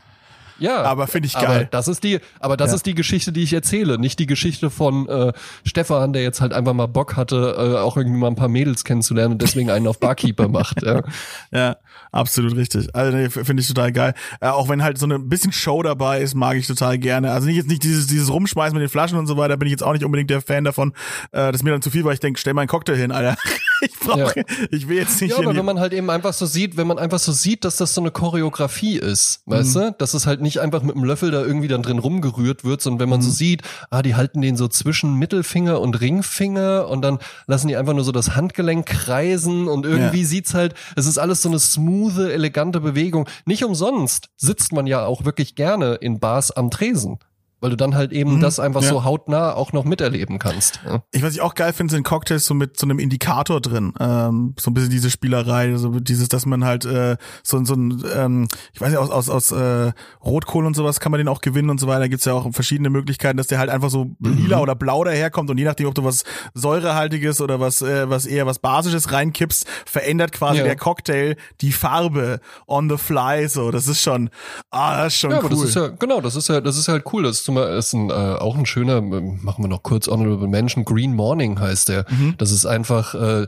Ja, 0.58 0.82
aber 0.82 1.06
finde 1.06 1.26
ich 1.26 1.34
geil. 1.34 1.44
Aber 1.44 1.64
das 1.64 1.88
ist 1.88 2.04
die, 2.04 2.20
aber 2.40 2.56
das 2.56 2.70
ja. 2.70 2.76
ist 2.76 2.86
die 2.86 2.94
Geschichte, 2.94 3.32
die 3.32 3.42
ich 3.42 3.52
erzähle, 3.52 3.98
nicht 3.98 4.18
die 4.18 4.26
Geschichte 4.26 4.70
von 4.70 5.08
äh, 5.08 5.32
Stefan, 5.64 6.12
der 6.12 6.22
jetzt 6.22 6.40
halt 6.40 6.52
einfach 6.52 6.74
mal 6.74 6.86
Bock 6.86 7.16
hatte, 7.16 7.56
äh, 7.58 7.78
auch 7.78 7.96
irgendwie 7.96 8.18
mal 8.18 8.28
ein 8.28 8.36
paar 8.36 8.48
Mädels 8.48 8.84
kennenzulernen 8.84 9.32
und 9.32 9.42
deswegen 9.42 9.70
einen 9.70 9.86
auf 9.86 9.98
Barkeeper 9.98 10.48
macht. 10.48 10.82
Ja. 10.82 11.02
ja, 11.52 11.76
absolut 12.12 12.56
richtig. 12.56 12.94
Also 12.94 13.16
nee, 13.16 13.28
finde 13.30 13.60
ich 13.60 13.68
total 13.68 13.92
geil. 13.92 14.14
Äh, 14.40 14.48
auch 14.48 14.68
wenn 14.68 14.82
halt 14.82 14.98
so 14.98 15.06
ein 15.06 15.28
bisschen 15.28 15.52
Show 15.52 15.82
dabei 15.82 16.20
ist, 16.20 16.34
mag 16.34 16.56
ich 16.56 16.66
total 16.66 16.98
gerne. 16.98 17.32
Also 17.32 17.46
nicht 17.46 17.56
jetzt 17.56 17.68
nicht 17.68 17.82
dieses 17.82 18.06
dieses 18.06 18.30
Rumschmeißen 18.30 18.74
mit 18.74 18.82
den 18.82 18.90
Flaschen 18.90 19.18
und 19.18 19.26
so 19.26 19.36
weiter, 19.36 19.56
bin 19.56 19.66
ich 19.66 19.72
jetzt 19.72 19.82
auch 19.82 19.92
nicht 19.92 20.04
unbedingt 20.04 20.30
der 20.30 20.40
Fan 20.40 20.64
davon. 20.64 20.92
Äh, 21.32 21.50
das 21.50 21.56
ist 21.56 21.62
mir 21.64 21.70
dann 21.70 21.82
zu 21.82 21.90
viel, 21.90 22.04
weil 22.04 22.14
ich 22.14 22.20
denke, 22.20 22.38
stell 22.38 22.54
mal 22.54 22.62
einen 22.62 22.68
Cocktail 22.68 22.96
hin, 22.96 23.12
Alter. 23.12 23.36
ich 23.84 23.98
brauche, 23.98 24.40
ja. 24.40 24.44
ich 24.70 24.88
will 24.88 24.96
jetzt 24.96 25.20
nicht. 25.20 25.32
Ja, 25.32 25.38
aber 25.38 25.54
wenn 25.54 25.64
man 25.64 25.80
halt 25.80 25.92
eben 25.92 26.10
einfach 26.10 26.32
so 26.32 26.46
sieht, 26.46 26.76
wenn 26.76 26.86
man 26.86 26.98
einfach 26.98 27.18
so 27.18 27.32
sieht, 27.32 27.64
dass 27.64 27.76
das 27.76 27.94
so 27.94 28.00
eine 28.00 28.10
Choreografie 28.10 28.98
ist, 28.98 29.42
weißt 29.46 29.76
mhm. 29.76 29.80
du, 29.80 29.94
dass 29.98 30.14
es 30.14 30.26
halt 30.26 30.40
nicht 30.40 30.60
einfach 30.60 30.82
mit 30.82 30.94
dem 30.94 31.04
Löffel 31.04 31.30
da 31.30 31.42
irgendwie 31.42 31.68
dann 31.68 31.82
drin 31.82 31.98
rumgerührt 31.98 32.64
wird, 32.64 32.80
sondern 32.80 33.00
wenn 33.00 33.08
man 33.08 33.20
mhm. 33.20 33.24
so 33.24 33.30
sieht, 33.30 33.62
ah, 33.90 34.02
die 34.02 34.14
halten 34.14 34.40
den 34.40 34.56
so 34.56 34.68
zwischen 34.68 35.14
Mittelfinger 35.18 35.80
und 35.80 36.00
Ringfinger 36.00 36.88
und 36.88 37.02
dann 37.02 37.18
lassen 37.46 37.68
die 37.68 37.76
einfach 37.76 37.94
nur 37.94 38.04
so 38.04 38.12
das 38.12 38.34
Handgelenk 38.36 38.86
kreisen 38.86 39.68
und 39.68 39.86
irgendwie 39.86 40.22
ja. 40.22 40.26
sieht's 40.26 40.54
halt, 40.54 40.74
es 40.96 41.06
ist 41.06 41.18
alles 41.18 41.42
so 41.42 41.48
eine 41.48 41.58
smooth, 41.58 42.18
elegante 42.18 42.80
Bewegung. 42.80 43.28
Nicht 43.44 43.64
umsonst 43.64 44.28
sitzt 44.36 44.72
man 44.72 44.86
ja 44.86 45.04
auch 45.04 45.24
wirklich 45.24 45.54
gerne 45.54 45.94
in 45.94 46.20
Bars 46.20 46.50
am 46.50 46.70
Tresen 46.70 47.18
weil 47.64 47.70
du 47.70 47.76
dann 47.76 47.94
halt 47.94 48.12
eben 48.12 48.34
Mhm, 48.36 48.40
das 48.40 48.60
einfach 48.60 48.82
ja. 48.82 48.88
so 48.90 49.04
hautnah 49.04 49.54
auch 49.54 49.72
noch 49.72 49.84
miterleben 49.84 50.38
kannst. 50.38 50.80
Ja. 50.86 51.02
Ich 51.12 51.22
was 51.22 51.32
ich 51.34 51.40
auch 51.40 51.54
geil 51.54 51.72
finde, 51.72 51.92
sind 51.94 52.02
Cocktails 52.04 52.44
so 52.44 52.52
mit 52.52 52.78
so 52.78 52.84
einem 52.86 52.98
Indikator 52.98 53.60
drin. 53.62 53.94
Ähm, 53.98 54.54
so 54.60 54.70
ein 54.70 54.74
bisschen 54.74 54.90
diese 54.90 55.10
Spielerei, 55.10 55.74
so 55.76 55.98
dieses, 55.98 56.28
dass 56.28 56.44
man 56.44 56.62
halt 56.64 56.84
äh, 56.84 57.16
so, 57.42 57.64
so 57.64 57.72
ein, 57.74 58.04
ähm, 58.14 58.48
ich 58.74 58.80
weiß 58.82 58.90
nicht, 58.90 58.98
aus, 58.98 59.08
aus, 59.10 59.30
aus 59.30 59.50
äh, 59.52 59.92
Rotkohl 60.22 60.66
und 60.66 60.74
sowas 60.76 61.00
kann 61.00 61.10
man 61.10 61.18
den 61.18 61.28
auch 61.28 61.40
gewinnen 61.40 61.70
und 61.70 61.80
so 61.80 61.86
weiter. 61.86 62.00
Da 62.00 62.08
gibt's 62.08 62.26
ja 62.26 62.34
auch 62.34 62.52
verschiedene 62.52 62.90
Möglichkeiten, 62.90 63.38
dass 63.38 63.46
der 63.46 63.58
halt 63.58 63.70
einfach 63.70 63.88
so 63.88 64.10
lila 64.20 64.60
oder 64.60 64.74
blau 64.74 65.02
daherkommt 65.04 65.48
und 65.50 65.56
je 65.56 65.64
nachdem, 65.64 65.86
ob 65.88 65.94
du 65.94 66.04
was 66.04 66.24
säurehaltiges 66.52 67.40
oder 67.40 67.60
was, 67.60 67.82
äh, 67.82 68.08
was 68.10 68.26
eher 68.26 68.46
was 68.46 68.58
Basisches 68.58 69.12
reinkippst, 69.12 69.66
verändert 69.86 70.32
quasi 70.32 70.58
Ja. 70.58 70.64
der 70.64 70.76
Cocktail 70.76 71.36
die 71.60 71.72
Farbe 71.72 72.40
on 72.66 72.88
the 72.90 72.96
fly. 72.96 73.48
So, 73.48 73.70
das 73.70 73.88
ist 73.88 74.02
schon, 74.02 74.30
ah, 74.70 75.04
das 75.04 75.14
ist 75.14 75.20
schon 75.20 75.30
Ja, 75.30 75.40
cool. 75.42 75.50
das 75.50 75.62
ist 75.62 75.74
ja, 75.76 75.88
genau, 75.88 76.20
das 76.20 76.36
ist 76.36 76.48
ja, 76.48 76.60
das 76.60 76.76
ist 76.76 76.88
halt 76.88 77.04
cool. 77.12 77.22
Das 77.22 77.40
ist, 77.40 77.44
Beispiel, 77.54 77.76
ist 77.76 77.92
ein, 77.92 78.10
äh, 78.10 78.12
auch 78.12 78.56
ein 78.56 78.66
schöner, 78.66 78.98
ähm, 78.98 79.40
machen 79.42 79.64
wir 79.64 79.68
noch 79.68 79.82
kurz 79.82 80.08
Honorable 80.08 80.48
Mention, 80.48 80.84
Green 80.84 81.14
Morning 81.14 81.58
heißt 81.60 81.88
der. 81.88 82.06
Mhm. 82.10 82.34
Das 82.38 82.50
ist 82.50 82.66
einfach 82.66 83.14
äh, 83.14 83.46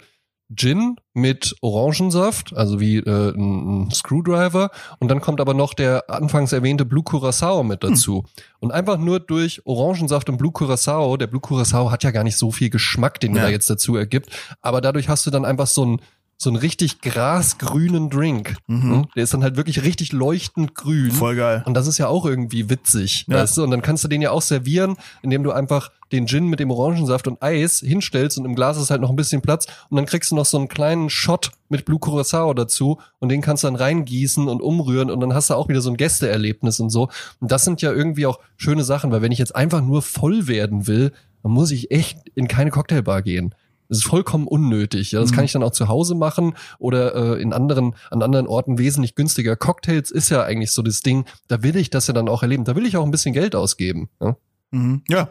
Gin 0.55 0.97
mit 1.13 1.57
Orangensaft, 1.61 2.57
also 2.57 2.79
wie 2.79 2.99
äh, 2.99 3.35
ein, 3.35 3.87
ein 3.87 3.91
Screwdriver. 3.91 4.71
Und 5.01 5.09
dann 5.09 5.21
kommt 5.21 5.41
aber 5.41 5.55
noch 5.55 5.75
der 5.75 6.09
anfangs 6.09 6.53
erwähnte 6.53 6.85
Blue 6.85 7.03
Curacao 7.03 7.65
mit 7.65 7.83
dazu. 7.83 8.25
Und 8.61 8.71
einfach 8.71 8.97
nur 8.97 9.19
durch 9.19 9.63
Orangensaft 9.67 10.29
und 10.29 10.37
Blue 10.37 10.53
Curacao, 10.53 11.17
der 11.17 11.27
Blue 11.27 11.41
Curacao 11.41 11.91
hat 11.91 12.05
ja 12.05 12.13
gar 12.13 12.23
nicht 12.23 12.37
so 12.37 12.53
viel 12.53 12.71
Geschmack, 12.71 13.19
den 13.19 13.35
Ja. 13.35 13.41
er 13.43 13.47
da 13.47 13.51
jetzt 13.51 13.69
dazu 13.69 13.97
ergibt. 13.97 14.31
Aber 14.63 14.81
dadurch 14.81 15.09
hast 15.09 15.27
du 15.27 15.31
dann 15.31 15.45
einfach 15.45 15.67
so 15.67 15.85
ein 15.85 16.01
so 16.39 16.51
einen 16.51 16.57
richtig 16.59 17.01
grasgrünen 17.01 18.11
Drink. 18.11 18.57
Mhm. 18.67 19.07
Der 19.17 19.25
ist 19.25 19.33
dann 19.33 19.43
halt 19.43 19.57
wirklich 19.57 19.83
richtig 19.83 20.13
leuchtend 20.13 20.75
grün. 20.75 21.11
Voll 21.11 21.37
geil. 21.37 21.63
Und 21.67 21.75
das 21.75 21.87
ist 21.87 21.99
ja 21.99 22.09
auch 22.09 22.27
irgendwie 22.27 22.69
witzig, 22.69 23.25
Ja. 23.29 23.37
weißt 23.37 23.57
du? 23.57 23.65
Und 23.65 23.71
dann 23.71 23.83
kannst 23.83 24.05
du 24.05 24.09
den 24.09 24.21
ja 24.21 24.31
auch 24.31 24.43
servieren, 24.43 24.97
indem 25.23 25.43
du 25.43 25.53
einfach 25.53 25.91
den 26.13 26.27
Gin 26.27 26.47
mit 26.47 26.61
dem 26.61 26.71
Orangensaft 26.71 27.27
und 27.27 27.43
Eis 27.43 27.81
hinstellst 27.81 28.39
und 28.39 28.45
im 28.45 28.55
Glas 28.55 28.77
ist 28.77 28.91
halt 28.91 29.01
noch 29.01 29.11
ein 29.11 29.17
bisschen 29.17 29.43
Platz 29.43 29.67
und 29.89 29.97
dann 29.97 30.07
kriegst 30.07 30.31
du 30.31 30.37
noch 30.37 30.45
so 30.45 30.57
einen 30.57 30.69
kleinen 30.69 31.11
Shot 31.11 31.51
mit 31.69 31.85
Blue 31.85 31.99
Curacao 31.99 32.55
dazu 32.55 32.99
und 33.19 33.29
den 33.31 33.41
kannst 33.41 33.65
du 33.65 33.69
dann 33.69 33.75
reingießen 33.77 34.47
und 34.47 34.61
umrühren 34.63 35.11
und 35.11 35.19
dann 35.21 35.35
hast 35.35 35.51
du 35.51 35.55
auch 35.55 35.69
wieder 35.69 35.81
so 35.81 35.91
ein 35.91 35.97
Gästeerlebnis 35.97 36.79
und 36.81 36.91
so. 36.91 37.09
Und 37.41 37.51
das 37.51 37.65
sind 37.65 37.83
ja 37.83 37.93
irgendwie 37.93 38.27
auch 38.27 38.39
schöne 38.57 38.85
Sachen, 38.85 39.11
weil 39.11 39.23
wenn 39.23 39.33
ich 39.33 39.39
jetzt 39.39 39.57
einfach 39.57 39.81
nur 39.81 40.01
voll 40.03 40.47
werden 40.47 40.87
will, 40.87 41.13
dann 41.43 41.51
muss 41.53 41.71
ich 41.73 41.91
echt 41.91 42.19
in 42.37 42.47
keine 42.47 42.71
Cocktailbar 42.71 43.23
gehen. 43.23 43.55
Das 43.89 43.99
ist 43.99 44.07
vollkommen 44.07 44.47
unnötig. 44.47 45.13
Ja, 45.13 45.21
das 45.21 45.33
kann 45.33 45.45
ich 45.45 45.53
dann 45.53 45.63
auch 45.63 45.73
zu 45.73 45.89
Hause 45.89 46.15
machen 46.15 46.55
oder 46.79 47.15
äh, 47.37 47.43
in 47.43 47.53
anderen 47.53 47.95
an 48.11 48.23
anderen 48.23 48.47
Orten 48.47 48.79
wesentlich 48.79 49.15
günstiger. 49.15 49.57
Cocktails 49.57 50.11
ist 50.11 50.29
ja 50.29 50.43
eigentlich 50.43 50.73
so 50.73 50.83
das 50.83 51.01
Ding. 51.01 51.25
Da 51.49 51.63
will 51.63 51.77
ich 51.77 51.91
das 51.91 52.07
ja 52.07 52.15
dann 52.15 52.29
auch 52.29 52.43
erleben. 52.43 52.65
Da 52.65 52.77
will 52.77 52.87
ich 52.87 52.97
auch 52.97 53.05
ein 53.05 53.11
bisschen 53.11 53.33
Geld 53.33 53.55
ausgeben. 53.55 54.09
Ja? 54.21 54.37
Mhm. 54.71 55.03
Ja. 55.09 55.31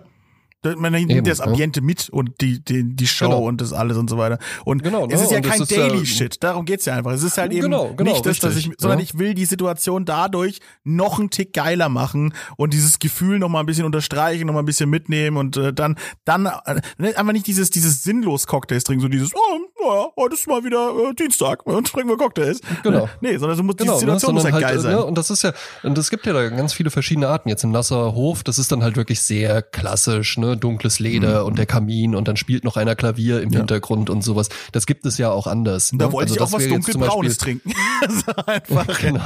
Man 0.77 0.93
nimmt 0.93 1.11
Eben, 1.11 1.23
das 1.25 1.37
ja. 1.39 1.45
Ambiente 1.45 1.81
mit 1.81 2.09
und 2.09 2.41
die, 2.41 2.63
die, 2.63 2.95
die 2.95 3.07
Show 3.07 3.25
Genau. 3.25 3.43
und 3.43 3.61
das 3.61 3.73
alles 3.73 3.97
und 3.97 4.09
so 4.09 4.17
weiter. 4.17 4.39
Und 4.65 4.83
Genau, 4.83 5.05
es 5.07 5.19
ne? 5.19 5.25
ist 5.25 5.31
ja 5.31 5.41
kein 5.41 5.61
ist 5.61 5.71
ja- 5.71 5.87
Daily-Shit. 5.87 6.43
Darum 6.43 6.65
geht's 6.65 6.85
ja 6.85 6.95
einfach. 6.95 7.11
Es 7.11 7.23
ist 7.23 7.37
halt 7.37 7.51
eben 7.51 7.61
Genau, 7.63 7.93
genau, 7.93 8.11
nicht 8.11 8.25
das, 8.25 8.39
dass 8.39 8.55
ich, 8.55 8.71
sondern 8.77 8.99
ja. 8.99 9.03
ich 9.03 9.17
will 9.17 9.33
die 9.33 9.45
Situation 9.45 10.05
dadurch 10.05 10.59
noch 10.83 11.19
einen 11.19 11.29
Tick 11.29 11.53
geiler 11.53 11.89
machen 11.89 12.33
und 12.57 12.73
dieses 12.73 12.99
Gefühl 12.99 13.39
noch 13.39 13.49
mal 13.49 13.59
ein 13.59 13.65
bisschen 13.65 13.85
unterstreichen, 13.85 14.47
noch 14.47 14.53
mal 14.53 14.59
ein 14.59 14.65
bisschen 14.65 14.89
mitnehmen 14.89 15.37
und 15.37 15.57
äh, 15.57 15.73
dann, 15.73 15.95
dann 16.23 16.45
äh, 16.45 17.13
einfach 17.15 17.33
nicht 17.33 17.47
dieses, 17.47 17.69
dieses 17.69 18.03
sinnlos 18.03 18.47
Cocktails 18.47 18.83
trinken, 18.83 19.01
so 19.01 19.07
dieses, 19.07 19.31
oh, 19.35 19.59
naja, 19.87 20.09
heute 20.15 20.35
ist 20.35 20.47
mal 20.47 20.63
wieder 20.63 20.91
äh, 21.09 21.13
Dienstag 21.13 21.65
und 21.65 21.87
trinken 21.87 22.09
wir 22.09 22.17
Cocktails. 22.17 22.61
Genau. 22.83 23.09
Nee, 23.21 23.37
sondern 23.37 23.57
so 23.57 23.63
muss, 23.63 23.75
Genau, 23.77 23.93
die 23.93 23.99
Situation 23.99 24.35
ne? 24.35 24.41
muss 24.41 24.51
halt 24.51 24.61
geil 24.63 24.77
äh, 24.77 24.79
sein. 24.79 24.95
Ne? 24.95 25.05
Und 25.05 25.17
das 25.17 25.29
ist 25.29 25.43
ja, 25.43 25.53
und 25.83 25.97
es 25.97 26.09
gibt 26.09 26.25
ja 26.25 26.33
da 26.33 26.49
ganz 26.49 26.73
viele 26.73 26.89
verschiedene 26.91 27.27
Arten. 27.27 27.49
Jetzt 27.49 27.63
im 27.63 27.71
Nassauer 27.71 28.13
Hof, 28.15 28.43
das 28.43 28.59
ist 28.59 28.71
dann 28.71 28.83
halt 28.83 28.95
wirklich 28.97 29.21
sehr 29.21 29.61
klassisch, 29.61 30.37
ne? 30.37 30.57
Dunkles 30.57 30.99
Leder 30.99 31.45
und 31.45 31.57
der 31.57 31.65
Kamin 31.65 32.15
und 32.15 32.27
dann 32.27 32.37
spielt 32.37 32.63
noch 32.63 32.77
einer 32.77 32.95
Klavier 32.95 33.41
im 33.41 33.49
Mhm. 33.49 33.53
Ja. 33.53 33.59
Hintergrund 33.59 34.09
und 34.09 34.23
sowas. 34.23 34.49
Das 34.71 34.85
gibt 34.85 35.05
es 35.05 35.17
ja 35.17 35.31
auch 35.31 35.47
anders. 35.47 35.91
Da 35.93 36.07
ne? 36.07 36.11
wollte 36.13 36.33
Also 36.33 36.35
ich 36.35 36.41
auch 36.41 36.51
was 36.57 36.67
dunkelbraunes 36.67 37.37
trinken. 37.37 37.73
einfach, 38.47 38.99
Genau. 39.01 39.21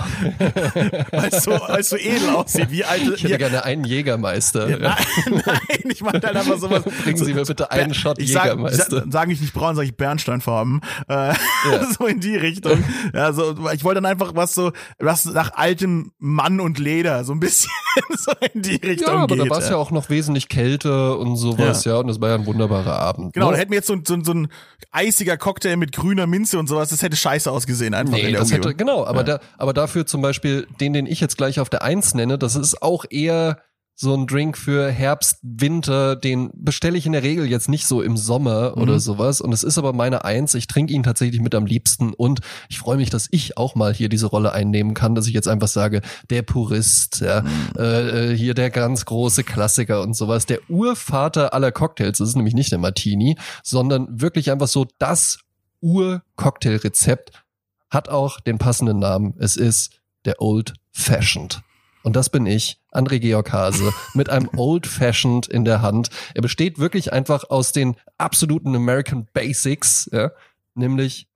weil 1.11 1.29
es 1.31 1.43
so, 1.43 1.59
so 1.81 1.95
edel 1.97 2.29
aussieht, 2.35 2.71
wie 2.71 2.83
alte, 2.83 3.13
Ich 3.15 3.23
hätte 3.23 3.37
gerne 3.37 3.63
einen 3.63 3.83
Jägermeister. 3.85 4.69
Ja, 4.69 4.77
nein, 4.77 5.41
nein, 5.45 5.59
ich 5.89 6.01
meine 6.01 6.21
halt 6.21 6.35
einfach 6.35 6.57
sowas. 6.57 6.83
Bringen 7.03 7.17
Sie 7.17 7.33
mir 7.33 7.43
bitte 7.43 7.71
einen 7.71 7.93
Shot 7.93 8.19
Jägermeister. 8.19 9.01
Sag, 9.03 9.11
sage 9.11 9.33
ich 9.33 9.41
nicht 9.41 9.53
braun, 9.53 9.75
sage 9.75 9.87
ich 9.87 9.95
Bernsteinfarben. 10.49 10.81
Äh, 11.07 11.33
so 11.97 12.05
in 12.07 12.19
die 12.19 12.35
Richtung. 12.35 12.83
Ja, 13.13 13.33
so, 13.33 13.55
ich 13.73 13.83
wollte 13.83 14.01
dann 14.01 14.05
einfach 14.05 14.35
was 14.35 14.53
so, 14.53 14.71
was 14.99 15.25
nach 15.25 15.53
altem 15.55 16.11
Mann 16.17 16.59
und 16.59 16.79
Leder, 16.79 17.23
so 17.23 17.33
ein 17.33 17.39
bisschen 17.39 17.71
so 18.17 18.31
in 18.53 18.61
die 18.61 18.75
Richtung 18.75 19.13
Ja, 19.13 19.19
aber 19.23 19.35
geht. 19.35 19.45
da 19.45 19.49
war 19.49 19.59
es 19.59 19.69
ja 19.69 19.77
auch 19.77 19.91
noch 19.91 20.09
wesentlich 20.09 20.49
kälter 20.49 21.17
und 21.19 21.35
sowas, 21.35 21.85
ja. 21.85 21.97
und 21.97 22.07
das 22.07 22.19
war 22.21 22.29
ja 22.29 22.35
ein 22.35 22.45
wunderbarer 22.45 22.97
Abend. 22.99 23.33
Genau, 23.33 23.47
ne? 23.47 23.53
da 23.53 23.59
hätten 23.59 23.71
wir 23.71 23.77
jetzt 23.77 23.87
so, 23.87 23.93
ein- 23.93 24.03
so, 24.05 24.13
ein- 24.13 24.23
so 24.23 24.33
ein 24.33 24.47
eisiger 24.91 25.37
Cocktail 25.37 25.77
mit 25.77 25.91
grüner 25.91 26.27
Minze 26.27 26.57
und 26.59 26.67
sowas, 26.67 26.89
das 26.89 27.01
hätte 27.01 27.15
scheiße 27.17 27.51
ausgesehen 27.51 27.93
einfach 27.93 28.17
in 28.17 28.25
Nee, 28.25 28.31
der 28.31 28.39
das 28.41 28.51
hätte, 28.51 28.73
genau, 28.75 29.05
aber 29.05 29.23
da, 29.23 29.39
aber 29.57 29.73
dafür 29.73 30.05
zum 30.05 30.21
Beispiel 30.21 30.67
den, 30.79 30.93
den 30.93 31.05
ich 31.05 31.19
jetzt 31.19 31.37
gleich 31.37 31.59
auf 31.59 31.69
der 31.69 31.83
Eins 31.83 32.13
nenne, 32.13 32.37
das 32.37 32.55
ist 32.55 32.81
auch 32.81 33.05
eher 33.09 33.59
so 34.01 34.15
ein 34.15 34.27
Drink 34.27 34.57
für 34.57 34.89
Herbst, 34.89 35.39
Winter, 35.41 36.15
den 36.15 36.51
bestelle 36.53 36.97
ich 36.97 37.05
in 37.05 37.11
der 37.11 37.21
Regel 37.21 37.45
jetzt 37.47 37.67
nicht 37.67 37.85
so 37.85 38.01
im 38.01 38.15
Sommer 38.15 38.73
Mhm. 38.77 38.81
oder 38.81 38.99
sowas. 39.01 39.41
Und 39.41 39.51
es 39.51 39.61
ist 39.63 39.77
aber 39.77 39.91
meine 39.91 40.23
Eins. 40.23 40.53
Ich 40.53 40.67
trinke 40.67 40.93
ihn 40.93 41.03
tatsächlich 41.03 41.41
mit 41.41 41.53
am 41.53 41.65
liebsten 41.65 42.13
und 42.13 42.39
ich 42.69 42.79
freue 42.79 42.95
mich, 42.95 43.09
dass 43.09 43.27
ich 43.31 43.57
auch 43.57 43.75
mal 43.75 43.93
hier 43.93 44.07
diese 44.07 44.27
Rolle 44.27 44.53
einnehmen 44.53 44.93
kann, 44.93 45.15
dass 45.15 45.27
ich 45.27 45.33
jetzt 45.33 45.49
einfach 45.49 45.67
sage, 45.67 45.99
der 46.29 46.43
Purist, 46.43 47.19
ja, 47.19 47.41
Mhm. 47.41 47.49
äh, 47.77 48.31
äh, 48.31 48.37
hier 48.37 48.53
der 48.53 48.69
ganz 48.69 49.03
große 49.03 49.43
Klassiker 49.43 50.01
und 50.01 50.15
sowas. 50.15 50.45
Der 50.45 50.59
Urvater 50.69 51.53
aller 51.53 51.73
Cocktails, 51.73 52.19
das 52.19 52.29
ist 52.29 52.35
nämlich 52.37 52.53
nicht 52.53 52.71
der 52.71 52.79
Martini, 52.79 53.37
sondern 53.63 54.07
wirklich 54.21 54.49
einfach 54.49 54.69
so 54.69 54.87
das 54.97 55.39
Ur-Cocktail-Rezept 55.81 57.31
hat 57.89 58.07
auch 58.09 58.39
den 58.39 58.57
passenden 58.59 58.99
Namen. 58.99 59.33
Es 59.39 59.57
ist 59.57 59.99
der 60.25 60.41
Old 60.41 60.73
Fashioned. 60.91 61.61
Und 62.03 62.15
das 62.15 62.29
bin 62.29 62.45
ich, 62.45 62.79
André 62.91 63.19
Georg 63.19 63.51
Hase, 63.51 63.93
mit 64.13 64.29
einem 64.29 64.49
Old 64.55 64.87
Fashioned 64.87 65.47
in 65.47 65.65
der 65.65 65.81
Hand. 65.81 66.09
Er 66.33 66.41
besteht 66.41 66.79
wirklich 66.79 67.11
einfach 67.13 67.49
aus 67.49 67.71
den 67.71 67.95
absoluten 68.17 68.75
American 68.75 69.27
Basics, 69.33 70.09
ja, 70.11 70.31
nämlich 70.75 71.27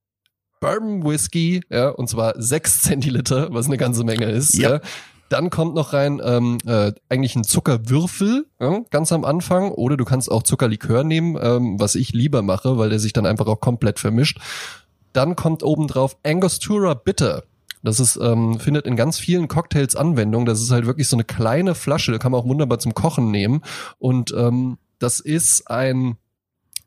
Bourbon 0.61 1.03
Whisky, 1.03 1.61
ja, 1.69 1.89
und 1.89 2.07
zwar 2.09 2.41
sechs 2.41 2.81
Zentiliter, 2.83 3.53
was 3.53 3.65
eine 3.65 3.77
ganze 3.77 4.03
Menge 4.03 4.25
ist. 4.25 4.53
Ja. 4.53 4.75
Ja. 4.75 4.81
Dann 5.29 5.49
kommt 5.49 5.73
noch 5.73 5.93
rein 5.93 6.21
ähm, 6.23 6.59
äh, 6.65 6.91
eigentlich 7.09 7.35
ein 7.35 7.43
Zuckerwürfel 7.43 8.45
ja, 8.59 8.81
ganz 8.91 9.11
am 9.11 9.25
Anfang. 9.25 9.71
Oder 9.71 9.97
du 9.97 10.05
kannst 10.05 10.31
auch 10.31 10.43
Zuckerlikör 10.43 11.03
nehmen, 11.03 11.37
ähm, 11.41 11.79
was 11.79 11.95
ich 11.95 12.13
lieber 12.13 12.43
mache, 12.43 12.77
weil 12.77 12.89
der 12.89 12.99
sich 12.99 13.13
dann 13.13 13.25
einfach 13.25 13.47
auch 13.47 13.59
komplett 13.59 13.99
vermischt. 13.99 14.39
Dann 15.11 15.35
kommt 15.35 15.63
obendrauf 15.63 16.17
Angostura 16.23 16.93
Bitter. 16.93 17.43
Das 17.83 17.99
ist, 17.99 18.17
ähm, 18.21 18.59
findet 18.59 18.87
in 18.87 18.95
ganz 18.95 19.19
vielen 19.19 19.47
Cocktails 19.47 19.95
Anwendung. 19.95 20.45
Das 20.45 20.61
ist 20.61 20.71
halt 20.71 20.85
wirklich 20.85 21.07
so 21.07 21.15
eine 21.15 21.25
kleine 21.25 21.75
Flasche, 21.75 22.17
kann 22.17 22.31
man 22.31 22.41
auch 22.41 22.47
wunderbar 22.47 22.79
zum 22.79 22.93
Kochen 22.93 23.29
nehmen. 23.29 23.61
Und 23.99 24.33
ähm, 24.35 24.77
das 24.99 25.19
ist 25.19 25.69
ein 25.69 26.17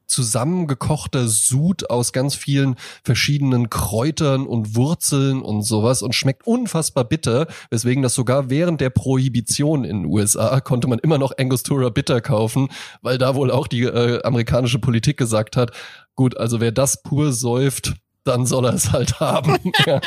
zusammengekochter 0.06 1.26
Sud 1.28 1.90
aus 1.90 2.12
ganz 2.12 2.34
vielen 2.34 2.76
verschiedenen 3.04 3.70
Kräutern 3.70 4.46
und 4.46 4.76
Wurzeln 4.76 5.42
und 5.42 5.62
sowas 5.62 6.02
und 6.02 6.14
schmeckt 6.14 6.46
unfassbar 6.46 7.04
bitter, 7.04 7.48
weswegen 7.70 8.02
das 8.02 8.14
sogar 8.14 8.48
während 8.48 8.80
der 8.80 8.90
Prohibition 8.90 9.84
in 9.84 10.02
den 10.02 10.06
USA 10.06 10.60
konnte 10.60 10.88
man 10.88 10.98
immer 11.00 11.18
noch 11.18 11.32
Angostura 11.36 11.88
Bitter 11.88 12.20
kaufen, 12.20 12.68
weil 13.02 13.18
da 13.18 13.34
wohl 13.34 13.50
auch 13.50 13.66
die 13.66 13.82
äh, 13.82 14.22
amerikanische 14.22 14.78
Politik 14.78 15.16
gesagt 15.16 15.56
hat, 15.56 15.72
gut, 16.14 16.36
also 16.36 16.60
wer 16.60 16.72
das 16.72 17.02
pur 17.02 17.32
säuft, 17.32 17.94
dann 18.26 18.46
soll 18.46 18.66
er 18.66 18.74
es 18.74 18.92
halt 18.92 19.20
haben. 19.20 19.58
ja. 19.86 20.00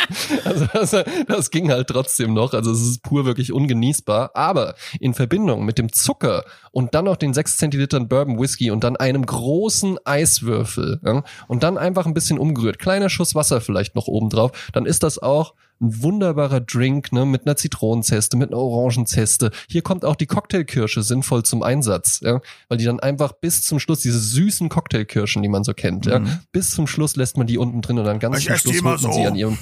Also 0.43 0.65
das, 0.74 0.95
das 1.28 1.51
ging 1.51 1.72
halt 1.72 1.88
trotzdem 1.88 2.34
noch. 2.34 2.53
Also 2.53 2.72
es 2.72 2.82
ist 2.82 3.03
pur 3.03 3.26
wirklich 3.26 3.51
ungenießbar. 3.51 4.32
Aber 4.34 4.76
in 4.99 5.13
Verbindung 5.13 5.65
mit 5.65 5.78
dem 5.78 5.91
Zucker 5.91 6.43
und 6.72 6.93
dann 6.93 7.05
noch 7.05 7.17
den 7.17 7.34
6 7.34 7.57
Zentilitern 7.57 8.07
Bourbon 8.07 8.39
Whisky 8.39 8.72
und 8.72 8.84
dann 8.84 8.95
einem 8.95 9.26
großen 9.26 9.97
Eiswürfel 10.05 10.99
ja, 11.03 11.24
und 11.47 11.63
dann 11.63 11.78
einfach 11.78 12.05
ein 12.05 12.13
bisschen 12.13 12.39
umgerührt, 12.39 12.80
kleiner 12.80 13.09
Schuss 13.09 13.36
Wasser 13.36 13.61
vielleicht 13.61 13.95
noch 13.95 14.07
oben 14.07 14.30
drauf, 14.30 14.51
dann 14.74 14.86
ist 14.86 15.03
das 15.03 15.20
auch 15.20 15.53
ein 15.82 16.02
wunderbarer 16.02 16.60
Drink 16.60 17.12
ne, 17.12 17.26
mit 17.26 17.46
einer 17.46 17.56
Zitronenzeste, 17.56 18.38
mit 18.38 18.50
einer 18.50 18.60
Orangenzeste. 18.60 19.52
Hier 19.70 19.82
kommt 19.82 20.06
auch 20.06 20.16
die 20.16 20.28
Cocktailkirsche 20.28 21.04
sinnvoll 21.04 21.44
zum 21.44 21.64
Einsatz, 21.64 22.20
ja, 22.22 22.42
weil 22.68 22.78
die 22.78 22.86
dann 22.86 23.00
einfach 23.00 23.34
bis 23.34 23.64
zum 23.64 23.80
Schluss 23.80 24.02
diese 24.02 24.20
süßen 24.20 24.70
Cocktailkirschen, 24.70 25.42
die 25.42 25.50
man 25.50 25.64
so 25.64 25.74
kennt, 25.74 26.06
ja, 26.06 26.22
bis 26.52 26.72
zum 26.72 26.88
Schluss 26.88 27.16
lässt 27.16 27.38
man 27.38 27.48
die 27.48 27.58
unten 27.58 27.82
drin 27.82 27.98
und 27.98 28.06
dann 28.06 28.20
ganz 28.20 28.40
Ich 28.40 28.46
zum 28.46 28.56
Schluss 28.56 28.74
holt 28.76 28.84
man 28.84 28.98
so. 28.98 29.12
sie 29.14 29.26
an 29.26 29.36
ihrem 29.36 29.58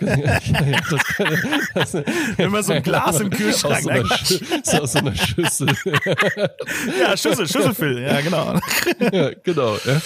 Immer 2.38 2.62
so 2.62 2.72
ein 2.72 2.82
Glas 2.82 3.20
im 3.20 3.30
aus 3.30 3.36
Kühlschrank. 3.36 3.82
so 3.82 3.90
einer, 3.90 4.04
so 4.62 4.78
aus 4.82 4.92
so 4.92 4.98
einer 4.98 5.14
Schüssel. 5.14 5.68
ja, 7.00 7.16
Schüssel, 7.16 7.46
Schüsselfüll, 7.46 8.02
ja, 8.02 8.20
genau. 8.20 8.58
ja, 9.12 9.30
genau. 9.42 9.76
Ja. 9.84 10.00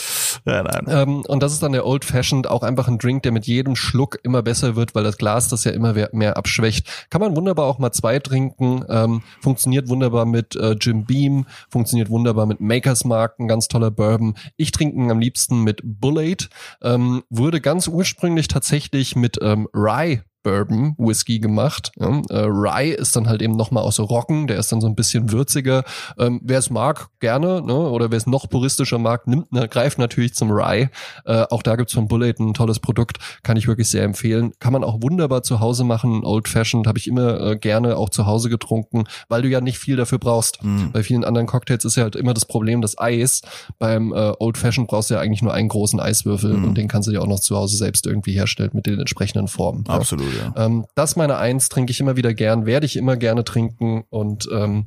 Ja, 0.45 0.63
nein. 0.63 0.87
Ähm, 0.89 1.23
und 1.23 1.43
das 1.43 1.53
ist 1.53 1.63
dann 1.63 1.73
der 1.73 1.87
Old 1.87 2.05
Fashioned, 2.05 2.47
auch 2.47 2.63
einfach 2.63 2.89
ein 2.89 2.99
Drink, 2.99 3.23
der 3.23 3.33
mit 3.33 3.47
jedem 3.47 3.77
Schluck 3.77 4.19
immer 4.23 4.43
besser 4.43 4.77
wird, 4.77 4.95
weil 4.95 5.05
das 5.05 5.19
Glas 5.19 5.38
das 5.47 5.63
ja 5.63 5.71
immer 5.71 5.95
mehr 6.11 6.37
abschwächt. 6.37 6.89
Kann 7.11 7.21
man 7.21 7.37
wunderbar 7.37 7.67
auch 7.67 7.79
mal 7.79 7.93
zwei 7.93 8.19
trinken, 8.19 8.85
ähm, 8.89 9.23
funktioniert 9.41 9.89
wunderbar 9.89 10.27
mit 10.27 10.57
äh, 10.57 10.73
Jim 10.73 11.05
Beam, 11.05 11.47
funktioniert 11.71 12.11
wunderbar 12.11 12.47
mit 12.47 12.61
Makers 12.61 13.05
Mark, 13.05 13.39
ein 13.39 13.47
ganz 13.47 13.69
toller 13.69 13.93
Bourbon. 13.93 14.35
Ich 14.57 14.73
trinke 14.73 14.97
ihn 14.97 15.13
am 15.13 15.21
liebsten 15.21 15.63
mit 15.63 15.81
Bulleit, 15.85 16.49
ähm, 16.83 17.23
wurde 17.31 17.61
ganz 17.61 17.87
ursprünglich 17.87 18.49
tatsächlich 18.49 19.15
mit 19.15 19.39
ähm, 19.41 19.69
Rye 19.73 20.23
Bourbon 20.43 20.95
Whisky 20.99 21.41
gemacht. 21.41 21.93
Ja, 21.99 22.23
äh, 22.31 22.45
Rye 22.47 22.93
ist 22.93 23.17
dann 23.17 23.29
halt 23.29 23.43
eben 23.43 23.57
nochmal 23.57 23.83
aus 23.83 23.99
Roggen, 23.99 24.47
der 24.47 24.59
ist 24.59 24.73
dann 24.73 24.81
so 24.81 24.87
ein 24.87 24.95
bisschen 24.95 25.33
würziger. 25.33 25.85
Ähm, 26.19 26.41
wer 26.43 26.59
es 26.59 26.71
mag, 26.71 27.09
gerne, 27.21 27.63
ne? 27.63 27.75
oder 27.75 28.11
wer 28.11 28.17
es 28.17 28.27
noch 28.27 28.49
puristischer 28.49 28.99
mag, 28.99 29.27
nimmt, 29.27 29.53
ne, 29.53 29.69
greift 29.69 29.99
natürlich 29.99 30.35
zum 30.35 30.51
Rye. 30.51 30.89
Äh, 31.25 31.45
auch 31.51 31.63
da 31.63 31.77
gibt's 31.77 31.93
von 31.93 32.09
Bullet 32.09 32.35
ein 32.39 32.55
tolles 32.55 32.79
Produkt, 32.79 33.19
kann 33.43 33.57
ich 33.57 33.67
wirklich 33.67 33.89
sehr 33.89 34.05
empfehlen. 34.05 34.53
Kann 34.59 34.73
man 34.73 34.85
auch 34.85 35.03
wunderbar 35.03 35.43
zu 35.43 35.61
Hause 35.61 35.85
machen. 35.85 36.25
Old 36.25 36.49
Fashioned 36.49 36.87
habe 36.87 36.99
ich 36.99 37.09
immer 37.09 37.41
äh, 37.41 37.57
gerne 37.57 37.97
auch 37.97 38.11
zu 38.11 38.27
Hause 38.27 38.49
getrunken, 38.49 39.05
weil 39.29 39.43
du 39.43 39.49
ja 39.49 39.61
nicht 39.61 39.79
viel 39.79 39.97
dafür 39.97 40.19
brauchst. 40.19 40.63
Mhm. 40.63 40.93
Bei 40.93 41.03
vielen 41.03 41.25
anderen 41.25 41.47
Cocktails 41.47 41.85
ist 41.85 41.97
ja 41.97 42.05
halt 42.05 42.17
immer 42.17 42.35
das 42.35 42.47
Problem, 42.47 42.81
das 42.81 42.99
Eis. 42.99 43.43
Beim 43.79 44.13
äh, 44.13 44.33
Old 44.39 44.57
Fashioned 44.57 44.89
brauchst 44.89 45.11
du 45.11 45.15
ja 45.15 45.21
eigentlich 45.21 45.43
nur 45.43 45.53
einen 45.53 45.69
großen 45.69 46.01
Eiswürfel 46.01 46.55
mhm. 46.55 46.65
und 46.65 46.79
den 46.79 46.89
kannst 46.89 47.09
du 47.09 47.13
dir 47.13 47.23
auch 47.23 47.27
noch 47.27 47.41
zu 47.41 47.57
Hause 47.57 47.77
selbst 47.77 48.07
irgendwie 48.07 48.33
herstellen 48.33 48.71
mit 48.73 48.87
den 48.87 48.99
entsprechenden 48.99 49.49
Formen. 49.49 49.85
Absolut. 49.89 50.27
Ja 50.35 50.38
ja. 50.39 50.65
Ähm, 50.67 50.87
das 50.95 51.17
meine 51.17 51.37
Eins 51.37 51.69
trinke 51.69 51.91
ich 51.91 52.01
immer 52.01 52.17
wieder 52.17 52.35
gern, 52.35 52.67
werde 52.67 52.87
ich 52.87 52.97
immer 52.97 53.17
gerne 53.17 53.45
trinken 53.45 54.05
und 54.11 54.49
ähm, 54.53 54.87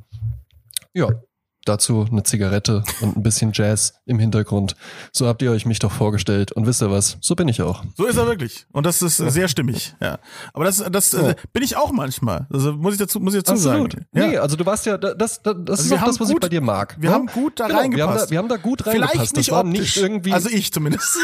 ja, 0.94 1.08
dazu 1.64 2.06
eine 2.10 2.22
Zigarette 2.22 2.82
und 3.00 3.16
ein 3.16 3.22
bisschen 3.22 3.52
Jazz 3.52 3.94
im 4.06 4.18
Hintergrund. 4.18 4.74
So 5.12 5.26
habt 5.26 5.42
ihr 5.42 5.50
euch 5.50 5.66
mich 5.66 5.78
doch 5.78 5.92
vorgestellt. 5.92 6.52
Und 6.52 6.66
wisst 6.66 6.82
ihr 6.82 6.90
was? 6.90 7.18
So 7.20 7.34
bin 7.34 7.48
ich 7.48 7.62
auch. 7.62 7.84
So 7.96 8.06
ist 8.06 8.16
er 8.16 8.26
wirklich. 8.26 8.66
Und 8.72 8.86
das 8.86 9.02
ist 9.02 9.16
sehr 9.16 9.48
stimmig. 9.48 9.94
Ja. 10.00 10.18
Aber 10.52 10.64
das, 10.64 10.84
das 10.90 11.12
ja. 11.12 11.30
äh, 11.30 11.34
bin 11.52 11.62
ich 11.62 11.76
auch 11.76 11.92
manchmal. 11.92 12.46
Also 12.52 12.72
muss 12.72 12.94
ich 12.94 13.00
dazu, 13.00 13.20
muss 13.20 13.34
ich 13.34 13.42
dazu 13.42 13.68
Absolut. 13.68 13.92
sagen. 13.92 14.06
Ja. 14.14 14.26
Nee, 14.26 14.36
also 14.38 14.56
du 14.56 14.66
warst 14.66 14.86
ja, 14.86 14.98
das, 14.98 15.16
das, 15.16 15.42
das 15.42 15.54
also 15.54 15.82
ist 15.82 15.92
auch 15.92 16.06
das, 16.06 16.20
was 16.20 16.28
gut, 16.28 16.36
ich 16.36 16.40
bei 16.40 16.48
dir 16.48 16.60
mag. 16.60 16.96
Wir 16.98 17.10
ja? 17.10 17.14
haben 17.14 17.26
gut 17.26 17.60
da 17.60 17.66
genau, 17.66 17.78
reingepasst. 17.78 17.98
Wir 17.98 18.06
haben 18.06 18.18
da, 18.18 18.30
wir 18.30 18.38
haben 18.38 18.48
da 18.48 18.56
gut 18.56 18.86
reingepasst. 18.86 19.12
Vielleicht 19.12 19.36
nicht 19.36 19.48
das 19.48 19.54
war 19.54 19.64
nicht 19.64 19.96
irgendwie. 19.96 20.32
Also 20.32 20.48
ich 20.48 20.72
zumindest. 20.72 21.16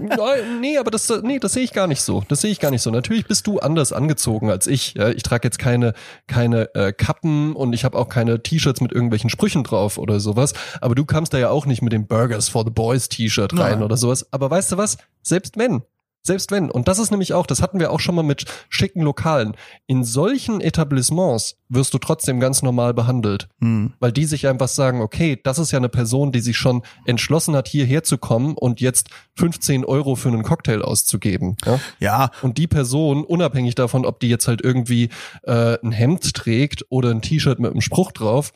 nee, 0.60 0.78
aber 0.78 0.90
das, 0.90 1.12
nee, 1.22 1.38
das 1.38 1.52
sehe 1.52 1.64
ich 1.64 1.72
gar 1.72 1.86
nicht 1.86 2.02
so. 2.02 2.24
Das 2.28 2.40
sehe 2.40 2.50
ich 2.50 2.60
gar 2.60 2.70
nicht 2.70 2.82
so. 2.82 2.90
Natürlich 2.90 3.26
bist 3.26 3.46
du 3.46 3.58
anders 3.58 3.92
angezogen 3.92 4.50
als 4.50 4.66
ich. 4.66 4.96
Ich 4.96 5.22
trage 5.22 5.46
jetzt 5.46 5.58
keine, 5.58 5.94
keine 6.26 6.74
äh, 6.74 6.92
Kappen 6.92 7.54
und 7.54 7.72
ich 7.72 7.84
habe 7.84 7.98
auch 7.98 8.08
keine 8.08 8.42
T-Shirts 8.42 8.80
mit 8.80 8.92
irgendwelchen 8.92 9.30
Sprüchen 9.30 9.57
Sprüchen 9.58 9.64
drauf 9.64 9.98
oder 9.98 10.20
sowas. 10.20 10.52
Aber 10.80 10.94
du 10.94 11.04
kamst 11.04 11.32
da 11.32 11.38
ja 11.38 11.50
auch 11.50 11.66
nicht 11.66 11.82
mit 11.82 11.92
dem 11.92 12.06
Burgers 12.06 12.48
for 12.48 12.64
the 12.64 12.70
Boys 12.70 13.08
T-Shirt 13.08 13.58
rein 13.58 13.82
oder 13.82 13.96
sowas. 13.96 14.26
Aber 14.32 14.50
weißt 14.50 14.72
du 14.72 14.76
was? 14.76 14.98
Selbst 15.22 15.58
wenn, 15.58 15.82
selbst 16.22 16.50
wenn, 16.50 16.70
und 16.70 16.88
das 16.88 16.98
ist 16.98 17.10
nämlich 17.10 17.32
auch, 17.32 17.46
das 17.46 17.62
hatten 17.62 17.80
wir 17.80 17.90
auch 17.90 18.00
schon 18.00 18.14
mal 18.14 18.22
mit 18.22 18.44
schicken 18.68 19.02
Lokalen. 19.02 19.54
In 19.86 20.04
solchen 20.04 20.60
Etablissements 20.60 21.56
wirst 21.70 21.94
du 21.94 21.98
trotzdem 21.98 22.38
ganz 22.38 22.62
normal 22.62 22.92
behandelt, 22.92 23.48
hm. 23.60 23.94
weil 23.98 24.12
die 24.12 24.26
sich 24.26 24.46
einfach 24.46 24.68
sagen, 24.68 25.00
okay, 25.00 25.40
das 25.42 25.58
ist 25.58 25.70
ja 25.70 25.78
eine 25.78 25.88
Person, 25.88 26.32
die 26.32 26.40
sich 26.40 26.56
schon 26.56 26.82
entschlossen 27.06 27.56
hat, 27.56 27.68
hierher 27.68 28.02
zu 28.02 28.18
kommen 28.18 28.54
und 28.56 28.80
jetzt 28.80 29.08
15 29.36 29.84
Euro 29.84 30.16
für 30.16 30.28
einen 30.28 30.42
Cocktail 30.42 30.82
auszugeben. 30.82 31.56
Ja. 31.64 31.80
ja. 31.98 32.30
Und 32.42 32.58
die 32.58 32.66
Person, 32.66 33.24
unabhängig 33.24 33.74
davon, 33.74 34.04
ob 34.04 34.20
die 34.20 34.28
jetzt 34.28 34.48
halt 34.48 34.60
irgendwie 34.60 35.08
äh, 35.44 35.78
ein 35.82 35.92
Hemd 35.92 36.34
trägt 36.34 36.84
oder 36.90 37.10
ein 37.10 37.22
T-Shirt 37.22 37.58
mit 37.58 37.70
einem 37.70 37.80
Spruch 37.80 38.12
drauf, 38.12 38.52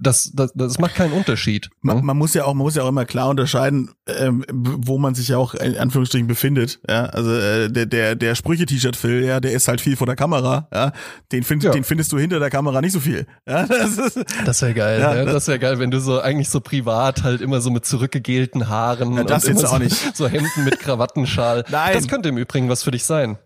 das, 0.00 0.32
das, 0.34 0.52
das 0.54 0.78
macht 0.78 0.94
keinen 0.94 1.12
Unterschied. 1.12 1.70
Man, 1.82 1.98
ne? 1.98 2.02
man 2.02 2.16
muss 2.16 2.34
ja 2.34 2.44
auch, 2.44 2.54
man 2.54 2.64
muss 2.64 2.74
ja 2.74 2.82
auch 2.82 2.88
immer 2.88 3.04
klar 3.04 3.28
unterscheiden, 3.28 3.90
ähm, 4.06 4.44
wo 4.50 4.98
man 4.98 5.14
sich 5.14 5.28
ja 5.28 5.36
auch 5.36 5.54
in 5.54 5.76
Anführungsstrichen 5.76 6.26
befindet. 6.26 6.80
Ja, 6.88 7.04
also 7.04 7.30
äh, 7.30 7.70
der 7.70 7.86
der 7.86 8.14
der 8.16 8.34
Sprüche-T-Shirt-Phil, 8.34 9.24
ja, 9.24 9.40
der 9.40 9.52
ist 9.52 9.68
halt 9.68 9.80
viel 9.80 9.96
vor 9.96 10.06
der 10.06 10.16
Kamera. 10.16 10.68
Ja, 10.72 10.92
den 11.32 11.42
findest 11.42 11.66
ja. 11.66 11.72
den 11.72 11.84
findest 11.84 12.12
du 12.12 12.18
hinter 12.18 12.40
der 12.40 12.50
Kamera 12.50 12.80
nicht 12.80 12.92
so 12.92 13.00
viel. 13.00 13.26
Ja, 13.46 13.66
das 13.66 13.98
ist, 13.98 14.24
das 14.44 14.62
wäre 14.62 14.74
geil. 14.74 15.00
Ja, 15.00 15.14
ja, 15.14 15.24
das 15.26 15.46
wäre 15.48 15.58
geil, 15.58 15.78
wenn 15.78 15.90
du 15.90 16.00
so 16.00 16.20
eigentlich 16.20 16.48
so 16.48 16.60
privat 16.60 17.22
halt 17.22 17.42
immer 17.42 17.60
so 17.60 17.70
mit 17.70 17.84
zurückgegelten 17.84 18.68
Haaren 18.68 19.14
ja, 19.14 19.24
das 19.24 19.44
und 19.44 19.52
jetzt 19.52 19.64
auch 19.66 19.72
so, 19.72 19.78
nicht 19.78 19.96
so 20.16 20.28
Hemden 20.28 20.64
mit 20.64 20.80
Krawattenschal. 20.80 21.64
Nein, 21.70 21.92
das 21.94 22.08
könnte 22.08 22.30
im 22.30 22.38
Übrigen 22.38 22.68
was 22.68 22.82
für 22.82 22.90
dich 22.90 23.04
sein. 23.04 23.38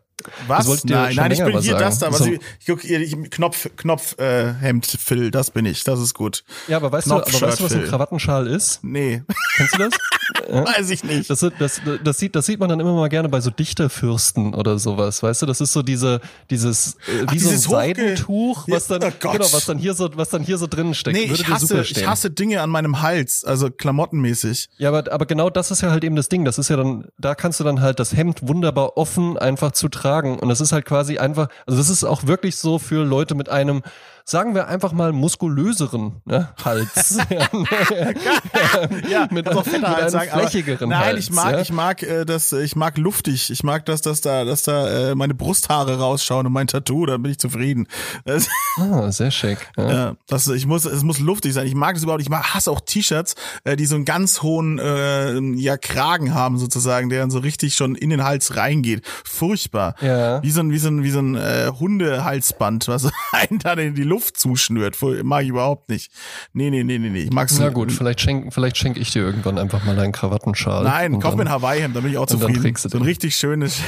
Was? 0.47 0.85
Nein, 0.85 1.15
nein, 1.15 1.31
ich 1.31 1.39
bin 1.39 1.53
hier 1.61 1.73
sagen. 1.73 1.79
das 1.79 1.99
da. 1.99 2.11
Was 2.11 2.19
so. 2.19 2.27
ich, 2.27 2.41
guck 2.67 2.81
hier, 2.81 3.01
ich, 3.01 3.17
Knopf, 3.31 3.69
Knopf, 3.77 4.19
äh, 4.19 4.53
Hemd, 4.55 4.87
Phil, 4.87 5.31
das 5.31 5.51
bin 5.51 5.67
ich. 5.67 5.85
Das 5.85 6.01
ist 6.01 6.15
gut. 6.15 6.45
Ja, 6.69 6.77
aber 6.79 6.93
weißt 6.93 7.07
Knopf, 7.07 7.31
du, 7.31 7.37
aber 7.37 7.47
weißt 7.49 7.61
du, 7.61 7.65
was 7.65 7.73
ein 7.73 7.85
Krawattenschal 7.85 8.47
ist? 8.47 8.83
Nee. 8.83 9.23
Kennst 9.57 9.75
du 9.75 9.79
das? 9.79 9.93
Weiß 10.49 10.91
ich 10.91 11.05
nicht. 11.05 11.29
Das, 11.29 11.41
das, 11.59 11.81
das, 12.03 12.19
sieht, 12.19 12.35
das 12.35 12.47
sieht 12.47 12.61
man 12.61 12.69
dann 12.69 12.81
immer 12.81 12.95
mal 12.95 13.09
gerne 13.09 13.29
bei 13.29 13.41
so 13.41 13.51
Dichterfürsten 13.51 14.55
oder 14.55 14.79
sowas, 14.79 15.23
weißt 15.23 15.43
du? 15.43 15.47
Das 15.47 15.61
ist 15.61 15.73
so 15.73 15.83
diese, 15.83 16.21
dieses, 16.51 16.95
äh, 17.07 17.27
wie 17.31 17.37
Ach, 17.37 17.39
so 17.39 17.51
ein 17.51 17.59
Seidentuch, 17.59 18.67
was 18.69 18.87
dann, 18.87 19.03
ja, 19.03 19.09
oh 19.09 19.33
genau, 19.33 19.47
was 19.53 19.67
dann 19.67 19.79
hier 19.79 19.95
so, 19.95 20.11
was 20.15 20.31
dann 20.31 20.43
hier 20.43 20.59
so 20.59 20.67
drin 20.67 20.95
steckt. 20.95 21.17
Nee, 21.17 21.29
Würde 21.29 21.43
ich 21.43 21.49
hasse, 21.49 21.83
ich 21.83 22.07
hasse 22.07 22.31
Dinge 22.31 22.63
an 22.63 22.71
meinem 22.71 23.03
Hals, 23.03 23.45
also 23.45 23.71
klamottenmäßig. 23.71 24.69
Ja, 24.79 24.89
aber, 24.91 25.13
aber 25.13 25.27
genau 25.27 25.51
das 25.51 25.71
ist 25.71 25.83
ja 25.83 25.91
halt 25.91 26.05
eben 26.05 26.17
das 26.17 26.29
Ding. 26.29 26.45
Das 26.45 26.59
ist 26.59 26.69
ja 26.69 26.77
dann, 26.77 27.07
da 27.19 27.35
kannst 27.35 27.61
du 27.61 27.65
dann 27.65 27.81
halt 27.81 28.01
das 28.01 28.17
Hemd 28.17 28.47
wunderbar 28.47 28.97
offen 28.97 29.39
einfach 29.39 29.73
zu 29.73 29.89
tragen 29.89 30.14
und 30.23 30.49
das 30.49 30.61
ist 30.61 30.73
halt 30.73 30.85
quasi 30.85 31.19
einfach, 31.19 31.49
also 31.67 31.79
das 31.79 31.89
ist 31.91 32.05
auch 32.05 32.27
wirklich 32.27 32.57
so 32.57 32.79
für 32.79 33.05
Leute 33.05 33.35
mit 33.35 33.49
einem 33.49 33.83
sagen 34.27 34.55
wir 34.55 34.69
einfach 34.69 34.93
mal 34.93 35.13
muskulöseren 35.13 36.23
ne, 36.25 36.49
Hals. 36.65 37.19
ja, 37.31 37.49
ja, 39.09 39.29
mit, 39.31 39.47
also 39.47 39.71
mit 39.71 39.85
einem 39.85 40.09
sagen, 40.09 40.31
flächigeren 40.31 40.89
Nein, 40.89 41.05
Hals, 41.05 41.25
ich 41.25 41.31
mag, 41.31 41.53
ja? 41.53 41.61
ich 41.61 41.73
mag 41.73 42.03
äh, 42.03 42.25
das, 42.25 42.53
ich 42.53 42.75
mag 42.75 42.97
luftig. 42.97 43.51
Ich 43.51 43.63
mag 43.63 43.85
das, 43.85 44.01
dass 44.01 44.23
da, 44.23 44.45
dass 44.45 44.63
da 44.63 45.11
äh, 45.11 45.15
meine 45.15 45.35
Brusthaare 45.35 45.99
rausschauen 45.99 46.47
und 46.47 46.53
mein 46.53 46.67
Tattoo, 46.69 47.05
da 47.05 47.19
bin 47.19 47.33
ich 47.33 47.39
zufrieden. 47.39 47.87
Das, 48.25 48.49
ah, 48.79 49.13
sehr 49.13 49.31
schick. 49.31 49.59
Ja. 49.77 49.93
ja, 49.93 50.17
das, 50.29 50.47
ich 50.47 50.67
muss, 50.67 50.85
es 50.85 51.03
muss 51.03 51.19
luftig 51.19 51.53
sein. 51.53 51.67
Ich 51.67 51.75
mag 51.75 51.95
das 51.95 52.05
überhaupt. 52.05 52.23
Ich 52.23 52.31
mag, 52.31 52.55
hasse 52.55 52.71
auch 52.71 52.81
T-Shirts, 52.81 53.35
äh, 53.65 53.77
die 53.77 53.87
so 53.87 53.97
einen 53.97 54.05
ganz 54.05 54.41
hohen 54.41 54.79
äh, 54.79 55.39
ja 55.57 55.77
Kragen 55.77 56.33
haben 56.33 56.59
sozusagen, 56.59 57.09
der 57.11 57.21
dann 57.21 57.31
so 57.31 57.41
richtig 57.41 57.75
schon 57.75 57.97
in 57.97 58.09
den 58.09 58.23
Hals 58.23 58.57
reingeht. 58.57 59.05
Furchtbar. 59.25 59.97
Ja. 60.01 60.43
Wie 60.43 60.51
so 60.51 60.61
ein, 60.61 60.71
wie 60.71 60.79
so 60.79 60.89
ein, 60.89 61.03
wie 61.03 61.11
so 61.11 61.19
ein 61.19 61.35
äh, 61.35 61.73
Hundehalsband, 61.79 62.89
was 62.89 63.11
einen 63.33 63.59
dann 63.59 63.79
in 63.79 63.95
die 63.95 64.05
Luft 64.05 64.14
zuschnürt. 64.21 64.97
Mag 65.23 65.43
ich 65.43 65.49
überhaupt 65.49 65.89
nicht. 65.89 66.13
Nee, 66.53 66.71
nee, 66.71 66.85
nee, 66.85 66.99
nee, 66.99 67.11
nee. 67.11 67.23
Ich 67.25 67.33
mag's 67.33 67.59
Na 67.59 67.71
gut, 67.71 67.93
vielleicht 67.93 68.21
schenk, 68.21 68.53
vielleicht 68.53 68.77
schenk 68.77 68.97
ich 68.97 69.11
dir 69.11 69.23
irgendwann 69.23 69.59
einfach 69.59 69.85
mal 69.85 69.99
einen 69.99 70.13
Krawattenschal. 70.13 70.85
Nein, 70.85 71.21
kauf 71.21 71.37
mir 71.37 71.43
ein 71.43 71.51
Hawaii-Hemd, 71.51 71.97
da 71.97 72.01
bin 72.01 72.11
ich 72.11 72.19
auch 72.19 72.27
zufrieden. 72.27 72.75
So 72.77 72.99
ein 72.99 73.03
richtig 73.03 73.37
schönes, 73.37 73.81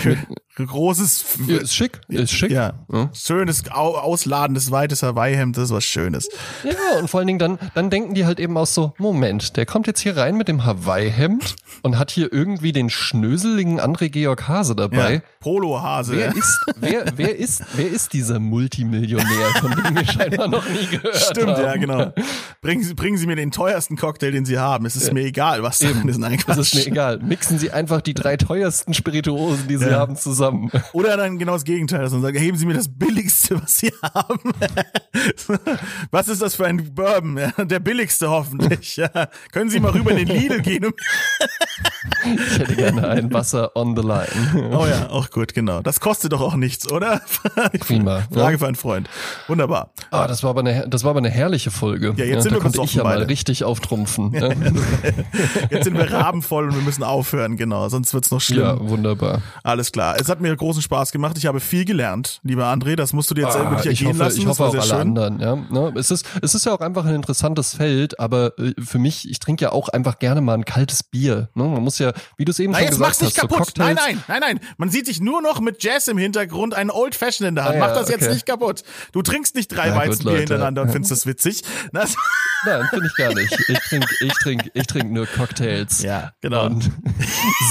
großes. 0.57 1.25
Ja, 1.47 1.59
ist 1.59 1.75
schick, 1.75 2.01
ist 2.09 2.33
schick. 2.33 2.51
Ja. 2.51 2.75
ja. 2.93 3.11
Schönes, 3.13 3.69
ausladendes, 3.71 4.71
weites 4.71 5.03
Hawaii-Hemd, 5.03 5.57
das 5.57 5.65
ist 5.65 5.73
was 5.73 5.85
Schönes. 5.85 6.29
Ja, 6.65 6.99
und 6.99 7.09
vor 7.09 7.21
allen 7.21 7.27
Dingen 7.27 7.39
dann, 7.39 7.59
dann 7.75 7.91
denken 7.91 8.15
die 8.15 8.25
halt 8.25 8.41
eben 8.41 8.57
auch 8.57 8.67
so, 8.67 8.95
Moment, 8.99 9.57
der 9.57 9.67
kommt 9.67 9.87
jetzt 9.87 10.01
hier 10.01 10.17
rein 10.17 10.37
mit 10.37 10.49
dem 10.49 10.65
Hawaii-Hemd 10.65 11.57
und 11.83 11.99
hat 11.99 12.11
hier 12.11 12.33
irgendwie 12.33 12.73
den 12.73 12.91
schnöseligen 12.91 13.81
André 13.81 14.09
Georg 14.09 14.49
Hase 14.49 14.75
dabei. 14.75 15.15
Ja, 15.15 15.21
Polo-Hase. 15.41 16.17
Wer 16.17 16.35
ist, 16.35 16.67
wer, 16.77 17.05
wer 17.17 17.37
ist, 17.37 17.63
wer 17.75 17.89
ist 17.89 18.13
dieser 18.13 18.39
Multimillionär, 18.39 19.49
von 19.61 19.71
dem 19.71 19.95
wir 19.95 20.05
scheinbar 20.17 20.49
noch 20.49 20.69
nie 20.69 20.87
gehört 20.87 21.17
Stimmt, 21.31 21.53
haben? 21.53 21.63
ja, 21.63 21.77
genau. 21.77 22.13
Bringen 22.61 22.83
Sie, 22.83 22.95
bringen 22.95 23.17
Sie 23.19 23.27
mir 23.27 23.37
den 23.37 23.51
teuersten 23.51 23.97
Cocktail, 23.97 24.33
den 24.33 24.45
Sie 24.45 24.59
haben. 24.59 24.87
Es 24.87 24.97
ist 24.97 25.09
ja. 25.09 25.15
mir 25.15 25.25
egal, 25.25 25.63
was 25.63 25.79
da 25.81 25.89
ist. 25.89 26.19
Nein, 26.19 26.39
Es 26.47 26.57
ist 26.57 26.75
mir 26.75 26.87
egal. 26.87 27.19
Mixen 27.19 27.59
Sie 27.59 27.71
einfach 27.71 28.01
die 28.01 28.15
drei 28.15 28.37
teuersten 28.37 28.95
Spirituosen, 28.95 29.69
die 29.69 29.77
Sie 29.77 29.87
ja. 29.87 29.99
haben, 29.99 30.17
zusammen. 30.17 30.71
Oder 30.93 31.17
dann 31.17 31.39
genau 31.39 31.53
das 31.53 31.65
Gegenteil, 31.65 32.03
dass 32.03 32.13
man 32.13 32.23
sagt, 32.23 32.39
heben 32.39 32.57
Sie 32.57 32.67
mir 32.67 32.75
das 32.75 32.89
billigste, 32.89 33.61
was 33.63 33.79
Sie 33.79 33.93
haben. 34.03 34.53
was 36.11 36.29
ist 36.29 36.43
das 36.43 36.55
für 36.55 36.67
ein 36.67 36.95
Bourbon? 36.95 37.41
Der 37.59 37.81
billigste 37.81 38.31
hoffentlich. 38.31 38.97
Ja. 38.97 39.11
Können 39.53 39.71
Sie 39.71 39.81
mal 39.81 39.91
rüber 39.93 40.13
in 40.13 40.27
den 40.27 40.29
Lidl 40.29 40.63
gehen? 40.63 40.87
ich 42.25 42.59
hätte 42.59 42.75
gerne 42.77 43.09
ein 43.09 43.33
Wasser 43.33 43.75
on 43.77 43.97
the 43.97 44.03
line. 44.03 44.71
oh 44.73 44.87
ja, 44.87 45.09
auch 45.11 45.31
gut, 45.31 45.55
genau. 45.55 45.83
Das 45.83 46.01
kostet 46.01 46.33
doch 46.33 46.41
auch 46.41 46.57
nichts, 46.57 46.91
oder? 46.91 47.21
Prima. 47.81 48.23
Frage 48.33 48.53
ja. 48.53 48.59
für 48.59 48.67
einen 48.67 48.77
Freund. 48.77 49.09
Wunderbar. 49.49 49.93
Ah, 50.11 50.27
das 50.27 50.43
war 50.43 50.51
aber 50.51 50.61
eine, 50.61 50.89
das 50.89 51.05
war 51.05 51.11
aber 51.11 51.19
eine 51.19 51.31
herrliche 51.31 51.71
Folge. 51.71 52.15
Ja, 52.17 52.25
jetzt 52.25 52.35
ja, 52.35 52.41
sind 52.43 52.53
da 52.53 52.57
wir 52.57 52.63
konnte 52.63 52.83
ich 52.83 52.95
ja 52.95 53.03
beide. 53.03 53.21
mal 53.21 53.27
richtig 53.27 53.65
auftrumpfen. 53.65 54.33
jetzt 55.71 55.85
sind 55.85 55.97
wir 55.97 56.11
rabenvoll 56.11 56.69
und 56.69 56.75
wir 56.75 56.83
müssen 56.83 57.03
aufhören, 57.03 57.57
genau, 57.57 57.89
sonst 57.89 58.15
wird's 58.15 58.31
noch 58.31 58.41
schlimm. 58.41 58.61
Ja, 58.61 58.89
wunderbar. 58.89 59.43
Alles 59.63 59.93
klar. 59.93 60.17
Es 60.19 60.29
hat 60.29 60.41
mir 60.41 60.55
großen 60.55 60.83
Spaß 60.83 61.13
gemacht. 61.13 61.37
Ich 61.39 61.47
habe 61.47 61.61
viel 61.61 61.85
gelernt, 61.85 62.41
lieber 62.43 62.67
André. 62.67 62.97
Das 62.97 63.13
musst 63.13 63.31
du 63.31 63.35
dir 63.35 63.43
jetzt 63.43 63.57
ah, 63.57 63.71
wirklich 63.71 63.87
ergehen 63.87 64.09
hoffe, 64.09 64.19
lassen. 64.19 64.41
Ich 64.41 64.47
hoffe 64.47 64.65
auch 64.65 64.75
alle 64.75 64.83
schön. 64.83 64.97
anderen. 64.97 65.41
Ja, 65.41 65.57
ne? 65.57 65.93
es, 65.97 66.11
ist, 66.11 66.27
es 66.43 66.55
ist 66.55 66.67
ja 66.67 66.73
auch 66.73 66.81
einfach 66.81 67.05
ein 67.05 67.15
interessantes 67.15 67.75
Feld, 67.75 68.19
aber 68.21 68.53
äh, 68.59 68.73
für 68.83 68.99
mich, 68.99 69.29
ich 69.29 69.39
trinke 69.39 69.65
ja 69.65 69.73
auch 69.73 69.89
einfach 69.89 70.19
gerne 70.19 70.41
mal 70.41 70.55
ein 70.55 70.65
kaltes 70.65 71.03
Bier. 71.03 71.49
Ne? 71.55 71.65
Man 71.65 71.83
muss 71.83 71.99
ja, 71.99 72.13
wie 72.37 72.45
du 72.45 72.53
es 72.53 72.59
eben 72.59 72.73
Nein, 72.73 72.81
schon 72.81 72.87
jetzt 72.87 72.99
gesagt 72.99 73.09
mach's 73.09 73.21
nicht 73.21 73.39
hast, 73.39 73.43
so 73.43 73.49
kaputt. 73.49 73.75
Cocktails. 73.75 73.95
nein, 73.95 74.23
nein, 74.29 74.41
nein, 74.41 74.41
nein. 74.41 74.61
Man 74.77 74.91
sieht 74.91 75.09
dich 75.09 75.21
nur 75.21 75.43
noch 75.43 75.61
mit 75.61 75.83
Jazz 75.83 76.09
im 76.09 76.19
Hintergrund, 76.19 76.75
einen 76.75 76.91
Old 76.91 77.15
Fashioned 77.15 77.49
in 77.49 77.55
der 77.57 77.65
Hand. 77.65 77.77
Ah, 77.77 77.81
Mach 77.81 77.95
das 77.95 78.09
jetzt 78.09 78.23
okay. 78.23 78.35
nicht 78.35 78.47
kaputt. 78.47 78.83
Du 79.13 79.23
trinkst 79.23 79.55
nicht 79.55 79.69
drei 79.69 79.96
Weizenbier 79.97 80.39
hintereinander 80.39 80.83
und 80.83 80.91
findest 80.91 81.13
das 81.13 81.27
witzig. 81.27 81.63
Das, 81.93 82.15
Nein, 82.67 82.87
finde 82.91 83.07
ich 83.07 83.15
gar 83.15 83.35
nicht. 83.35 83.53
Ich 83.69 83.79
trinke 83.81 84.09
ich 84.21 84.33
trink, 84.43 84.71
ich 84.75 84.87
trink 84.87 85.13
nur 85.13 85.27
Cocktails. 85.27 86.03
ja, 86.03 86.33
genau. 86.41 86.67
Und 86.67 86.91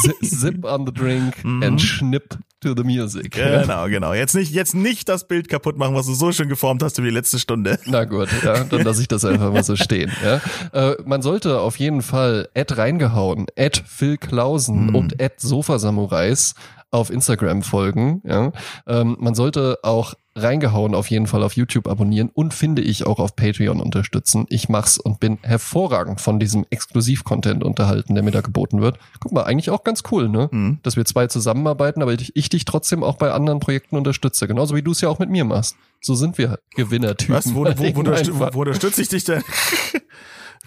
si- 0.03 0.25
sip 0.25 0.63
on 0.63 0.85
the 0.85 0.93
drink 0.93 1.33
and 1.43 1.81
schnipp 1.81 2.37
to 2.61 2.73
the 2.75 2.83
music. 2.83 3.31
Genau, 3.31 3.87
genau. 3.87 4.13
Jetzt 4.13 4.35
nicht, 4.35 4.51
jetzt 4.53 4.73
nicht 4.73 5.09
das 5.09 5.27
Bild 5.27 5.49
kaputt 5.49 5.77
machen, 5.77 5.95
was 5.95 6.05
du 6.05 6.13
so 6.13 6.31
schön 6.31 6.47
geformt 6.49 6.81
hast 6.81 6.97
über 6.97 7.07
die 7.07 7.13
letzte 7.13 7.39
Stunde. 7.39 7.77
Na 7.85 8.05
gut, 8.05 8.29
ja, 8.43 8.63
dann 8.63 8.81
lasse 8.83 9.01
ich 9.01 9.07
das 9.07 9.25
einfach 9.25 9.51
mal 9.51 9.63
so 9.63 9.75
stehen. 9.75 10.11
Ja. 10.23 10.91
Äh, 10.91 10.95
man 11.05 11.21
sollte 11.21 11.59
auf 11.59 11.77
jeden 11.77 12.01
Fall 12.01 12.47
Ed 12.53 12.77
reingehauen, 12.77 13.47
Ed 13.55 13.83
Phil 13.85 14.17
Klausen 14.17 14.95
und 14.95 15.19
Ed 15.19 15.39
Sofa 15.39 15.77
Samurais 15.79 16.53
auf 16.95 17.09
Instagram 17.09 17.61
folgen. 17.61 18.21
Ja. 18.25 18.51
Ähm, 18.87 19.17
man 19.19 19.35
sollte 19.35 19.79
auch 19.83 20.15
reingehauen 20.37 20.95
auf 20.95 21.09
jeden 21.09 21.27
Fall 21.27 21.43
auf 21.43 21.55
YouTube 21.55 21.87
abonnieren 21.87 22.29
und 22.33 22.53
finde 22.53 22.81
ich 22.81 23.05
auch 23.05 23.19
auf 23.19 23.35
Patreon 23.35 23.79
unterstützen. 23.79 24.45
Ich 24.49 24.67
mach's 24.67 24.97
und 24.97 25.19
bin 25.19 25.37
hervorragend 25.43 26.19
von 26.19 26.39
diesem 26.39 26.65
Exklusiv-Content 26.69 27.63
unterhalten, 27.63 28.15
der 28.15 28.23
mir 28.23 28.31
da 28.31 28.41
geboten 28.41 28.81
wird. 28.81 28.97
Guck 29.19 29.31
mal, 29.31 29.43
eigentlich 29.43 29.69
auch 29.69 29.83
ganz 29.83 30.03
cool, 30.11 30.27
ne? 30.27 30.49
Mhm. 30.51 30.79
Dass 30.83 30.97
wir 30.97 31.05
zwei 31.05 31.27
zusammenarbeiten, 31.27 32.01
aber 32.01 32.13
ich, 32.13 32.35
ich 32.35 32.49
dich 32.49 32.65
trotzdem 32.65 33.03
auch 33.03 33.15
bei 33.15 33.31
anderen 33.31 33.59
Projekten 33.59 33.95
unterstütze. 33.95 34.47
Genauso 34.47 34.75
wie 34.75 34.81
du 34.81 34.91
es 34.91 35.01
ja 35.01 35.09
auch 35.09 35.19
mit 35.19 35.29
mir 35.29 35.45
machst. 35.45 35.77
So 36.01 36.15
sind 36.15 36.37
wir 36.37 36.59
Gewinnertypen. 36.75 37.35
Was? 37.35 37.55
Wo, 37.55 37.63
wo, 37.63 37.77
wo, 37.77 38.05
wo, 38.05 38.11
Einfach. 38.11 38.49
wo, 38.51 38.55
wo 38.55 38.59
unterstütze 38.61 39.01
ich 39.01 39.09
dich 39.09 39.23
denn? 39.23 39.41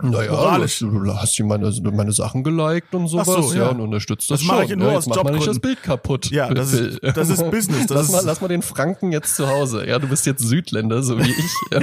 Naja, 0.02 0.30
Moralisch. 0.32 0.78
du, 0.78 0.90
du 0.90 1.14
hast 1.14 1.36
dir 1.38 1.44
meine, 1.44 1.72
meine 1.92 2.12
Sachen 2.12 2.42
geliked 2.44 2.94
und 2.94 3.08
sowas, 3.08 3.26
so, 3.26 3.52
ja. 3.54 3.64
ja. 3.64 3.68
und 3.70 3.80
unterstützt 3.80 4.30
das, 4.30 4.40
Das 4.40 4.46
mache 4.48 4.64
ich 4.64 4.70
schon. 4.70 4.78
nur 4.78 4.92
ja, 4.92 4.98
aus 4.98 5.06
jetzt 5.06 5.16
mach 5.16 5.24
mal 5.24 5.32
nicht 5.32 5.46
das. 5.46 5.58
Bild 5.58 5.82
kaputt. 5.82 6.30
Ja, 6.30 6.52
das 6.52 6.72
ist- 6.72 7.00
das 7.02 7.28
ist 7.28 7.50
Business, 7.50 7.86
das 7.86 7.96
lass, 7.96 8.06
ist- 8.06 8.12
mal, 8.12 8.22
lass 8.24 8.40
mal 8.40 8.48
den 8.48 8.62
Franken 8.62 9.12
jetzt 9.12 9.34
zu 9.36 9.48
Hause. 9.48 9.86
Ja, 9.86 9.98
du 9.98 10.06
bist 10.08 10.26
jetzt 10.26 10.42
Südländer, 10.42 11.02
so 11.02 11.18
wie 11.18 11.30
ich. 11.30 11.54
Ja, 11.72 11.80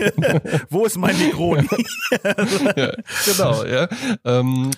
Wo 0.69 0.85
ist 0.85 0.97
mein 0.97 1.17
Negroni? 1.17 1.67
ja, 2.75 2.91
genau, 3.25 3.63
ja. 3.65 3.87
Ähm, 4.23 4.71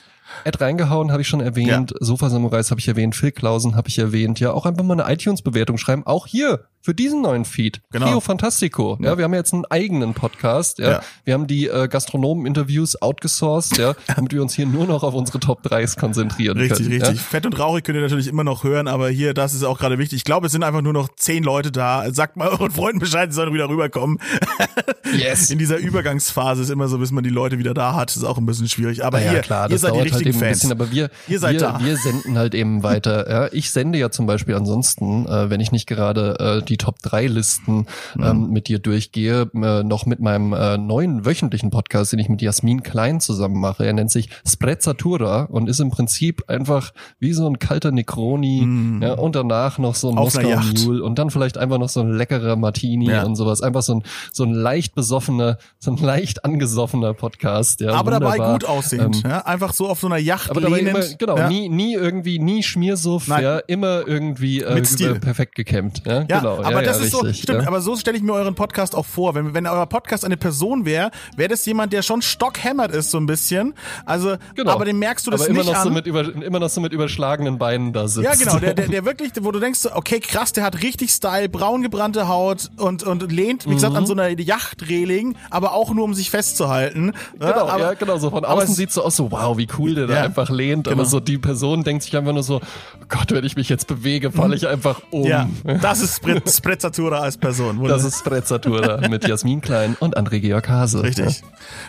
Ed 0.43 0.59
reingehauen 0.61 1.11
habe 1.11 1.22
ich 1.22 1.27
schon 1.27 1.39
erwähnt, 1.39 1.93
Sofa 1.99 2.30
Samurais 2.30 2.69
habe 2.69 2.80
ich 2.80 2.88
erwähnt, 2.88 3.15
Phil 3.15 3.31
Klausen 3.31 3.76
habe 3.76 3.88
ich 3.89 3.97
erwähnt. 3.97 4.39
Ja, 4.39 4.51
auch 4.51 4.65
einfach 4.65 4.84
mal 4.84 4.99
eine 4.99 5.11
iTunes-Bewertung 5.11 5.77
schreiben. 5.77 6.05
Auch 6.05 6.27
hier 6.27 6.65
für 6.88 6.93
diesen 6.95 7.22
neuen 7.22 7.43
Feed. 7.43 7.81
Genau. 7.91 8.05
Trio 8.05 8.19
Fantastico. 8.22 8.97
Ja, 9.01 9.18
wir 9.18 9.26
haben 9.26 9.34
jetzt 9.34 9.53
einen 9.53 9.65
eigenen 9.65 10.14
Podcast. 10.14 10.80
Ja, 10.80 10.89
Ja. 10.89 11.01
wir 11.26 11.34
haben 11.34 11.45
die 11.45 11.68
äh, 11.68 11.89
Gastronomen-Interviews 11.89 13.01
outgesourced, 13.01 13.77
ja, 13.77 13.93
damit 14.15 14.31
wir 14.31 14.41
uns 14.41 14.53
hier 14.53 14.65
nur 14.65 14.88
noch 14.88 15.03
auf 15.03 15.14
unsere 15.14 15.41
Top 15.41 15.65
3s 15.65 15.99
konzentrieren 15.99 16.57
Richtig, 16.57 16.88
können. 16.88 17.01
richtig. 17.01 17.19
Fett 17.19 17.45
und 17.45 17.59
rauchig 17.59 17.84
könnt 17.84 17.97
ihr 17.97 18.01
natürlich 18.03 18.27
immer 18.27 18.45
noch 18.45 18.64
hören, 18.64 18.88
aber 18.88 19.09
hier, 19.09 19.34
das 19.34 19.53
ist 19.53 19.64
auch 19.65 19.80
gerade 19.80 19.97
wichtig. 19.97 20.15
Ich 20.19 20.23
glaube, 20.23 20.45
es 20.45 20.53
sind 20.53 20.64
einfach 20.64 20.81
nur 20.81 20.93
noch 20.93 21.09
zehn 21.18 21.43
Leute 21.43 21.73
da. 21.73 22.05
Sagt 22.14 22.38
mal 22.38 22.47
euren 22.47 22.72
Freunden 22.72 22.99
Bescheid, 22.99 23.34
sie 23.34 23.35
sollen 23.35 23.53
wieder 23.53 23.68
rüberkommen. 23.68 24.19
Ja. 24.59 24.65
Yes. 25.18 25.49
In 25.51 25.57
dieser 25.57 25.77
Übergangsphase 25.77 26.61
ist 26.61 26.69
immer 26.69 26.89
so, 26.89 26.97
bis 26.97 27.11
man 27.11 27.23
die 27.23 27.30
Leute 27.30 27.57
wieder 27.57 27.73
da 27.73 27.95
hat, 27.95 28.14
ist 28.15 28.26
auch 28.26 28.38
ein 28.38 28.45
bisschen 28.45 28.68
schwierig. 28.68 29.05
Aber 29.05 29.22
ja, 29.22 29.34
ihr, 29.34 29.39
klar, 29.39 29.65
ihr 29.68 29.69
das 29.76 29.81
seid 29.81 29.93
die 29.93 29.99
halt 29.99 30.05
richtigen 30.11 30.31
ein 30.35 30.39
Fans. 30.39 30.59
bisschen, 30.59 30.72
aber 30.73 30.91
wir, 30.91 31.09
Ihr 31.30 31.39
seid 31.39 31.53
wir, 31.53 31.59
da. 31.61 31.80
wir 31.81 31.95
senden 31.97 32.38
halt 32.38 32.53
eben 32.53 32.84
weiter. 32.84 33.30
Ja, 33.30 33.49
ich 33.53 33.72
sende 33.72 33.97
ja 33.99 34.11
zum 34.11 34.26
Beispiel 34.27 34.55
ansonsten, 34.55 35.26
äh, 35.26 35.49
wenn 35.49 35.61
ich 35.61 35.72
nicht 35.72 35.88
gerade 35.88 36.59
äh, 36.61 36.65
die 36.65 36.76
Top 36.77 36.99
3 37.01 37.27
Listen 37.27 37.85
Mhm. 38.15 38.23
ähm, 38.23 38.49
mit 38.51 38.67
dir 38.67 38.79
durchgehe, 38.79 39.49
äh, 39.53 39.83
noch 39.83 40.05
mit 40.05 40.19
meinem 40.19 40.53
äh, 40.53 40.77
neuen 40.77 41.25
wöchentlichen 41.25 41.69
Podcast, 41.69 42.11
den 42.13 42.19
ich 42.19 42.29
mit 42.29 42.41
Jasmin 42.41 42.83
Klein 42.83 43.19
zusammen 43.19 43.59
mache. 43.59 43.85
Er 43.85 43.93
nennt 43.93 44.11
sich 44.11 44.29
Sprezzatura 44.47 45.43
und 45.43 45.69
ist 45.69 45.79
im 45.79 45.89
Prinzip 45.91 46.43
einfach 46.49 46.91
wie 47.19 47.33
so 47.33 47.47
ein 47.47 47.57
kalter 47.59 47.91
Necroni 47.91 48.99
ja, 49.01 49.13
und 49.13 49.35
danach 49.35 49.77
noch 49.77 49.95
so 49.95 50.09
ein 50.09 50.15
Mhm. 50.15 50.19
Moskau. 50.21 50.59
Mule 50.85 51.03
und 51.03 51.17
dann 51.19 51.29
vielleicht 51.29 51.57
einfach 51.57 51.77
noch 51.77 51.89
so 51.89 52.01
ein 52.01 52.11
leckerer 52.11 52.55
Martini 52.55 53.09
Ja. 53.09 53.23
und 53.23 53.35
sowas. 53.35 53.61
Einfach 53.61 53.81
so 53.81 53.95
ein, 53.95 54.03
so 54.33 54.43
ein 54.43 54.53
leicht 54.53 54.93
besoffener, 54.95 55.57
so 55.79 55.91
ein 55.91 55.97
leicht 55.97 56.43
angesoffener 56.45 57.13
Podcast. 57.13 57.81
Ja, 57.81 57.93
aber 57.93 58.11
dabei 58.11 58.33
wunderbar. 58.33 58.53
gut 58.53 58.65
aussehend. 58.65 59.21
Ähm, 59.23 59.31
ja? 59.31 59.39
Einfach 59.45 59.73
so 59.73 59.87
auf 59.87 59.99
so 59.99 60.07
einer 60.07 60.17
Yacht 60.17 60.49
aber 60.51 60.61
dabei 60.61 60.79
immer, 60.79 60.99
lehnend. 60.99 61.19
genau, 61.19 61.37
ja. 61.37 61.47
nie, 61.49 61.69
nie 61.69 61.93
irgendwie, 61.93 62.39
nie 62.39 62.61
Schmiersuff, 62.63 63.27
Nein. 63.27 63.43
ja, 63.43 63.57
immer 63.59 64.07
irgendwie 64.07 64.61
äh, 64.61 64.73
Mit 64.73 64.87
Stil. 64.87 65.15
äh, 65.15 65.19
perfekt 65.19 65.55
gekämmt. 65.55 66.03
Ja, 66.05 66.25
Ja, 66.29 66.39
genau. 66.39 66.56
Aber 66.65 66.81
ja, 66.81 66.88
das 66.88 66.99
ja, 66.99 67.05
ist 67.05 67.11
so, 67.11 67.19
richtig, 67.19 67.43
stimmt, 67.43 67.61
ja. 67.63 67.67
aber 67.67 67.81
so 67.81 67.95
stelle 67.95 68.17
ich 68.17 68.23
mir 68.23 68.34
euren 68.34 68.55
Podcast 68.55 68.95
auch 68.95 69.05
vor. 69.05 69.35
Wenn, 69.35 69.53
wenn 69.53 69.65
euer 69.67 69.85
Podcast 69.85 70.25
eine 70.25 70.38
Person 70.38 70.85
wäre, 70.85 71.11
wäre 71.35 71.49
das 71.49 71.65
jemand, 71.65 71.93
der 71.93 72.01
schon 72.01 72.21
stockhämmert 72.21 72.91
ist 72.91 73.11
so 73.11 73.17
ein 73.17 73.25
bisschen. 73.25 73.73
Also, 74.05 74.35
Genau. 74.55 74.71
aber 74.71 74.85
den 74.85 74.99
merkst 74.99 75.25
du 75.27 75.31
das 75.31 75.41
aber 75.41 75.49
immer 75.49 75.59
nicht 75.63 75.71
noch 75.71 75.77
an. 75.79 75.84
so 75.88 75.89
mit 75.93 76.07
über, 76.07 76.21
immer 76.43 76.59
noch 76.59 76.69
so 76.69 76.81
mit 76.81 76.93
überschlagenen 76.93 77.57
Beinen 77.57 77.93
da 77.93 78.07
sitzt. 78.07 78.25
Ja, 78.25 78.34
genau, 78.35 78.59
der, 78.59 78.73
der, 78.73 78.88
der 78.89 79.05
wirklich, 79.05 79.31
wo 79.41 79.51
du 79.51 79.59
denkst, 79.59 79.79
so, 79.79 79.93
okay, 79.93 80.19
krass, 80.19 80.53
der 80.53 80.63
hat 80.63 80.81
richtig 80.81 81.11
Style, 81.11 81.49
braun 81.49 81.81
gebrannte 81.81 82.27
Haut 82.27 82.69
und, 82.77 83.03
und 83.03 83.31
lehnt, 83.31 83.65
wie 83.67 83.73
gesagt, 83.73 83.93
Mhm. 83.93 83.97
an 83.97 84.05
so 84.05 84.13
einer 84.13 84.29
Yachtreling, 84.39 85.35
aber 85.49 85.73
auch 85.73 85.93
nur, 85.93 86.03
um 86.03 86.13
sich 86.13 86.29
festzuhalten. 86.29 87.13
Genau, 87.39 87.67
aber, 87.67 87.79
ja, 87.79 87.93
genau, 87.93 88.17
so 88.17 88.29
von 88.29 88.45
außen 88.45 88.69
es- 88.71 88.75
sieht 88.75 88.91
so 88.91 89.03
aus, 89.03 89.15
so 89.15 89.31
wow, 89.31 89.57
wie 89.57 89.67
cool 89.77 89.95
der 89.95 90.07
da 90.07 90.21
einfach 90.23 90.49
lehnt, 90.49 90.85
genau. 90.85 90.95
aber 90.97 91.05
so 91.05 91.19
die 91.19 91.38
Person 91.38 91.84
denkt 91.84 92.03
sich 92.03 92.15
einfach 92.17 92.34
nur 92.34 92.43
so, 92.43 92.57
oh 92.57 93.05
Gott, 93.09 93.31
wenn 93.31 93.45
ich 93.45 93.55
mich 93.55 93.69
jetzt 93.69 93.88
bewege, 93.88 94.31
falle 94.31 94.55
ich 94.55 94.67
einfach 94.67 95.01
um. 95.11 95.25
Ja, 95.25 95.49
das 95.81 96.01
ist 96.01 96.21
Sprezzatura 96.56 97.19
als 97.19 97.38
Person. 97.38 97.84
Das 97.88 98.03
ist 98.03 98.19
Sprezzatura 98.19 99.07
mit 99.10 99.28
Jasmin 99.28 99.61
Klein 99.61 99.95
und 99.99 100.18
André 100.18 100.40
Georg 100.40 100.69
Hase. 100.69 101.03
Richtig. 101.03 101.44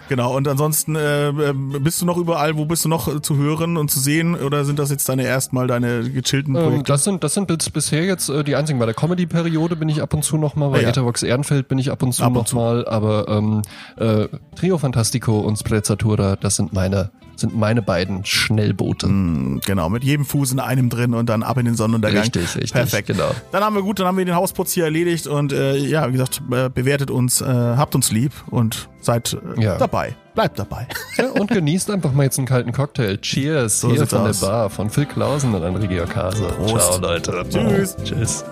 Genau. 0.09 0.37
Und 0.37 0.49
ansonsten 0.49 0.97
äh, 0.97 1.29
äh, 1.29 1.53
bist 1.81 2.01
du 2.03 2.07
noch 2.07 2.17
überall, 2.17 2.57
wo 2.57 2.65
bist 2.65 2.85
du 2.85 2.89
noch 2.89 3.09
äh, 3.09 3.21
zu 3.23 3.37
hören 3.37 3.77
und 3.77 3.91
zu 3.91 4.01
sehen? 4.01 4.35
Oder 4.35 4.65
sind 4.65 4.79
das 4.79 4.91
jetzt 4.91 5.09
deine 5.09 5.25
erstmal 5.25 5.67
deine 5.67 6.09
gechillten 6.11 6.57
Ähm, 6.57 6.63
Projekte? 6.63 6.93
das 6.93 7.05
sind 7.05 7.23
das 7.25 7.35
sind 7.35 7.47
bis, 7.47 7.71
bisher 7.71 8.05
jetzt 8.05 8.29
äh, 8.29 8.43
die 8.45 8.57
einzigen. 8.57 8.79
Bei 8.79 8.87
der 8.87 8.95
Comedy-Periode 8.95 9.77
bin 9.77 9.89
ich 9.89 10.03
ab 10.03 10.15
und 10.15 10.23
zu 10.25 10.37
noch 10.37 10.57
mal, 10.57 10.71
bei 10.71 10.79
Ah, 10.79 10.83
ja. 10.83 10.89
Ethervox 10.89 11.23
Ehrenfeld 11.23 11.69
bin 11.69 11.79
ich 11.79 11.91
ab 11.91 12.03
und 12.03 12.13
zu 12.13 12.23
Ab 12.23 12.29
und 12.31 12.35
noch 12.35 12.45
zu. 12.47 12.57
mal, 12.57 12.87
aber 12.89 13.29
ähm, 13.29 13.63
äh, 13.97 14.29
Trio 14.57 14.79
Fantastico 14.79 15.39
und 15.41 15.57
Sprezzatura, 15.59 16.37
das 16.37 16.57
sind 16.57 16.73
meine 16.73 17.11
sind 17.41 17.57
meine 17.57 17.83
beiden 17.83 18.25
Schnellboote. 18.25 19.07
Genau, 19.07 19.89
mit 19.89 20.05
jedem 20.05 20.25
Fuß 20.25 20.53
in 20.53 20.61
einem 20.61 20.89
drin 20.91 21.15
und 21.15 21.29
dann 21.29 21.43
ab 21.43 21.59
in 21.59 21.65
den 21.67 21.75
Sonnenuntergang. 21.75 22.23
Richtig, 22.23 22.55
richtig, 22.57 22.73
Perfekt. 22.73 23.09
genau. 23.09 23.31
Dann 23.53 23.63
haben 23.65 23.75
wir 23.75 23.83
gut, 23.83 23.99
dann 24.01 24.07
haben 24.07 24.19
wir 24.19 24.25
den 24.25 24.35
Hausputz 24.35 24.73
hier 24.73 24.85
erledigt 24.85 25.27
und 25.27 25.53
äh, 25.53 25.77
ja, 25.77 26.09
wie 26.09 26.13
gesagt, 26.13 26.43
äh, 26.53 26.69
bewertet 26.69 27.11
uns, 27.11 27.41
äh, 27.41 27.45
habt 27.47 27.95
uns 27.95 28.11
lieb 28.13 28.33
und 28.51 28.89
seid 29.01 29.37
äh, 29.57 29.63
Ja. 29.63 29.79
dabei. 29.79 30.15
Bleibt 30.35 30.59
dabei. 30.59 30.87
Ja, 31.17 31.31
und 31.31 31.51
genießt 31.51 31.91
einfach 31.91 32.13
mal 32.13 32.23
jetzt 32.25 32.39
einen 32.39 32.47
kalten 32.47 32.73
Cocktail. 32.73 33.17
Cheers 33.19 33.81
So 33.81 33.91
hier 33.91 34.07
von 34.07 34.21
aus. 34.21 34.39
der 34.41 34.47
Bar 34.47 34.71
von 34.71 34.89
Phil 34.91 35.07
Klausen 35.07 35.55
und 35.55 35.63
André 35.63 35.87
Georg 35.89 36.15
Hase. 36.15 36.47
Ciao 36.67 36.99
Leute. 37.01 37.45
Tschüss. 37.51 37.97
Tschüss. 38.05 38.45